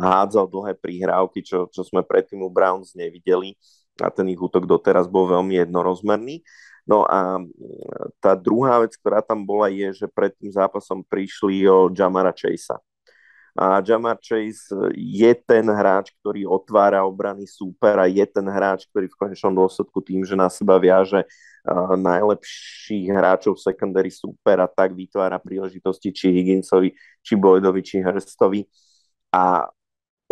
hádzal 0.03 0.51
dlhé 0.51 0.75
prihrávky, 0.77 1.47
čo, 1.47 1.71
čo 1.71 1.87
sme 1.87 2.03
predtým 2.03 2.43
u 2.43 2.51
Browns 2.51 2.93
nevideli 2.99 3.55
a 4.03 4.11
ten 4.11 4.27
ich 4.29 4.41
útok 4.41 4.67
doteraz 4.67 5.07
bol 5.07 5.31
veľmi 5.31 5.63
jednorozmerný. 5.63 6.43
No 6.83 7.07
a 7.07 7.39
tá 8.19 8.35
druhá 8.35 8.83
vec, 8.83 8.99
ktorá 8.99 9.23
tam 9.23 9.47
bola, 9.47 9.71
je, 9.71 10.03
že 10.03 10.07
pred 10.11 10.35
tým 10.35 10.51
zápasom 10.51 11.07
prišli 11.07 11.63
o 11.71 11.87
Jamara 11.95 12.35
Chasea 12.35 12.83
a 13.53 13.85
Jamar 13.85 14.17
Chase 14.17 14.73
je 14.97 15.33
ten 15.45 15.69
hráč, 15.69 16.09
ktorý 16.21 16.49
otvára 16.49 17.05
obrany 17.05 17.45
súpera, 17.45 18.09
je 18.09 18.25
ten 18.25 18.49
hráč, 18.49 18.89
ktorý 18.89 19.13
v 19.13 19.19
konečnom 19.21 19.53
dôsledku 19.53 20.01
tým, 20.01 20.25
že 20.25 20.33
na 20.33 20.49
seba 20.49 20.81
viaže 20.81 21.21
uh, 21.21 21.93
najlepších 21.93 23.13
hráčov 23.13 23.61
secondary 23.61 24.09
súpera, 24.09 24.65
tak 24.65 24.97
vytvára 24.97 25.37
príležitosti 25.37 26.17
či 26.17 26.33
Higginsovi, 26.33 26.97
či 27.21 27.33
Boydovi, 27.37 27.85
či 27.85 28.01
Hrstovi. 28.01 28.65
A 29.37 29.69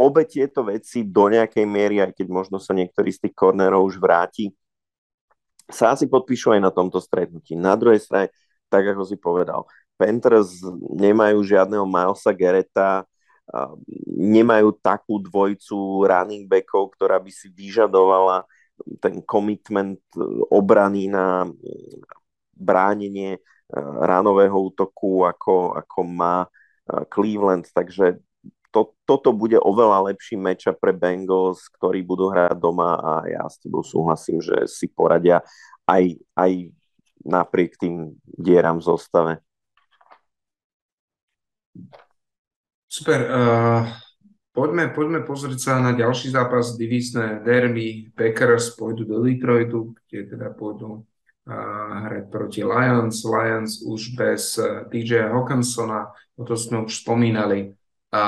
obe 0.01 0.24
tieto 0.24 0.64
veci 0.64 1.05
do 1.05 1.28
nejakej 1.28 1.64
miery, 1.68 2.01
aj 2.01 2.16
keď 2.16 2.26
možno 2.32 2.57
sa 2.57 2.72
niektorý 2.72 3.12
z 3.12 3.28
tých 3.28 3.34
kornerov 3.36 3.84
už 3.84 4.01
vráti, 4.01 4.48
sa 5.68 5.92
asi 5.94 6.09
podpíšu 6.09 6.57
aj 6.57 6.61
na 6.64 6.72
tomto 6.72 6.98
stretnutí. 6.98 7.55
Na 7.55 7.76
druhej 7.76 8.01
strane, 8.01 8.32
tak 8.72 8.88
ako 8.88 9.05
si 9.05 9.20
povedal, 9.20 9.68
Panthers 10.01 10.64
nemajú 10.96 11.44
žiadneho 11.44 11.84
Milesa 11.84 12.32
Gereta, 12.32 13.05
nemajú 14.16 14.78
takú 14.78 15.18
dvojcu 15.18 16.07
running 16.07 16.46
backov, 16.46 16.94
ktorá 16.94 17.18
by 17.18 17.30
si 17.34 17.51
vyžadovala 17.51 18.46
ten 19.03 19.20
commitment 19.26 20.01
e, 20.16 20.24
obrany 20.48 21.11
na 21.11 21.44
bránenie 22.57 23.36
e, 23.36 23.40
ránového 23.76 24.57
útoku, 24.57 25.28
ako, 25.28 25.76
ako 25.76 26.01
má 26.07 26.46
e, 26.46 26.48
Cleveland. 27.12 27.68
Takže 27.68 28.22
to, 28.70 28.94
toto 29.02 29.34
bude 29.34 29.58
oveľa 29.58 30.14
lepší 30.14 30.38
meča 30.38 30.70
pre 30.70 30.94
Bengals, 30.94 31.66
ktorí 31.78 32.06
budú 32.06 32.30
hrať 32.30 32.54
doma 32.54 32.96
a 32.98 33.12
ja 33.26 33.42
s 33.50 33.58
tebou 33.58 33.82
súhlasím, 33.82 34.38
že 34.38 34.70
si 34.70 34.86
poradia 34.86 35.42
aj, 35.90 36.14
aj 36.38 36.70
napriek 37.26 37.76
tým 37.76 38.14
dieram 38.24 38.78
v 38.78 38.86
zostave. 38.86 39.32
Super. 42.90 43.20
Uh, 43.30 43.82
poďme, 44.50 44.90
poďme 44.90 45.20
pozrieť 45.22 45.58
sa 45.62 45.72
na 45.78 45.94
ďalší 45.94 46.34
zápas, 46.34 46.74
divízne 46.74 47.42
derby. 47.42 48.10
Packers 48.14 48.74
pôjdu 48.74 49.06
do 49.06 49.22
Detroitu, 49.22 49.94
kde 50.06 50.34
teda 50.34 50.50
pôjdu 50.50 50.98
uh, 50.98 51.90
hrať 52.06 52.26
proti 52.34 52.66
Lions. 52.66 53.22
Lions 53.22 53.86
už 53.86 54.18
bez 54.18 54.58
uh, 54.58 54.86
DJ 54.90 55.30
Hawkinsona, 55.30 56.10
o 56.34 56.42
to 56.42 56.58
sme 56.58 56.82
už 56.82 57.06
spomínali. 57.06 57.80
A 58.11 58.22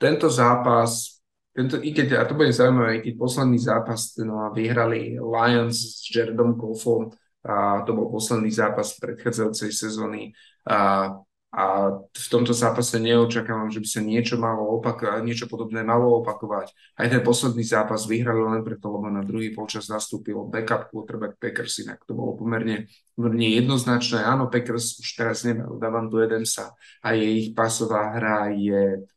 tento 0.00 0.30
zápas, 0.32 1.20
tento, 1.52 1.76
i 1.82 1.92
keď, 1.92 2.22
a 2.22 2.24
to 2.24 2.34
bude 2.34 2.52
zaujímavé, 2.52 3.04
keď 3.04 3.14
posledný 3.18 3.58
zápas 3.60 4.16
no, 4.20 4.52
vyhrali 4.52 5.20
Lions 5.20 5.76
s 6.00 6.08
Jaredom 6.08 6.56
Goffom, 6.56 7.12
a 7.44 7.86
to 7.86 7.94
bol 7.94 8.12
posledný 8.12 8.50
zápas 8.50 8.98
predchádzajúcej 8.98 9.70
sezóny. 9.72 10.34
A 10.68 11.12
a 11.48 11.88
v 12.12 12.26
tomto 12.28 12.52
zápase 12.52 13.00
neočakávam, 13.00 13.72
že 13.72 13.80
by 13.80 13.88
sa 13.88 14.04
niečo 14.04 14.36
malo 14.36 14.68
opakovať, 14.76 15.24
niečo 15.24 15.48
podobné 15.48 15.80
malo 15.80 16.20
opakovať. 16.20 16.76
Aj 16.92 17.08
ten 17.08 17.24
posledný 17.24 17.64
zápas 17.64 18.04
vyhrali 18.04 18.36
len 18.44 18.60
preto, 18.60 18.92
lebo 18.92 19.08
na 19.08 19.24
druhý 19.24 19.56
polčas 19.56 19.88
nastúpil 19.88 20.44
backup 20.44 20.92
quarterback 20.92 21.40
Packers, 21.40 21.80
inak 21.80 22.04
to 22.04 22.12
bolo 22.12 22.36
pomerne, 22.36 22.92
pomerne 23.16 23.48
jednoznačné. 23.48 24.28
Áno, 24.28 24.52
Packers 24.52 25.00
už 25.00 25.08
teraz 25.16 25.40
nemajú 25.48 25.80
Davantu 25.80 26.20
Edemsa 26.20 26.76
a 27.00 27.16
ich 27.16 27.56
pasová 27.56 28.12
hra 28.12 28.52
je 28.52 29.08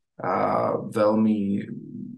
veľmi, 0.91 1.39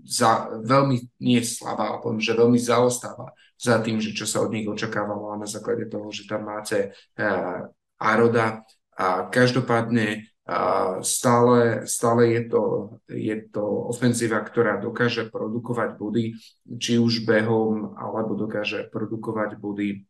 za, 0.03 0.51
veľmi 0.59 0.97
nie 1.23 1.39
slabá, 1.39 2.03
poviem, 2.03 2.19
že 2.19 2.35
veľmi 2.35 2.59
zaostáva 2.59 3.31
za 3.55 3.79
tým, 3.79 4.03
že 4.03 4.11
čo 4.11 4.27
sa 4.27 4.43
od 4.43 4.51
nich 4.51 4.67
očakávalo 4.67 5.31
a 5.31 5.39
na 5.39 5.47
základe 5.47 5.87
toho, 5.87 6.11
že 6.11 6.27
tam 6.27 6.47
máte 6.51 6.91
a, 7.15 7.63
Aroda, 8.03 8.67
a 8.99 9.31
každopádne 9.31 10.27
a 10.43 10.99
stále, 10.99 11.87
stále 11.87 12.35
je, 12.35 12.41
to, 12.51 12.63
je 13.07 13.47
to 13.47 13.63
ofenzíva, 13.63 14.43
ktorá 14.43 14.75
dokáže 14.75 15.31
produkovať 15.31 15.95
body, 15.95 16.35
či 16.75 16.99
už 16.99 17.23
behom, 17.23 17.95
alebo 17.95 18.35
dokáže 18.35 18.91
produkovať 18.91 19.55
body 19.55 20.03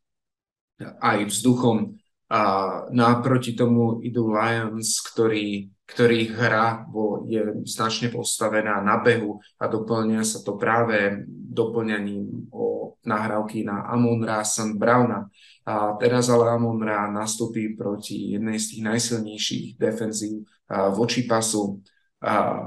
aj 0.81 1.29
vzduchom. 1.29 2.01
A 2.33 2.41
naproti 2.89 3.53
tomu 3.53 4.01
idú 4.01 4.33
Lions, 4.33 5.05
ktorý, 5.05 5.69
ktorý 5.93 6.33
hra 6.33 6.89
je 7.29 7.63
značne 7.69 8.09
postavená 8.09 8.81
na 8.81 8.97
behu 8.97 9.37
a 9.61 9.69
doplňa 9.69 10.25
sa 10.25 10.41
to 10.41 10.57
práve 10.57 11.23
doplňaním 11.29 12.49
o 12.49 12.97
nahrávky 13.05 13.61
na 13.61 13.85
Amon 13.87 14.25
Rasan 14.25 14.75
Browna. 14.75 15.29
A 15.63 15.95
teraz 15.95 16.27
ale 16.27 16.51
Amon 16.51 16.81
Ra 16.81 17.07
nastúpi 17.07 17.77
proti 17.77 18.35
jednej 18.35 18.59
z 18.59 18.65
tých 18.75 18.81
najsilnejších 18.83 19.65
defenzív 19.79 20.43
voči 20.97 21.23
pasu. 21.23 21.79
A 22.23 22.59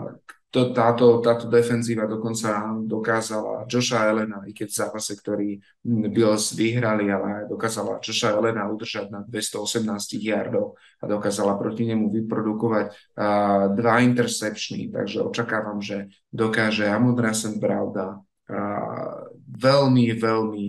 to, 0.56 0.72
táto, 0.72 1.20
táto 1.20 1.52
defenzíva 1.52 2.08
dokonca 2.08 2.64
dokázala 2.80 3.68
Joša 3.68 4.08
Elena, 4.08 4.40
i 4.48 4.56
keď 4.56 4.72
v 4.72 4.78
zápase, 4.80 5.12
ktorý 5.12 5.60
Bills 5.84 6.56
vyhrali, 6.56 7.12
ale 7.12 7.44
dokázala 7.44 8.00
Joša 8.00 8.40
Elena 8.40 8.64
udržať 8.72 9.12
na 9.12 9.20
218 9.20 9.84
yardov 10.16 10.80
a 10.96 11.04
dokázala 11.04 11.60
proti 11.60 11.84
nemu 11.84 12.08
vyprodukovať 12.08 12.86
uh, 12.88 13.76
dva 13.76 14.00
interceptiony, 14.00 14.88
takže 14.88 15.28
očakávam, 15.28 15.84
že 15.84 16.08
dokáže 16.32 16.88
Amon 16.88 17.20
Rasen 17.20 17.60
Brauda 17.60 18.24
veľmi, 19.56 20.14
veľmi 20.14 20.64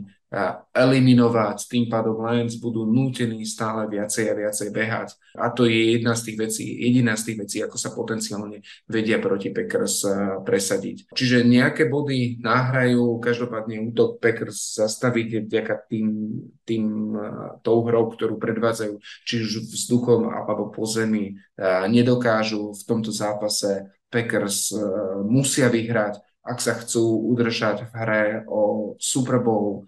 eliminovať, 0.76 1.72
tým 1.72 1.88
pádom 1.88 2.20
Lions 2.20 2.60
budú 2.60 2.84
nútení 2.84 3.48
stále 3.48 3.88
viacej 3.88 4.28
a 4.28 4.36
viacej 4.36 4.76
behať. 4.76 5.16
A 5.40 5.48
to 5.56 5.64
je 5.64 5.96
jedna 5.96 6.20
z 6.20 6.22
tých 6.28 6.38
vecí, 6.38 6.68
jediná 6.68 7.16
z 7.16 7.32
tých 7.32 7.38
vecí, 7.48 7.58
ako 7.64 7.80
sa 7.80 7.96
potenciálne 7.96 8.60
vedia 8.92 9.24
proti 9.24 9.56
Packers 9.56 10.04
presadiť. 10.44 11.16
Čiže 11.16 11.48
nejaké 11.48 11.88
body 11.88 12.44
nahrajú, 12.44 13.24
každopádne 13.24 13.88
útok 13.88 14.20
Packers 14.20 14.76
zastaviť 14.76 15.48
vďaka 15.48 15.76
tým, 15.88 16.08
tým 16.68 17.16
tou 17.64 17.88
hrou, 17.88 18.12
ktorú 18.12 18.36
predvádzajú, 18.36 19.00
či 19.24 19.48
už 19.48 19.64
vzduchom 19.64 20.28
alebo 20.28 20.68
po 20.76 20.84
zemi, 20.84 21.40
nedokážu 21.88 22.76
v 22.76 22.84
tomto 22.84 23.16
zápase 23.16 23.88
Packers 24.12 24.76
musia 25.24 25.72
vyhrať, 25.72 26.20
ak 26.44 26.60
sa 26.60 26.76
chcú 26.76 27.32
udržať 27.32 27.88
v 27.88 27.94
hre 27.96 28.24
o 28.48 28.96
Super 29.00 29.40
Bowl, 29.40 29.88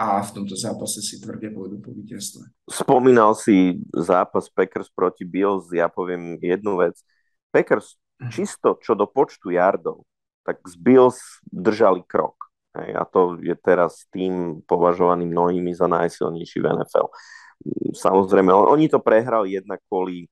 a 0.00 0.24
v 0.24 0.30
tomto 0.32 0.56
zápase 0.56 1.04
si 1.04 1.20
tvrde 1.20 1.52
pôjdu 1.52 1.76
po 1.76 1.92
víťazstve. 1.92 2.48
Spomínal 2.72 3.36
si 3.36 3.84
zápas 3.92 4.48
Packers 4.48 4.88
proti 4.88 5.28
Bills, 5.28 5.68
ja 5.76 5.92
poviem 5.92 6.40
jednu 6.40 6.80
vec. 6.80 6.96
Packers 7.52 8.00
mhm. 8.16 8.32
čisto 8.32 8.80
čo 8.80 8.96
do 8.96 9.04
počtu 9.04 9.52
yardov, 9.52 10.08
tak 10.40 10.64
z 10.64 10.74
Bills 10.80 11.20
držali 11.44 12.00
krok. 12.08 12.48
Hej, 12.70 12.96
a 12.96 13.02
to 13.04 13.36
je 13.42 13.52
teraz 13.58 14.06
tým 14.14 14.62
považovaný 14.64 15.26
mnohými 15.26 15.74
za 15.74 15.90
najsilnejší 15.90 16.62
v 16.62 16.70
NFL. 16.80 17.10
Samozrejme, 17.92 18.54
oni 18.54 18.86
to 18.86 19.02
prehrali 19.02 19.58
jednak 19.58 19.82
kvôli 19.90 20.30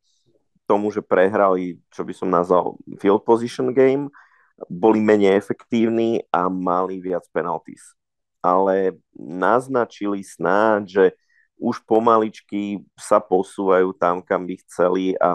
tomu, 0.64 0.95
že 0.95 1.03
prehrali, 1.03 1.83
čo 1.91 2.07
by 2.07 2.14
som 2.14 2.31
nazval 2.31 2.79
field 3.03 3.27
position 3.27 3.75
game, 3.75 4.07
boli 4.71 5.03
menej 5.03 5.35
efektívni 5.35 6.23
a 6.31 6.47
mali 6.47 7.03
viac 7.03 7.27
penalties 7.35 7.98
ale 8.43 8.99
naznačili 9.16 10.22
snáď, 10.22 10.82
že 10.86 11.05
už 11.59 11.82
pomaličky 11.82 12.86
sa 12.95 13.18
posúvajú 13.18 13.91
tam, 13.99 14.22
kam 14.22 14.47
by 14.47 14.55
chceli 14.62 15.18
a 15.18 15.34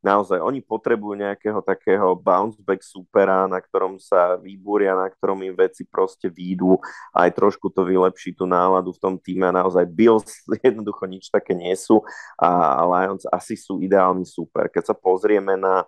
naozaj 0.00 0.40
oni 0.40 0.64
potrebujú 0.64 1.12
nejakého 1.14 1.60
takého 1.60 2.16
bounce 2.16 2.56
back 2.58 2.80
supera, 2.80 3.44
na 3.46 3.60
ktorom 3.60 4.00
sa 4.00 4.40
vybúria, 4.40 4.96
na 4.96 5.12
ktorom 5.12 5.44
im 5.44 5.54
veci 5.54 5.84
proste 5.84 6.32
výjdu, 6.32 6.80
aj 7.12 7.30
trošku 7.36 7.68
to 7.70 7.84
vylepší 7.84 8.32
tú 8.32 8.48
náladu 8.48 8.96
v 8.96 9.02
tom 9.02 9.14
týme 9.20 9.46
a 9.48 9.56
naozaj 9.62 9.84
Bills 9.86 10.42
jednoducho 10.66 11.04
nič 11.06 11.28
také 11.28 11.52
nie 11.52 11.72
sú 11.76 12.02
a 12.40 12.82
Lions 12.82 13.28
asi 13.28 13.54
sú 13.54 13.78
ideálny 13.78 14.24
super. 14.24 14.72
Keď 14.72 14.90
sa 14.90 14.96
pozrieme 14.96 15.54
na 15.54 15.84
e, 15.84 15.86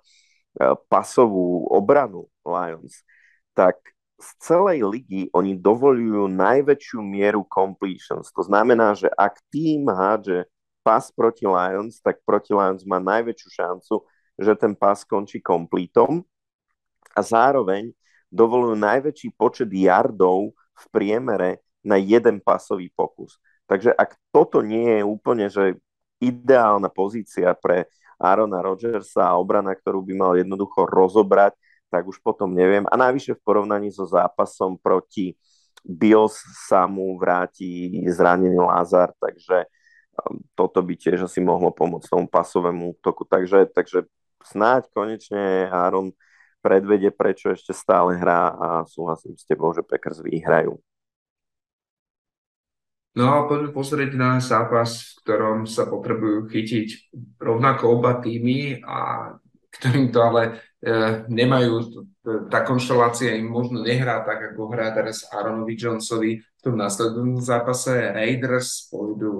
pasovú 0.87 1.67
obranu 1.73 2.29
Lions, 2.45 3.03
tak 3.57 3.81
z 4.23 4.31
celej 4.39 4.87
ligy 4.87 5.27
oni 5.35 5.59
dovolujú 5.59 6.31
najväčšiu 6.31 7.03
mieru 7.03 7.43
completions. 7.51 8.31
To 8.39 8.47
znamená, 8.47 8.95
že 8.95 9.11
ak 9.11 9.43
tým 9.51 9.91
hádže 9.91 10.47
pas 10.87 11.11
proti 11.11 11.43
Lions, 11.43 11.99
tak 11.99 12.23
proti 12.23 12.55
Lions 12.55 12.87
má 12.87 13.03
najväčšiu 13.03 13.49
šancu, 13.51 13.95
že 14.39 14.53
ten 14.55 14.79
pas 14.79 15.03
skončí 15.03 15.43
kompletom 15.43 16.23
a 17.19 17.21
zároveň 17.21 17.91
dovolujú 18.31 18.79
najväčší 18.79 19.35
počet 19.35 19.69
yardov 19.75 20.55
v 20.55 20.85
priemere 20.95 21.61
na 21.83 21.99
jeden 21.99 22.39
pasový 22.39 22.89
pokus. 22.95 23.37
Takže 23.67 23.91
ak 23.91 24.15
toto 24.31 24.63
nie 24.63 25.03
je 25.03 25.03
úplne 25.03 25.47
že 25.51 25.77
ideálna 26.23 26.87
pozícia 26.87 27.51
pre 27.59 27.91
Arona 28.23 28.63
Rodgersa 28.63 29.35
a 29.35 29.39
obrana, 29.39 29.75
ktorú 29.75 30.07
by 30.07 30.15
mal 30.15 30.33
jednoducho 30.39 30.87
rozobrať, 30.87 31.59
tak 31.93 32.09
už 32.09 32.25
potom 32.25 32.57
neviem. 32.57 32.89
A 32.89 32.97
najvyššie 32.97 33.37
v 33.37 33.45
porovnaní 33.45 33.93
so 33.93 34.09
zápasom 34.09 34.81
proti 34.81 35.37
Bills 35.85 36.41
sa 36.65 36.89
mu 36.89 37.21
vráti 37.21 37.93
zranený 38.09 38.57
Lázar, 38.57 39.13
takže 39.21 39.69
um, 40.25 40.41
toto 40.57 40.81
by 40.81 40.97
tiež 40.97 41.29
asi 41.29 41.45
mohlo 41.45 41.69
pomôcť 41.69 42.09
tomu 42.09 42.25
pasovému 42.33 42.97
útoku. 42.97 43.29
Takže, 43.29 43.69
takže 43.69 44.09
snáď 44.41 44.89
konečne 44.97 45.69
Aaron 45.69 46.17
predvede, 46.65 47.13
prečo 47.13 47.53
ešte 47.53 47.77
stále 47.77 48.17
hrá 48.17 48.55
a 48.57 48.69
súhlasím 48.89 49.37
s 49.37 49.45
tebou, 49.45 49.75
že 49.77 49.85
Packers 49.85 50.25
vyhrajú. 50.25 50.81
No 53.13 53.29
a 53.29 53.45
poďme 53.45 53.77
pozrieť 53.77 54.17
na 54.17 54.41
zápas, 54.41 55.13
v 55.13 55.17
ktorom 55.21 55.69
sa 55.69 55.85
potrebujú 55.85 56.49
chytiť 56.49 57.13
rovnako 57.37 58.01
oba 58.01 58.17
týmy 58.25 58.81
a 58.81 59.29
ktorým 59.69 60.09
to 60.09 60.19
ale 60.25 60.43
nemajú, 61.31 62.03
tá 62.51 62.67
konštelácia 62.67 63.39
im 63.39 63.47
možno 63.47 63.87
nehrá 63.87 64.27
tak, 64.27 64.53
ako 64.53 64.67
hrá 64.75 64.91
teraz 64.91 65.23
Aaronovi 65.31 65.79
Jonesovi 65.79 66.43
v 66.43 66.61
tom 66.63 66.75
následnom 66.75 67.39
zápase. 67.39 67.95
Raiders 68.11 68.91
pôjdu 68.91 69.31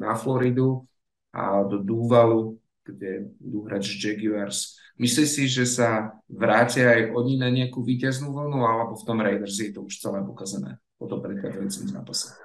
na 0.00 0.16
Floridu 0.16 0.88
a 1.36 1.62
do 1.68 1.84
Dúvalu, 1.84 2.56
kde 2.80 3.28
budú 3.38 3.68
hrať 3.68 3.82
Jaguars. 4.00 4.80
Myslíš 4.96 5.28
si, 5.28 5.44
že 5.48 5.64
sa 5.64 6.16
vrátia 6.28 6.92
aj 6.96 7.16
oni 7.16 7.40
na 7.40 7.48
nejakú 7.52 7.80
víťaznú 7.84 8.32
vlnu, 8.32 8.60
alebo 8.64 8.96
v 8.96 9.06
tom 9.08 9.20
Raiders 9.20 9.56
je 9.60 9.72
to 9.72 9.84
už 9.84 10.00
celé 10.00 10.20
pokazané 10.24 10.80
po 10.96 11.08
tom 11.08 11.24
predchádzajúcom 11.24 11.84
zápase? 11.92 12.36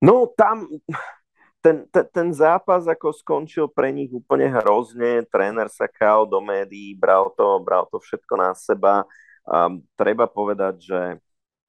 No 0.00 0.28
tam 0.32 0.68
ten, 1.60 1.86
ten, 1.90 2.06
ten 2.12 2.28
zápas 2.30 2.86
ako 2.86 3.10
skončil 3.10 3.66
pre 3.66 3.90
nich 3.90 4.12
úplne 4.14 4.46
hrozne, 4.48 5.26
tréner 5.26 5.66
sa 5.66 5.90
kal 5.90 6.22
do 6.28 6.38
médií, 6.38 6.94
bral 6.94 7.32
to, 7.34 7.58
bral 7.58 7.84
to 7.90 7.98
všetko 7.98 8.34
na 8.38 8.54
seba. 8.54 9.02
Um, 9.46 9.82
treba 9.98 10.26
povedať, 10.26 10.74
že 10.82 11.00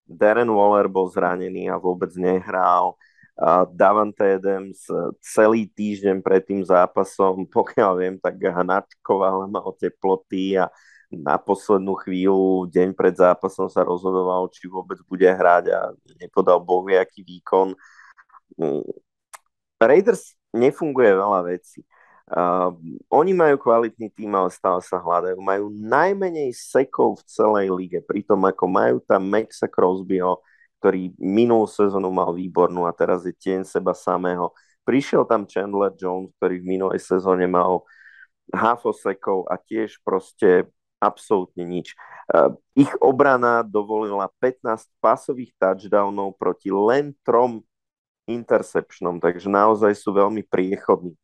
Darren 0.08 0.50
Waller 0.50 0.88
bol 0.88 1.12
zranený 1.12 1.68
a 1.70 1.82
vôbec 1.82 2.10
nehral. 2.16 2.96
Uh, 3.38 3.70
Davante 3.70 4.26
Adams 4.26 4.82
celý 5.22 5.70
týždeň 5.70 6.26
pred 6.26 6.42
tým 6.42 6.66
zápasom, 6.66 7.46
pokiaľ 7.58 7.92
viem, 8.02 8.16
tak 8.18 8.38
hnačkoval, 8.38 9.46
mal 9.50 9.70
teploty 9.78 10.58
a 10.58 10.70
na 11.08 11.40
poslednú 11.40 11.96
chvíľu, 12.04 12.68
deň 12.68 12.92
pred 12.92 13.16
zápasom 13.16 13.72
sa 13.72 13.88
rozhodoval, 13.88 14.52
či 14.52 14.68
vôbec 14.68 15.00
bude 15.08 15.24
hrať 15.24 15.72
a 15.72 15.96
nepodal 16.20 16.60
bohu 16.60 16.92
aký 16.92 17.24
výkon. 17.24 17.72
Raiders 19.78 20.34
nefunguje 20.54 21.14
veľa 21.14 21.42
vecí. 21.46 21.86
Uh, 22.28 22.76
oni 23.08 23.32
majú 23.32 23.56
kvalitný 23.56 24.12
tým, 24.12 24.36
ale 24.36 24.52
stále 24.52 24.84
sa 24.84 25.00
hľadajú. 25.00 25.40
Majú 25.40 25.72
najmenej 25.72 26.52
sekov 26.52 27.24
v 27.24 27.24
celej 27.24 27.68
lige, 27.72 28.00
pritom 28.04 28.44
ako 28.44 28.66
majú 28.68 28.98
tam 29.00 29.24
Maxa 29.32 29.72
Crosbyho, 29.72 30.44
ktorý 30.84 31.16
minulú 31.16 31.72
sezónu 31.72 32.12
mal 32.12 32.36
výbornú 32.36 32.84
a 32.84 32.92
teraz 32.92 33.24
je 33.24 33.32
tieň 33.32 33.64
seba 33.64 33.96
samého. 33.96 34.52
Prišiel 34.84 35.24
tam 35.24 35.48
Chandler 35.48 35.96
Jones, 35.96 36.36
ktorý 36.36 36.60
v 36.60 36.68
minulej 36.68 37.00
sezóne 37.00 37.48
mal 37.48 37.88
hafo 38.52 38.92
sekov 38.92 39.48
a 39.48 39.56
tiež 39.56 40.00
proste 40.04 40.68
absolútne 41.00 41.64
nič. 41.64 41.96
Uh, 42.28 42.52
ich 42.76 42.92
obrana 43.00 43.64
dovolila 43.64 44.28
15 44.44 44.84
pasových 45.00 45.56
touchdownov 45.56 46.36
proti 46.36 46.76
len 46.76 47.16
trom 47.24 47.64
interceptionom, 48.28 49.18
takže 49.24 49.48
naozaj 49.48 49.96
sú 49.96 50.12
veľmi 50.12 50.44
priechodní. 50.46 51.16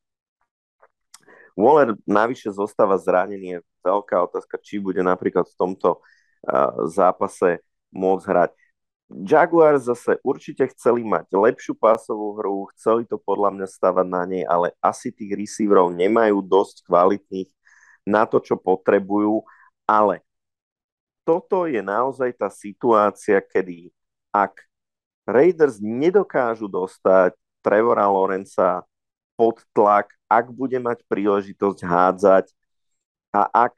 Waller 1.54 1.94
navyše 2.08 2.50
zostáva 2.50 2.98
zranený, 2.98 3.60
je 3.62 3.66
veľká 3.86 4.26
otázka, 4.26 4.58
či 4.58 4.82
bude 4.82 5.04
napríklad 5.06 5.46
v 5.46 5.60
tomto 5.60 6.02
uh, 6.02 6.90
zápase 6.90 7.62
môcť 7.94 8.26
hrať. 8.26 8.52
Jaguar 9.14 9.78
zase 9.78 10.18
určite 10.26 10.66
chceli 10.74 11.06
mať 11.06 11.30
lepšiu 11.30 11.78
pásovú 11.78 12.34
hru, 12.42 12.66
chceli 12.74 13.06
to 13.06 13.22
podľa 13.22 13.54
mňa 13.54 13.68
stavať 13.70 14.08
na 14.10 14.24
nej, 14.26 14.42
ale 14.42 14.74
asi 14.82 15.14
tých 15.14 15.38
receiverov 15.38 15.94
nemajú 15.94 16.42
dosť 16.42 16.90
kvalitných 16.90 17.52
na 18.10 18.26
to, 18.26 18.42
čo 18.42 18.58
potrebujú, 18.58 19.46
ale 19.86 20.26
toto 21.22 21.70
je 21.70 21.80
naozaj 21.80 22.34
tá 22.34 22.50
situácia, 22.50 23.38
kedy 23.38 23.94
ak 24.34 24.66
Raiders 25.24 25.80
nedokážu 25.80 26.68
dostať 26.68 27.36
Trevora 27.64 28.08
Lorenza 28.12 28.84
pod 29.40 29.64
tlak, 29.72 30.12
ak 30.28 30.52
bude 30.52 30.78
mať 30.78 31.02
príležitosť 31.08 31.80
hádzať 31.80 32.46
a 33.34 33.48
ak 33.50 33.76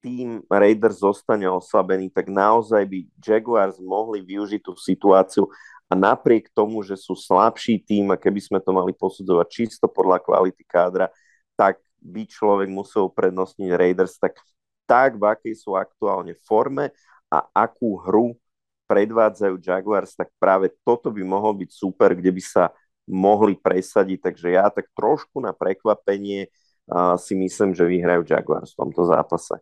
tým 0.00 0.40
Raiders 0.46 1.02
zostane 1.02 1.50
oslabený, 1.50 2.08
tak 2.14 2.30
naozaj 2.30 2.86
by 2.86 2.98
Jaguars 3.18 3.76
mohli 3.82 4.22
využiť 4.22 4.60
tú 4.62 4.78
situáciu. 4.78 5.50
A 5.86 5.94
napriek 5.94 6.50
tomu, 6.50 6.82
že 6.82 6.98
sú 6.98 7.14
slabší 7.14 7.78
tým 7.78 8.10
a 8.10 8.18
keby 8.18 8.42
sme 8.42 8.58
to 8.58 8.74
mali 8.74 8.90
posudzovať 8.90 9.46
čisto 9.46 9.86
podľa 9.86 10.18
kvality 10.18 10.62
kádra, 10.66 11.10
tak 11.54 11.78
by 12.02 12.26
človek 12.26 12.66
musel 12.70 13.06
prednostniť 13.10 13.70
Raiders, 13.74 14.18
tak 14.18 14.38
tak, 14.86 15.18
v 15.18 15.24
akej 15.26 15.54
sú 15.58 15.74
aktuálne 15.74 16.38
forme 16.46 16.94
a 17.26 17.42
akú 17.50 17.98
hru 18.06 18.38
predvádzajú 18.86 19.58
Jaguars, 19.60 20.14
tak 20.14 20.30
práve 20.38 20.72
toto 20.86 21.10
by 21.10 21.22
mohol 21.26 21.58
byť 21.58 21.70
super, 21.74 22.14
kde 22.14 22.30
by 22.30 22.42
sa 22.42 22.64
mohli 23.06 23.54
presadiť. 23.54 24.18
Takže 24.30 24.46
ja 24.54 24.66
tak 24.70 24.90
trošku 24.94 25.38
na 25.38 25.54
prekvapenie 25.54 26.50
uh, 26.50 27.14
si 27.18 27.38
myslím, 27.38 27.74
že 27.74 27.86
vyhrajú 27.86 28.26
Jaguars 28.26 28.74
v 28.74 28.80
tomto 28.86 29.06
zápase. 29.06 29.58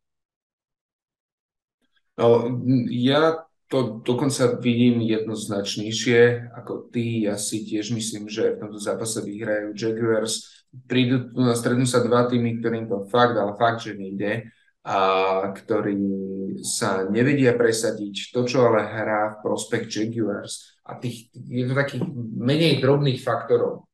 No, 2.14 2.46
ja 2.88 3.42
to 3.66 3.98
dokonca 4.06 4.54
vidím 4.62 5.02
jednoznačnejšie 5.02 6.52
ako 6.54 6.94
ty. 6.94 7.26
Ja 7.26 7.34
si 7.34 7.66
tiež 7.66 7.90
myslím, 7.90 8.30
že 8.30 8.54
v 8.54 8.60
tomto 8.62 8.78
zápase 8.78 9.18
vyhrajú 9.24 9.74
Jaguars. 9.74 10.64
Prídu, 10.86 11.30
strednú 11.54 11.86
sa 11.86 12.04
dva 12.04 12.30
týmy, 12.30 12.62
ktorým 12.62 12.86
to 12.86 13.06
fakt, 13.10 13.34
ale 13.34 13.58
fakt, 13.58 13.82
že 13.82 13.98
nejde 13.98 14.46
a 14.84 14.98
ktorí 15.48 15.96
sa 16.62 17.08
nevedia 17.08 17.56
presadiť. 17.56 18.30
To, 18.36 18.46
čo 18.46 18.68
ale 18.68 18.86
hrá 18.86 19.34
v 19.34 19.40
prospech 19.42 19.90
Jaguars 19.90 20.78
a 20.84 21.00
tých, 21.00 21.32
je 21.32 21.64
to 21.66 21.74
takých 21.74 22.04
menej 22.38 22.78
drobných 22.84 23.18
faktorov. 23.24 23.88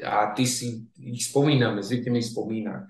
A 0.00 0.32
ty 0.32 0.48
si 0.48 0.88
ich 0.96 1.28
spomíname, 1.28 1.84
zvykne 1.84 2.22
ich 2.22 2.32
spomínať. 2.32 2.82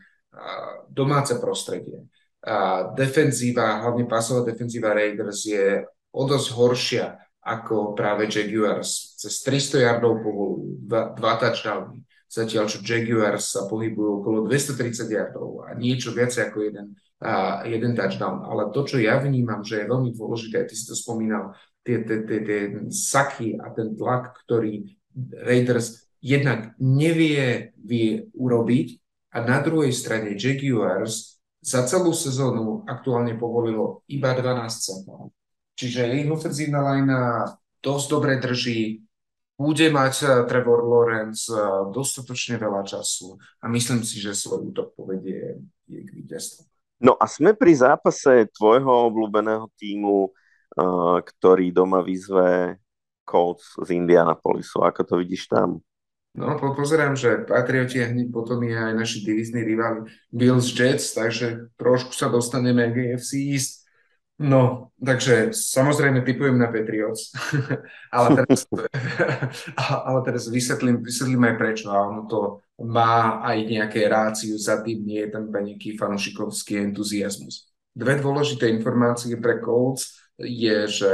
Domáce 0.86 1.34
prostredie. 1.42 2.06
A 2.46 2.86
defenzíva, 2.94 3.82
hlavne 3.82 4.06
pásová 4.06 4.46
defenzíva 4.46 4.94
Raiders 4.94 5.42
je 5.42 5.82
o 6.14 6.22
dosť 6.22 6.48
horšia 6.54 7.06
ako 7.40 7.96
práve 7.98 8.30
Jaguars. 8.30 9.16
Cez 9.18 9.42
300 9.42 9.90
yardov 9.90 10.22
povolujú, 10.22 10.86
dva, 10.86 11.10
dva 11.16 11.34
touchdowny. 11.40 12.04
Zatiaľ, 12.30 12.70
čo 12.70 12.78
Jaguars 12.78 13.58
sa 13.58 13.66
pohybujú 13.66 14.22
okolo 14.22 14.38
230 14.46 15.10
yardov 15.10 15.66
a 15.66 15.74
niečo 15.74 16.14
viac 16.14 16.30
ako 16.30 16.62
jeden 16.62 16.94
a 17.20 17.62
jeden 17.68 17.92
touchdown. 17.92 18.48
Ale 18.48 18.72
to, 18.72 18.84
čo 18.88 18.96
ja 18.96 19.20
vnímam, 19.20 19.60
že 19.60 19.84
je 19.84 19.90
veľmi 19.92 20.16
dôležité, 20.16 20.64
ty 20.64 20.74
si 20.74 20.88
to 20.88 20.96
spomínal, 20.96 21.52
tie, 21.84 22.00
tie, 22.04 22.24
tie, 22.24 22.38
tie 22.44 22.60
saky 22.88 23.60
a 23.60 23.72
ten 23.76 23.92
tlak, 23.96 24.40
ktorý 24.44 24.88
Raiders 25.44 26.08
jednak 26.20 26.76
nevie 26.80 27.72
vie 27.76 28.28
urobiť 28.36 29.00
a 29.32 29.44
na 29.44 29.60
druhej 29.64 29.92
strane 29.92 30.36
Jaguars 30.36 31.40
za 31.60 31.84
celú 31.84 32.16
sezónu 32.16 32.88
aktuálne 32.88 33.36
povolilo 33.36 34.04
iba 34.08 34.32
12 34.32 34.68
sakov. 34.72 35.32
Čiže 35.76 36.12
ich 36.16 36.28
ofenzívna 36.28 36.80
lajna 36.80 37.20
dosť 37.80 38.06
dobre 38.12 38.36
drží, 38.40 39.00
bude 39.60 39.92
mať 39.92 40.14
eh, 40.24 40.28
Trevor 40.48 40.88
Lawrence 40.88 41.52
eh, 41.52 41.60
dostatočne 41.92 42.56
veľa 42.56 42.80
času 42.84 43.36
a 43.60 43.68
myslím 43.68 44.00
si, 44.04 44.16
že 44.16 44.32
svoj 44.32 44.72
útok 44.72 44.96
povedie 44.96 45.60
k 45.84 46.08
víťazstvu. 46.16 46.69
No 47.00 47.16
a 47.16 47.24
sme 47.24 47.56
pri 47.56 47.72
zápase 47.72 48.48
tvojho 48.52 49.08
obľúbeného 49.08 49.72
týmu, 49.80 50.28
uh, 50.28 51.18
ktorý 51.24 51.72
doma 51.72 52.04
vyzve 52.04 52.76
Colts 53.24 53.78
z 53.80 53.88
Indianapolisu. 53.96 54.84
Ako 54.84 55.02
to 55.08 55.14
vidíš 55.24 55.48
tam? 55.48 55.80
No, 56.30 56.54
pozerám, 56.54 57.18
že 57.18 57.42
Patrioti 57.42 57.98
a 57.98 58.06
hneď 58.06 58.30
potom 58.30 58.62
je 58.62 58.76
aj 58.78 58.94
naši 58.94 59.26
divizní 59.26 59.66
rivali 59.66 60.06
Bills 60.30 60.70
Jets, 60.70 61.10
takže 61.10 61.74
trošku 61.74 62.14
sa 62.14 62.30
dostaneme 62.30 62.86
k 62.94 63.10
AFC 63.10 63.50
East. 63.50 63.79
No, 64.40 64.88
takže 64.96 65.52
samozrejme 65.52 66.24
typujem 66.24 66.56
na 66.56 66.72
Patriots, 66.72 67.28
ale 68.16 68.40
teraz, 68.40 68.64
ale 70.08 70.18
teraz 70.24 70.48
vysvetlím, 70.48 71.04
vysvetlím 71.04 71.44
aj 71.44 71.54
prečo. 71.60 71.92
A 71.92 72.08
ono 72.08 72.24
to 72.24 72.64
má 72.80 73.44
aj 73.44 73.68
nejaké 73.68 74.08
ráciu 74.08 74.56
za 74.56 74.80
tým, 74.80 75.04
nie 75.04 75.28
je 75.28 75.36
tam 75.36 75.52
nejaký 75.52 75.92
fanúšikovský 76.00 76.80
entuziasmus. 76.88 77.68
Dve 77.92 78.16
dôležité 78.16 78.72
informácie 78.72 79.36
pre 79.36 79.60
Colts 79.60 80.16
je, 80.40 80.88
že 80.88 81.12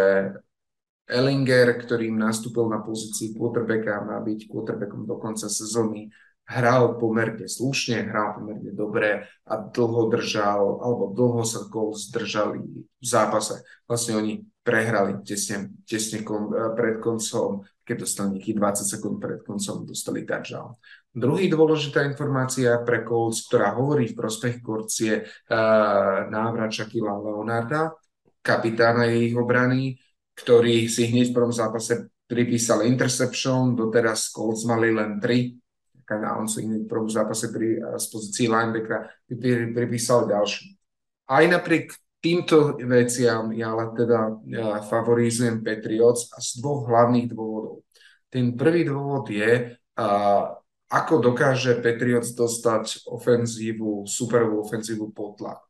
Ellinger, 1.11 1.83
ktorým 1.83 2.15
nastúpil 2.15 2.71
na 2.71 2.79
pozícii 2.79 3.35
quarterbacka, 3.35 4.07
má 4.07 4.23
byť 4.23 4.47
quarterbackom 4.47 5.03
do 5.03 5.19
konca 5.19 5.51
sezóny 5.51 6.15
hral 6.47 6.95
pomerne 7.03 7.51
slušne, 7.51 8.07
hral 8.07 8.39
pomerne 8.39 8.71
dobre 8.71 9.27
a 9.47 9.55
dlho 9.59 10.07
držal, 10.11 10.79
alebo 10.79 11.11
dlho 11.11 11.43
sa 11.43 11.67
Colts 11.67 12.11
zdržali 12.11 12.63
v 12.63 13.07
zápase. 13.07 13.67
Vlastne 13.91 14.19
oni 14.19 14.47
prehrali 14.63 15.23
tesne, 15.23 15.75
tesne 15.87 16.23
kon, 16.23 16.51
eh, 16.51 16.71
pred 16.75 17.03
koncom, 17.03 17.67
keď 17.87 17.97
dostali 18.03 18.39
nejakých 18.39 18.59
20 18.59 18.87
sekúnd 18.87 19.17
pred 19.23 19.41
koncom, 19.47 19.87
dostali 19.87 20.27
touchdown. 20.27 20.75
Druhý 21.17 21.49
dôležitá 21.49 22.05
informácia 22.05 22.77
pre 22.85 23.01
Colts, 23.07 23.47
ktorá 23.49 23.73
hovorí 23.73 24.13
v 24.13 24.19
prospech 24.21 24.61
je 25.01 25.25
uh, 25.25 26.29
návrat 26.29 26.69
Shaquilla 26.69 27.17
Leonarda, 27.17 27.97
kapitána 28.45 29.09
ich 29.09 29.33
obrany, 29.33 29.97
ktorý 30.37 30.93
si 30.93 31.09
hneď 31.09 31.33
v 31.33 31.37
prvom 31.41 31.55
zápase 31.57 32.13
pripísal 32.29 32.85
interception, 32.85 33.73
doteraz 33.73 34.29
Colts 34.29 34.69
mali 34.69 34.93
len 34.93 35.17
tri 35.17 35.57
a 36.11 36.39
on 36.39 36.47
sa 36.47 36.63
iný 36.63 36.87
prvom 36.87 37.11
zápase 37.11 37.51
pri, 37.51 37.83
z 37.99 38.07
pozícii 38.07 38.47
linebackera 38.47 39.11
pripísal 39.75 40.31
ďalší. 40.31 40.79
Aj 41.27 41.43
napriek 41.43 41.91
týmto 42.23 42.79
veciam 42.83 43.51
ja 43.55 43.75
ale 43.75 43.95
teda 43.95 44.21
ja 44.47 44.69
favorizujem 44.83 45.63
Patriots 45.63 46.31
a 46.35 46.43
z 46.43 46.63
dvoch 46.63 46.87
hlavných 46.87 47.31
dôvodov. 47.31 47.87
Ten 48.31 48.59
prvý 48.59 48.87
dôvod 48.87 49.31
je, 49.31 49.79
a, 49.99 50.07
ako 50.87 51.15
dokáže 51.19 51.83
Patriots 51.83 52.35
dostať 52.35 53.11
ofenzívu, 53.11 54.07
superovú 54.07 54.63
ofenzívu 54.63 55.11
pod 55.11 55.39
tlak. 55.43 55.67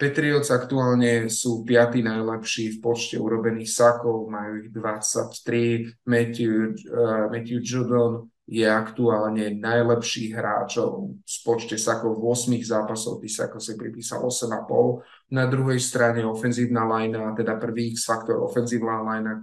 Patriots 0.00 0.48
aktuálne 0.48 1.28
sú 1.28 1.60
piatí 1.60 2.00
najlepší 2.00 2.72
v 2.72 2.76
počte 2.80 3.20
urobených 3.20 3.68
sakov, 3.68 4.32
majú 4.32 4.64
ich 4.64 4.72
23, 4.72 6.08
Matthew, 6.08 6.72
uh, 6.88 7.28
Matthew 7.28 7.60
Judon 7.60 8.32
je 8.50 8.66
aktuálne 8.66 9.54
najlepší 9.62 10.34
hráčov 10.34 11.14
v 11.22 11.36
počte 11.46 11.78
sakov 11.78 12.18
v 12.18 12.34
8 12.34 12.58
zápasov, 12.66 13.22
tých 13.22 13.38
sakov 13.38 13.62
si 13.62 13.78
pripísal 13.78 14.26
8,5. 14.26 15.30
Na 15.30 15.46
druhej 15.46 15.78
strane 15.78 16.26
ofenzívna 16.26 16.82
linea, 16.82 17.30
teda 17.38 17.62
prvý 17.62 17.94
X-faktor 17.94 18.42
ofenzívna 18.42 19.06
linea 19.06 19.38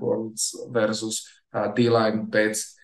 versus 0.68 1.24
D-line 1.72 2.28
Pets 2.28 2.76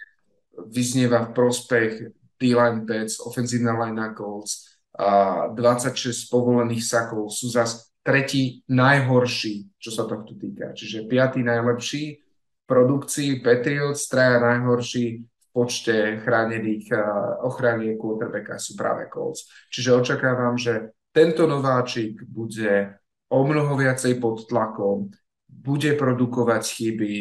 vyznieva 0.72 1.28
v 1.28 1.36
prospech 1.36 1.92
D-line 2.40 2.88
Pets, 2.88 3.20
ofenzívna 3.20 3.76
linea 3.76 4.16
Colts, 4.16 4.80
a 4.96 5.52
26 5.52 6.30
povolených 6.32 6.86
sakov 6.86 7.34
sú 7.34 7.52
zase 7.52 7.92
tretí 8.00 8.62
najhorší, 8.72 9.76
čo 9.76 9.90
sa 9.92 10.08
tohto 10.08 10.40
týka. 10.40 10.72
Čiže 10.72 11.10
piatý 11.10 11.44
najlepší 11.44 12.04
v 12.16 12.64
produkcii 12.64 13.44
Patriots, 13.44 14.08
traja 14.08 14.40
najhorší 14.40 15.33
počte 15.54 16.18
chránených 16.26 16.90
ochrany 17.46 17.94
quarterbacka 17.94 18.58
sú 18.58 18.74
práve 18.74 19.06
Colts. 19.08 19.46
Čiže 19.70 20.02
očakávam, 20.02 20.58
že 20.58 20.98
tento 21.14 21.46
nováčik 21.46 22.26
bude 22.26 22.98
o 23.30 23.46
mnoho 23.46 23.78
viacej 23.78 24.18
pod 24.18 24.50
tlakom, 24.50 25.14
bude 25.46 25.94
produkovať 25.94 26.64
chyby, 26.66 27.14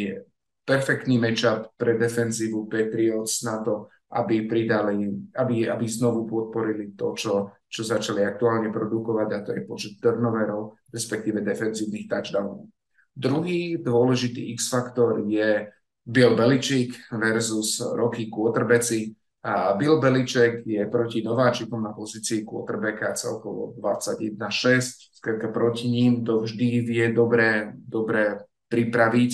perfektný 0.65 1.21
matchup 1.21 1.77
pre 1.77 2.01
defenzívu 2.01 2.73
Patriots 2.73 3.45
na 3.45 3.61
to, 3.61 3.93
aby 4.13 4.49
pridali, 4.49 5.09
aby, 5.37 5.69
aby 5.69 5.85
znovu 5.89 6.25
podporili 6.29 6.97
to, 6.97 7.13
čo, 7.17 7.33
čo 7.69 7.81
začali 7.85 8.25
aktuálne 8.25 8.69
produkovať 8.73 9.29
a 9.33 9.39
to 9.45 9.51
je 9.57 9.63
počet 9.65 9.93
turnoverov, 10.01 10.81
respektíve 10.93 11.41
defenzívnych 11.45 12.09
touchdownov. 12.09 12.69
Druhý 13.13 13.77
dôležitý 13.77 14.57
X-faktor 14.57 15.29
je 15.29 15.69
Bill 16.03 16.35
Belichick 16.35 16.99
versus 17.11 17.79
Rocky 17.81 18.27
quarterbacki. 18.27 19.15
A 19.43 19.75
Bill 19.75 19.99
Belichick 19.99 20.63
je 20.67 20.87
proti 20.87 21.23
nováčikom 21.23 21.83
na 21.83 21.91
pozícii 21.91 22.47
quarterbacka 22.47 23.15
celkovo 23.19 23.75
21-6. 23.79 25.19
Skrátka 25.19 25.51
proti 25.51 25.91
ním 25.91 26.23
to 26.23 26.43
vždy 26.47 26.87
vie 26.87 27.07
dobre, 27.11 27.75
dobre 27.75 28.47
pripraviť. 28.71 29.31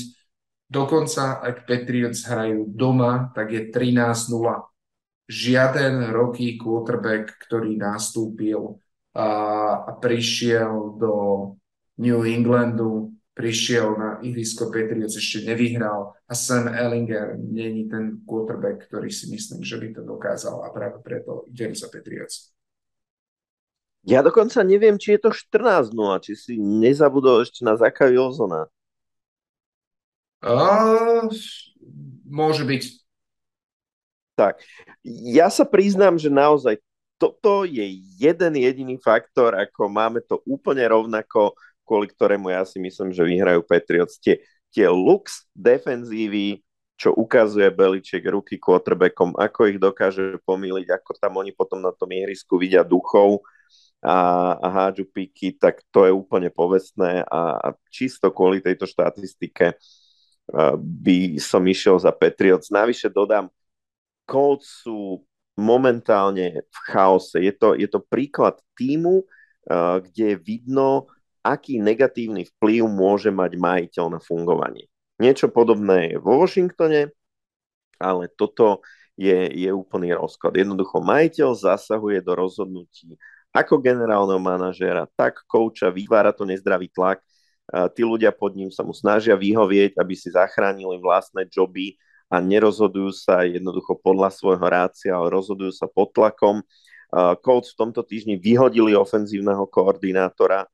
Dokonca, 0.69 1.41
ak 1.41 1.64
Patriots 1.64 2.29
hrajú 2.29 2.69
doma, 2.69 3.33
tak 3.33 3.53
je 3.53 3.73
13-0. 3.73 4.29
Žiaden 5.29 6.12
roky 6.12 6.57
quarterback, 6.61 7.37
ktorý 7.45 7.77
nastúpil 7.77 8.81
a 9.16 9.93
prišiel 9.97 10.97
do 10.97 11.12
New 12.01 12.21
Englandu, 12.25 13.18
prišiel 13.39 13.95
na 13.95 14.18
ihrisko 14.18 14.66
Patriots, 14.74 15.14
ešte 15.14 15.47
nevyhral 15.47 16.11
a 16.26 16.32
Sam 16.34 16.66
Ellinger 16.66 17.39
není 17.39 17.86
ten 17.86 18.18
quarterback, 18.26 18.91
ktorý 18.91 19.14
si 19.14 19.30
myslím, 19.30 19.62
že 19.62 19.78
by 19.78 19.95
to 19.95 20.03
dokázal 20.03 20.66
a 20.66 20.74
práve 20.74 20.99
preto 21.07 21.47
idem 21.47 21.70
za 21.70 21.86
Patriots. 21.86 22.51
Ja 24.03 24.26
dokonca 24.26 24.66
neviem, 24.66 24.99
či 24.99 25.14
je 25.14 25.22
to 25.22 25.30
14-0, 25.30 25.95
či 26.26 26.32
si 26.34 26.53
nezabudol 26.59 27.47
ešte 27.47 27.62
na 27.62 27.78
Zaka 27.78 28.11
Wilsona. 28.11 28.66
Uh, 30.43 31.30
môže 32.26 32.66
byť. 32.66 32.82
Tak, 34.34 34.62
ja 35.07 35.47
sa 35.51 35.62
priznám, 35.62 36.18
že 36.18 36.30
naozaj 36.30 36.78
toto 37.18 37.66
je 37.66 37.82
jeden 38.18 38.55
jediný 38.55 38.95
faktor, 39.03 39.55
ako 39.55 39.91
máme 39.91 40.22
to 40.22 40.39
úplne 40.47 40.86
rovnako 40.86 41.59
kvôli 41.89 42.12
ktorému 42.12 42.53
ja 42.53 42.68
si 42.68 42.76
myslím, 42.76 43.16
že 43.16 43.24
vyhrajú 43.24 43.64
Patriots. 43.64 44.20
Tie, 44.20 44.45
tie 44.68 44.84
lux 44.93 45.49
defenzívy, 45.57 46.61
čo 47.01 47.16
ukazuje 47.16 47.72
Beliček 47.72 48.28
ruky 48.28 48.61
quarterbackom, 48.61 49.32
ako 49.41 49.61
ich 49.72 49.80
dokáže 49.80 50.36
pomýliť, 50.45 50.93
ako 50.93 51.11
tam 51.16 51.41
oni 51.41 51.57
potom 51.57 51.80
na 51.80 51.97
tom 51.97 52.12
ihrisku 52.12 52.61
vidia 52.61 52.84
duchov 52.84 53.41
a, 54.05 54.53
a 54.61 54.66
hádžu 54.68 55.09
piky, 55.09 55.57
tak 55.57 55.80
to 55.89 56.05
je 56.05 56.12
úplne 56.12 56.53
povestné 56.53 57.24
a, 57.24 57.57
a 57.57 57.68
čisto 57.89 58.28
kvôli 58.28 58.61
tejto 58.61 58.84
štatistike 58.84 59.78
by 60.78 61.36
som 61.36 61.61
išiel 61.68 62.01
za 62.01 62.09
Patriots. 62.09 62.72
Navyše 62.72 63.12
dodám, 63.12 63.53
Colts 64.24 64.84
sú 64.84 65.22
momentálne 65.59 66.64
v 66.64 66.78
chaose. 66.89 67.36
Je 67.43 67.53
to, 67.53 67.76
je 67.76 67.84
to 67.84 68.01
príklad 68.01 68.57
týmu, 68.72 69.28
kde 70.09 70.24
je 70.32 70.36
vidno, 70.41 71.11
aký 71.43 71.80
negatívny 71.82 72.47
vplyv 72.57 72.89
môže 72.89 73.30
mať 73.32 73.57
majiteľ 73.57 74.05
na 74.16 74.20
fungovanie. 74.20 74.91
Niečo 75.18 75.51
podobné 75.51 76.14
je 76.14 76.16
vo 76.22 76.39
Washingtone, 76.43 77.11
ale 77.99 78.30
toto 78.39 78.86
je, 79.18 79.51
je 79.51 79.70
úplný 79.74 80.14
rozklad. 80.14 80.55
Jednoducho 80.55 81.03
majiteľ 81.03 81.59
zasahuje 81.59 82.22
do 82.22 82.32
rozhodnutí 82.39 83.18
ako 83.51 83.80
generálneho 83.80 84.39
manažéra, 84.39 85.09
tak 85.16 85.43
kouča, 85.49 85.91
vytvára 85.91 86.30
to 86.30 86.47
nezdravý 86.47 86.86
tlak. 86.93 87.18
Tí 87.68 88.07
ľudia 88.07 88.30
pod 88.30 88.55
ním 88.55 88.70
sa 88.70 88.84
mu 88.84 88.95
snažia 88.95 89.34
vyhovieť, 89.34 89.99
aby 89.99 90.14
si 90.14 90.30
zachránili 90.30 91.01
vlastné 91.01 91.49
joby 91.51 91.97
a 92.28 92.45
nerozhodujú 92.45 93.11
sa 93.12 93.43
jednoducho 93.49 93.97
podľa 93.99 94.30
svojho 94.32 94.62
rácia, 94.68 95.11
ale 95.16 95.32
rozhodujú 95.32 95.72
sa 95.72 95.89
pod 95.89 96.12
tlakom. 96.12 96.61
Colts 97.41 97.72
v 97.72 97.78
tomto 97.89 98.05
týždni 98.05 98.36
vyhodili 98.36 98.93
ofenzívneho 98.93 99.64
koordinátora, 99.64 100.68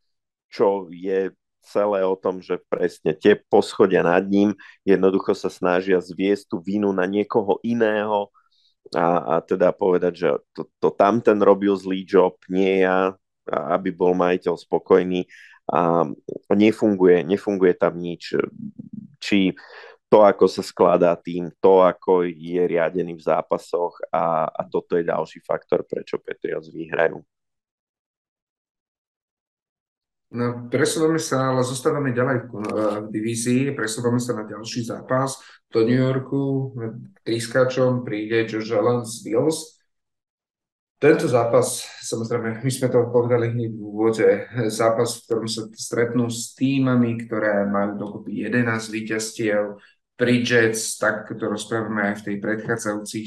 čo 0.55 0.87
je 0.95 1.35
celé 1.67 2.07
o 2.07 2.15
tom, 2.15 2.39
že 2.39 2.63
presne 2.71 3.17
tie 3.17 3.35
poschodia 3.35 4.05
nad 4.07 4.23
ním 4.29 4.55
jednoducho 4.87 5.35
sa 5.35 5.51
snažia 5.51 5.99
zviesť 5.99 6.55
tú 6.55 6.57
vinu 6.63 6.93
na 6.95 7.09
niekoho 7.09 7.59
iného 7.67 8.31
a, 8.93 9.41
a 9.41 9.43
teda 9.43 9.73
povedať, 9.75 10.13
že 10.15 10.29
to, 10.53 10.69
to 10.79 10.93
tamten 10.95 11.41
robil 11.41 11.75
zlý 11.75 12.05
job, 12.07 12.37
nie 12.53 12.85
ja, 12.85 13.17
aby 13.49 13.91
bol 13.91 14.13
majiteľ 14.15 14.55
spokojný 14.61 15.25
a 15.65 16.05
nefunguje, 16.53 17.25
nefunguje 17.25 17.73
tam 17.81 17.97
nič. 17.97 18.37
Či 19.17 19.57
to, 20.13 20.21
ako 20.21 20.45
sa 20.45 20.61
skladá 20.61 21.17
tým, 21.17 21.49
to, 21.59 21.81
ako 21.81 22.29
je 22.29 22.61
riadený 22.61 23.17
v 23.17 23.25
zápasoch 23.25 23.97
a, 24.13 24.47
a 24.47 24.63
toto 24.69 25.01
je 25.01 25.09
ďalší 25.09 25.41
faktor, 25.41 25.83
prečo 25.89 26.21
Patriots 26.21 26.69
vyhrajú. 26.69 27.25
No, 30.35 30.67
presúvame 30.67 31.23
sa, 31.23 31.55
ale 31.55 31.63
zostávame 31.63 32.11
ďalej 32.11 32.51
v, 32.51 32.53
v 33.07 33.09
divízii, 33.15 33.71
presúvame 33.71 34.19
sa 34.19 34.35
na 34.35 34.43
ďalší 34.43 34.83
zápas. 34.83 35.39
Do 35.71 35.87
New 35.87 35.95
Yorku 35.95 36.75
trískačom 37.23 38.03
príde 38.03 38.43
Josh 38.51 38.75
Allen 38.75 39.07
z 39.07 39.23
Bills. 39.23 39.79
Tento 40.99 41.31
zápas, 41.31 41.87
samozrejme, 42.03 42.67
my 42.67 42.71
sme 42.73 42.89
to 42.91 43.15
povedali 43.15 43.55
hneď 43.55 43.79
v 43.79 43.83
úvode, 43.83 44.29
zápas, 44.75 45.23
v 45.23 45.23
ktorom 45.23 45.47
sa 45.47 45.71
stretnú 45.71 46.27
s 46.27 46.59
týmami, 46.59 47.15
ktoré 47.31 47.63
majú 47.71 47.95
dokopy 47.95 48.51
11 48.51 48.91
víťazstiev, 48.91 49.79
pri 50.15 50.47
Jets, 50.47 50.95
tak 50.99 51.27
to 51.27 51.47
rozprávame 51.51 52.15
aj 52.15 52.23
v 52.23 52.25
tej 52.31 52.37
predchádzajúcich 52.39 53.27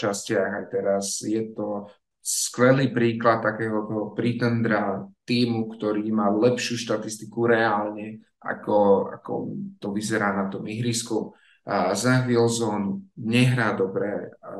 častiach, 0.00 0.64
aj 0.64 0.66
teraz 0.72 1.20
je 1.20 1.52
to 1.52 1.92
skvelý 2.22 2.94
príklad 2.94 3.42
takého 3.42 3.82
toho 3.90 4.14
pretendra 4.14 5.02
týmu, 5.26 5.74
ktorý 5.74 6.06
má 6.14 6.30
lepšiu 6.30 6.78
štatistiku 6.78 7.50
reálne, 7.50 8.22
ako, 8.38 9.10
ako 9.10 9.32
to 9.82 9.90
vyzerá 9.90 10.30
na 10.30 10.46
tom 10.46 10.62
ihrisku. 10.70 11.34
A 11.62 11.94
Zach 11.94 12.26
Wilson 12.26 13.14
nehrá 13.22 13.74
dobre, 13.74 14.34
a 14.42 14.52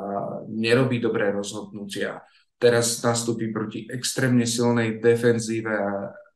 nerobí 0.46 1.02
dobré 1.02 1.34
rozhodnutia. 1.34 2.22
Teraz 2.62 3.02
nastúpi 3.02 3.50
proti 3.50 3.90
extrémne 3.90 4.46
silnej 4.46 5.02
defenzíve, 5.02 5.74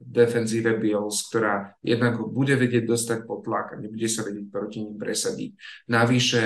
defenzíve 0.03 0.74
Bills, 0.74 1.31
ktorá 1.31 1.70
jednak 1.87 2.18
bude 2.18 2.59
vedieť 2.59 2.83
dostať 2.83 3.18
pod 3.31 3.47
tlak 3.47 3.79
a 3.79 3.81
nebude 3.81 4.11
sa 4.11 4.27
vedieť 4.27 4.51
proti 4.51 4.83
ním 4.83 4.99
presadiť. 4.99 5.55
Navyše 5.87 6.43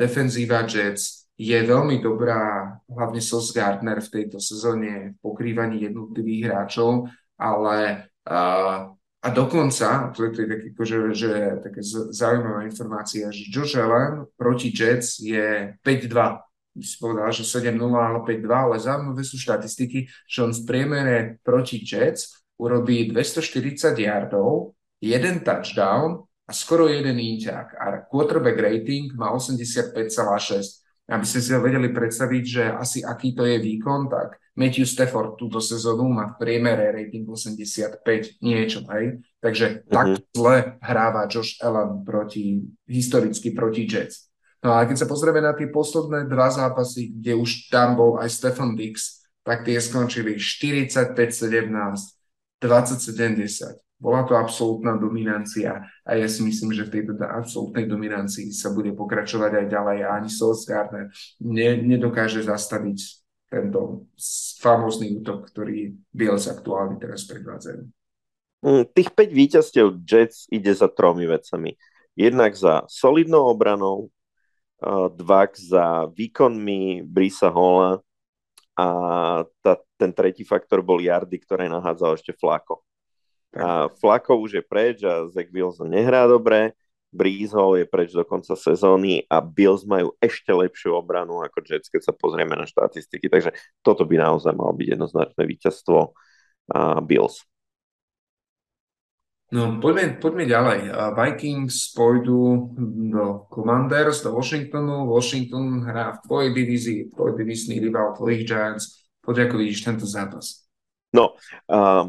defenzíva 0.00 0.64
Jets 0.64 1.19
je 1.40 1.56
veľmi 1.56 2.04
dobrá, 2.04 2.76
hlavne 2.84 3.24
Sos 3.24 3.56
Gardner 3.56 4.04
v 4.04 4.12
tejto 4.12 4.36
sezóne 4.36 5.16
v 5.16 5.24
pokrývaní 5.24 5.88
jednotlivých 5.88 6.52
hráčov, 6.52 7.08
ale 7.40 8.12
uh, 8.28 8.92
a 9.20 9.28
dokonca, 9.32 10.12
to 10.16 10.24
je, 10.24 10.30
to 10.32 10.38
je 10.44 10.48
také, 10.48 10.66
akože, 10.72 10.96
že, 11.12 11.32
také 11.64 11.80
zaujímavá 12.12 12.64
informácia, 12.64 13.32
že 13.32 13.52
Josh 13.52 13.76
Allen 13.76 14.24
proti 14.36 14.72
Jets 14.72 15.20
je 15.20 15.76
5-2. 15.80 16.40
By 16.76 16.84
si 16.84 16.96
povedal, 16.96 17.28
že 17.32 17.44
7-0, 17.44 17.76
ale 17.88 18.20
5-2, 18.24 18.48
ale 18.48 18.76
zaujímavé 18.80 19.20
sú 19.24 19.36
štatistiky, 19.36 20.08
že 20.24 20.38
on 20.40 20.52
v 20.56 20.64
priemere 20.64 21.16
proti 21.44 21.84
Jets 21.84 22.32
urobí 22.56 23.12
240 23.12 23.92
yardov, 23.96 24.72
jeden 25.04 25.44
touchdown 25.44 26.24
a 26.48 26.52
skoro 26.56 26.88
jeden 26.88 27.20
inťák. 27.20 27.76
A 27.76 27.84
quarterback 28.08 28.56
rating 28.56 29.12
má 29.12 29.36
85,6 29.36 30.79
aby 31.10 31.26
ste 31.26 31.42
si 31.42 31.50
vedeli 31.50 31.90
predstaviť, 31.90 32.44
že 32.46 32.64
asi 32.70 33.02
aký 33.02 33.34
to 33.34 33.42
je 33.42 33.58
výkon, 33.58 34.06
tak 34.06 34.38
Matthew 34.54 34.86
Stafford 34.86 35.34
túto 35.34 35.58
sezónu 35.58 36.06
má 36.06 36.30
v 36.30 36.38
priemere 36.38 36.94
rating 36.94 37.26
85 37.26 37.98
niečo, 38.38 38.86
hej? 38.94 39.18
Takže 39.42 39.66
mm-hmm. 39.66 39.90
tak 39.90 40.06
zle 40.30 40.56
hráva 40.78 41.26
Josh 41.26 41.58
Allen 41.58 42.06
proti, 42.06 42.62
historicky 42.86 43.50
proti 43.50 43.90
Jets. 43.90 44.30
No 44.60 44.76
a 44.76 44.84
keď 44.84 45.02
sa 45.02 45.10
pozrieme 45.10 45.40
na 45.40 45.56
tie 45.56 45.72
posledné 45.72 46.28
dva 46.28 46.52
zápasy, 46.52 47.10
kde 47.16 47.32
už 47.34 47.72
tam 47.72 47.96
bol 47.96 48.20
aj 48.20 48.28
Stefan 48.30 48.76
Dix, 48.76 49.24
tak 49.40 49.64
tie 49.64 49.80
skončili 49.80 50.36
45-17, 50.36 51.72
20-70. 52.60 53.89
Bola 54.00 54.24
to 54.24 54.32
absolútna 54.32 54.96
dominancia 54.96 55.84
a 56.08 56.16
ja 56.16 56.24
si 56.24 56.40
myslím, 56.40 56.72
že 56.72 56.88
v 56.88 56.94
tejto 57.00 57.20
absolútnej 57.20 57.84
dominancii 57.84 58.48
sa 58.48 58.72
bude 58.72 58.96
pokračovať 58.96 59.60
aj 59.60 59.66
ďalej 59.68 59.98
a 60.02 60.08
ani 60.16 60.32
Solskjaer 60.32 61.12
ne, 61.44 61.68
nedokáže 61.84 62.40
zastaviť 62.40 62.98
tento 63.52 64.08
famózny 64.64 65.20
útok, 65.20 65.52
ktorý 65.52 65.92
Bills 66.16 66.48
aktuálne 66.48 66.96
teraz 66.96 67.28
predvádzajú. 67.28 67.82
Mm, 68.64 68.84
tých 68.96 69.10
5 69.12 69.30
víťazstiev 69.36 69.86
Jets 70.00 70.48
ide 70.48 70.72
za 70.72 70.88
tromi 70.88 71.28
vecami. 71.28 71.76
Jednak 72.16 72.56
za 72.56 72.88
solidnou 72.88 73.52
obranou, 73.52 74.08
dva 75.12 75.44
za 75.52 76.08
výkonmi 76.08 77.04
Brisa 77.04 77.52
Hola 77.52 78.00
a 78.72 78.86
tá, 79.60 79.76
ten 80.00 80.08
tretí 80.16 80.40
faktor 80.40 80.80
bol 80.80 81.04
Jardy, 81.04 81.36
ktoré 81.36 81.68
nahádzal 81.68 82.16
ešte 82.16 82.32
Flako. 82.32 82.80
A 83.50 83.90
Flako 83.98 84.38
už 84.46 84.60
je 84.60 84.62
preč 84.62 85.02
a 85.02 85.26
Zach 85.26 85.50
Wilson 85.50 85.90
nehrá 85.90 86.30
dobre, 86.30 86.74
Breeze 87.10 87.50
Hall 87.50 87.74
je 87.74 87.86
preč 87.90 88.14
do 88.14 88.22
konca 88.22 88.54
sezóny 88.54 89.26
a 89.26 89.42
Bills 89.42 89.82
majú 89.82 90.14
ešte 90.22 90.54
lepšiu 90.54 90.94
obranu 90.94 91.42
ako 91.42 91.58
Jets, 91.66 91.90
keď 91.90 92.06
sa 92.06 92.12
pozrieme 92.14 92.54
na 92.54 92.70
štatistiky. 92.70 93.26
Takže 93.26 93.50
toto 93.82 94.06
by 94.06 94.14
naozaj 94.14 94.54
malo 94.54 94.70
byť 94.78 94.94
jednoznačné 94.94 95.42
víťazstvo 95.42 95.98
uh, 96.14 96.98
Bills. 97.02 97.42
No, 99.50 99.82
poďme, 99.82 100.22
poďme 100.22 100.46
ďalej. 100.46 100.94
Vikings 101.18 101.90
pôjdu 101.90 102.70
do 103.10 103.50
Commanders, 103.50 104.22
do 104.22 104.30
Washingtonu. 104.30 105.10
Washington 105.10 105.82
hrá 105.82 106.14
v 106.14 106.22
tvojej 106.22 106.50
divízii, 106.54 106.98
tvoj 107.10 107.34
divízny 107.34 107.82
rival 107.82 108.14
tvojich 108.14 108.46
Giants. 108.46 109.10
Poď, 109.18 109.50
ako 109.50 109.58
vidíš 109.58 109.82
tento 109.82 110.06
zápas. 110.06 110.70
No, 111.10 111.34
uh, 111.66 112.06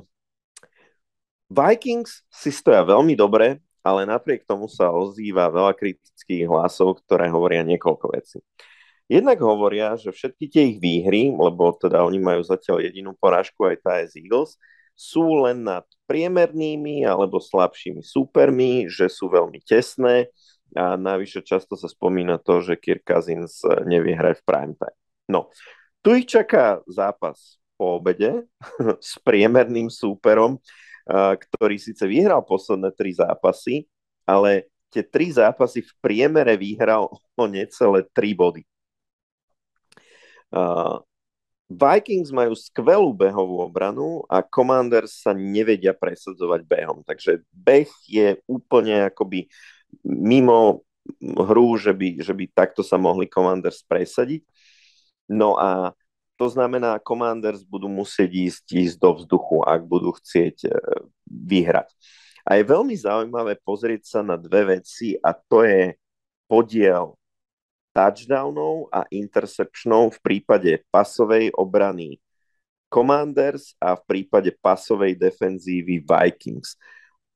Vikings 1.52 2.24
si 2.32 2.48
stoja 2.48 2.80
veľmi 2.88 3.12
dobre, 3.20 3.60
ale 3.84 4.08
napriek 4.08 4.48
tomu 4.48 4.72
sa 4.72 4.88
ozýva 4.88 5.52
veľa 5.52 5.76
kritických 5.76 6.48
hlasov, 6.48 7.04
ktoré 7.04 7.28
hovoria 7.28 7.60
niekoľko 7.68 8.08
vecí. 8.16 8.40
Jednak 9.12 9.44
hovoria, 9.44 10.00
že 10.00 10.16
všetky 10.16 10.46
tie 10.48 10.64
ich 10.72 10.78
výhry, 10.80 11.28
lebo 11.36 11.76
teda 11.76 12.00
oni 12.08 12.24
majú 12.24 12.40
zatiaľ 12.48 12.88
jedinú 12.88 13.12
porážku 13.20 13.68
aj 13.68 13.84
tá 13.84 14.00
z 14.08 14.24
Eagles, 14.24 14.56
sú 14.96 15.44
len 15.44 15.68
nad 15.68 15.84
priemernými 16.08 17.04
alebo 17.04 17.44
slabšími 17.44 18.00
súpermi, 18.00 18.88
že 18.88 19.12
sú 19.12 19.28
veľmi 19.28 19.60
tesné 19.68 20.32
a 20.72 20.96
navyše 20.96 21.44
často 21.44 21.76
sa 21.76 21.92
spomína 21.92 22.40
to, 22.40 22.64
že 22.64 22.80
Kirk 22.80 23.04
Cousins 23.04 23.60
nevie 23.84 24.16
hrať 24.16 24.40
v 24.40 24.48
prime 24.48 24.76
time. 24.80 24.98
No, 25.28 25.52
tu 26.00 26.16
ich 26.16 26.32
čaká 26.32 26.80
zápas 26.88 27.60
po 27.76 28.00
obede 28.00 28.48
s 29.04 29.20
priemerným 29.20 29.92
súperom, 29.92 30.62
ktorý 31.08 31.76
síce 31.82 32.06
vyhral 32.06 32.46
posledné 32.46 32.94
tri 32.94 33.16
zápasy, 33.16 33.90
ale 34.26 34.70
tie 34.92 35.02
tri 35.02 35.32
zápasy 35.32 35.82
v 35.82 35.94
priemere 36.04 36.60
vyhral 36.60 37.10
o 37.12 37.44
necelé 37.48 38.06
tri 38.12 38.36
body. 38.36 38.64
Vikings 41.72 42.36
majú 42.36 42.52
skvelú 42.52 43.16
behovú 43.16 43.64
obranu 43.64 44.28
a 44.28 44.44
Commanders 44.44 45.24
sa 45.24 45.32
nevedia 45.32 45.96
presadzovať 45.96 46.68
behom. 46.68 47.00
Takže 47.08 47.48
beh 47.56 47.88
je 48.12 48.36
úplne 48.44 49.08
akoby 49.08 49.48
mimo 50.04 50.84
hru, 51.24 51.80
že 51.80 51.96
by, 51.96 52.20
že 52.20 52.36
by 52.36 52.52
takto 52.52 52.84
sa 52.84 53.00
mohli 53.00 53.32
Commanders 53.32 53.88
presadiť. 53.88 54.44
No 55.32 55.56
a 55.56 55.96
to 56.42 56.50
znamená, 56.50 56.98
Commanders 56.98 57.62
budú 57.62 57.86
musieť 57.86 58.34
ísť, 58.34 58.66
ísť 58.74 58.98
do 58.98 59.14
vzduchu, 59.14 59.62
ak 59.62 59.86
budú 59.86 60.10
chcieť 60.18 60.66
e, 60.66 60.74
vyhrať. 61.30 61.94
A 62.42 62.58
je 62.58 62.66
veľmi 62.66 62.98
zaujímavé 62.98 63.62
pozrieť 63.62 64.18
sa 64.18 64.20
na 64.26 64.42
dve 64.42 64.82
veci 64.82 65.14
a 65.22 65.38
to 65.38 65.62
je 65.62 65.94
podiel 66.50 67.14
touchdownov 67.94 68.90
a 68.90 69.06
interceptionov 69.14 70.18
v 70.18 70.20
prípade 70.26 70.82
pasovej 70.90 71.54
obrany 71.54 72.18
Commanders 72.90 73.78
a 73.78 73.94
v 73.94 74.02
prípade 74.10 74.50
pasovej 74.58 75.14
defenzívy 75.14 76.02
Vikings. 76.02 76.74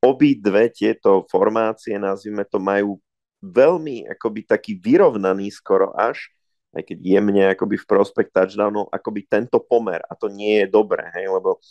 Obi 0.01 0.34
dve 0.34 0.74
tieto 0.74 1.30
formácie, 1.30 1.93
nazvime 2.01 2.41
to, 2.41 2.58
majú 2.58 2.97
veľmi 3.45 4.10
akoby 4.18 4.49
taký 4.49 4.74
vyrovnaný 4.82 5.53
skoro 5.53 5.93
až 5.93 6.34
aj 6.76 6.84
keď 6.84 6.97
jemne 6.99 7.43
akoby 7.55 7.80
v 7.80 7.88
prospekt 7.88 8.36
touchdownov, 8.36 8.91
akoby 8.91 9.23
tento 9.26 9.63
pomer 9.63 10.03
a 10.05 10.13
to 10.13 10.28
nie 10.28 10.61
je 10.63 10.67
dobré, 10.67 11.07
hej, 11.15 11.32
lebo 11.32 11.63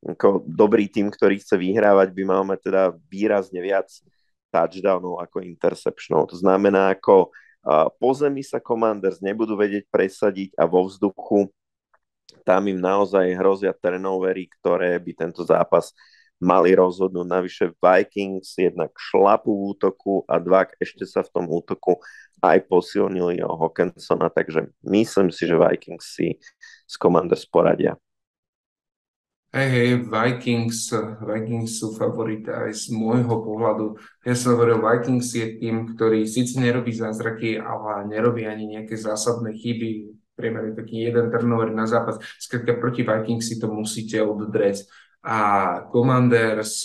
ako 0.00 0.44
dobrý 0.48 0.88
tým, 0.88 1.12
ktorý 1.12 1.36
chce 1.40 1.60
vyhrávať, 1.60 2.12
by 2.16 2.22
mal 2.24 2.42
mať 2.48 2.72
teda 2.72 2.82
výrazne 3.10 3.60
viac 3.60 3.88
touchdownov 4.48 5.20
ako 5.20 5.44
interceptionov. 5.44 6.30
To 6.32 6.36
znamená, 6.38 6.94
ako 6.96 7.34
po 7.98 8.10
zemi 8.14 8.46
sa 8.46 8.62
Commanders 8.62 9.18
nebudú 9.18 9.58
vedieť 9.58 9.90
presadiť 9.90 10.54
a 10.54 10.64
vo 10.70 10.86
vzduchu 10.86 11.50
tam 12.46 12.70
im 12.70 12.78
naozaj 12.78 13.34
hrozia 13.34 13.74
turnovery, 13.74 14.46
ktoré 14.46 14.94
by 15.02 15.12
tento 15.18 15.42
zápas 15.42 15.90
mali 16.38 16.78
rozhodnúť. 16.78 17.26
Navyše 17.26 17.64
Vikings 17.80 18.54
jednak 18.54 18.94
šlapu 18.94 19.50
v 19.50 19.62
útoku 19.74 20.22
a 20.30 20.38
dva 20.38 20.68
ešte 20.78 21.02
sa 21.02 21.26
v 21.26 21.32
tom 21.32 21.50
útoku 21.50 21.98
aj 22.42 22.68
posilnili 22.68 23.40
o 23.44 23.56
Hawkinsona, 23.56 24.28
takže 24.28 24.72
myslím 24.84 25.32
si, 25.32 25.48
že 25.48 25.56
Vikings 25.56 26.04
si 26.04 26.36
z 26.86 26.94
Commanders 27.00 27.48
poradia. 27.48 27.96
Hej, 29.56 29.68
hej, 29.72 29.90
Vikings, 30.12 30.92
Vikings 31.24 31.80
sú 31.80 31.96
favority 31.96 32.52
aj 32.52 32.76
z 32.76 32.92
môjho 32.92 33.40
pohľadu. 33.40 33.96
Ja 34.20 34.36
som 34.36 34.52
hovoril, 34.52 34.84
Vikings 34.84 35.32
je 35.32 35.56
tým, 35.56 35.96
ktorý 35.96 36.28
síce 36.28 36.60
nerobí 36.60 36.92
zázraky, 36.92 37.56
ale 37.56 38.04
nerobí 38.04 38.44
ani 38.44 38.76
nejaké 38.76 39.00
zásadné 39.00 39.56
chyby. 39.56 40.12
Priemerne 40.36 40.76
taký 40.76 41.08
jeden 41.08 41.32
turnover 41.32 41.72
na 41.72 41.88
zápas. 41.88 42.20
Skrátka 42.36 42.76
proti 42.76 43.00
Vikings 43.00 43.48
si 43.48 43.56
to 43.56 43.72
musíte 43.72 44.20
oddreť 44.20 44.84
a 45.24 45.38
Commanders 45.88 46.84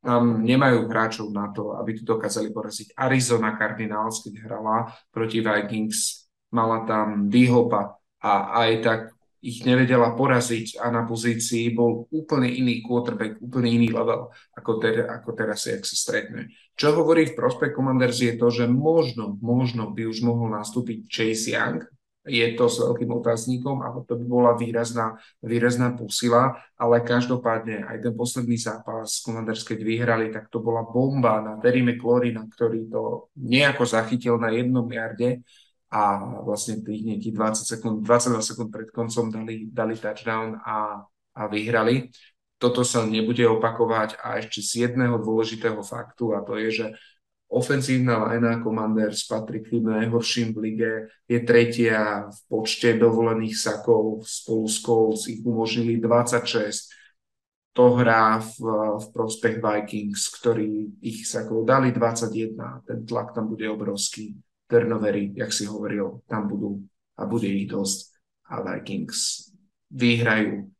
tam 0.00 0.40
nemajú 0.40 0.88
hráčov 0.88 1.28
na 1.28 1.52
to, 1.52 1.76
aby 1.76 2.00
tu 2.00 2.02
dokázali 2.08 2.48
poraziť. 2.50 2.96
Arizona 2.96 3.52
Cardinals, 3.52 4.24
keď 4.24 4.34
hrala 4.48 4.88
proti 5.12 5.44
Vikings, 5.44 6.26
mala 6.56 6.88
tam 6.88 7.28
Dihopa 7.28 8.00
a 8.20 8.32
aj 8.64 8.70
tak 8.80 9.00
ich 9.40 9.64
nevedela 9.64 10.12
poraziť 10.12 10.76
a 10.84 10.92
na 10.92 11.08
pozícii 11.08 11.72
bol 11.72 12.04
úplne 12.12 12.44
iný 12.44 12.84
quarterback, 12.84 13.40
úplne 13.40 13.72
iný 13.72 13.88
level 13.88 14.28
ako, 14.52 14.72
ter, 14.76 15.08
ako 15.08 15.32
teraz, 15.32 15.64
jak 15.64 15.80
sa 15.80 15.96
stretne. 15.96 16.52
Čo 16.76 16.92
hovorí 17.00 17.24
v 17.24 17.36
prospech 17.40 17.72
Commanders 17.72 18.20
je 18.20 18.36
to, 18.36 18.52
že 18.52 18.68
možno, 18.68 19.40
možno 19.40 19.96
by 19.96 20.04
už 20.04 20.20
mohol 20.20 20.52
nastúpiť 20.52 21.08
Chase 21.08 21.56
Young, 21.56 21.80
je 22.30 22.46
to 22.54 22.70
s 22.70 22.78
veľkým 22.78 23.10
otáznikom, 23.10 23.82
ale 23.82 24.06
to 24.06 24.14
by 24.14 24.24
bola 24.24 24.52
výrazná, 24.54 25.18
výrazná 25.42 25.90
posila, 25.98 26.54
ale 26.78 27.02
každopádne 27.02 27.82
aj 27.90 27.98
ten 27.98 28.14
posledný 28.14 28.54
zápas 28.54 29.18
Commanders, 29.18 29.66
keď 29.66 29.78
vyhrali, 29.82 30.30
tak 30.30 30.46
to 30.46 30.62
bola 30.62 30.86
bomba 30.86 31.42
na 31.42 31.58
Terry 31.58 31.82
McLaurina, 31.82 32.46
ktorý 32.46 32.86
to 32.86 33.34
nejako 33.34 33.82
zachytil 33.82 34.38
na 34.38 34.54
jednom 34.54 34.86
jarde 34.86 35.42
a 35.90 36.22
vlastne 36.46 36.86
tých 36.86 37.02
nejakých 37.02 37.34
20 37.34 37.66
sekúnd, 37.66 37.96
22 38.06 38.46
sekúnd 38.46 38.70
pred 38.70 38.88
koncom 38.94 39.26
dali, 39.34 39.66
dali 39.66 39.98
touchdown 39.98 40.62
a, 40.62 41.02
a 41.34 41.42
vyhrali. 41.50 42.14
Toto 42.62 42.86
sa 42.86 43.02
nebude 43.02 43.42
opakovať 43.50 44.22
a 44.22 44.38
ešte 44.38 44.62
z 44.62 44.86
jedného 44.86 45.18
dôležitého 45.18 45.82
faktu 45.82 46.38
a 46.38 46.46
to 46.46 46.54
je, 46.62 46.68
že 46.70 46.86
Ofenzívna 47.50 48.30
linea 48.30 48.62
Commanders 48.62 49.26
patrí 49.26 49.58
k 49.58 49.82
najhorším 49.82 50.54
v 50.54 50.58
lige, 50.62 50.92
je 51.26 51.38
tretia 51.42 52.30
v 52.30 52.38
počte 52.46 52.94
dovolených 52.94 53.58
sakov, 53.58 54.22
spolu 54.22 54.64
s 54.70 54.78
Colts 54.78 55.22
ich 55.26 55.42
umožnili 55.42 55.98
26. 55.98 57.74
To 57.74 57.98
hrá 57.98 58.38
v, 58.38 58.54
v 59.02 59.06
prospech 59.10 59.58
Vikings, 59.58 60.30
ktorí 60.38 61.02
ich 61.02 61.26
sakov 61.26 61.66
dali 61.66 61.90
21. 61.90 62.86
Ten 62.86 62.98
tlak 63.02 63.34
tam 63.34 63.50
bude 63.50 63.66
obrovský. 63.66 64.38
Turnovery, 64.70 65.34
jak 65.34 65.50
si 65.50 65.66
hovoril, 65.66 66.22
tam 66.30 66.46
budú 66.46 66.86
a 67.18 67.26
bude 67.26 67.50
ich 67.50 67.66
dosť. 67.66 68.14
A 68.50 68.62
Vikings 68.62 69.50
vyhrajú 69.90 70.70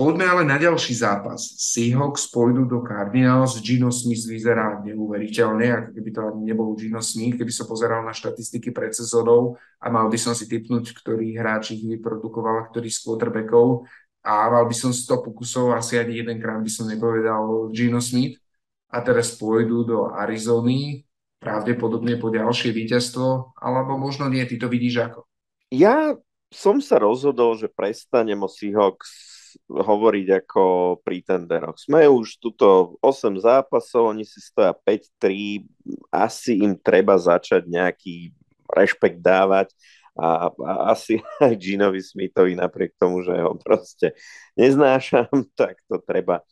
Poďme 0.00 0.24
ale 0.24 0.48
na 0.48 0.56
ďalší 0.56 0.96
zápas. 0.96 1.60
Seahawks 1.60 2.32
pôjdu 2.32 2.64
do 2.64 2.80
Cardinals. 2.80 3.60
Gino 3.60 3.92
Smith 3.92 4.24
vyzerá 4.24 4.80
neuveriteľne, 4.80 5.66
ako 5.76 5.88
keby 5.92 6.08
to 6.08 6.20
ani 6.24 6.40
nebol 6.48 6.72
Gino 6.72 7.04
Smith, 7.04 7.36
keby 7.36 7.52
som 7.52 7.68
pozeral 7.68 8.00
na 8.00 8.16
štatistiky 8.16 8.72
pred 8.72 8.96
sezónou 8.96 9.60
a 9.76 9.92
mal 9.92 10.08
by 10.08 10.16
som 10.16 10.32
si 10.32 10.48
typnúť, 10.48 10.96
ktorý 10.96 11.36
hráč 11.36 11.76
ich 11.76 11.84
vyprodukoval, 11.84 12.72
ktorý 12.72 12.88
z 12.88 12.96
quarterbackov 13.04 13.84
a 14.24 14.48
mal 14.48 14.64
by 14.64 14.72
som 14.72 14.88
100 14.88 15.20
pokusov, 15.20 15.76
asi 15.76 16.00
ani 16.00 16.24
jedenkrát 16.24 16.64
by 16.64 16.70
som 16.72 16.88
nepovedal 16.88 17.68
Gino 17.68 18.00
Smith. 18.00 18.40
A 18.88 19.04
teraz 19.04 19.36
pôjdu 19.36 19.84
do 19.84 20.08
Arizony. 20.16 21.04
pravdepodobne 21.44 22.16
po 22.16 22.32
ďalšie 22.32 22.72
víťazstvo, 22.72 23.52
alebo 23.60 24.00
možno 24.00 24.32
nie, 24.32 24.48
ty 24.48 24.56
to 24.56 24.64
vidíš 24.64 25.12
ako? 25.12 25.28
Ja 25.68 26.16
som 26.48 26.80
sa 26.80 26.96
rozhodol, 26.96 27.60
že 27.60 27.68
prestanem 27.68 28.40
o 28.40 28.48
Seahawks 28.48 29.29
hovoriť 29.66 30.26
ako 30.44 30.62
pretenderoch. 31.02 31.78
Sme 31.78 32.06
už 32.06 32.38
tuto 32.38 32.98
8 33.00 33.40
zápasov, 33.40 34.12
oni 34.12 34.26
si 34.26 34.38
stoja 34.42 34.74
5-3, 34.74 35.64
asi 36.12 36.60
im 36.62 36.76
treba 36.76 37.16
začať 37.16 37.66
nejaký 37.66 38.34
rešpekt 38.70 39.18
dávať 39.18 39.74
a, 40.14 40.50
a 40.50 40.72
asi 40.94 41.22
aj 41.44 41.54
Ginovi 41.56 42.02
Smithovi 42.02 42.54
napriek 42.54 42.94
tomu, 42.98 43.22
že 43.22 43.34
ho 43.38 43.56
proste 43.58 44.14
neznášam, 44.54 45.30
tak 45.60 45.80
to 45.90 45.98
treba 46.02 46.42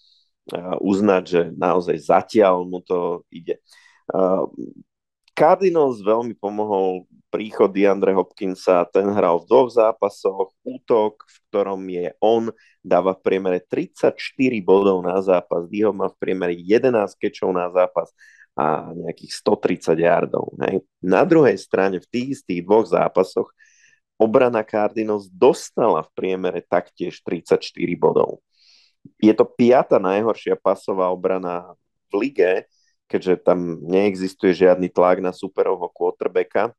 uznať, 0.81 1.23
že 1.29 1.43
naozaj 1.53 1.97
zatiaľ 2.01 2.65
mu 2.65 2.81
to 2.81 3.21
ide. 3.29 3.61
Cardinals 5.39 6.03
veľmi 6.03 6.35
pomohol 6.35 7.07
príchod 7.31 7.71
DeAndre 7.71 8.11
Hopkinsa, 8.11 8.83
ten 8.91 9.07
hral 9.07 9.39
v 9.39 9.47
dvoch 9.47 9.71
zápasoch, 9.71 10.51
útok, 10.67 11.23
v 11.23 11.37
ktorom 11.47 11.79
je 11.87 12.11
on, 12.19 12.51
dáva 12.83 13.15
v 13.15 13.23
priemere 13.23 13.63
34 13.63 14.19
bodov 14.67 14.99
na 15.07 15.23
zápas, 15.23 15.71
Diho 15.71 15.95
má 15.95 16.11
v 16.11 16.19
priemere 16.19 16.59
11 16.59 16.91
kečov 17.15 17.55
na 17.55 17.71
zápas 17.71 18.11
a 18.59 18.91
nejakých 18.91 19.33
130 19.39 20.03
yardov. 20.03 20.59
Hej. 20.67 20.83
Na 20.99 21.23
druhej 21.23 21.55
strane 21.55 22.03
v 22.03 22.11
tých 22.11 22.43
istých 22.43 22.67
dvoch 22.67 22.91
zápasoch 22.91 23.55
obrana 24.19 24.67
Cardinals 24.67 25.31
dostala 25.31 26.03
v 26.03 26.11
priemere 26.19 26.67
taktiež 26.67 27.23
34 27.23 27.63
bodov. 27.95 28.43
Je 29.23 29.31
to 29.31 29.47
piata 29.47 30.03
najhoršia 30.03 30.59
pasová 30.59 31.15
obrana 31.15 31.79
v 32.11 32.27
lige, 32.27 32.67
keďže 33.09 33.43
tam 33.43 33.81
neexistuje 33.83 34.53
žiadny 34.53 34.93
tlak 34.93 35.25
na 35.25 35.33
superovho 35.33 35.89
quarterbacka 35.89 36.77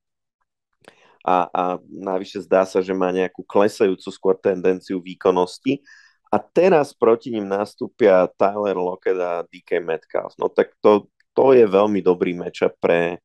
a, 1.24 1.52
a 1.52 1.64
navyše 1.86 2.42
zdá 2.48 2.64
sa, 2.64 2.80
že 2.80 2.96
má 2.96 3.12
nejakú 3.12 3.44
klesajúcu 3.44 4.10
skôr 4.10 4.36
tendenciu 4.40 5.04
výkonnosti. 5.04 5.84
A 6.30 6.38
teraz 6.38 6.94
proti 6.94 7.34
ním 7.34 7.50
nastúpia 7.50 8.30
Tyler 8.38 8.78
Lockett 8.78 9.18
a 9.18 9.42
DK 9.50 9.82
Metcalf. 9.82 10.38
No 10.38 10.48
tak 10.48 10.78
to, 10.80 11.10
to 11.34 11.58
je 11.58 11.66
veľmi 11.66 12.06
dobrý 12.06 12.38
matchup 12.38 12.78
pre, 12.78 13.18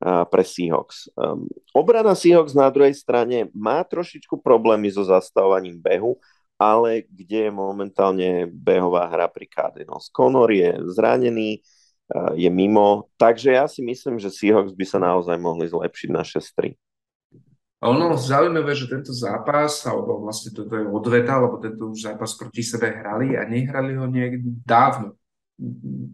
uh, 0.00 0.24
pre 0.24 0.42
Seahawks. 0.42 1.12
Um, 1.14 1.44
obrana 1.76 2.16
Seahawks 2.16 2.56
na 2.56 2.72
druhej 2.72 2.96
strane 2.96 3.52
má 3.52 3.84
trošičku 3.84 4.40
problémy 4.40 4.88
so 4.88 5.04
zastavovaním 5.04 5.76
behu, 5.76 6.16
ale 6.56 7.04
kde 7.12 7.48
je 7.48 7.52
momentálne 7.52 8.48
behová 8.48 9.04
hra 9.08 9.28
pri 9.28 9.44
Cardinals. 9.48 10.08
Conor 10.08 10.48
je 10.48 10.80
zranený, 10.96 11.60
je 12.34 12.50
mimo, 12.50 13.06
takže 13.14 13.54
ja 13.54 13.70
si 13.70 13.80
myslím, 13.86 14.18
že 14.18 14.34
Seahawks 14.34 14.74
by 14.74 14.84
sa 14.86 14.98
naozaj 14.98 15.38
mohli 15.38 15.70
zlepšiť 15.70 16.08
na 16.10 16.26
6-3. 16.26 16.74
A 17.80 17.88
ono 17.88 18.12
zaujímavé, 18.12 18.76
že 18.76 18.92
tento 18.92 19.08
zápas, 19.08 19.88
alebo 19.88 20.20
vlastne 20.20 20.52
toto 20.52 20.76
je 20.76 20.84
odveta, 20.84 21.40
lebo 21.40 21.56
tento 21.56 21.88
už 21.88 22.12
zápas 22.12 22.36
proti 22.36 22.60
sebe 22.60 22.92
hrali 22.92 23.40
a 23.40 23.48
nehrali 23.48 23.96
ho 23.96 24.04
niekde 24.04 24.52
dávno. 24.68 25.16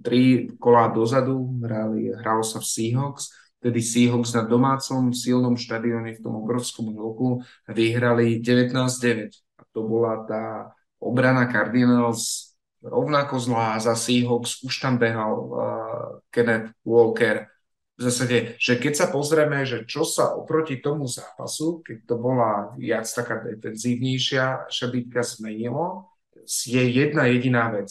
Tri 0.06 0.46
kolá 0.62 0.94
dozadu 0.94 1.58
hrali, 1.58 2.14
hralo 2.14 2.46
sa 2.46 2.62
v 2.62 2.70
Seahawks, 2.70 3.34
tedy 3.58 3.82
Seahawks 3.82 4.38
na 4.38 4.46
domácom 4.46 5.10
silnom 5.10 5.58
štadióne 5.58 6.14
v 6.14 6.22
tom 6.22 6.38
obrovskom 6.38 6.94
hluku 6.94 7.42
vyhrali 7.66 8.38
19-9. 8.38 9.34
A 9.58 9.62
to 9.74 9.80
bola 9.82 10.22
tá 10.22 10.70
obrana 11.02 11.50
Cardinals 11.50 12.54
rovnako 12.86 13.36
zlá 13.42 13.78
za 13.82 13.98
Seahawks, 13.98 14.62
už 14.62 14.74
tam 14.78 14.96
behal 14.96 15.34
uh, 15.34 15.58
Kenneth 16.30 16.72
Walker, 16.86 17.50
v 17.96 18.00
zásade, 18.12 18.60
že 18.60 18.76
keď 18.76 18.92
sa 18.92 19.06
pozrieme, 19.08 19.64
že 19.64 19.88
čo 19.88 20.04
sa 20.04 20.36
oproti 20.36 20.84
tomu 20.84 21.08
zápasu, 21.08 21.80
keď 21.80 21.98
to 22.04 22.14
bola 22.20 22.76
viac 22.76 23.08
taká 23.08 23.40
defenzívnejšia 23.40 24.68
šabitka 24.68 25.24
zmenilo, 25.24 26.12
je 26.44 26.84
jedna 26.84 27.24
jediná 27.32 27.72
vec. 27.72 27.88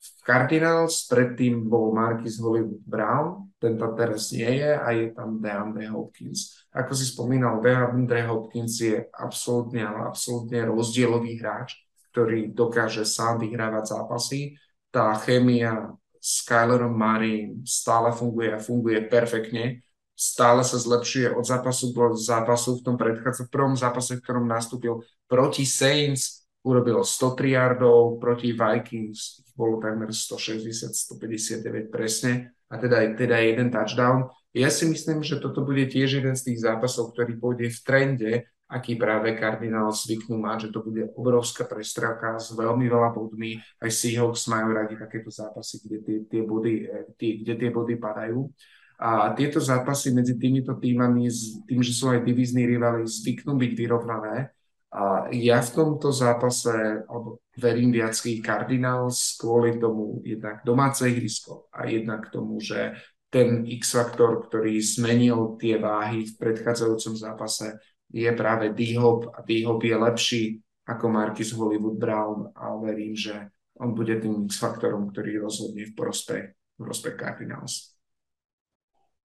V 0.00 0.08
Cardinals 0.24 1.04
predtým 1.08 1.68
bol 1.68 1.92
Marquis 1.92 2.40
Hollywood 2.40 2.80
Brown, 2.88 3.52
ten 3.60 3.76
tam 3.76 3.92
teraz 3.92 4.32
nie 4.32 4.64
je 4.64 4.72
a 4.72 4.88
je 4.96 5.12
tam 5.12 5.36
DeAndre 5.40 5.92
Hopkins. 5.92 6.64
Ako 6.72 6.96
si 6.96 7.04
spomínal, 7.04 7.60
DeAndre 7.60 8.24
Hopkins 8.24 8.80
je 8.80 9.04
absolútne, 9.12 9.84
ale 9.84 10.08
absolútne 10.08 10.64
rozdielový 10.64 11.36
hráč, 11.36 11.83
ktorý 12.14 12.54
dokáže 12.54 13.02
sám 13.02 13.42
vyhrávať 13.42 13.98
zápasy. 13.98 14.54
Tá 14.94 15.18
chémia 15.18 15.98
s 16.22 16.46
Kylerom 16.46 16.94
Murray 16.94 17.58
stále 17.66 18.14
funguje 18.14 18.54
a 18.54 18.62
funguje 18.62 19.02
perfektne. 19.10 19.82
Stále 20.14 20.62
sa 20.62 20.78
zlepšuje 20.78 21.34
od 21.34 21.42
zápasu 21.42 21.90
do 21.90 22.14
zápasu. 22.14 22.78
V 22.78 22.86
tom 22.86 22.94
predchádza 22.94 23.50
v 23.50 23.52
prvom 23.52 23.74
zápase, 23.74 24.14
v 24.14 24.22
ktorom 24.22 24.46
nastúpil 24.46 25.02
proti 25.26 25.66
Saints, 25.66 26.46
urobilo 26.62 27.02
103 27.02 27.58
yardov, 27.58 28.22
proti 28.22 28.54
Vikings 28.54 29.42
bolo 29.58 29.82
takmer 29.82 30.14
160, 30.14 30.94
159 31.18 31.90
presne 31.90 32.54
a 32.70 32.78
teda, 32.78 33.10
teda 33.18 33.42
jeden 33.42 33.74
touchdown. 33.74 34.30
Ja 34.54 34.70
si 34.70 34.86
myslím, 34.86 35.26
že 35.26 35.42
toto 35.42 35.66
bude 35.66 35.82
tiež 35.90 36.22
jeden 36.22 36.38
z 36.38 36.46
tých 36.46 36.62
zápasov, 36.62 37.10
ktorý 37.10 37.42
pôjde 37.42 37.68
v 37.74 37.78
trende 37.82 38.32
aký 38.74 38.98
práve 38.98 39.38
kardinál 39.38 39.94
zvyknú 39.94 40.34
mať, 40.42 40.66
že 40.66 40.72
to 40.74 40.82
bude 40.82 41.14
obrovská 41.14 41.62
prestrelka 41.62 42.34
s 42.42 42.50
veľmi 42.50 42.90
veľa 42.90 43.14
bodmi. 43.14 43.62
Aj 43.78 43.86
Seahawks 43.86 44.50
majú 44.50 44.74
radi 44.74 44.98
takéto 44.98 45.30
zápasy, 45.30 45.78
kde 45.86 45.98
tie, 46.02 46.18
tie 46.26 46.42
body, 46.42 46.74
eh, 46.82 47.06
tie, 47.14 47.30
kde 47.38 47.54
tie 47.54 47.70
body 47.70 47.94
padajú. 47.94 48.50
A 48.98 49.34
tieto 49.34 49.58
zápasy 49.58 50.14
medzi 50.14 50.38
týmito 50.38 50.78
týmami, 50.78 51.26
tým, 51.66 51.82
že 51.82 51.92
sú 51.94 52.14
aj 52.14 52.22
divizní 52.22 52.62
rivali, 52.66 53.02
zvyknú 53.06 53.58
byť 53.58 53.72
vyrovnané. 53.74 54.54
A 54.94 55.26
ja 55.34 55.58
v 55.58 55.70
tomto 55.74 56.14
zápase, 56.14 57.02
alebo 57.10 57.42
verím 57.58 57.90
viacký 57.90 58.38
Cardinals 58.38 59.34
kvôli 59.34 59.82
tomu 59.82 60.22
jednak 60.22 60.62
domáce 60.62 61.10
ihrisko 61.10 61.66
a 61.74 61.90
jednak 61.90 62.30
tomu, 62.30 62.62
že 62.62 62.94
ten 63.34 63.66
X-faktor, 63.66 64.46
ktorý 64.46 64.78
zmenil 64.78 65.58
tie 65.58 65.74
váhy 65.82 66.30
v 66.30 66.38
predchádzajúcom 66.38 67.14
zápase, 67.18 67.74
je 68.14 68.30
práve 68.38 68.70
D-Hop 68.70 69.34
a 69.34 69.42
D-Hop 69.42 69.82
je 69.82 69.96
lepší 69.98 70.44
ako 70.86 71.10
Marcus 71.10 71.50
Hollywood 71.50 71.98
Brown 71.98 72.54
a 72.54 72.78
verím, 72.78 73.18
že 73.18 73.34
on 73.82 73.90
bude 73.90 74.14
tým 74.22 74.46
X-faktorom, 74.46 75.10
ktorý 75.10 75.42
rozhodne 75.42 75.82
v 75.82 75.92
prospech, 75.98 76.44
v 76.54 76.78
prospech 76.78 77.14
Cardinals. 77.18 77.98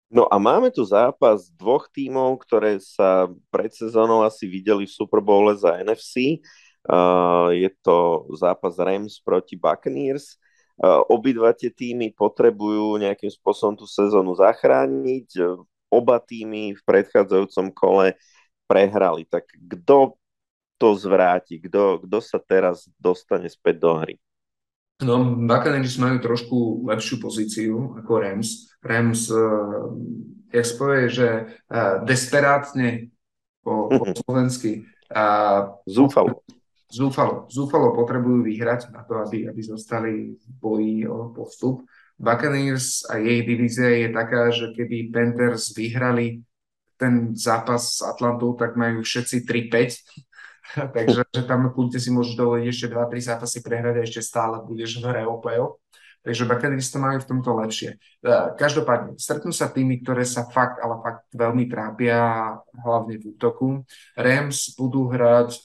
No 0.10 0.26
a 0.26 0.42
máme 0.42 0.74
tu 0.74 0.82
zápas 0.82 1.54
dvoch 1.54 1.86
tímov, 1.94 2.42
ktoré 2.42 2.82
sa 2.82 3.30
pred 3.54 3.70
sezónou 3.70 4.26
asi 4.26 4.50
videli 4.50 4.90
v 4.90 4.96
Super 4.98 5.22
Bowle 5.22 5.54
za 5.54 5.78
NFC. 5.86 6.42
Uh, 6.82 7.54
je 7.54 7.70
to 7.86 8.26
zápas 8.34 8.74
Rams 8.82 9.22
proti 9.22 9.54
Buccaneers. 9.54 10.42
Uh, 10.82 11.06
obidva 11.14 11.54
tie 11.54 11.70
týmy 11.70 12.10
potrebujú 12.18 12.98
nejakým 12.98 13.30
spôsobom 13.30 13.78
tú 13.78 13.86
sezónu 13.86 14.34
zachrániť. 14.34 15.46
Oba 15.94 16.18
týmy 16.18 16.74
v 16.74 16.82
predchádzajúcom 16.90 17.70
kole 17.78 18.18
prehrali, 18.70 19.26
tak 19.26 19.50
kto 19.58 20.14
to 20.78 20.90
zvráti? 20.94 21.58
Kto, 21.58 22.06
kto 22.06 22.18
sa 22.22 22.38
teraz 22.38 22.86
dostane 23.02 23.50
späť 23.50 23.82
do 23.82 23.92
hry? 23.98 24.16
No, 25.02 25.24
Buccaneers 25.24 25.98
majú 25.98 26.22
trošku 26.22 26.58
lepšiu 26.86 27.16
pozíciu 27.18 27.98
ako 27.98 28.12
Rams. 28.20 28.70
Rams, 28.84 29.32
uh, 29.32 29.96
jak 30.54 30.66
spovie, 30.68 31.08
že 31.10 31.28
uh, 31.72 32.04
desperátne 32.04 33.10
po, 33.64 33.90
po 33.90 34.06
slovensky 34.24 34.86
uh, 35.12 35.80
zúfalo. 35.88 36.44
Zúfalo. 36.90 37.46
Zúfalo 37.48 37.94
potrebujú 37.96 38.44
vyhrať 38.44 38.92
na 38.92 39.06
to, 39.06 39.22
aby, 39.24 39.48
aby 39.48 39.62
zostali 39.62 40.36
v 40.36 40.46
boji 40.60 41.08
o 41.08 41.32
postup. 41.32 41.86
Buccaneers 42.20 43.08
a 43.08 43.24
jej 43.24 43.40
divízia 43.48 44.04
je 44.04 44.08
taká, 44.12 44.52
že 44.52 44.76
keby 44.76 45.16
Panthers 45.16 45.72
vyhrali 45.72 46.44
ten 47.00 47.32
zápas 47.32 47.98
s 47.98 48.04
Atlantou, 48.04 48.60
tak 48.60 48.76
majú 48.76 49.00
všetci 49.02 49.48
3-5. 49.48 50.30
Takže 50.96 51.26
že 51.32 51.44
tam 51.48 51.72
kľudne 51.72 51.98
si 51.98 52.12
môžeš 52.12 52.36
dovoliť 52.36 52.66
ešte 52.68 52.92
2-3 52.92 53.30
zápasy 53.34 53.58
prehrať 53.64 53.96
a 53.98 54.06
ešte 54.06 54.22
stále 54.22 54.62
budeš 54.62 55.00
v 55.02 55.10
hre 55.10 55.24
o 55.26 55.40
play-off. 55.40 55.82
Takže 56.20 56.52
Buccaneers 56.52 56.92
to 56.92 57.00
majú 57.00 57.18
v 57.24 57.30
tomto 57.32 57.52
lepšie. 57.64 57.96
E, 57.96 58.28
každopádne, 58.60 59.16
stretnú 59.16 59.56
sa 59.56 59.72
tými, 59.72 60.04
ktoré 60.04 60.28
sa 60.28 60.44
fakt, 60.44 60.84
ale 60.84 61.00
fakt 61.00 61.32
veľmi 61.32 61.72
trápia, 61.72 62.20
hlavne 62.76 63.16
v 63.24 63.24
útoku. 63.34 63.88
Rams 64.20 64.76
budú 64.76 65.08
hrať 65.08 65.56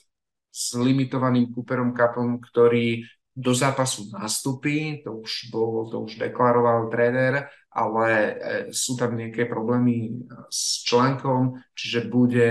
s 0.54 0.64
limitovaným 0.78 1.50
Cooperom 1.50 1.90
Cupom, 1.90 2.38
ktorý 2.38 3.02
do 3.34 3.52
zápasu 3.54 4.14
nastupí, 4.14 5.02
to 5.02 5.18
už, 5.18 5.50
bol, 5.50 5.90
to 5.90 6.06
už 6.06 6.22
deklaroval 6.22 6.86
tréner, 6.86 7.50
ale 7.74 8.08
e, 8.10 8.32
sú 8.70 8.94
tam 8.94 9.18
nejaké 9.18 9.50
problémy 9.50 10.22
s 10.46 10.86
článkom, 10.86 11.58
čiže 11.74 12.06
bude 12.06 12.50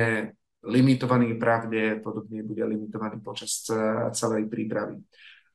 limitovaný 0.64 1.36
pravdepodobne 1.36 2.40
bude 2.44 2.64
limitovaný 2.64 3.20
počas 3.20 3.68
celej 4.16 4.48
prípravy. 4.48 5.04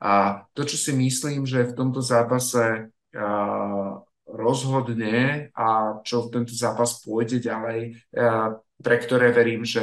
A 0.05 0.45
to, 0.53 0.63
čo 0.63 0.77
si 0.77 0.93
myslím, 0.93 1.49
že 1.49 1.65
v 1.65 1.75
tomto 1.75 1.99
zápase 1.99 2.93
rozhodne 4.29 5.49
a 5.57 5.99
čo 6.05 6.29
tento 6.29 6.53
zápas 6.53 7.01
pôjde 7.01 7.41
ďalej, 7.41 7.97
pre 8.79 8.95
ktoré 9.01 9.33
verím, 9.33 9.65
že 9.65 9.81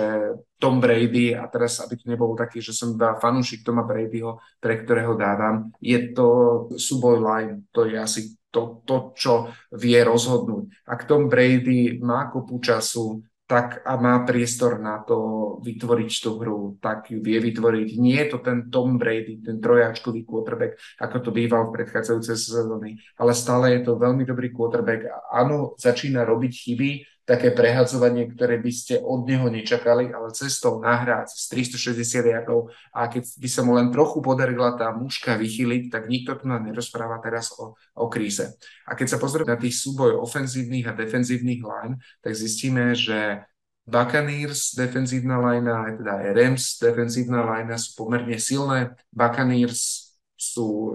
Tom 0.56 0.80
Brady, 0.80 1.36
a 1.36 1.44
teraz 1.52 1.84
aby 1.84 2.00
to 2.00 2.08
nebolo 2.08 2.32
taký, 2.32 2.64
že 2.64 2.72
som 2.72 2.96
iba 2.96 3.20
fanúšik 3.20 3.60
Toma 3.60 3.84
Bradyho, 3.84 4.40
pre 4.56 4.80
ktorého 4.80 5.12
dávam, 5.12 5.68
je 5.80 6.16
to 6.16 6.26
súboj 6.72 7.20
line, 7.20 7.68
to 7.76 7.84
je 7.84 7.96
asi 8.00 8.20
to, 8.48 8.80
to, 8.88 9.12
čo 9.12 9.32
vie 9.76 10.00
rozhodnúť. 10.00 10.88
Ak 10.88 11.04
Tom 11.04 11.28
Brady 11.28 12.00
má 12.00 12.32
kopu 12.32 12.56
času, 12.56 13.20
tak 13.46 13.86
a 13.86 13.94
má 13.94 14.26
priestor 14.26 14.82
na 14.82 14.98
to 15.06 15.60
vytvoriť 15.62 16.10
tú 16.18 16.30
hru, 16.42 16.82
tak 16.82 17.14
ju 17.14 17.22
vie 17.22 17.38
vytvoriť. 17.38 17.88
Nie 17.94 18.26
je 18.26 18.28
to 18.34 18.38
ten 18.42 18.66
Tom 18.74 18.98
Brady, 18.98 19.38
ten 19.38 19.62
trojáčkový 19.62 20.26
quarterback, 20.26 20.74
ako 20.98 21.16
to 21.22 21.30
býval 21.30 21.70
v 21.70 21.78
predchádzajúcej 21.78 22.34
sezóny, 22.34 22.98
ale 23.14 23.32
stále 23.38 23.78
je 23.78 23.86
to 23.86 24.02
veľmi 24.02 24.26
dobrý 24.26 24.50
quarterback. 24.50 25.06
Áno, 25.30 25.78
začína 25.78 26.26
robiť 26.26 26.52
chyby, 26.58 26.90
také 27.26 27.50
prehadzovanie, 27.50 28.30
ktoré 28.30 28.62
by 28.62 28.70
ste 28.70 29.02
od 29.02 29.26
neho 29.26 29.50
nečakali, 29.50 30.14
ale 30.14 30.30
cestou 30.30 30.78
nahrať 30.78 31.34
z 31.34 31.74
360 31.74 32.22
yardov 32.22 32.70
a 32.94 33.10
keď 33.10 33.26
by 33.26 33.48
sa 33.50 33.66
mu 33.66 33.74
len 33.74 33.90
trochu 33.90 34.22
podarila 34.22 34.78
tá 34.78 34.94
muška 34.94 35.34
vychyliť, 35.34 35.90
tak 35.90 36.06
nikto 36.06 36.38
tu 36.38 36.46
nám 36.46 36.70
nerozpráva 36.70 37.18
teraz 37.18 37.50
o, 37.58 37.74
o 37.74 38.06
kríze. 38.06 38.54
A 38.86 38.94
keď 38.94 39.18
sa 39.18 39.18
pozrieme 39.18 39.50
na 39.50 39.58
tých 39.58 39.74
súboj 39.74 40.22
ofenzívnych 40.22 40.86
a 40.86 40.94
defenzívnych 40.94 41.66
line, 41.66 41.98
tak 42.22 42.32
zistíme, 42.38 42.94
že 42.94 43.42
Buccaneers 43.86 44.78
defenzívna 44.78 45.42
lajna, 45.42 45.90
aj 45.90 45.92
teda 45.98 46.12
aj 46.22 46.28
Rams 46.30 46.64
defenzívna 46.78 47.42
lajna 47.42 47.74
sú 47.74 47.98
pomerne 47.98 48.38
silné. 48.38 48.94
Buccaneers 49.10 50.14
sú 50.38 50.94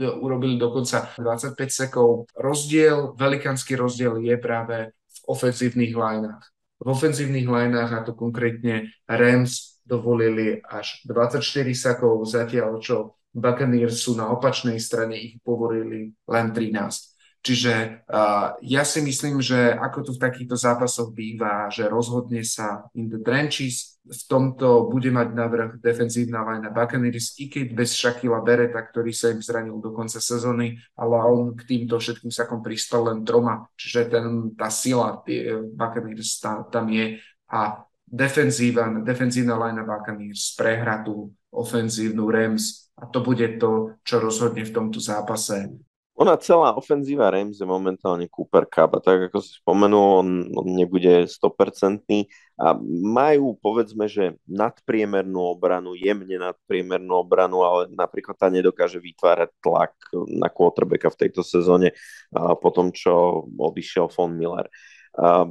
urobili 0.00 0.56
dokonca 0.56 1.12
25 1.20 1.56
sekov. 1.68 2.28
Rozdiel, 2.32 3.12
velikánsky 3.16 3.76
rozdiel 3.76 4.20
je 4.24 4.36
práve 4.40 4.95
ofenzívnych 5.26 5.92
lineách. 5.92 6.46
V 6.80 6.86
ofenzívnych 6.86 7.48
lineách, 7.48 7.92
a 7.92 8.00
to 8.06 8.12
konkrétne 8.14 8.90
Rams, 9.08 9.76
dovolili 9.86 10.58
až 10.66 11.02
24 11.06 11.42
sakov, 11.78 12.26
zatiaľ 12.26 12.82
čo 12.82 13.16
Buccaneers 13.30 14.02
sú 14.02 14.16
na 14.18 14.32
opačnej 14.32 14.80
strane, 14.80 15.14
ich 15.14 15.34
povolili 15.44 16.16
len 16.26 16.46
13. 16.50 17.16
Čiže 17.46 18.02
uh, 18.10 18.58
ja 18.58 18.82
si 18.82 18.98
myslím, 19.06 19.38
že 19.38 19.76
ako 19.78 19.98
to 20.02 20.10
v 20.18 20.22
takýchto 20.26 20.56
zápasoch 20.58 21.14
býva, 21.14 21.70
že 21.70 21.86
rozhodne 21.86 22.42
sa 22.42 22.90
in 22.98 23.06
the 23.06 23.22
trenches, 23.22 23.95
v 24.06 24.22
tomto 24.30 24.86
bude 24.86 25.10
mať 25.10 25.28
navrh 25.34 25.70
defenzívna 25.82 26.46
line 26.46 26.70
Buccaneers, 26.70 27.34
i 27.42 27.50
keď 27.50 27.74
bez 27.74 27.90
Shakila 27.98 28.38
Bereta, 28.38 28.78
ktorý 28.78 29.10
sa 29.10 29.34
im 29.34 29.42
zranil 29.42 29.82
do 29.82 29.90
konca 29.90 30.22
sezóny, 30.22 30.78
ale 30.94 31.14
on 31.26 31.58
k 31.58 31.66
týmto 31.66 31.98
všetkým 31.98 32.30
sakom 32.30 32.62
pristal 32.62 33.10
len 33.10 33.26
troma, 33.26 33.66
čiže 33.74 34.06
ten, 34.06 34.54
tá 34.54 34.70
sila 34.70 35.18
tie 35.26 35.58
Buccaneers 35.74 36.38
tá, 36.38 36.62
tam 36.70 36.86
je. 36.90 37.18
A 37.50 37.82
defenzíva, 38.06 38.86
defenzívna 39.02 39.58
line 39.58 39.82
Buccaneers 39.82 40.54
prehra 40.54 41.02
tú 41.02 41.34
ofenzívnu 41.50 42.30
Rams. 42.30 42.86
A 42.96 43.04
to 43.10 43.20
bude 43.20 43.60
to, 43.60 44.00
čo 44.06 44.22
rozhodne 44.22 44.64
v 44.64 44.72
tomto 44.72 45.04
zápase 45.04 45.68
ona 46.16 46.32
celá 46.40 46.72
ofenzíva 46.72 47.28
Rams 47.28 47.60
je 47.60 47.68
momentálne 47.68 48.24
Cooper 48.32 48.64
Cup 48.64 48.96
a 48.96 49.00
tak 49.04 49.28
ako 49.28 49.38
si 49.44 49.60
spomenul, 49.60 50.24
on, 50.24 50.28
on 50.56 50.68
nebude 50.72 51.28
100% 51.28 52.24
a 52.56 52.72
majú 53.04 53.60
povedzme, 53.60 54.08
že 54.08 54.40
nadpriemernú 54.48 55.36
obranu, 55.36 55.92
jemne 55.92 56.40
nadpriemernú 56.40 57.20
obranu, 57.20 57.68
ale 57.68 57.92
napríklad 57.92 58.32
tá 58.32 58.48
nedokáže 58.48 58.96
vytvárať 58.96 59.52
tlak 59.60 59.92
na 60.32 60.48
quarterbacka 60.48 61.12
v 61.12 61.20
tejto 61.28 61.44
sezóne 61.44 61.92
a 62.32 62.56
po 62.56 62.72
tom, 62.72 62.96
čo 62.96 63.44
odišiel 63.52 64.08
Von 64.08 64.40
Miller. 64.40 64.72
A 65.20 65.44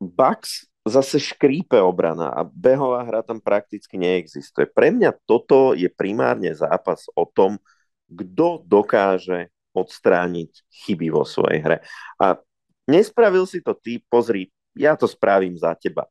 Bucks 0.00 0.64
zase 0.86 1.20
škrípe 1.20 1.76
obrana 1.76 2.32
a 2.32 2.40
behová 2.46 3.04
hra 3.04 3.20
tam 3.20 3.42
prakticky 3.42 4.00
neexistuje. 4.00 4.64
Pre 4.70 4.88
mňa 4.94 5.12
toto 5.28 5.76
je 5.76 5.92
primárne 5.92 6.56
zápas 6.56 7.04
o 7.12 7.28
tom, 7.28 7.60
kto 8.06 8.62
dokáže 8.64 9.50
odstrániť 9.76 10.50
chyby 10.72 11.12
vo 11.12 11.26
svojej 11.28 11.60
hre. 11.60 11.78
A 12.16 12.40
nespravil 12.88 13.44
si 13.44 13.60
to 13.60 13.76
ty, 13.76 14.00
pozri, 14.08 14.48
ja 14.72 14.96
to 14.96 15.04
spravím 15.04 15.56
za 15.58 15.76
teba. 15.76 16.08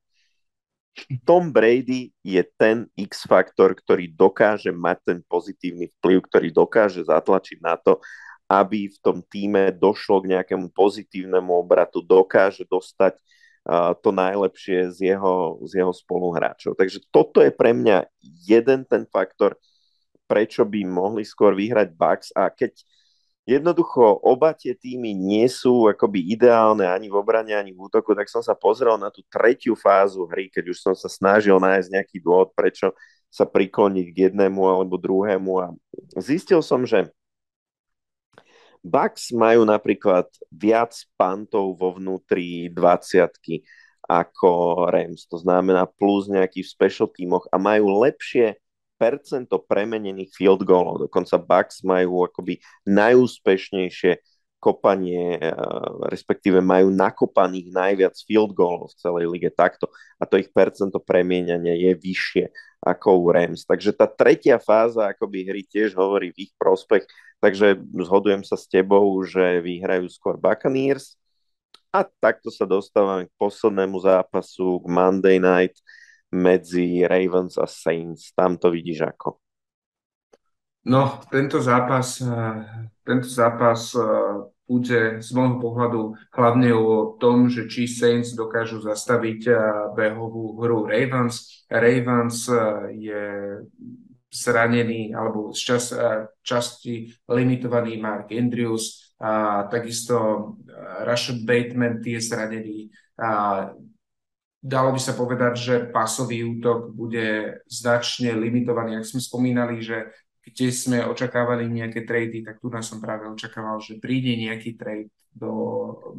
Tom 1.27 1.51
Brady 1.51 2.15
je 2.23 2.39
ten 2.55 2.87
X-faktor, 2.95 3.75
ktorý 3.75 4.15
dokáže 4.15 4.71
mať 4.71 4.97
ten 5.03 5.19
pozitívny 5.27 5.91
vplyv, 5.99 6.23
ktorý 6.23 6.47
dokáže 6.55 7.03
zatlačiť 7.03 7.59
na 7.59 7.75
to, 7.75 7.99
aby 8.47 8.87
v 8.87 8.97
tom 9.03 9.19
týme 9.25 9.75
došlo 9.75 10.23
k 10.23 10.37
nejakému 10.37 10.71
pozitívnemu 10.71 11.51
obratu, 11.51 11.99
dokáže 11.99 12.63
dostať 12.69 13.17
uh, 13.19 13.91
to 13.99 14.15
najlepšie 14.15 14.93
z 14.95 15.15
jeho, 15.15 15.59
z 15.67 15.83
jeho 15.83 15.91
spoluhráčov. 15.91 16.77
Takže 16.79 17.03
toto 17.11 17.43
je 17.43 17.51
pre 17.51 17.75
mňa 17.75 18.07
jeden 18.47 18.87
ten 18.87 19.03
faktor, 19.09 19.59
prečo 20.25 20.65
by 20.65 20.81
mohli 20.85 21.23
skôr 21.23 21.53
vyhrať 21.53 21.89
Bucks 21.93 22.29
a 22.33 22.49
keď 22.49 22.81
jednoducho 23.45 24.01
oba 24.25 24.57
tie 24.57 24.73
týmy 24.73 25.13
nie 25.13 25.45
sú 25.45 25.85
akoby 25.85 26.33
ideálne 26.33 26.89
ani 26.89 27.13
v 27.13 27.15
obrane, 27.15 27.53
ani 27.53 27.71
v 27.71 27.85
útoku, 27.85 28.17
tak 28.17 28.25
som 28.25 28.41
sa 28.41 28.57
pozrel 28.57 28.97
na 28.97 29.13
tú 29.13 29.21
tretiu 29.29 29.77
fázu 29.77 30.25
hry, 30.25 30.49
keď 30.49 30.73
už 30.73 30.77
som 30.81 30.93
sa 30.97 31.05
snažil 31.05 31.61
nájsť 31.61 31.93
nejaký 31.93 32.17
dôvod, 32.25 32.51
prečo 32.57 32.91
sa 33.29 33.45
prikloniť 33.45 34.05
k 34.11 34.17
jednému 34.29 34.61
alebo 34.65 34.97
druhému 34.97 35.51
a 35.61 35.67
zistil 36.17 36.65
som, 36.65 36.87
že 36.87 37.13
Bucks 38.85 39.33
majú 39.33 39.65
napríklad 39.65 40.29
viac 40.53 40.93
pantov 41.17 41.73
vo 41.73 41.97
vnútri 41.97 42.69
20 42.69 43.65
ako 44.05 44.85
Rams, 44.93 45.25
to 45.25 45.41
znamená 45.41 45.89
plus 45.89 46.29
nejaký 46.29 46.61
v 46.61 46.69
special 46.69 47.09
tímoch 47.09 47.49
a 47.49 47.57
majú 47.57 48.05
lepšie 48.05 48.61
percento 48.95 49.61
premenených 49.61 50.31
field 50.31 50.63
goalov. 50.63 51.07
Dokonca 51.07 51.35
Bucks 51.37 51.83
majú 51.83 52.25
akoby 52.25 52.59
najúspešnejšie 52.87 54.19
kopanie, 54.65 55.37
eh, 55.37 55.53
respektíve 56.09 56.57
majú 56.57 56.89
nakopaných 56.89 57.69
najviac 57.69 58.15
field 58.25 58.57
goalov 58.57 58.89
v 58.89 58.97
celej 58.97 59.25
lige 59.29 59.53
takto 59.53 59.93
a 60.17 60.25
to 60.25 60.41
ich 60.41 60.49
percento 60.49 60.97
premienania 60.97 61.77
je 61.77 61.93
vyššie 61.93 62.45
ako 62.81 63.21
u 63.21 63.25
Rams. 63.29 63.61
Takže 63.69 63.93
tá 63.93 64.09
tretia 64.09 64.57
fáza 64.57 65.13
akoby 65.13 65.45
hry 65.45 65.61
tiež 65.61 65.93
hovorí 65.93 66.33
v 66.33 66.49
ich 66.49 66.53
prospech, 66.57 67.05
takže 67.37 67.77
zhodujem 67.93 68.41
sa 68.41 68.57
s 68.57 68.65
tebou, 68.65 69.05
že 69.21 69.61
vyhrajú 69.61 70.09
skôr 70.09 70.37
Buccaneers 70.37 71.13
a 71.93 72.01
takto 72.01 72.49
sa 72.49 72.65
dostávame 72.65 73.29
k 73.29 73.33
poslednému 73.37 74.01
zápasu, 74.01 74.81
k 74.81 74.85
Monday 74.89 75.37
Night 75.37 75.77
medzi 76.35 77.07
Ravens 77.07 77.55
a 77.57 77.65
Saints. 77.65 78.35
Tam 78.35 78.59
to 78.59 78.69
vidíš 78.69 79.07
ako? 79.15 79.39
No, 80.85 81.19
tento 81.31 81.61
zápas, 81.61 82.21
eh, 82.21 82.65
tento 83.01 83.25
zápas 83.25 83.95
eh, 83.95 84.01
bude 84.69 85.21
z 85.21 85.29
môjho 85.33 85.57
pohľadu 85.57 86.01
hlavne 86.29 86.69
o 86.77 87.17
tom, 87.17 87.49
že 87.49 87.65
či 87.65 87.89
Saints 87.89 88.37
dokážu 88.37 88.85
zastaviť 88.85 89.41
eh, 89.49 89.57
behovú 89.97 90.61
hru 90.61 90.85
Ravens. 90.85 91.65
Ravens 91.73 92.45
je 92.93 93.23
zranený 94.29 95.15
alebo 95.15 95.55
z 95.55 95.59
čas, 95.73 95.89
časti 96.45 97.09
limitovaný 97.25 97.97
Mark 97.97 98.29
Andrews 98.29 99.15
a 99.17 99.63
takisto 99.71 100.53
Rashad 101.01 101.41
Bateman 101.47 102.03
je 102.03 102.19
zranený. 102.21 102.91
A 103.15 103.71
dalo 104.65 104.89
by 104.97 105.01
sa 105.01 105.13
povedať, 105.13 105.53
že 105.61 105.75
pasový 105.93 106.41
útok 106.41 106.89
bude 106.89 107.61
značne 107.69 108.33
limitovaný. 108.33 108.97
Ak 108.97 109.05
sme 109.05 109.21
spomínali, 109.21 109.85
že 109.85 110.09
kde 110.45 110.69
sme 110.69 111.01
očakávali 111.05 111.69
nejaké 111.69 112.05
trady, 112.05 112.45
tak 112.45 112.61
tu 112.61 112.69
nás 112.69 112.85
som 112.85 113.01
práve 113.01 113.25
očakával, 113.25 113.81
že 113.81 113.97
príde 113.97 114.33
nejaký 114.37 114.77
trade 114.77 115.09
do, 115.33 115.53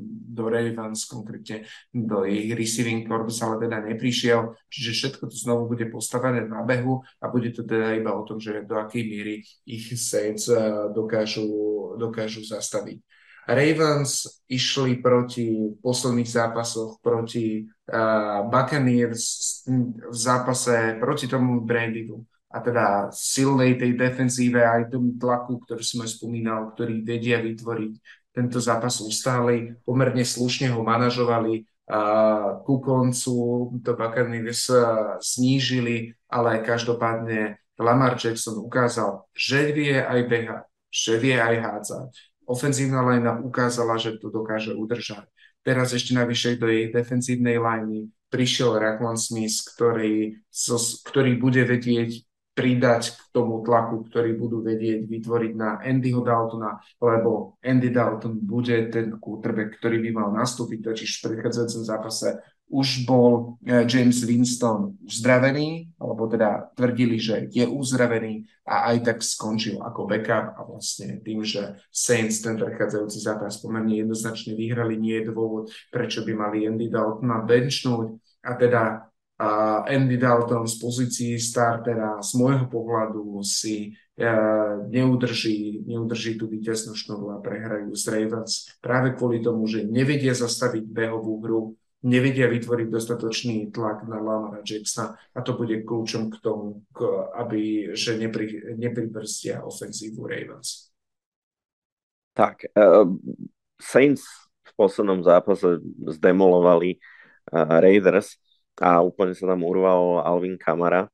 do 0.03 0.51
Ravens, 0.51 1.07
konkrétne 1.07 1.63
do 1.95 2.27
ich 2.27 2.51
receiving 2.51 3.07
corpus, 3.07 3.39
ale 3.39 3.63
teda 3.63 3.87
neprišiel. 3.87 4.59
Čiže 4.67 4.91
všetko 4.93 5.23
to 5.31 5.37
znovu 5.39 5.63
bude 5.71 5.87
postavené 5.95 6.43
na 6.43 6.67
behu 6.67 7.07
a 7.23 7.31
bude 7.31 7.55
to 7.55 7.63
teda 7.63 7.95
iba 7.95 8.19
o 8.19 8.27
tom, 8.27 8.43
že 8.43 8.67
do 8.67 8.77
akej 8.83 9.07
miery 9.07 9.47
ich 9.63 9.95
Saints 9.95 10.51
eh, 10.51 10.59
dokážu, 10.91 11.47
dokážu 11.95 12.43
zastaviť. 12.43 12.99
Ravens 13.47 14.43
išli 14.51 14.99
proti 14.99 15.71
posledných 15.79 16.27
zápasoch 16.27 16.99
proti 16.99 17.63
uh, 17.93 18.47
Buccaneers 18.51 19.25
v 20.11 20.17
zápase 20.17 20.99
proti 21.01 21.27
tomu 21.27 21.61
Brandydu 21.61 22.23
a 22.51 22.63
teda 22.63 23.11
silnej 23.13 23.77
tej 23.77 23.99
defenzíve 23.99 24.63
aj 24.63 24.95
tomu 24.95 25.19
tlaku, 25.19 25.61
ktorý 25.67 25.83
som 25.83 26.03
aj 26.07 26.11
spomínal, 26.15 26.73
ktorý 26.73 27.03
vedia 27.03 27.43
vytvoriť. 27.43 27.93
Tento 28.33 28.61
zápas 28.61 29.01
ustáli, 29.01 29.75
pomerne 29.83 30.23
slušne 30.23 30.71
ho 30.73 30.81
manažovali 30.85 31.65
a 31.87 32.01
ku 32.67 32.83
koncu 32.83 33.35
to 33.81 33.93
Buccaneers 33.95 34.69
znížili, 35.23 36.15
ale 36.27 36.63
každopádne 36.63 37.63
Lamar 37.79 38.17
Jackson 38.17 38.59
ukázal, 38.59 39.29
že 39.37 39.71
vie 39.71 40.01
aj 40.01 40.21
behať, 40.27 40.65
že 40.91 41.13
vie 41.21 41.37
aj 41.37 41.57
hádzať 41.61 42.11
ofenzívna 42.47 43.03
lajna 43.03 43.43
ukázala, 43.43 43.99
že 43.99 44.17
to 44.17 44.31
dokáže 44.31 44.73
udržať. 44.73 45.27
Teraz 45.67 45.91
ešte 45.91 46.15
navyše 46.15 46.55
do 46.55 46.71
jej 46.71 46.95
defenzívnej 46.95 47.59
lajny 47.59 48.07
prišiel 48.31 48.79
Rakman 48.79 49.19
Smith, 49.19 49.67
ktorý, 49.75 50.39
ktorý 51.03 51.33
bude 51.43 51.67
vedieť 51.67 52.23
pridať 52.55 53.19
k 53.19 53.21
tomu 53.35 53.67
tlaku, 53.67 54.07
ktorý 54.07 54.39
budú 54.39 54.63
vedieť 54.63 55.11
vytvoriť 55.11 55.53
na 55.59 55.83
Andyho 55.83 56.23
Daltona, 56.23 56.79
lebo 57.03 57.59
Andy 57.61 57.91
Dalton 57.93 58.39
bude 58.41 58.89
ten 58.89 59.19
quarterback, 59.19 59.77
ktorý 59.77 60.01
by 60.07 60.11
mal 60.15 60.29
nastúpiť, 60.33 60.87
totiž 60.87 61.11
v 61.19 61.23
predchádzajúcom 61.29 61.83
zápase 61.83 62.29
už 62.67 63.07
bol 63.07 63.59
eh, 63.63 63.87
James 63.87 64.19
Winston 64.27 64.99
uzdravený, 65.07 65.95
alebo 66.03 66.27
teda 66.27 66.75
tvrdili, 66.75 67.17
že 67.17 67.47
je 67.51 67.63
uzdravený 67.67 68.47
a 68.67 68.91
aj 68.91 68.97
tak 69.07 69.19
skončil 69.23 69.79
ako 69.79 70.11
backup 70.11 70.59
a 70.59 70.61
vlastne 70.67 71.23
tým, 71.23 71.47
že 71.47 71.79
Saints 71.95 72.43
ten 72.43 72.59
predchádzajúci 72.59 73.19
zápas 73.23 73.63
pomerne 73.63 74.03
jednoznačne 74.03 74.59
vyhrali, 74.59 74.99
nie 74.99 75.23
je 75.23 75.31
dôvod, 75.31 75.71
prečo 75.95 76.27
by 76.27 76.33
mali 76.35 76.67
Andy 76.67 76.91
Daltona 76.91 77.47
benchnúť 77.47 78.19
a 78.43 78.51
teda 78.59 78.83
a 79.37 79.85
Andy 79.85 80.17
Dalton 80.17 80.65
z 80.65 80.81
pozícií 80.81 81.37
startera 81.37 82.17
z 82.25 82.41
môjho 82.41 82.73
pohľadu 82.73 83.45
si 83.45 83.93
uh, 83.93 84.81
neudrží, 84.89 85.85
neudrží 85.85 86.41
tú 86.41 86.49
víťaznú 86.49 86.97
šnoru 86.97 87.37
a 87.37 87.43
prehrajú 87.45 87.93
z 87.93 88.05
Ravens 88.17 88.65
práve 88.81 89.13
kvôli 89.13 89.45
tomu, 89.45 89.69
že 89.69 89.85
nevedia 89.85 90.33
zastaviť 90.33 90.89
behovú 90.89 91.37
hru, 91.45 91.77
nevedia 92.07 92.47
vytvoriť 92.47 92.87
dostatočný 92.87 93.57
tlak 93.75 94.07
na 94.07 94.23
Lamara 94.23 94.63
Jacksona 94.63 95.19
a 95.35 95.39
to 95.43 95.59
bude 95.59 95.83
kľúčom 95.83 96.31
k 96.31 96.37
tomu, 96.39 96.87
k, 96.95 97.03
aby, 97.35 97.93
že 97.99 98.15
nepri, 98.15 98.63
nepribrstia 98.79 99.67
ofenzívu 99.67 100.23
Ravens. 100.23 100.95
Tak, 102.39 102.71
uh, 102.79 103.11
Saints 103.83 104.23
v 104.63 104.73
poslednom 104.79 105.27
zápase 105.27 105.83
zdemolovali 106.07 107.03
uh, 107.51 107.83
Raiders 107.83 108.39
a 108.79 109.03
úplne 109.03 109.35
sa 109.35 109.51
tam 109.51 109.67
urval 109.67 110.23
Alvin 110.23 110.55
Kamara. 110.55 111.11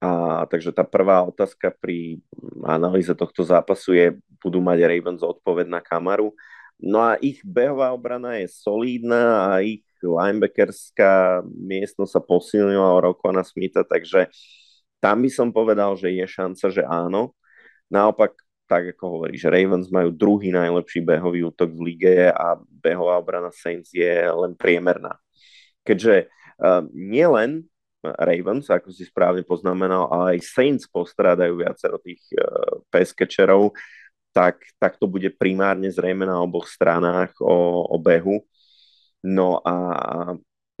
A, 0.00 0.48
takže 0.48 0.72
tá 0.72 0.80
prvá 0.80 1.20
otázka 1.28 1.76
pri 1.76 2.24
analýze 2.64 3.12
tohto 3.12 3.44
zápasu 3.44 3.92
je, 3.92 4.06
budú 4.40 4.64
mať 4.64 4.88
Ravens 4.88 5.20
odpoveď 5.20 5.68
na 5.68 5.84
Kamaru. 5.84 6.32
No 6.80 7.04
a 7.04 7.20
ich 7.20 7.44
behová 7.44 7.92
obrana 7.92 8.40
je 8.40 8.48
solídna 8.48 9.52
a 9.52 9.60
ich 9.60 9.84
linebackerská 10.06 11.44
miestnosť 11.44 12.12
sa 12.16 12.22
posilnila 12.22 12.96
o 12.96 13.00
na 13.32 13.44
Smitha, 13.44 13.84
takže 13.84 14.32
tam 15.00 15.24
by 15.24 15.30
som 15.32 15.48
povedal, 15.50 15.96
že 15.96 16.12
je 16.12 16.26
šanca, 16.28 16.66
že 16.68 16.82
áno. 16.84 17.32
Naopak, 17.88 18.36
tak 18.70 18.94
ako 18.94 19.18
hovoríš, 19.18 19.50
Ravens 19.50 19.90
majú 19.90 20.14
druhý 20.14 20.54
najlepší 20.54 21.02
behový 21.02 21.42
útok 21.50 21.74
v 21.74 21.80
lige 21.90 22.30
a 22.30 22.54
behová 22.60 23.18
obrana 23.18 23.50
Saints 23.50 23.90
je 23.90 24.30
len 24.30 24.54
priemerná. 24.54 25.18
Keďže 25.82 26.30
uh, 26.62 26.86
nielen 26.94 27.66
Ravens, 28.00 28.70
ako 28.70 28.94
si 28.94 29.04
správne 29.04 29.42
poznamenal, 29.42 30.06
ale 30.08 30.38
aj 30.38 30.46
Saints 30.46 30.86
postrádajú 30.86 31.58
viacero 31.58 31.98
tých 31.98 32.22
uh, 32.38 32.78
peskečerov, 32.94 33.74
tak, 34.30 34.62
tak 34.78 34.94
to 35.02 35.10
bude 35.10 35.26
primárne 35.34 35.90
zrejme 35.90 36.22
na 36.22 36.38
oboch 36.38 36.70
stranách 36.70 37.34
o, 37.42 37.82
o 37.90 37.96
behu. 37.98 38.46
No 39.20 39.60
a 39.60 39.74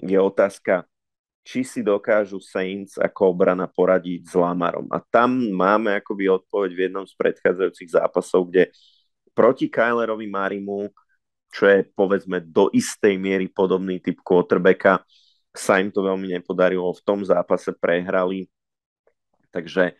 je 0.00 0.16
otázka, 0.16 0.88
či 1.44 1.64
si 1.64 1.80
dokážu 1.80 2.40
Saints 2.40 3.00
ako 3.00 3.32
obrana 3.32 3.68
poradiť 3.68 4.28
s 4.28 4.34
Lamarom. 4.36 4.88
A 4.92 5.00
tam 5.00 5.36
máme 5.52 5.96
akoby 6.00 6.28
odpoveď 6.28 6.70
v 6.72 6.82
jednom 6.88 7.04
z 7.08 7.14
predchádzajúcich 7.16 7.90
zápasov, 7.96 8.48
kde 8.52 8.72
proti 9.32 9.72
Kylerovi 9.72 10.28
Marimu, 10.28 10.92
čo 11.50 11.66
je 11.66 11.82
povedzme 11.96 12.44
do 12.44 12.70
istej 12.70 13.16
miery 13.18 13.50
podobný 13.50 13.98
typ 13.98 14.20
quarterbacka, 14.22 15.02
sa 15.50 15.82
im 15.82 15.90
to 15.90 16.04
veľmi 16.04 16.30
nepodarilo. 16.30 16.94
V 16.94 17.02
tom 17.02 17.26
zápase 17.26 17.74
prehrali, 17.74 18.46
takže 19.50 19.98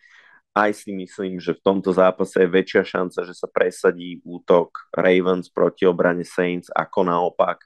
aj 0.55 0.71
si 0.83 0.91
myslím, 0.95 1.39
že 1.39 1.55
v 1.55 1.63
tomto 1.63 1.91
zápase 1.91 2.39
je 2.39 2.47
väčšia 2.47 2.83
šanca, 2.83 3.19
že 3.23 3.35
sa 3.35 3.47
presadí 3.47 4.19
útok 4.23 4.87
Ravens 4.95 5.47
proti 5.51 5.87
obrane 5.87 6.23
Saints 6.23 6.71
ako 6.71 7.07
naopak 7.07 7.63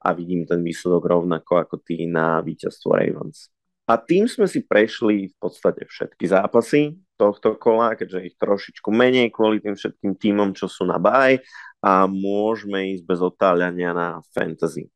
a 0.00 0.08
vidím 0.16 0.48
ten 0.48 0.64
výsledok 0.64 1.04
rovnako 1.04 1.60
ako 1.60 1.76
ty 1.84 2.08
na 2.08 2.40
víťazstvo 2.40 2.96
Ravens. 2.96 3.52
A 3.90 3.98
tým 3.98 4.30
sme 4.30 4.46
si 4.46 4.62
prešli 4.62 5.28
v 5.28 5.36
podstate 5.36 5.84
všetky 5.84 6.24
zápasy 6.30 6.94
tohto 7.18 7.58
kola, 7.58 7.98
keďže 7.98 8.32
ich 8.32 8.36
trošičku 8.38 8.88
menej 8.88 9.28
kvôli 9.34 9.60
tým 9.60 9.76
všetkým 9.76 10.14
týmom, 10.16 10.56
čo 10.56 10.70
sú 10.70 10.86
na 10.86 10.96
baj 10.96 11.42
a 11.82 12.06
môžeme 12.06 12.96
ísť 12.96 13.04
bez 13.04 13.20
otáľania 13.20 13.92
na 13.92 14.08
fantasy. 14.32 14.88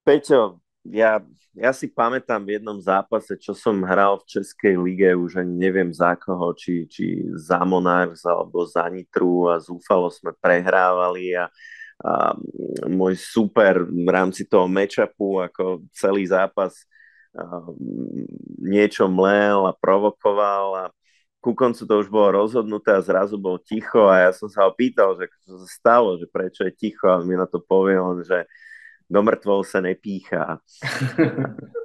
Peťo, 0.00 0.58
ja, 0.84 1.20
ja 1.52 1.70
si 1.76 1.90
pamätám 1.90 2.40
v 2.46 2.56
jednom 2.56 2.78
zápase, 2.80 3.36
čo 3.36 3.52
som 3.52 3.84
hral 3.84 4.20
v 4.22 4.28
Českej 4.38 4.74
lige, 4.80 5.10
už 5.12 5.44
ani 5.44 5.54
neviem 5.56 5.90
za 5.92 6.16
koho, 6.16 6.56
či, 6.56 6.88
či 6.88 7.26
za 7.36 7.60
Monarchs 7.66 8.24
alebo 8.24 8.64
za 8.64 8.88
Nitru 8.88 9.50
a 9.52 9.60
zúfalo 9.60 10.08
sme 10.08 10.32
prehrávali 10.40 11.36
a, 11.36 11.52
a 12.00 12.32
môj 12.88 13.20
super 13.20 13.84
v 13.84 14.08
rámci 14.08 14.48
toho 14.48 14.64
matchupu, 14.64 15.44
ako 15.44 15.84
celý 15.92 16.24
zápas 16.24 16.88
niečo 18.58 19.06
mlel 19.06 19.70
a 19.70 19.72
provokoval 19.78 20.66
a 20.74 20.84
ku 21.40 21.56
koncu 21.56 21.88
to 21.88 21.94
už 22.04 22.08
bolo 22.12 22.44
rozhodnuté 22.44 22.92
a 22.92 23.00
zrazu 23.00 23.40
bol 23.40 23.56
ticho 23.56 24.10
a 24.10 24.28
ja 24.28 24.30
som 24.34 24.50
sa 24.50 24.68
ho 24.68 24.76
pýtal, 24.76 25.16
že 25.16 25.30
čo 25.46 25.56
sa 25.56 25.68
stalo, 25.70 26.20
že 26.20 26.28
prečo 26.28 26.68
je 26.68 26.72
ticho 26.74 27.08
a 27.08 27.22
mi 27.24 27.32
na 27.32 27.48
to 27.48 27.62
on, 27.70 28.20
že 28.20 28.44
do 29.10 29.20
mŕtvol 29.26 29.66
sa 29.66 29.82
nepícha. 29.82 30.62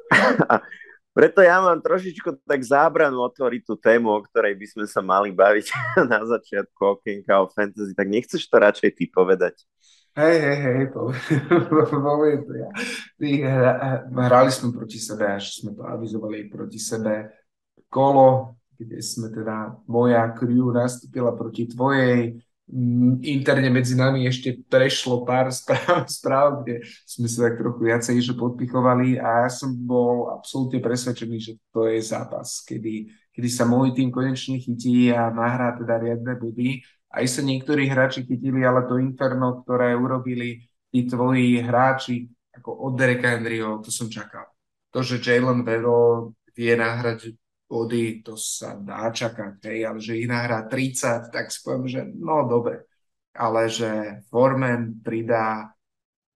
preto 1.18 1.42
ja 1.42 1.58
mám 1.58 1.82
trošičku 1.82 2.46
tak 2.46 2.62
zábranu 2.62 3.26
otvoriť 3.26 3.62
tú 3.66 3.74
tému, 3.74 4.14
o 4.14 4.22
ktorej 4.22 4.54
by 4.54 4.68
sme 4.70 4.86
sa 4.86 5.02
mali 5.02 5.34
baviť 5.34 5.74
na 6.12 6.22
začiatku 6.22 7.02
okienka 7.02 7.42
o 7.42 7.50
fantasy, 7.50 7.98
tak 7.98 8.06
nechceš 8.06 8.46
to 8.46 8.56
radšej 8.62 8.92
ty 8.94 9.10
povedať? 9.10 9.58
Hej, 10.16 10.38
hej, 10.40 10.60
hej, 10.64 10.84
poviem 12.08 12.40
to 12.48 12.54
ja. 12.56 12.70
Hrali 14.08 14.48
sme 14.48 14.72
proti 14.72 14.96
sebe, 14.96 15.28
až 15.28 15.60
sme 15.60 15.76
to 15.76 15.84
avizovali 15.84 16.48
proti 16.48 16.80
sebe. 16.80 17.36
Kolo, 17.92 18.56
kde 18.80 19.04
sme 19.04 19.28
teda, 19.28 19.76
moja 19.92 20.32
crew 20.32 20.72
nastúpila 20.72 21.36
proti 21.36 21.68
tvojej, 21.68 22.40
interne 23.22 23.70
medzi 23.70 23.94
nami 23.94 24.26
ešte 24.26 24.58
prešlo 24.66 25.22
pár 25.22 25.54
správ, 25.54 26.10
správ, 26.18 26.48
kde 26.66 26.82
sme 27.06 27.30
sa 27.30 27.50
tak 27.50 27.62
trochu 27.62 27.80
viacej 27.86 28.16
že 28.26 28.34
podpichovali 28.34 29.22
a 29.22 29.46
ja 29.46 29.50
som 29.54 29.70
bol 29.78 30.34
absolútne 30.34 30.82
presvedčený, 30.82 31.38
že 31.38 31.54
to 31.70 31.86
je 31.86 32.02
zápas, 32.02 32.66
kedy, 32.66 33.06
kedy 33.38 33.50
sa 33.54 33.70
môj 33.70 33.94
tým 33.94 34.10
konečne 34.10 34.58
chytí 34.58 35.14
a 35.14 35.30
nahrá 35.30 35.78
teda 35.78 36.02
riadne 36.02 36.34
body. 36.34 36.82
Aj 37.16 37.24
sa 37.30 37.46
niektorí 37.46 37.86
hráči 37.86 38.26
chytili, 38.26 38.66
ale 38.66 38.90
to 38.90 38.98
inferno, 38.98 39.62
ktoré 39.62 39.94
urobili 39.94 40.66
tí 40.90 41.06
tvoji 41.06 41.62
hráči, 41.62 42.28
ako 42.56 42.92
od 42.92 42.94
Dereka 42.98 43.38
Henryho, 43.38 43.80
to 43.80 43.94
som 43.94 44.10
čakal. 44.10 44.50
To, 44.92 45.06
že 45.06 45.22
Jalen 45.22 45.62
Vero 45.62 46.34
vie 46.56 46.74
nahrať 46.74 47.36
body, 47.66 48.22
to 48.22 48.38
sa 48.38 48.78
dá 48.78 49.10
čakať, 49.10 49.58
hej, 49.66 49.80
ale 49.90 50.00
že 50.00 50.18
ich 50.18 50.30
nahrá 50.30 50.70
30, 50.70 51.34
tak 51.34 51.50
si 51.50 51.60
poviem, 51.66 51.86
že 51.90 52.02
no 52.14 52.46
dobre, 52.46 52.86
ale 53.34 53.68
že 53.68 54.22
Foreman 54.30 55.02
pridá 55.02 55.76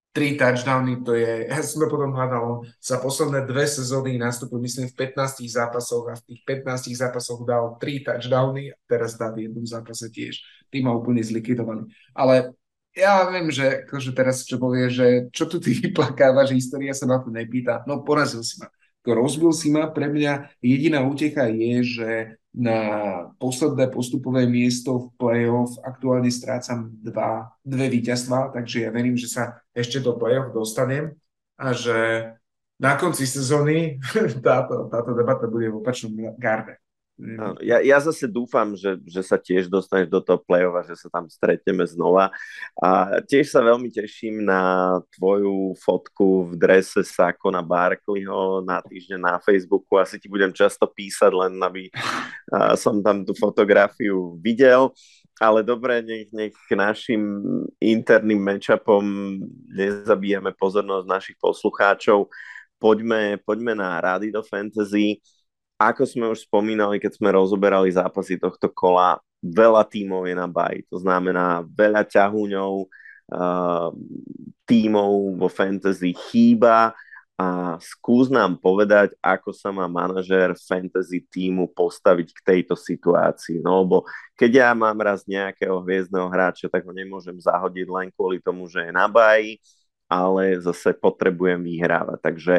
tri 0.10 0.34
touchdowny, 0.34 1.06
to 1.06 1.14
je, 1.14 1.46
ja 1.54 1.62
som 1.62 1.86
to 1.86 1.88
potom 1.88 2.12
hľadal, 2.12 2.66
za 2.82 2.98
posledné 2.98 3.46
dve 3.46 3.70
sezóny 3.70 4.18
nastúpil, 4.18 4.58
myslím, 4.60 4.90
v 4.90 4.98
15 5.14 5.46
zápasoch 5.46 6.06
a 6.10 6.18
v 6.18 6.24
tých 6.34 6.42
15 6.44 6.92
zápasoch 6.98 7.46
dal 7.46 7.78
tri 7.78 8.02
touchdowny 8.02 8.74
a 8.74 8.76
teraz 8.90 9.14
dá 9.16 9.30
v 9.30 9.48
jednom 9.48 9.64
zápase 9.64 10.10
tiež. 10.10 10.42
Tým 10.74 10.90
ma 10.90 10.98
úplne 10.98 11.22
zlikvidovali. 11.22 11.86
Ale 12.18 12.58
ja 12.98 13.30
viem, 13.30 13.54
že 13.54 13.86
akože 13.86 14.12
teraz 14.18 14.44
čo 14.44 14.58
povie, 14.58 14.90
že 14.90 15.30
čo 15.30 15.46
tu 15.46 15.62
ty 15.62 15.78
vyplakávaš, 15.88 16.58
história 16.58 16.92
sa 16.92 17.06
na 17.06 17.22
to 17.22 17.30
nepýta. 17.30 17.86
No 17.86 18.02
porazil 18.02 18.42
si 18.42 18.58
ma 18.58 18.68
rozbil 19.14 19.52
si 19.54 19.70
ma. 19.74 19.90
Pre 19.90 20.08
mňa 20.10 20.62
jediná 20.62 21.06
útecha 21.06 21.50
je, 21.50 21.74
že 21.84 22.10
na 22.50 22.80
posledné 23.38 23.94
postupové 23.94 24.50
miesto 24.50 24.98
v 24.98 25.08
play-off 25.22 25.78
aktuálne 25.86 26.34
strácam 26.34 26.90
dva, 26.98 27.54
dve 27.62 27.94
víťazstva, 27.94 28.50
takže 28.58 28.86
ja 28.86 28.90
verím, 28.90 29.14
že 29.14 29.30
sa 29.30 29.62
ešte 29.72 30.02
do 30.02 30.18
play-off 30.18 30.50
dostanem 30.50 31.14
a 31.62 31.72
že 31.78 32.32
na 32.82 32.98
konci 32.98 33.30
sezóny 33.30 34.02
táto, 34.46 34.90
táto 34.90 35.12
debata 35.14 35.46
bude 35.46 35.70
v 35.70 35.78
opačnom 35.78 36.16
garde. 36.40 36.80
Ja, 37.60 37.84
ja 37.84 37.98
zase 38.00 38.32
dúfam, 38.32 38.72
že, 38.80 38.96
že 39.04 39.20
sa 39.20 39.36
tiež 39.36 39.68
dostaneš 39.68 40.08
do 40.08 40.24
toho 40.24 40.40
play-off 40.40 40.80
a 40.80 40.88
že 40.88 40.96
sa 40.96 41.12
tam 41.12 41.28
stretneme 41.28 41.84
znova. 41.84 42.32
A 42.80 43.20
tiež 43.28 43.52
sa 43.52 43.60
veľmi 43.60 43.92
teším 43.92 44.48
na 44.48 44.96
tvoju 45.20 45.76
fotku 45.84 46.48
v 46.48 46.52
drese 46.56 47.04
Sakona 47.04 47.60
Barkleyho 47.60 48.64
na 48.64 48.80
týždeň 48.80 49.20
na 49.20 49.36
Facebooku. 49.44 50.00
Asi 50.00 50.16
ti 50.16 50.32
budem 50.32 50.56
často 50.56 50.88
písať, 50.88 51.32
len 51.36 51.60
aby 51.60 51.92
som 52.84 53.04
tam 53.04 53.28
tú 53.28 53.36
fotografiu 53.36 54.40
videl. 54.40 54.96
Ale 55.40 55.64
dobre, 55.64 56.04
nech, 56.04 56.32
nech 56.36 56.56
našim 56.72 57.24
interným 57.80 58.44
matchupom 58.44 59.04
nezabijeme 59.72 60.52
pozornosť 60.56 61.08
našich 61.08 61.38
poslucháčov. 61.40 62.28
Poďme, 62.80 63.40
poďme 63.44 63.76
na 63.76 64.00
rady 64.00 64.32
do 64.32 64.44
fantasy 64.44 65.20
ako 65.80 66.04
sme 66.04 66.26
už 66.28 66.44
spomínali, 66.44 67.00
keď 67.00 67.16
sme 67.16 67.32
rozoberali 67.32 67.88
zápasy 67.88 68.36
tohto 68.36 68.68
kola, 68.68 69.16
veľa 69.40 69.88
tímov 69.88 70.28
je 70.28 70.36
na 70.36 70.44
baj. 70.44 70.84
To 70.92 71.00
znamená, 71.00 71.64
veľa 71.64 72.04
ťahúňov 72.04 72.84
uh, 72.84 73.90
tímov 74.68 75.40
vo 75.40 75.48
fantasy 75.48 76.12
chýba 76.12 76.92
a 77.40 77.80
skús 77.80 78.28
nám 78.28 78.60
povedať, 78.60 79.16
ako 79.24 79.56
sa 79.56 79.72
má 79.72 79.88
manažér 79.88 80.60
fantasy 80.60 81.24
týmu 81.24 81.72
postaviť 81.72 82.36
k 82.36 82.40
tejto 82.44 82.76
situácii. 82.76 83.64
No 83.64 83.88
lebo 83.88 84.04
keď 84.36 84.52
ja 84.68 84.70
mám 84.76 85.00
raz 85.00 85.24
nejakého 85.24 85.80
hviezdneho 85.80 86.28
hráča, 86.28 86.68
tak 86.68 86.84
ho 86.84 86.92
nemôžem 86.92 87.40
zahodiť 87.40 87.88
len 87.88 88.12
kvôli 88.12 88.44
tomu, 88.44 88.68
že 88.68 88.84
je 88.84 88.92
na 88.92 89.08
baji, 89.08 89.56
ale 90.12 90.60
zase 90.60 90.92
potrebujem 90.92 91.64
vyhrávať. 91.64 92.20
Takže 92.20 92.56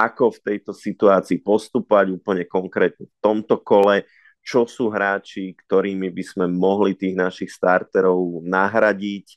ako 0.00 0.32
v 0.32 0.40
tejto 0.40 0.72
situácii 0.72 1.44
postupovať 1.44 2.16
úplne 2.16 2.44
konkrétne 2.48 3.04
v 3.04 3.16
tomto 3.20 3.60
kole, 3.60 4.08
čo 4.40 4.64
sú 4.64 4.88
hráči, 4.88 5.52
ktorými 5.52 6.08
by 6.08 6.24
sme 6.24 6.46
mohli 6.48 6.96
tých 6.96 7.12
našich 7.12 7.52
starterov 7.52 8.40
nahradiť, 8.40 9.36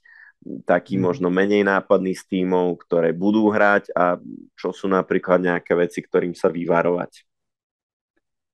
taký 0.63 0.95
mm. 0.95 1.01
možno 1.03 1.27
menej 1.27 1.67
nápadný 1.67 2.15
z 2.15 2.23
tímov, 2.27 2.79
ktoré 2.87 3.11
budú 3.11 3.51
hrať 3.51 3.91
a 3.95 4.19
čo 4.55 4.71
sú 4.71 4.87
napríklad 4.87 5.43
nejaké 5.43 5.75
veci, 5.75 5.99
ktorým 6.03 6.35
sa 6.35 6.47
vyvarovať. 6.47 7.27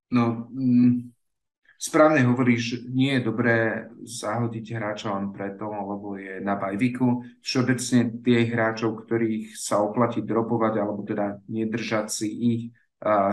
No, 0.09 0.49
mm, 0.49 1.13
správne 1.79 2.27
hovoríš, 2.27 2.83
nie 2.91 3.15
je 3.15 3.23
dobré 3.23 3.87
zahodiť 4.03 4.65
hráča 4.75 5.15
len 5.15 5.31
preto, 5.31 5.71
lebo 5.71 6.19
je 6.19 6.43
na 6.43 6.59
bajviku. 6.59 7.23
Všeobecne 7.39 8.19
tie 8.19 8.39
hráčov, 8.51 9.07
ktorých 9.07 9.55
sa 9.55 9.79
oplatí 9.79 10.19
dropovať, 10.19 10.73
alebo 10.75 11.07
teda 11.07 11.39
nedržať 11.47 12.11
si 12.11 12.27
ich, 12.27 12.63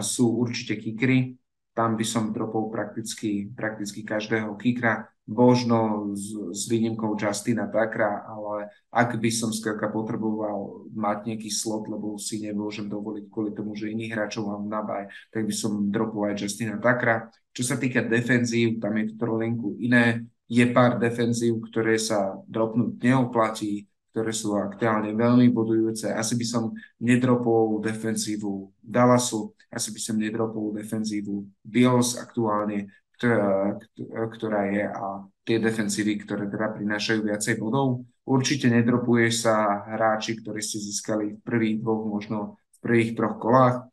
sú 0.06 0.31
určite 0.39 0.78
kikry. 0.78 1.35
Tam 1.77 1.93
by 1.93 2.07
som 2.09 2.32
dropol 2.32 2.73
prakticky, 2.73 3.53
prakticky 3.53 4.01
každého 4.01 4.57
kikra 4.57 5.12
možno 5.27 6.09
s, 6.15 6.31
s 6.55 6.70
výnimkou 6.70 7.19
Justina 7.19 7.66
Takra, 7.66 8.23
ale 8.24 8.70
ak 8.94 9.19
by 9.19 9.31
som 9.35 9.51
skrátka 9.51 9.90
potreboval 9.90 10.86
mať 10.94 11.35
nejaký 11.35 11.51
slot, 11.51 11.90
lebo 11.90 12.15
si 12.16 12.39
nemôžem 12.40 12.86
dovoliť 12.86 13.24
kvôli 13.27 13.51
tomu, 13.51 13.74
že 13.74 13.90
iných 13.90 14.15
hráčov 14.15 14.47
mám 14.47 14.65
na 14.70 14.81
baj, 14.86 15.11
tak 15.35 15.44
by 15.44 15.55
som 15.55 15.90
dropol 15.90 16.31
aj 16.31 16.47
Justina 16.47 16.78
Takra. 16.78 17.27
Čo 17.51 17.62
sa 17.66 17.77
týka 17.77 18.07
defenzív, 18.07 18.78
tam 18.78 18.94
je 19.03 19.12
to 19.12 19.15
trolinku 19.19 19.74
iné. 19.82 20.23
Je 20.47 20.62
pár 20.70 21.03
defenzív, 21.03 21.59
ktoré 21.74 21.98
sa 21.98 22.39
dropnúť 22.47 23.03
neoplatí, 23.03 23.90
ktoré 24.15 24.31
sú 24.31 24.55
aktuálne 24.55 25.11
veľmi 25.11 25.51
bodujúce. 25.51 26.15
Asi 26.15 26.39
by 26.39 26.47
som 26.47 26.70
nedropol 27.03 27.82
defenzívu 27.82 28.70
Dallasu, 28.78 29.56
asi 29.77 29.93
by 29.93 30.01
som 30.01 30.16
nedropol 30.16 30.73
defenzívu 30.73 31.44
Bills 31.61 32.16
aktuálne, 32.16 32.89
ktorá, 33.20 34.61
je 34.73 34.85
a 34.89 35.24
tie 35.44 35.61
defensívy, 35.61 36.24
ktoré 36.24 36.48
teda 36.48 36.73
prinášajú 36.73 37.20
viacej 37.28 37.61
bodov. 37.61 38.09
Určite 38.24 38.73
nedropuješ 38.73 39.44
sa 39.44 39.85
hráči, 39.85 40.40
ktorí 40.40 40.65
ste 40.65 40.81
získali 40.81 41.36
v 41.36 41.40
prvých 41.44 41.77
dvoch, 41.85 42.09
možno 42.09 42.57
v 42.77 42.78
prvých 42.81 43.12
troch 43.16 43.36
kolách. 43.36 43.89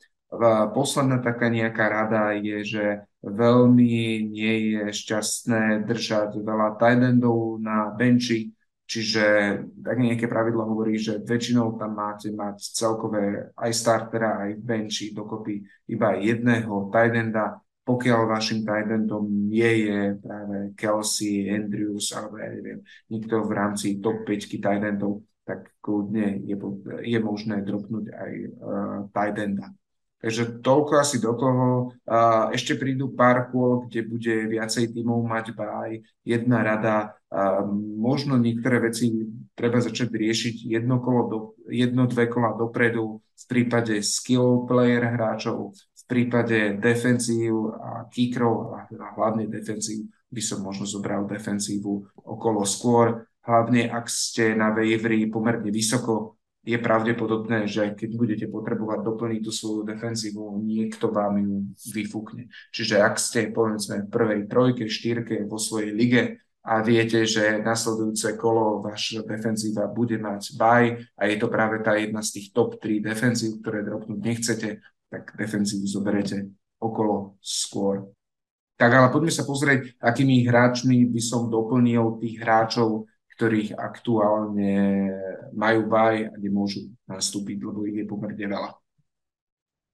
Posledná 0.74 1.22
taká 1.22 1.52
nejaká 1.52 1.86
rada 1.92 2.34
je, 2.34 2.58
že 2.64 2.86
veľmi 3.22 4.28
nie 4.34 4.56
je 4.76 4.84
šťastné 4.90 5.86
držať 5.86 6.42
veľa 6.42 6.82
tight 6.82 7.22
na 7.62 7.94
benchi, 7.94 8.50
čiže 8.94 9.26
tak 9.82 9.98
nejaké 9.98 10.30
pravidlo 10.30 10.70
hovorí, 10.70 11.02
že 11.02 11.18
väčšinou 11.26 11.82
tam 11.82 11.98
máte 11.98 12.30
mať 12.30 12.62
celkové 12.78 13.50
aj 13.58 13.72
startera, 13.74 14.46
aj 14.46 14.62
benchi 14.62 15.10
dokopy 15.10 15.66
iba 15.90 16.14
jedného 16.22 16.94
tight 16.94 17.18
pokiaľ 17.84 18.20
vašim 18.32 18.64
tight 18.64 18.88
je, 19.52 19.72
je 19.84 20.00
práve 20.24 20.72
Kelsey, 20.78 21.52
Andrews 21.52 22.16
alebo 22.16 22.40
ja 22.40 22.48
neviem, 22.54 22.80
niekto 23.12 23.44
v 23.44 23.52
rámci 23.52 24.00
top 24.00 24.24
5 24.24 24.62
tight 24.62 24.86
tak 25.44 25.76
kľudne 25.84 26.40
je, 26.48 26.56
je 27.04 27.20
možné 27.20 27.60
dropnúť 27.68 28.06
aj 28.16 28.32
uh, 28.64 29.00
tight 29.12 29.36
Takže 30.24 30.64
toľko 30.64 31.04
asi 31.04 31.20
do 31.20 31.36
toho. 31.36 31.92
Ešte 32.56 32.80
prídu 32.80 33.12
pár 33.12 33.52
kôl, 33.52 33.84
kde 33.84 34.08
bude 34.08 34.36
viacej 34.48 34.96
tímov 34.96 35.20
mať 35.28 35.52
baj, 35.52 36.00
jedna 36.24 36.64
rada. 36.64 37.20
Možno 38.00 38.40
niektoré 38.40 38.80
veci 38.80 39.12
treba 39.52 39.84
začať 39.84 40.08
riešiť 40.08 40.56
jedno, 40.64 41.04
kolo 41.04 41.22
do, 41.28 41.40
jedno 41.68 42.08
dve 42.08 42.32
kola 42.32 42.56
dopredu 42.56 43.20
v 43.20 43.46
prípade 43.52 44.00
skill 44.00 44.64
player 44.64 45.04
hráčov, 45.12 45.76
v 45.76 46.04
prípade 46.08 46.80
defenzív 46.80 47.76
a 47.76 48.08
kickerov, 48.08 48.80
a 48.80 48.88
hlavne 49.20 49.52
defenzív, 49.52 50.08
by 50.32 50.40
som 50.40 50.64
možno 50.64 50.88
zobral 50.88 51.28
defenzívu 51.28 52.24
okolo 52.24 52.64
skôr. 52.64 53.28
Hlavne 53.44 53.92
ak 53.92 54.08
ste 54.08 54.56
na 54.56 54.72
waivery 54.72 55.28
pomerne 55.28 55.68
vysoko, 55.68 56.40
je 56.64 56.80
pravdepodobné, 56.80 57.68
že 57.68 57.92
keď 57.92 58.10
budete 58.16 58.46
potrebovať 58.48 59.04
doplniť 59.04 59.42
tú 59.44 59.52
svoju 59.52 59.84
defenzívu, 59.84 60.64
niekto 60.64 61.12
vám 61.12 61.36
ju 61.44 61.56
vyfúkne. 61.92 62.48
Čiže 62.72 63.04
ak 63.04 63.20
ste 63.20 63.52
povedzme 63.52 64.08
v 64.08 64.12
prvej 64.12 64.42
trojke, 64.48 64.88
štyrke 64.88 65.44
vo 65.44 65.60
svojej 65.60 65.92
lige 65.92 66.24
a 66.64 66.80
viete, 66.80 67.28
že 67.28 67.60
nasledujúce 67.60 68.40
kolo 68.40 68.80
vaša 68.80 69.28
defenzíva 69.28 69.92
bude 69.92 70.16
mať 70.16 70.56
baj 70.56 71.04
a 71.20 71.22
je 71.28 71.36
to 71.36 71.52
práve 71.52 71.84
tá 71.84 72.00
jedna 72.00 72.24
z 72.24 72.40
tých 72.40 72.48
top 72.56 72.80
3 72.80 73.04
defenzív, 73.04 73.60
ktoré 73.60 73.84
dropnúť 73.84 74.20
nechcete, 74.24 74.80
tak 75.12 75.36
defenzívu 75.36 75.84
zoberete 75.84 76.48
okolo 76.80 77.36
skôr. 77.44 78.08
Tak 78.80 78.90
ale 78.90 79.12
poďme 79.12 79.36
sa 79.36 79.44
pozrieť, 79.44 80.00
akými 80.00 80.48
hráčmi 80.48 81.06
by 81.12 81.22
som 81.22 81.52
doplnil 81.52 82.24
tých 82.24 82.40
hráčov, 82.40 83.06
ktorých 83.34 83.76
aktuálne 83.76 85.10
majú 85.54 85.90
baj 85.90 86.30
a 86.30 86.36
nemôžu 86.38 86.90
nastúpiť, 87.10 87.58
lebo 87.66 87.86
ich 87.90 88.02
je 88.02 88.06
pomerne 88.06 88.46
veľa. 88.46 88.72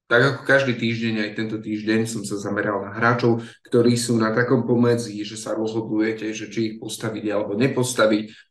Tak 0.09 0.21
ako 0.25 0.41
každý 0.41 0.73
týždeň, 0.73 1.21
aj 1.21 1.31
tento 1.37 1.57
týždeň 1.61 2.09
som 2.09 2.25
sa 2.25 2.41
zameral 2.41 2.81
na 2.81 2.97
hráčov, 2.97 3.45
ktorí 3.69 3.93
sú 3.93 4.17
na 4.17 4.33
takom 4.33 4.65
pomedzi, 4.65 5.21
že 5.21 5.37
sa 5.37 5.53
rozhodujete, 5.53 6.33
že 6.33 6.49
či 6.49 6.59
ich 6.65 6.75
postaviť 6.81 7.23
alebo 7.29 7.53
nepostaviť 7.53 8.49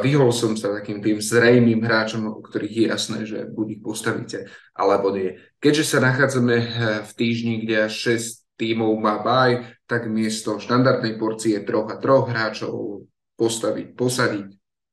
vyhol 0.00 0.32
som 0.32 0.56
sa 0.56 0.72
takým 0.72 1.04
tým 1.04 1.20
zrejmým 1.20 1.84
hráčom, 1.84 2.24
o 2.32 2.40
ktorých 2.40 2.74
je 2.74 2.84
jasné, 2.88 3.18
že 3.28 3.38
buď 3.44 3.66
ich 3.76 3.82
postavíte, 3.84 4.38
alebo 4.72 5.12
nie. 5.12 5.36
Keďže 5.60 5.84
sa 5.84 5.98
nachádzame 6.00 6.56
eh, 6.56 6.68
v 7.04 7.12
týždni, 7.12 7.54
kde 7.64 7.88
až 7.88 8.16
6 8.16 8.48
tímov 8.56 8.92
má 9.00 9.20
baj, 9.20 9.64
tak 9.88 10.08
miesto 10.08 10.60
štandardnej 10.60 11.16
porcie 11.16 11.60
troch 11.64 11.88
a 11.88 11.96
troch 11.96 12.28
hráčov 12.28 13.08
postaviť, 13.40 13.96
posadiť, 13.96 14.48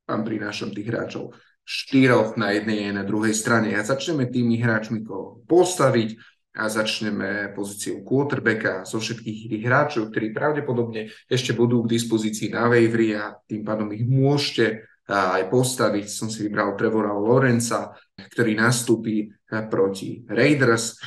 vám 0.07 0.21
prinášam 0.23 0.71
tých 0.71 0.87
hráčov 0.87 1.35
štyroch 1.67 2.39
na 2.39 2.55
jednej 2.55 2.87
a 2.87 2.95
na 2.95 3.03
druhej 3.03 3.35
strane. 3.35 3.75
A 3.75 3.83
začneme 3.83 4.31
tými 4.31 4.55
hráčmi 4.63 5.03
postaviť, 5.43 6.15
a 6.57 6.65
začneme 6.73 7.53
pozíciu 7.53 8.01
quarterbacka 8.01 8.81
zo 8.81 8.97
všetkých 8.97 9.53
tých 9.53 9.63
hráčov, 9.63 10.09
ktorí 10.09 10.33
pravdepodobne 10.33 11.13
ešte 11.29 11.53
budú 11.53 11.85
k 11.85 11.93
dispozícii 11.93 12.49
na 12.49 12.65
wavery 12.65 13.13
a 13.13 13.37
tým 13.45 13.61
pádom 13.61 13.93
ich 13.93 14.01
môžete 14.01 14.89
aj 15.05 15.53
postaviť. 15.53 16.09
Som 16.09 16.33
si 16.33 16.41
vybral 16.49 16.73
Trevora 16.73 17.13
Lorenza, 17.13 17.93
ktorý 18.17 18.57
nastúpi 18.57 19.29
proti 19.69 20.25
Raiders. 20.25 20.97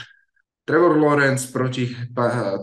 Trevor 0.64 0.94
Lawrence 1.00 1.50
proti 1.50 1.90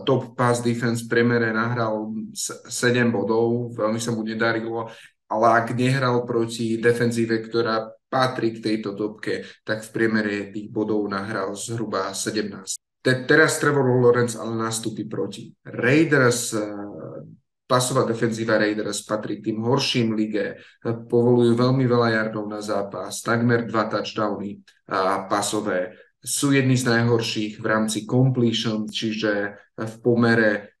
top 0.06 0.32
pass 0.32 0.64
defense 0.64 1.04
premere 1.04 1.52
nahral 1.52 2.08
7 2.32 2.70
bodov, 3.12 3.76
veľmi 3.76 4.00
sa 4.00 4.14
mu 4.16 4.24
nedarilo, 4.24 4.88
ale 5.28 5.46
ak 5.60 5.76
nehral 5.76 6.24
proti 6.24 6.80
defenzíve, 6.80 7.44
ktorá 7.44 7.84
patrí 8.08 8.56
k 8.56 8.64
tejto 8.64 8.96
topke, 8.96 9.44
tak 9.60 9.84
v 9.84 9.92
priemere 9.92 10.48
tých 10.48 10.72
bodov 10.72 11.04
nahral 11.04 11.52
zhruba 11.52 12.16
17. 12.16 12.80
Te, 13.04 13.12
teraz 13.28 13.60
Trevor 13.60 13.84
Lawrence 13.84 14.40
ale 14.40 14.56
nastúpi 14.56 15.04
proti 15.04 15.52
Raiders, 15.62 16.56
eh, 16.56 16.64
pasová 17.68 18.08
defenzíva 18.08 18.56
Raiders 18.56 19.04
patrí 19.04 19.38
k 19.38 19.52
tým 19.52 19.60
horším 19.60 20.16
lige, 20.16 20.56
povolujú 20.82 21.52
veľmi 21.52 21.84
veľa 21.84 22.08
jardov 22.16 22.48
na 22.48 22.64
zápas, 22.64 23.20
takmer 23.20 23.68
dva 23.68 23.92
touchdowny 23.92 24.64
a 24.88 25.28
pasové. 25.28 25.92
Sú 26.18 26.50
jedni 26.50 26.74
z 26.74 26.88
najhorších 26.90 27.62
v 27.62 27.66
rámci 27.66 28.02
completion, 28.02 28.90
čiže 28.90 29.54
v 29.78 29.94
pomere 30.02 30.80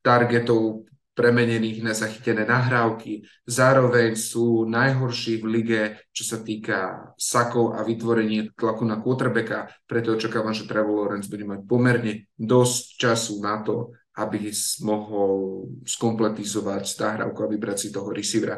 targetov 0.00 0.86
premenených 1.10 1.84
na 1.84 1.92
zachytené 1.92 2.48
nahrávky. 2.48 3.26
Zároveň 3.44 4.16
sú 4.16 4.64
najhorší 4.64 5.42
v 5.42 5.46
lige, 5.52 5.82
čo 6.16 6.24
sa 6.24 6.38
týka 6.40 7.12
sakov 7.20 7.76
a 7.76 7.84
vytvorenie 7.84 8.56
tlaku 8.56 8.88
na 8.88 8.96
quarterbacka, 8.96 9.68
preto 9.84 10.16
očakávam, 10.16 10.56
že 10.56 10.64
Trevor 10.64 11.04
Lawrence 11.04 11.28
bude 11.28 11.44
mať 11.44 11.60
pomerne 11.68 12.12
dosť 12.40 12.84
času 12.96 13.42
na 13.42 13.60
to, 13.60 13.92
aby 14.16 14.48
mohol 14.80 15.66
skompletizovať 15.84 16.82
nahrávku 16.88 17.40
a 17.44 17.50
vybrať 17.52 17.76
si 17.76 17.88
toho 17.92 18.08
receivera, 18.14 18.56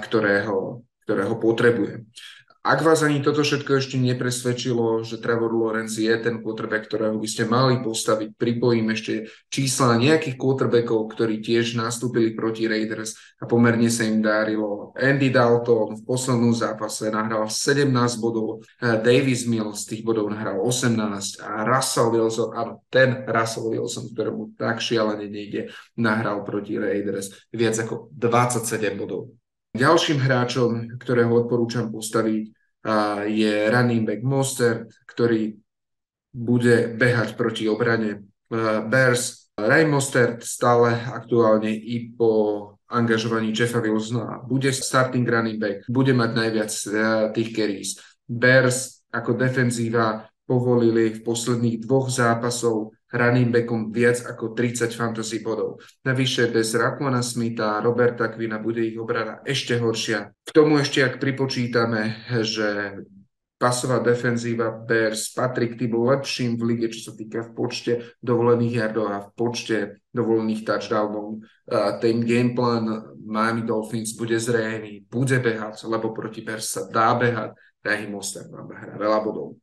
ktorého, 0.00 0.86
ktorého 1.04 1.34
potrebuje. 1.36 2.06
Ak 2.60 2.84
vás 2.84 3.00
ani 3.00 3.24
toto 3.24 3.40
všetko 3.40 3.80
ešte 3.80 3.96
nepresvedčilo, 3.96 5.00
že 5.00 5.16
Trevor 5.16 5.48
Lawrence 5.48 5.96
je 5.96 6.12
ten 6.20 6.44
quarterback, 6.44 6.92
ktorého 6.92 7.16
by 7.16 7.24
ste 7.24 7.48
mali 7.48 7.80
postaviť, 7.80 8.36
pripojím 8.36 8.92
ešte 8.92 9.32
čísla 9.48 9.96
nejakých 9.96 10.36
quarterbackov, 10.36 11.08
ktorí 11.08 11.40
tiež 11.40 11.80
nastúpili 11.80 12.36
proti 12.36 12.68
Raiders 12.68 13.16
a 13.40 13.48
pomerne 13.48 13.88
sa 13.88 14.04
im 14.04 14.20
dárilo. 14.20 14.92
Andy 14.92 15.32
Dalton 15.32 15.96
v 15.96 16.04
poslednom 16.04 16.52
zápase 16.52 17.08
nahral 17.08 17.48
17 17.48 17.88
bodov, 18.20 18.60
Davis 18.76 19.48
Mills 19.48 19.88
tých 19.88 20.04
bodov 20.04 20.28
nahral 20.28 20.60
18 20.60 21.40
a 21.40 21.64
Russell 21.64 22.12
Wilson, 22.12 22.52
áno, 22.52 22.84
ten 22.92 23.24
Russell 23.24 23.72
Wilson, 23.72 24.12
ktorému 24.12 24.60
tak 24.60 24.84
šialene 24.84 25.32
nejde, 25.32 25.72
nahral 25.96 26.44
proti 26.44 26.76
Raiders 26.76 27.48
viac 27.56 27.80
ako 27.80 28.12
27 28.12 29.00
bodov. 29.00 29.39
Ďalším 29.70 30.18
hráčom, 30.18 30.98
ktorého 30.98 31.30
odporúčam 31.30 31.88
postaviť, 31.94 32.42
je 33.28 33.54
running 33.70 34.02
back 34.08 34.24
Monster, 34.24 34.88
ktorý 35.06 35.54
bude 36.32 36.94
behať 36.96 37.36
proti 37.36 37.70
obrane 37.70 38.24
Bears. 38.90 39.52
Ray 39.60 39.84
Mostert 39.84 40.40
stále 40.40 40.96
aktuálne 40.96 41.68
i 41.68 42.08
po 42.16 42.32
angažovaní 42.90 43.52
Jeffa 43.52 43.78
Wilsona 43.78 44.42
bude 44.42 44.72
starting 44.72 45.28
running 45.28 45.60
back, 45.60 45.86
bude 45.86 46.10
mať 46.16 46.30
najviac 46.34 46.72
e, 46.72 46.86
tých 47.36 47.48
carries. 47.54 47.90
Bears 48.26 49.04
ako 49.14 49.38
defenzíva 49.38 50.26
povolili 50.48 51.14
v 51.14 51.22
posledných 51.22 51.86
dvoch 51.86 52.10
zápasov 52.10 52.90
running 53.10 53.50
backom 53.50 53.90
viac 53.90 54.22
ako 54.22 54.54
30 54.54 54.94
fantasy 54.94 55.42
bodov. 55.42 55.82
Navyše 56.06 56.50
bez 56.54 56.74
Rakona 56.78 57.22
Smitha, 57.22 57.82
Roberta 57.82 58.30
Quina 58.30 58.62
bude 58.62 58.86
ich 58.86 58.98
obrana 58.98 59.42
ešte 59.42 59.78
horšia. 59.78 60.30
K 60.46 60.50
tomu 60.54 60.78
ešte, 60.78 61.02
ak 61.02 61.18
pripočítame, 61.18 62.30
že 62.46 63.02
pasová 63.60 64.00
defenzíva 64.00 64.72
Bears 64.72 65.36
patrí 65.36 65.68
k 65.68 65.84
tým 65.84 65.92
lepším 65.92 66.56
v 66.56 66.62
lige, 66.72 66.96
čo 66.96 67.10
sa 67.10 67.12
týka 67.12 67.44
v 67.44 67.52
počte 67.52 67.92
dovolených 68.24 68.74
yardov 68.80 69.06
a 69.12 69.20
v 69.20 69.28
počte 69.36 70.00
dovolených 70.16 70.64
touchdownov. 70.64 71.44
Ten 72.00 72.24
gameplan 72.24 73.18
Miami 73.20 73.68
Dolphins 73.68 74.16
bude 74.16 74.40
zrejmý, 74.40 75.04
bude 75.12 75.36
behať, 75.44 75.84
lebo 75.84 76.16
proti 76.16 76.40
Bears 76.40 76.72
sa 76.72 76.88
dá 76.88 77.12
behať, 77.12 77.52
Raheem 77.84 78.12
Mostert 78.12 78.48
vám 78.48 78.72
hrá 78.72 78.96
veľa 78.96 79.20
bodov. 79.24 79.60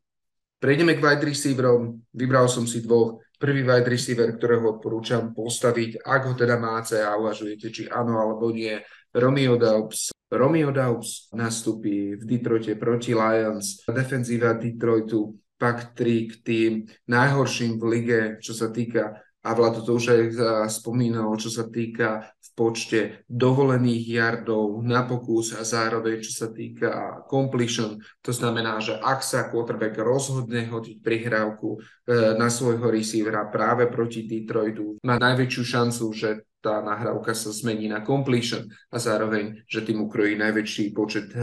Prejdeme 0.58 0.98
k 0.98 1.02
wide 1.06 1.22
receiverom. 1.22 2.02
Vybral 2.18 2.50
som 2.50 2.66
si 2.66 2.82
dvoch. 2.82 3.22
Prvý 3.38 3.62
wide 3.62 3.86
receiver, 3.86 4.34
ktorého 4.34 4.82
odporúčam 4.82 5.30
postaviť, 5.30 6.02
ak 6.02 6.22
ho 6.26 6.34
teda 6.34 6.58
máte 6.58 6.98
a 6.98 7.14
uvažujete, 7.14 7.70
či 7.70 7.84
áno 7.86 8.18
alebo 8.18 8.50
nie, 8.50 8.74
Romeo 9.14 9.62
Daubs. 9.62 10.10
Romeo 10.28 10.74
Daubs 10.74 11.30
nastupí 11.38 12.18
v 12.18 12.24
Detroite 12.26 12.74
proti 12.76 13.14
Lions. 13.14 13.86
Defenzíva 13.86 14.58
Detroitu 14.58 15.38
patrí 15.54 16.30
k 16.30 16.34
tým 16.42 16.72
najhorším 17.10 17.78
v 17.78 17.84
lige, 17.90 18.22
čo 18.42 18.58
sa 18.58 18.74
týka 18.74 19.22
a 19.48 19.56
Vlado 19.56 19.80
to 19.80 19.96
už 19.96 20.06
aj 20.12 20.22
spomínal, 20.68 21.32
čo 21.40 21.48
sa 21.48 21.72
týka 21.72 22.36
v 22.36 22.48
počte 22.52 23.00
dovolených 23.32 24.04
jardov 24.12 24.84
na 24.84 25.08
pokus 25.08 25.56
a 25.56 25.64
zároveň 25.64 26.20
čo 26.20 26.36
sa 26.36 26.48
týka 26.52 27.24
completion. 27.32 27.96
To 28.28 28.36
znamená, 28.36 28.84
že 28.84 29.00
ak 29.00 29.24
sa 29.24 29.48
quarterback 29.48 29.96
rozhodne 30.04 30.68
hodiť 30.68 31.00
prihrávku 31.00 31.80
e, 31.80 32.36
na 32.36 32.52
svojho 32.52 32.92
receivera 32.92 33.48
práve 33.48 33.88
proti 33.88 34.28
Detroitu, 34.28 35.00
má 35.08 35.16
najväčšiu 35.16 35.64
šancu, 35.64 36.06
že 36.12 36.44
tá 36.60 36.84
nahrávka 36.84 37.32
sa 37.32 37.56
zmení 37.56 37.88
na 37.88 38.04
completion 38.04 38.68
a 38.92 39.00
zároveň, 39.00 39.64
že 39.64 39.88
tým 39.88 40.04
ukrojí 40.04 40.36
najväčší 40.36 40.92
počet 40.92 41.32
e, 41.32 41.40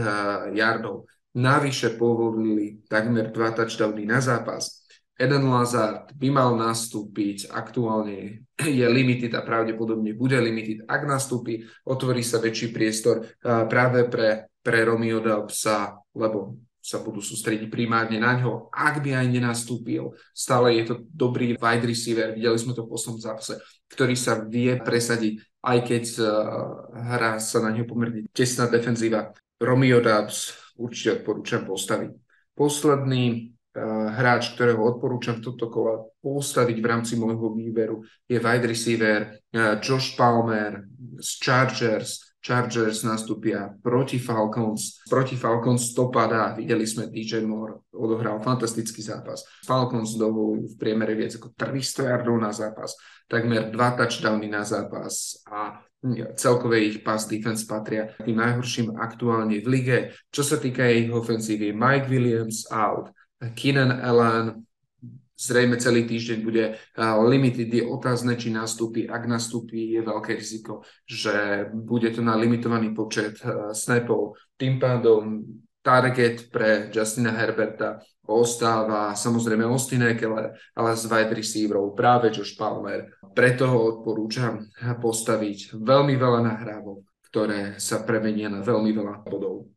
yardov. 0.53 1.09
Navyše 1.35 1.97
povolili 1.97 2.85
takmer 2.85 3.33
dva 3.33 3.49
touchdowny 3.49 4.05
na 4.05 4.21
zápas 4.21 4.84
Eden 5.15 5.47
Lazard 5.47 6.11
by 6.11 6.27
mal 6.27 6.59
nastúpiť, 6.59 7.47
aktuálne 7.47 8.43
je 8.59 8.85
limited 8.87 9.31
a 9.31 9.47
pravdepodobne 9.47 10.11
bude 10.11 10.35
limited. 10.35 10.83
Ak 10.91 11.07
nastúpi, 11.07 11.63
otvorí 11.87 12.19
sa 12.19 12.43
väčší 12.43 12.75
priestor 12.75 13.23
práve 13.43 14.11
pre, 14.11 14.51
pre 14.59 14.83
Romeo 14.83 15.23
Delpsa, 15.23 15.95
lebo 16.19 16.59
sa 16.83 17.01
budú 17.01 17.17
sústrediť 17.23 17.71
primárne 17.71 18.21
na 18.21 18.37
ňo. 18.37 18.69
Ak 18.69 19.01
by 19.01 19.17
aj 19.23 19.27
nenastúpil, 19.31 20.13
stále 20.35 20.77
je 20.77 20.93
to 20.93 20.95
dobrý 21.09 21.57
wide 21.57 21.87
receiver, 21.87 22.35
videli 22.35 22.59
sme 22.61 22.77
to 22.77 22.85
v 22.85 22.91
poslednom 22.93 23.23
zápase, 23.23 23.57
ktorý 23.89 24.13
sa 24.13 24.37
vie 24.43 24.77
presadiť, 24.77 25.41
aj 25.65 25.77
keď 25.81 26.03
uh, 26.21 26.29
hrá 26.93 27.41
sa 27.41 27.57
na 27.65 27.73
ňo 27.73 27.89
pomerne 27.89 28.29
tesná 28.29 28.69
defenzíva. 28.69 29.33
Romeo 29.57 29.97
Dubs 29.97 30.53
určite 30.77 31.23
odporúčam 31.23 31.65
postaviť. 31.65 32.11
Posledný 32.53 33.23
Eh, 33.33 33.54
hráč, 34.15 34.55
ktorého 34.55 34.79
odporúčam 34.79 35.43
toto 35.43 35.67
kola 35.67 35.99
postaviť 36.23 36.77
v 36.79 36.87
rámci 36.87 37.13
môjho 37.19 37.51
výberu, 37.51 38.07
je 38.23 38.39
wide 38.39 38.63
receiver 38.63 39.35
eh, 39.35 39.75
Josh 39.83 40.15
Palmer 40.15 40.87
z 41.19 41.29
Chargers. 41.43 42.35
Chargers 42.45 43.01
nastúpia 43.01 43.73
proti 43.81 44.21
Falcons. 44.21 45.01
Proti 45.09 45.33
Falcons 45.33 45.97
to 45.97 46.13
padá. 46.13 46.53
Videli 46.53 46.85
sme 46.85 47.09
DJ 47.09 47.41
Moore, 47.41 47.89
odohral 47.89 48.37
fantastický 48.37 49.01
zápas. 49.01 49.41
Falcons 49.65 50.13
dovolujú 50.13 50.69
v 50.69 50.75
priemere 50.77 51.17
viac 51.17 51.33
ako 51.41 51.57
300 51.57 52.05
yardov 52.05 52.37
na 52.37 52.53
zápas, 52.53 52.93
takmer 53.25 53.73
dva 53.73 53.97
touchdowny 53.97 54.45
na 54.45 54.61
zápas 54.61 55.41
a 55.49 55.81
celkové 56.37 56.85
ich 56.85 57.01
pass 57.01 57.25
defense 57.25 57.65
patria 57.65 58.13
tým 58.21 58.37
najhorším 58.37 58.93
aktuálne 58.93 59.57
v 59.57 59.67
lige. 59.67 59.97
Čo 60.29 60.45
sa 60.45 60.57
týka 60.61 60.85
ich 60.85 61.09
ofenzívy, 61.09 61.73
Mike 61.73 62.13
Williams 62.13 62.69
out, 62.69 63.09
Keenan 63.55 63.99
Allen 63.99 64.63
zrejme 65.35 65.75
celý 65.75 66.07
týždeň 66.07 66.39
bude 66.39 66.79
limited, 67.27 67.67
je 67.67 67.83
otázne, 67.83 68.39
či 68.39 68.55
nastúpi. 68.55 69.03
Ak 69.03 69.27
nastúpi, 69.27 69.91
je 69.91 69.99
veľké 69.99 70.31
riziko, 70.39 70.87
že 71.03 71.67
bude 71.75 72.07
to 72.15 72.23
na 72.23 72.39
limitovaný 72.39 72.95
počet 72.95 73.35
snapov. 73.75 74.39
Tým 74.55 74.79
pádom 74.79 75.43
target 75.83 76.47
pre 76.49 76.87
Justina 76.89 77.35
Herberta 77.35 77.99
ostáva 78.25 79.13
samozrejme 79.13 79.67
Austin 79.69 80.07
Eckler, 80.07 80.55
ale 80.73 80.89
z 80.97 81.05
wide 81.05 81.35
receiverov 81.35 81.93
práve 81.93 82.33
Josh 82.33 82.57
Palmer. 82.57 83.05
Preto 83.35 83.67
ho 83.69 83.79
odporúčam 83.91 84.65
postaviť 84.81 85.77
veľmi 85.77 86.15
veľa 86.15 86.41
nahrávok, 86.41 87.05
ktoré 87.27 87.75
sa 87.77 88.01
premenia 88.01 88.49
na 88.49 88.63
veľmi 88.63 88.95
veľa 88.95 89.27
bodov. 89.27 89.74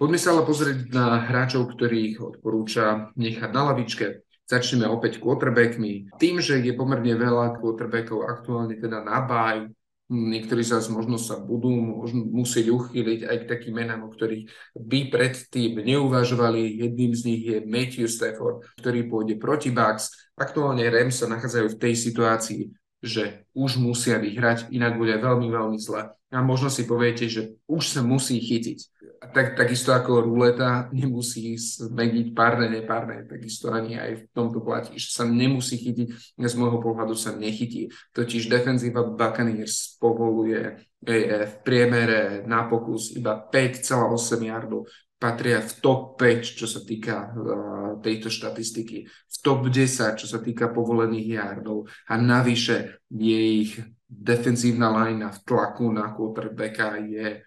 Poďme 0.00 0.16
sa 0.16 0.32
ale 0.32 0.48
pozrieť 0.48 0.88
na 0.96 1.28
hráčov, 1.28 1.76
ktorých 1.76 2.24
odporúča 2.24 3.12
nechať 3.20 3.50
na 3.52 3.68
lavičke. 3.68 4.24
Začneme 4.48 4.88
opäť 4.88 5.20
quarterbackmi. 5.20 6.16
Tým, 6.16 6.40
že 6.40 6.56
je 6.56 6.72
pomerne 6.72 7.12
veľa 7.20 7.60
quarterbackov 7.60 8.24
aktuálne 8.24 8.80
teda 8.80 9.04
na 9.04 9.20
baj, 9.20 9.68
niektorí 10.08 10.64
z 10.64 10.72
vás 10.72 10.88
možno 10.88 11.20
sa 11.20 11.36
budú 11.36 11.68
možno 11.68 12.24
musieť 12.32 12.72
uchýliť 12.72 13.28
aj 13.28 13.36
k 13.44 13.48
takým 13.52 13.76
menám, 13.76 14.08
o 14.08 14.10
ktorých 14.10 14.48
by 14.72 15.00
predtým 15.12 15.84
neuvažovali. 15.84 16.80
Jedným 16.80 17.12
z 17.12 17.22
nich 17.28 17.42
je 17.44 17.60
Matthew 17.60 18.08
Stafford, 18.08 18.64
ktorý 18.80 19.04
pôjde 19.04 19.36
proti 19.36 19.68
Bucks. 19.68 20.32
Aktuálne 20.32 20.88
Rams 20.88 21.20
sa 21.20 21.28
nachádzajú 21.28 21.76
v 21.76 21.80
tej 21.80 21.94
situácii, 21.94 22.72
že 23.04 23.44
už 23.52 23.76
musia 23.76 24.16
vyhrať, 24.16 24.72
inak 24.72 24.96
bude 24.96 25.12
veľmi, 25.20 25.52
veľmi 25.52 25.76
zle. 25.76 26.16
A 26.32 26.40
možno 26.40 26.72
si 26.72 26.88
poviete, 26.88 27.28
že 27.28 27.60
už 27.68 27.84
sa 27.84 28.00
musí 28.00 28.40
chytiť 28.40 28.99
tak, 29.20 29.52
takisto 29.52 29.92
ako 29.92 30.24
ruleta 30.24 30.88
nemusí 30.96 31.52
zmeniť 31.60 32.32
párne, 32.32 32.72
nepárne, 32.72 33.28
takisto 33.28 33.68
ani 33.68 34.00
aj 34.00 34.10
v 34.16 34.24
tomto 34.32 34.64
platí, 34.64 34.96
že 34.96 35.12
sa 35.12 35.28
nemusí 35.28 35.76
chytiť, 35.76 36.08
z 36.40 36.54
môjho 36.56 36.80
pohľadu 36.80 37.12
sa 37.12 37.36
nechytí. 37.36 37.92
Totiž 38.16 38.48
defenzíva 38.48 39.04
Buccaneers 39.04 40.00
povoluje 40.00 40.88
v 41.04 41.54
priemere 41.64 42.44
na 42.48 42.64
pokus 42.64 43.12
iba 43.12 43.36
5,8 43.36 44.40
yardov, 44.40 44.88
patria 45.20 45.60
v 45.60 45.72
top 45.84 46.16
5, 46.16 46.56
čo 46.56 46.64
sa 46.64 46.80
týka 46.80 47.28
uh, 47.28 48.00
tejto 48.00 48.32
štatistiky, 48.32 49.04
v 49.04 49.36
top 49.44 49.68
10, 49.68 50.16
čo 50.16 50.26
sa 50.28 50.40
týka 50.40 50.72
povolených 50.72 51.28
yardov. 51.36 51.84
A 52.08 52.16
navyše 52.16 53.04
je 53.12 53.40
ich 53.68 53.76
defenzívna 54.10 54.90
line 54.90 55.28
v 55.28 55.38
tlaku 55.44 55.92
na 55.92 56.10
quarterbacka 56.10 56.98
je 57.04 57.44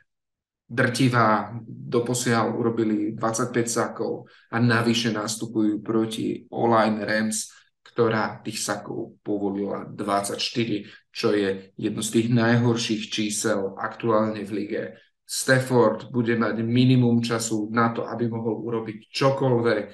drtivá, 0.68 1.53
doposiaľ 1.68 2.57
urobili 2.57 3.14
25 3.14 3.53
sakov 3.69 4.26
a 4.49 4.57
navyše 4.57 5.14
nastupujú 5.14 5.84
proti 5.85 6.48
online 6.49 7.06
Rams, 7.06 7.53
ktorá 7.84 8.41
tých 8.41 8.57
sakov 8.57 9.22
povolila 9.22 9.85
24. 9.85 10.40
čo 11.14 11.30
je 11.35 11.69
jedno 11.77 12.02
z 12.02 12.10
tých 12.10 12.27
najhorších 12.34 13.03
čísel 13.14 13.77
aktuálne 13.77 14.41
v 14.41 14.52
lige. 14.52 14.84
Stafford 15.23 16.10
bude 16.10 16.34
mať 16.35 16.65
minimum 16.65 17.22
času 17.22 17.69
na 17.69 17.94
to, 17.94 18.10
aby 18.10 18.27
mohol 18.27 18.65
urobiť 18.65 19.14
čokoľvek 19.14 19.85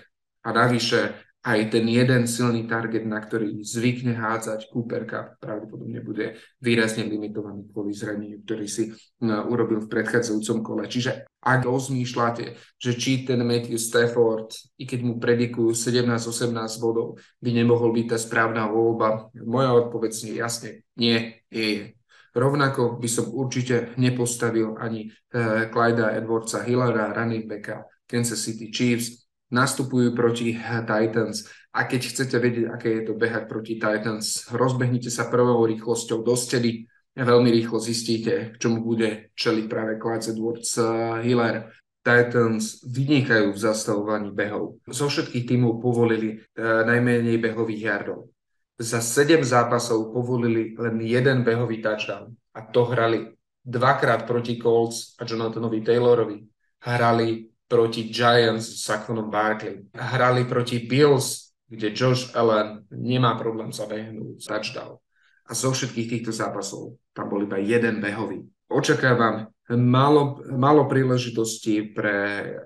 a 0.45 0.49
navyše 0.55 1.28
aj 1.39 1.71
ten 1.71 1.87
jeden 1.87 2.27
silný 2.27 2.67
target, 2.67 3.07
na 3.07 3.23
ktorý 3.23 3.63
zvykne 3.63 4.11
hádzať 4.11 4.67
Cooper 4.75 5.07
Cup, 5.07 5.39
pravdepodobne 5.39 6.03
bude 6.03 6.35
výrazne 6.59 7.07
limitovaný 7.07 7.71
kvôli 7.71 7.95
zraneniu, 7.95 8.43
ktorý 8.43 8.67
si 8.67 8.91
no, 9.23 9.47
urobil 9.47 9.79
v 9.79 9.87
predchádzajúcom 9.87 10.59
kole. 10.59 10.83
Čiže 10.91 11.31
ak 11.39 11.63
rozmýšľate, 11.63 12.59
že 12.75 12.91
či 12.99 13.23
ten 13.23 13.39
Matthew 13.47 13.79
Stafford, 13.79 14.51
i 14.75 14.83
keď 14.83 14.99
mu 14.99 15.13
predikujú 15.15 15.71
17-18 15.71 16.51
bodov, 16.83 17.23
by 17.39 17.49
nemohol 17.55 17.95
byť 17.95 18.05
tá 18.11 18.17
správna 18.19 18.67
voľba, 18.67 19.31
moja 19.39 19.71
odpoveď 19.79 20.11
je 20.11 20.33
jasne, 20.35 20.71
nie, 20.99 21.39
je. 21.47 21.95
Rovnako 22.35 22.99
by 22.99 23.09
som 23.09 23.31
určite 23.31 23.95
nepostavil 23.95 24.75
ani 24.75 25.07
uh, 25.07 25.71
Clyda 25.71 26.13
Edwardsa 26.19 26.61
Hillera, 26.67 27.15
running 27.15 27.47
backa 27.47 27.87
Kansas 28.05 28.43
City 28.43 28.69
Chiefs, 28.69 29.28
nastupujú 29.49 30.13
proti 30.13 30.57
Titans 30.61 31.49
a 31.69 31.85
keď 31.85 32.01
chcete 32.01 32.37
vedieť, 32.41 32.65
aké 32.73 32.89
je 33.01 33.03
to 33.05 33.13
behať 33.13 33.45
proti 33.45 33.77
Titans, 33.77 34.49
rozbehnite 34.49 35.13
sa 35.13 35.29
prvou 35.29 35.61
rýchlosťou 35.69 36.25
do 36.25 36.33
stedy 36.33 36.89
a 37.13 37.21
veľmi 37.25 37.49
rýchlo 37.53 37.77
zistíte, 37.77 38.53
k 38.53 38.55
čomu 38.57 38.81
bude 38.81 39.33
čeliť 39.35 39.65
práve 39.69 39.99
Clyde 39.99 40.33
Edwards 40.33 40.71
uh, 40.79 41.19
Hiller. 41.21 41.69
Titans 41.99 42.79
vynikajú 42.87 43.51
v 43.51 43.59
zastavovaní 43.59 44.31
behov. 44.31 44.79
Zo 44.87 45.11
všetkých 45.11 45.45
tímov 45.45 45.83
povolili 45.83 46.39
uh, 46.39 46.87
najmenej 46.87 47.37
behových 47.37 47.81
jardov. 47.85 48.31
Za 48.79 49.03
7 49.03 49.43
zápasov 49.43 50.15
povolili 50.15 50.71
len 50.79 51.03
jeden 51.03 51.43
behový 51.43 51.83
touchdown 51.83 52.31
a 52.55 52.63
to 52.63 52.87
hrali 52.87 53.35
dvakrát 53.59 54.23
proti 54.23 54.55
Colts 54.55 55.19
a 55.19 55.27
Jonathanovi 55.27 55.83
Taylorovi. 55.83 56.37
Hrali 56.79 57.48
proti 57.69 58.09
Giants 58.09 58.65
s 58.65 58.89
Saquonom 58.89 59.29
Barkley. 59.29 59.85
Hrali 59.93 60.49
proti 60.49 60.89
Bills, 60.89 61.53
kde 61.69 61.93
Josh 61.93 62.33
Allen 62.33 62.89
nemá 62.89 63.37
problém 63.37 63.69
zabehnúť 63.69 64.41
touchdown. 64.41 64.97
A 65.45 65.53
zo 65.53 65.69
všetkých 65.69 66.09
týchto 66.09 66.31
zápasov 66.33 66.97
tam 67.13 67.29
bol 67.29 67.45
iba 67.45 67.61
jeden 67.61 68.01
behový. 68.01 68.41
Očakávam 68.69 69.53
málo, 69.69 70.41
málo 70.49 70.89
príležitostí 70.89 71.93
pre 71.93 72.17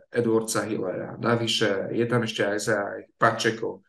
Edwardsa 0.07 0.63
Hillera. 0.63 1.19
Navyše 1.19 1.91
je 1.91 2.05
tam 2.07 2.23
ešte 2.23 2.43
aj 2.47 2.57
za 2.59 2.79
Pačeko, 3.19 3.83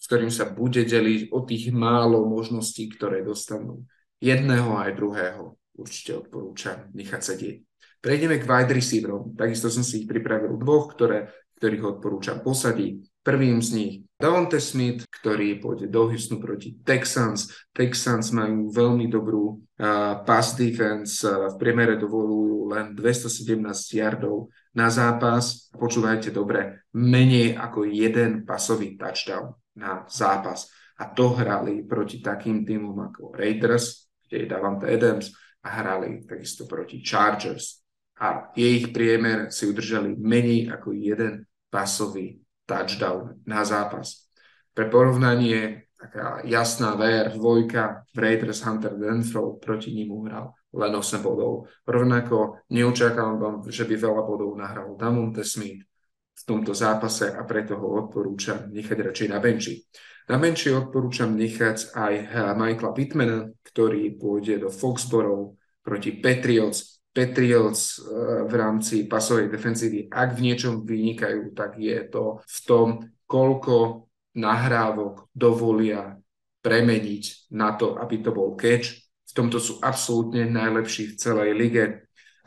s 0.00 0.04
ktorým 0.08 0.32
sa 0.32 0.48
bude 0.48 0.84
deliť 0.84 1.32
o 1.32 1.44
tých 1.44 1.72
málo 1.72 2.24
možností, 2.24 2.88
ktoré 2.92 3.20
dostanú. 3.20 3.84
Jedného 4.20 4.80
aj 4.80 4.96
druhého 4.96 5.56
určite 5.76 6.24
odporúčam 6.24 6.88
nechať 6.96 7.20
sedieť. 7.20 7.56
Prejdeme 8.04 8.36
k 8.36 8.44
wide 8.44 8.76
receiverom. 8.76 9.32
Takisto 9.32 9.72
som 9.72 9.80
si 9.80 10.04
ich 10.04 10.06
pripravil 10.06 10.60
dvoch, 10.60 10.92
ktoré, 10.92 11.32
ktorých 11.56 11.96
odporúčam 11.96 12.44
posadiť. 12.44 13.24
Prvým 13.24 13.64
z 13.64 13.68
nich 13.72 13.94
Davante 14.20 14.60
Smith, 14.60 15.08
ktorý 15.08 15.56
pôjde 15.56 15.88
do 15.88 16.12
Houstonu 16.12 16.36
proti 16.36 16.76
Texans. 16.84 17.48
Texans 17.72 18.28
majú 18.36 18.68
veľmi 18.68 19.08
dobrú 19.08 19.56
uh, 19.80 20.20
pass 20.20 20.52
defense, 20.52 21.24
uh, 21.24 21.48
v 21.48 21.56
priemere 21.56 21.96
dovolujú 21.96 22.68
len 22.76 22.92
217 22.92 23.56
yardov 23.96 24.52
na 24.76 24.92
zápas. 24.92 25.72
Počúvajte 25.72 26.28
dobre, 26.28 26.84
menej 26.92 27.56
ako 27.56 27.88
jeden 27.88 28.44
pasový 28.44 29.00
touchdown 29.00 29.56
na 29.80 30.04
zápas. 30.12 30.68
A 31.00 31.08
to 31.08 31.32
hrali 31.32 31.80
proti 31.88 32.20
takým 32.20 32.68
týmom 32.68 33.00
ako 33.08 33.32
Raiders, 33.32 34.12
kde 34.28 34.44
je 34.44 34.46
Davante 34.52 34.92
Adams, 34.92 35.32
a 35.64 35.80
hrali 35.80 36.20
takisto 36.28 36.68
proti 36.68 37.00
Chargers, 37.00 37.83
a 38.20 38.54
ich 38.54 38.94
priemer 38.94 39.50
si 39.50 39.66
udržali 39.66 40.14
menej 40.14 40.70
ako 40.70 40.94
jeden 40.94 41.46
pasový 41.66 42.38
touchdown 42.64 43.42
na 43.44 43.66
zápas. 43.66 44.30
Pre 44.70 44.86
porovnanie, 44.90 45.90
taká 45.98 46.42
jasná 46.46 46.94
VR 46.94 47.34
dvojka, 47.34 48.06
Raiders 48.14 48.62
Hunter 48.62 48.94
Denfro 48.94 49.58
proti 49.58 49.90
ním 49.94 50.14
uhral 50.14 50.54
len 50.74 50.90
8 50.90 51.22
bodov. 51.22 51.70
Rovnako 51.86 52.66
neočakávam, 52.70 53.62
že 53.70 53.86
by 53.86 53.94
veľa 53.94 54.22
bodov 54.26 54.58
nahral 54.58 54.98
Damonte 54.98 55.46
Smith 55.46 55.86
v 56.34 56.42
tomto 56.42 56.74
zápase 56.74 57.30
a 57.30 57.46
preto 57.46 57.78
ho 57.78 58.06
odporúčam 58.06 58.66
nechať 58.74 58.98
radšej 58.98 59.28
na 59.30 59.38
benči. 59.38 59.78
Na 60.26 60.40
benči 60.40 60.74
odporúčam 60.74 61.30
nechať 61.36 61.94
aj 61.94 62.14
Michaela 62.58 62.90
Pittmana, 62.90 63.38
ktorý 63.62 64.18
pôjde 64.18 64.66
do 64.66 64.68
Foxborough 64.72 65.54
proti 65.84 66.18
Patriots 66.18 66.93
Patriots 67.14 68.02
eh, 68.02 68.42
v 68.50 68.52
rámci 68.58 69.06
pasovej 69.06 69.46
defenzívy, 69.46 70.10
ak 70.10 70.34
v 70.34 70.50
niečom 70.50 70.82
vynikajú, 70.82 71.54
tak 71.54 71.78
je 71.78 72.02
to 72.10 72.42
v 72.42 72.58
tom, 72.66 72.86
koľko 73.30 74.10
nahrávok 74.34 75.30
dovolia 75.30 76.18
premeniť 76.58 77.54
na 77.54 77.78
to, 77.78 77.94
aby 78.02 78.18
to 78.18 78.34
bol 78.34 78.58
catch. 78.58 78.98
V 79.30 79.32
tomto 79.32 79.62
sú 79.62 79.78
absolútne 79.78 80.46
najlepší 80.50 81.14
v 81.14 81.18
celej 81.18 81.50
lige. 81.54 81.84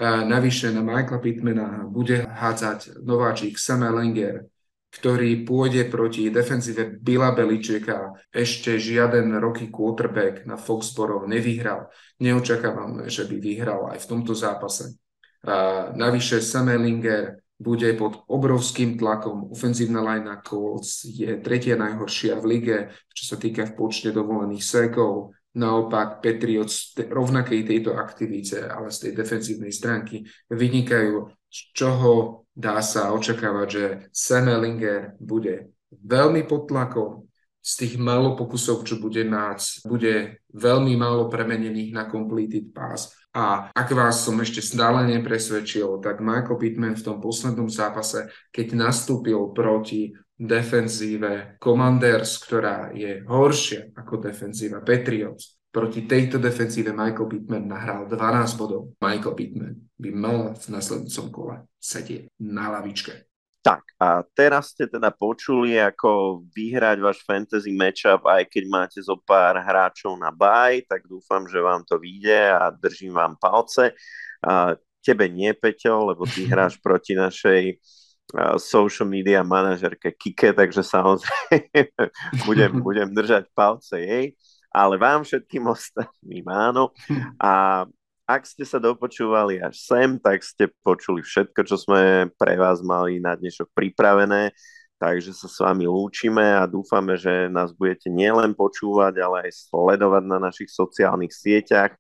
Navyše 0.02 0.72
na 0.72 0.86
Michaela 0.86 1.20
Pittmana 1.20 1.68
bude 1.90 2.22
hádzať 2.26 3.02
nováčik 3.02 3.58
Sam 3.58 3.88
Langer, 3.88 4.46
ktorý 4.98 5.46
pôjde 5.46 5.86
proti 5.94 6.34
defenzíve 6.34 6.98
Bila 6.98 7.30
Beličeka. 7.30 8.18
Ešte 8.34 8.82
žiaden 8.82 9.38
roky 9.38 9.70
quarterback 9.70 10.50
na 10.50 10.58
Foxborough 10.58 11.30
nevyhral. 11.30 11.94
Neočakávam, 12.18 13.06
že 13.06 13.30
by 13.30 13.38
vyhral 13.38 13.94
aj 13.94 14.02
v 14.02 14.10
tomto 14.10 14.34
zápase. 14.34 14.98
A 15.46 15.94
navyše 15.94 16.42
Semelinger 16.42 17.38
bude 17.62 17.94
pod 17.94 18.26
obrovským 18.26 18.98
tlakom. 18.98 19.54
Ofenzívna 19.54 20.02
linea 20.02 20.42
Colts 20.42 21.06
je 21.06 21.38
tretia 21.42 21.78
najhoršia 21.78 22.38
v 22.42 22.46
lige, 22.46 22.78
čo 23.14 23.34
sa 23.34 23.36
týka 23.38 23.70
v 23.70 23.78
počte 23.78 24.10
dovolených 24.10 24.66
sekov. 24.66 25.38
Naopak 25.58 26.22
Patriots 26.22 26.94
rovnakej 26.98 27.66
tejto 27.66 27.98
aktivite, 27.98 28.62
ale 28.66 28.94
z 28.94 29.10
tej 29.10 29.12
defenzívnej 29.18 29.74
stránky 29.74 30.22
vynikajú, 30.54 31.34
z 31.50 31.60
čoho 31.74 32.46
dá 32.58 32.82
sa 32.82 33.14
očakávať, 33.14 33.68
že 33.70 33.84
Sam 34.10 34.50
Ellinger 34.50 35.14
bude 35.22 35.70
veľmi 35.94 36.50
pod 36.50 36.66
tlakom, 36.66 37.28
z 37.68 37.74
tých 37.84 37.94
málo 38.00 38.40
pokusov, 38.40 38.88
čo 38.88 38.96
bude 38.96 39.28
mať, 39.28 39.84
bude 39.84 40.40
veľmi 40.56 40.96
málo 40.96 41.28
premenených 41.28 41.92
na 41.92 42.08
completed 42.08 42.72
pass. 42.72 43.12
A 43.36 43.68
ak 43.76 43.92
vás 43.92 44.24
som 44.24 44.40
ešte 44.40 44.64
stále 44.64 45.04
nepresvedčil, 45.04 46.00
tak 46.00 46.24
Michael 46.24 46.56
Pittman 46.56 46.96
v 46.96 47.04
tom 47.04 47.20
poslednom 47.20 47.68
zápase, 47.68 48.32
keď 48.56 48.88
nastúpil 48.88 49.52
proti 49.52 50.16
defenzíve 50.40 51.60
Commanders, 51.60 52.40
ktorá 52.40 52.96
je 52.96 53.28
horšia 53.28 53.92
ako 54.00 54.16
defenzíva 54.24 54.80
Patriots, 54.80 55.57
Proti 55.68 56.08
tejto 56.08 56.40
defenzíve 56.40 56.96
Michael 56.96 57.28
Pittman 57.28 57.68
nahral 57.68 58.08
12 58.08 58.60
bodov. 58.60 58.96
Michael 59.04 59.36
Pittman 59.36 59.76
by 60.00 60.10
mal 60.16 60.40
v 60.56 60.66
nasledujúcom 60.74 61.28
kole 61.30 61.56
sedieť 61.78 62.32
na 62.42 62.72
lavičke. 62.72 63.28
Tak 63.62 63.84
a 64.00 64.24
teraz 64.32 64.72
ste 64.72 64.88
teda 64.88 65.12
počuli, 65.12 65.76
ako 65.76 66.40
vyhrať 66.56 66.98
váš 67.04 67.20
fantasy 67.28 67.76
matchup, 67.76 68.24
aj 68.24 68.48
keď 68.48 68.64
máte 68.72 69.00
zo 69.04 69.20
pár 69.20 69.60
hráčov 69.60 70.16
na 70.16 70.32
baj, 70.32 70.88
tak 70.88 71.04
dúfam, 71.04 71.44
že 71.44 71.60
vám 71.60 71.84
to 71.84 72.00
vyjde 72.00 72.56
a 72.56 72.72
držím 72.72 73.20
vám 73.20 73.36
palce. 73.36 73.92
A 74.40 74.80
tebe 75.04 75.28
nie, 75.28 75.52
Peťo, 75.52 76.16
lebo 76.16 76.24
ty 76.24 76.48
hráš 76.52 76.80
proti 76.80 77.12
našej 77.12 77.76
social 78.60 79.08
media 79.08 79.40
manažerke 79.44 80.12
Kike, 80.12 80.52
takže 80.52 80.84
samozrejme 80.84 81.92
budem, 82.48 82.72
budem 82.88 83.10
držať 83.16 83.48
palce 83.56 84.04
jej 84.04 84.26
ale 84.78 85.02
vám 85.02 85.26
všetkým 85.26 85.66
ostatným 85.66 86.46
áno. 86.46 86.94
A 87.42 87.84
ak 88.30 88.44
ste 88.46 88.62
sa 88.62 88.78
dopočúvali 88.78 89.58
až 89.58 89.82
sem, 89.82 90.22
tak 90.22 90.46
ste 90.46 90.70
počuli 90.86 91.26
všetko, 91.26 91.60
čo 91.66 91.82
sme 91.82 92.30
pre 92.38 92.60
vás 92.60 92.86
mali 92.86 93.18
na 93.18 93.34
dnešok 93.34 93.74
pripravené. 93.74 94.54
Takže 94.98 95.34
sa 95.34 95.48
s 95.50 95.58
vami 95.62 95.86
lúčime 95.86 96.58
a 96.58 96.66
dúfame, 96.66 97.18
že 97.18 97.50
nás 97.50 97.70
budete 97.70 98.10
nielen 98.10 98.58
počúvať, 98.58 99.22
ale 99.22 99.50
aj 99.50 99.70
sledovať 99.70 100.24
na 100.26 100.42
našich 100.42 100.74
sociálnych 100.74 101.30
sieťach, 101.30 101.94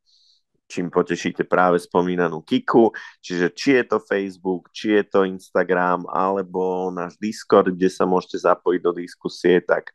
čím 0.65 0.89
potešíte 0.89 1.45
práve 1.45 1.77
spomínanú 1.77 2.41
Kiku. 2.41 2.89
Čiže 3.21 3.53
či 3.53 3.69
je 3.77 3.83
to 3.85 3.97
Facebook, 4.01 4.73
či 4.73 4.97
je 4.97 5.03
to 5.05 5.29
Instagram, 5.29 6.09
alebo 6.09 6.89
náš 6.89 7.15
Discord, 7.21 7.69
kde 7.69 7.87
sa 7.87 8.09
môžete 8.09 8.41
zapojiť 8.43 8.81
do 8.81 8.91
diskusie, 8.97 9.61
tak 9.61 9.93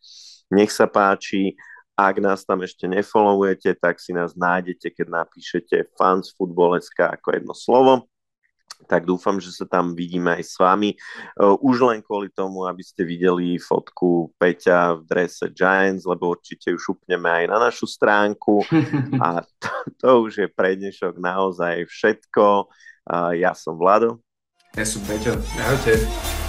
nech 0.49 0.71
sa 0.71 0.87
páči. 0.87 1.59
Ak 1.93 2.16
nás 2.24 2.43
tam 2.48 2.64
ešte 2.64 2.89
nefollowujete, 2.89 3.77
tak 3.77 4.01
si 4.01 4.16
nás 4.16 4.32
nájdete, 4.32 4.89
keď 4.97 5.06
napíšete 5.12 5.93
fansfootballeska 6.01 7.12
ako 7.12 7.28
jedno 7.36 7.55
slovo. 7.55 8.09
tak 8.89 9.06
dúfam, 9.06 9.39
že 9.39 9.55
sa 9.55 9.62
tam 9.62 9.94
vidíme 9.94 10.35
aj 10.35 10.43
s 10.43 10.55
vami. 10.59 10.98
Už 11.39 11.86
len 11.86 12.02
kvôli 12.02 12.35
tomu, 12.35 12.66
aby 12.66 12.82
ste 12.82 13.06
videli 13.06 13.55
fotku 13.55 14.35
Peťa 14.43 14.98
v 14.98 15.02
drese 15.06 15.47
Giants, 15.55 16.02
lebo 16.02 16.35
určite 16.35 16.74
ju 16.74 16.78
šupneme 16.78 17.31
aj 17.31 17.44
na 17.47 17.59
našu 17.70 17.86
stránku. 17.86 18.66
A 19.23 19.47
to, 19.62 19.70
to 20.02 20.09
už 20.27 20.32
je 20.47 20.48
pre 20.51 20.74
dnešok 20.74 21.14
naozaj 21.14 21.86
všetko. 21.86 22.66
Ja 23.39 23.55
som 23.55 23.78
Vlado. 23.78 24.19
Ja 24.74 24.82
som 24.82 25.02
Peťo. 25.06 25.39
Ahojte. 25.62 26.41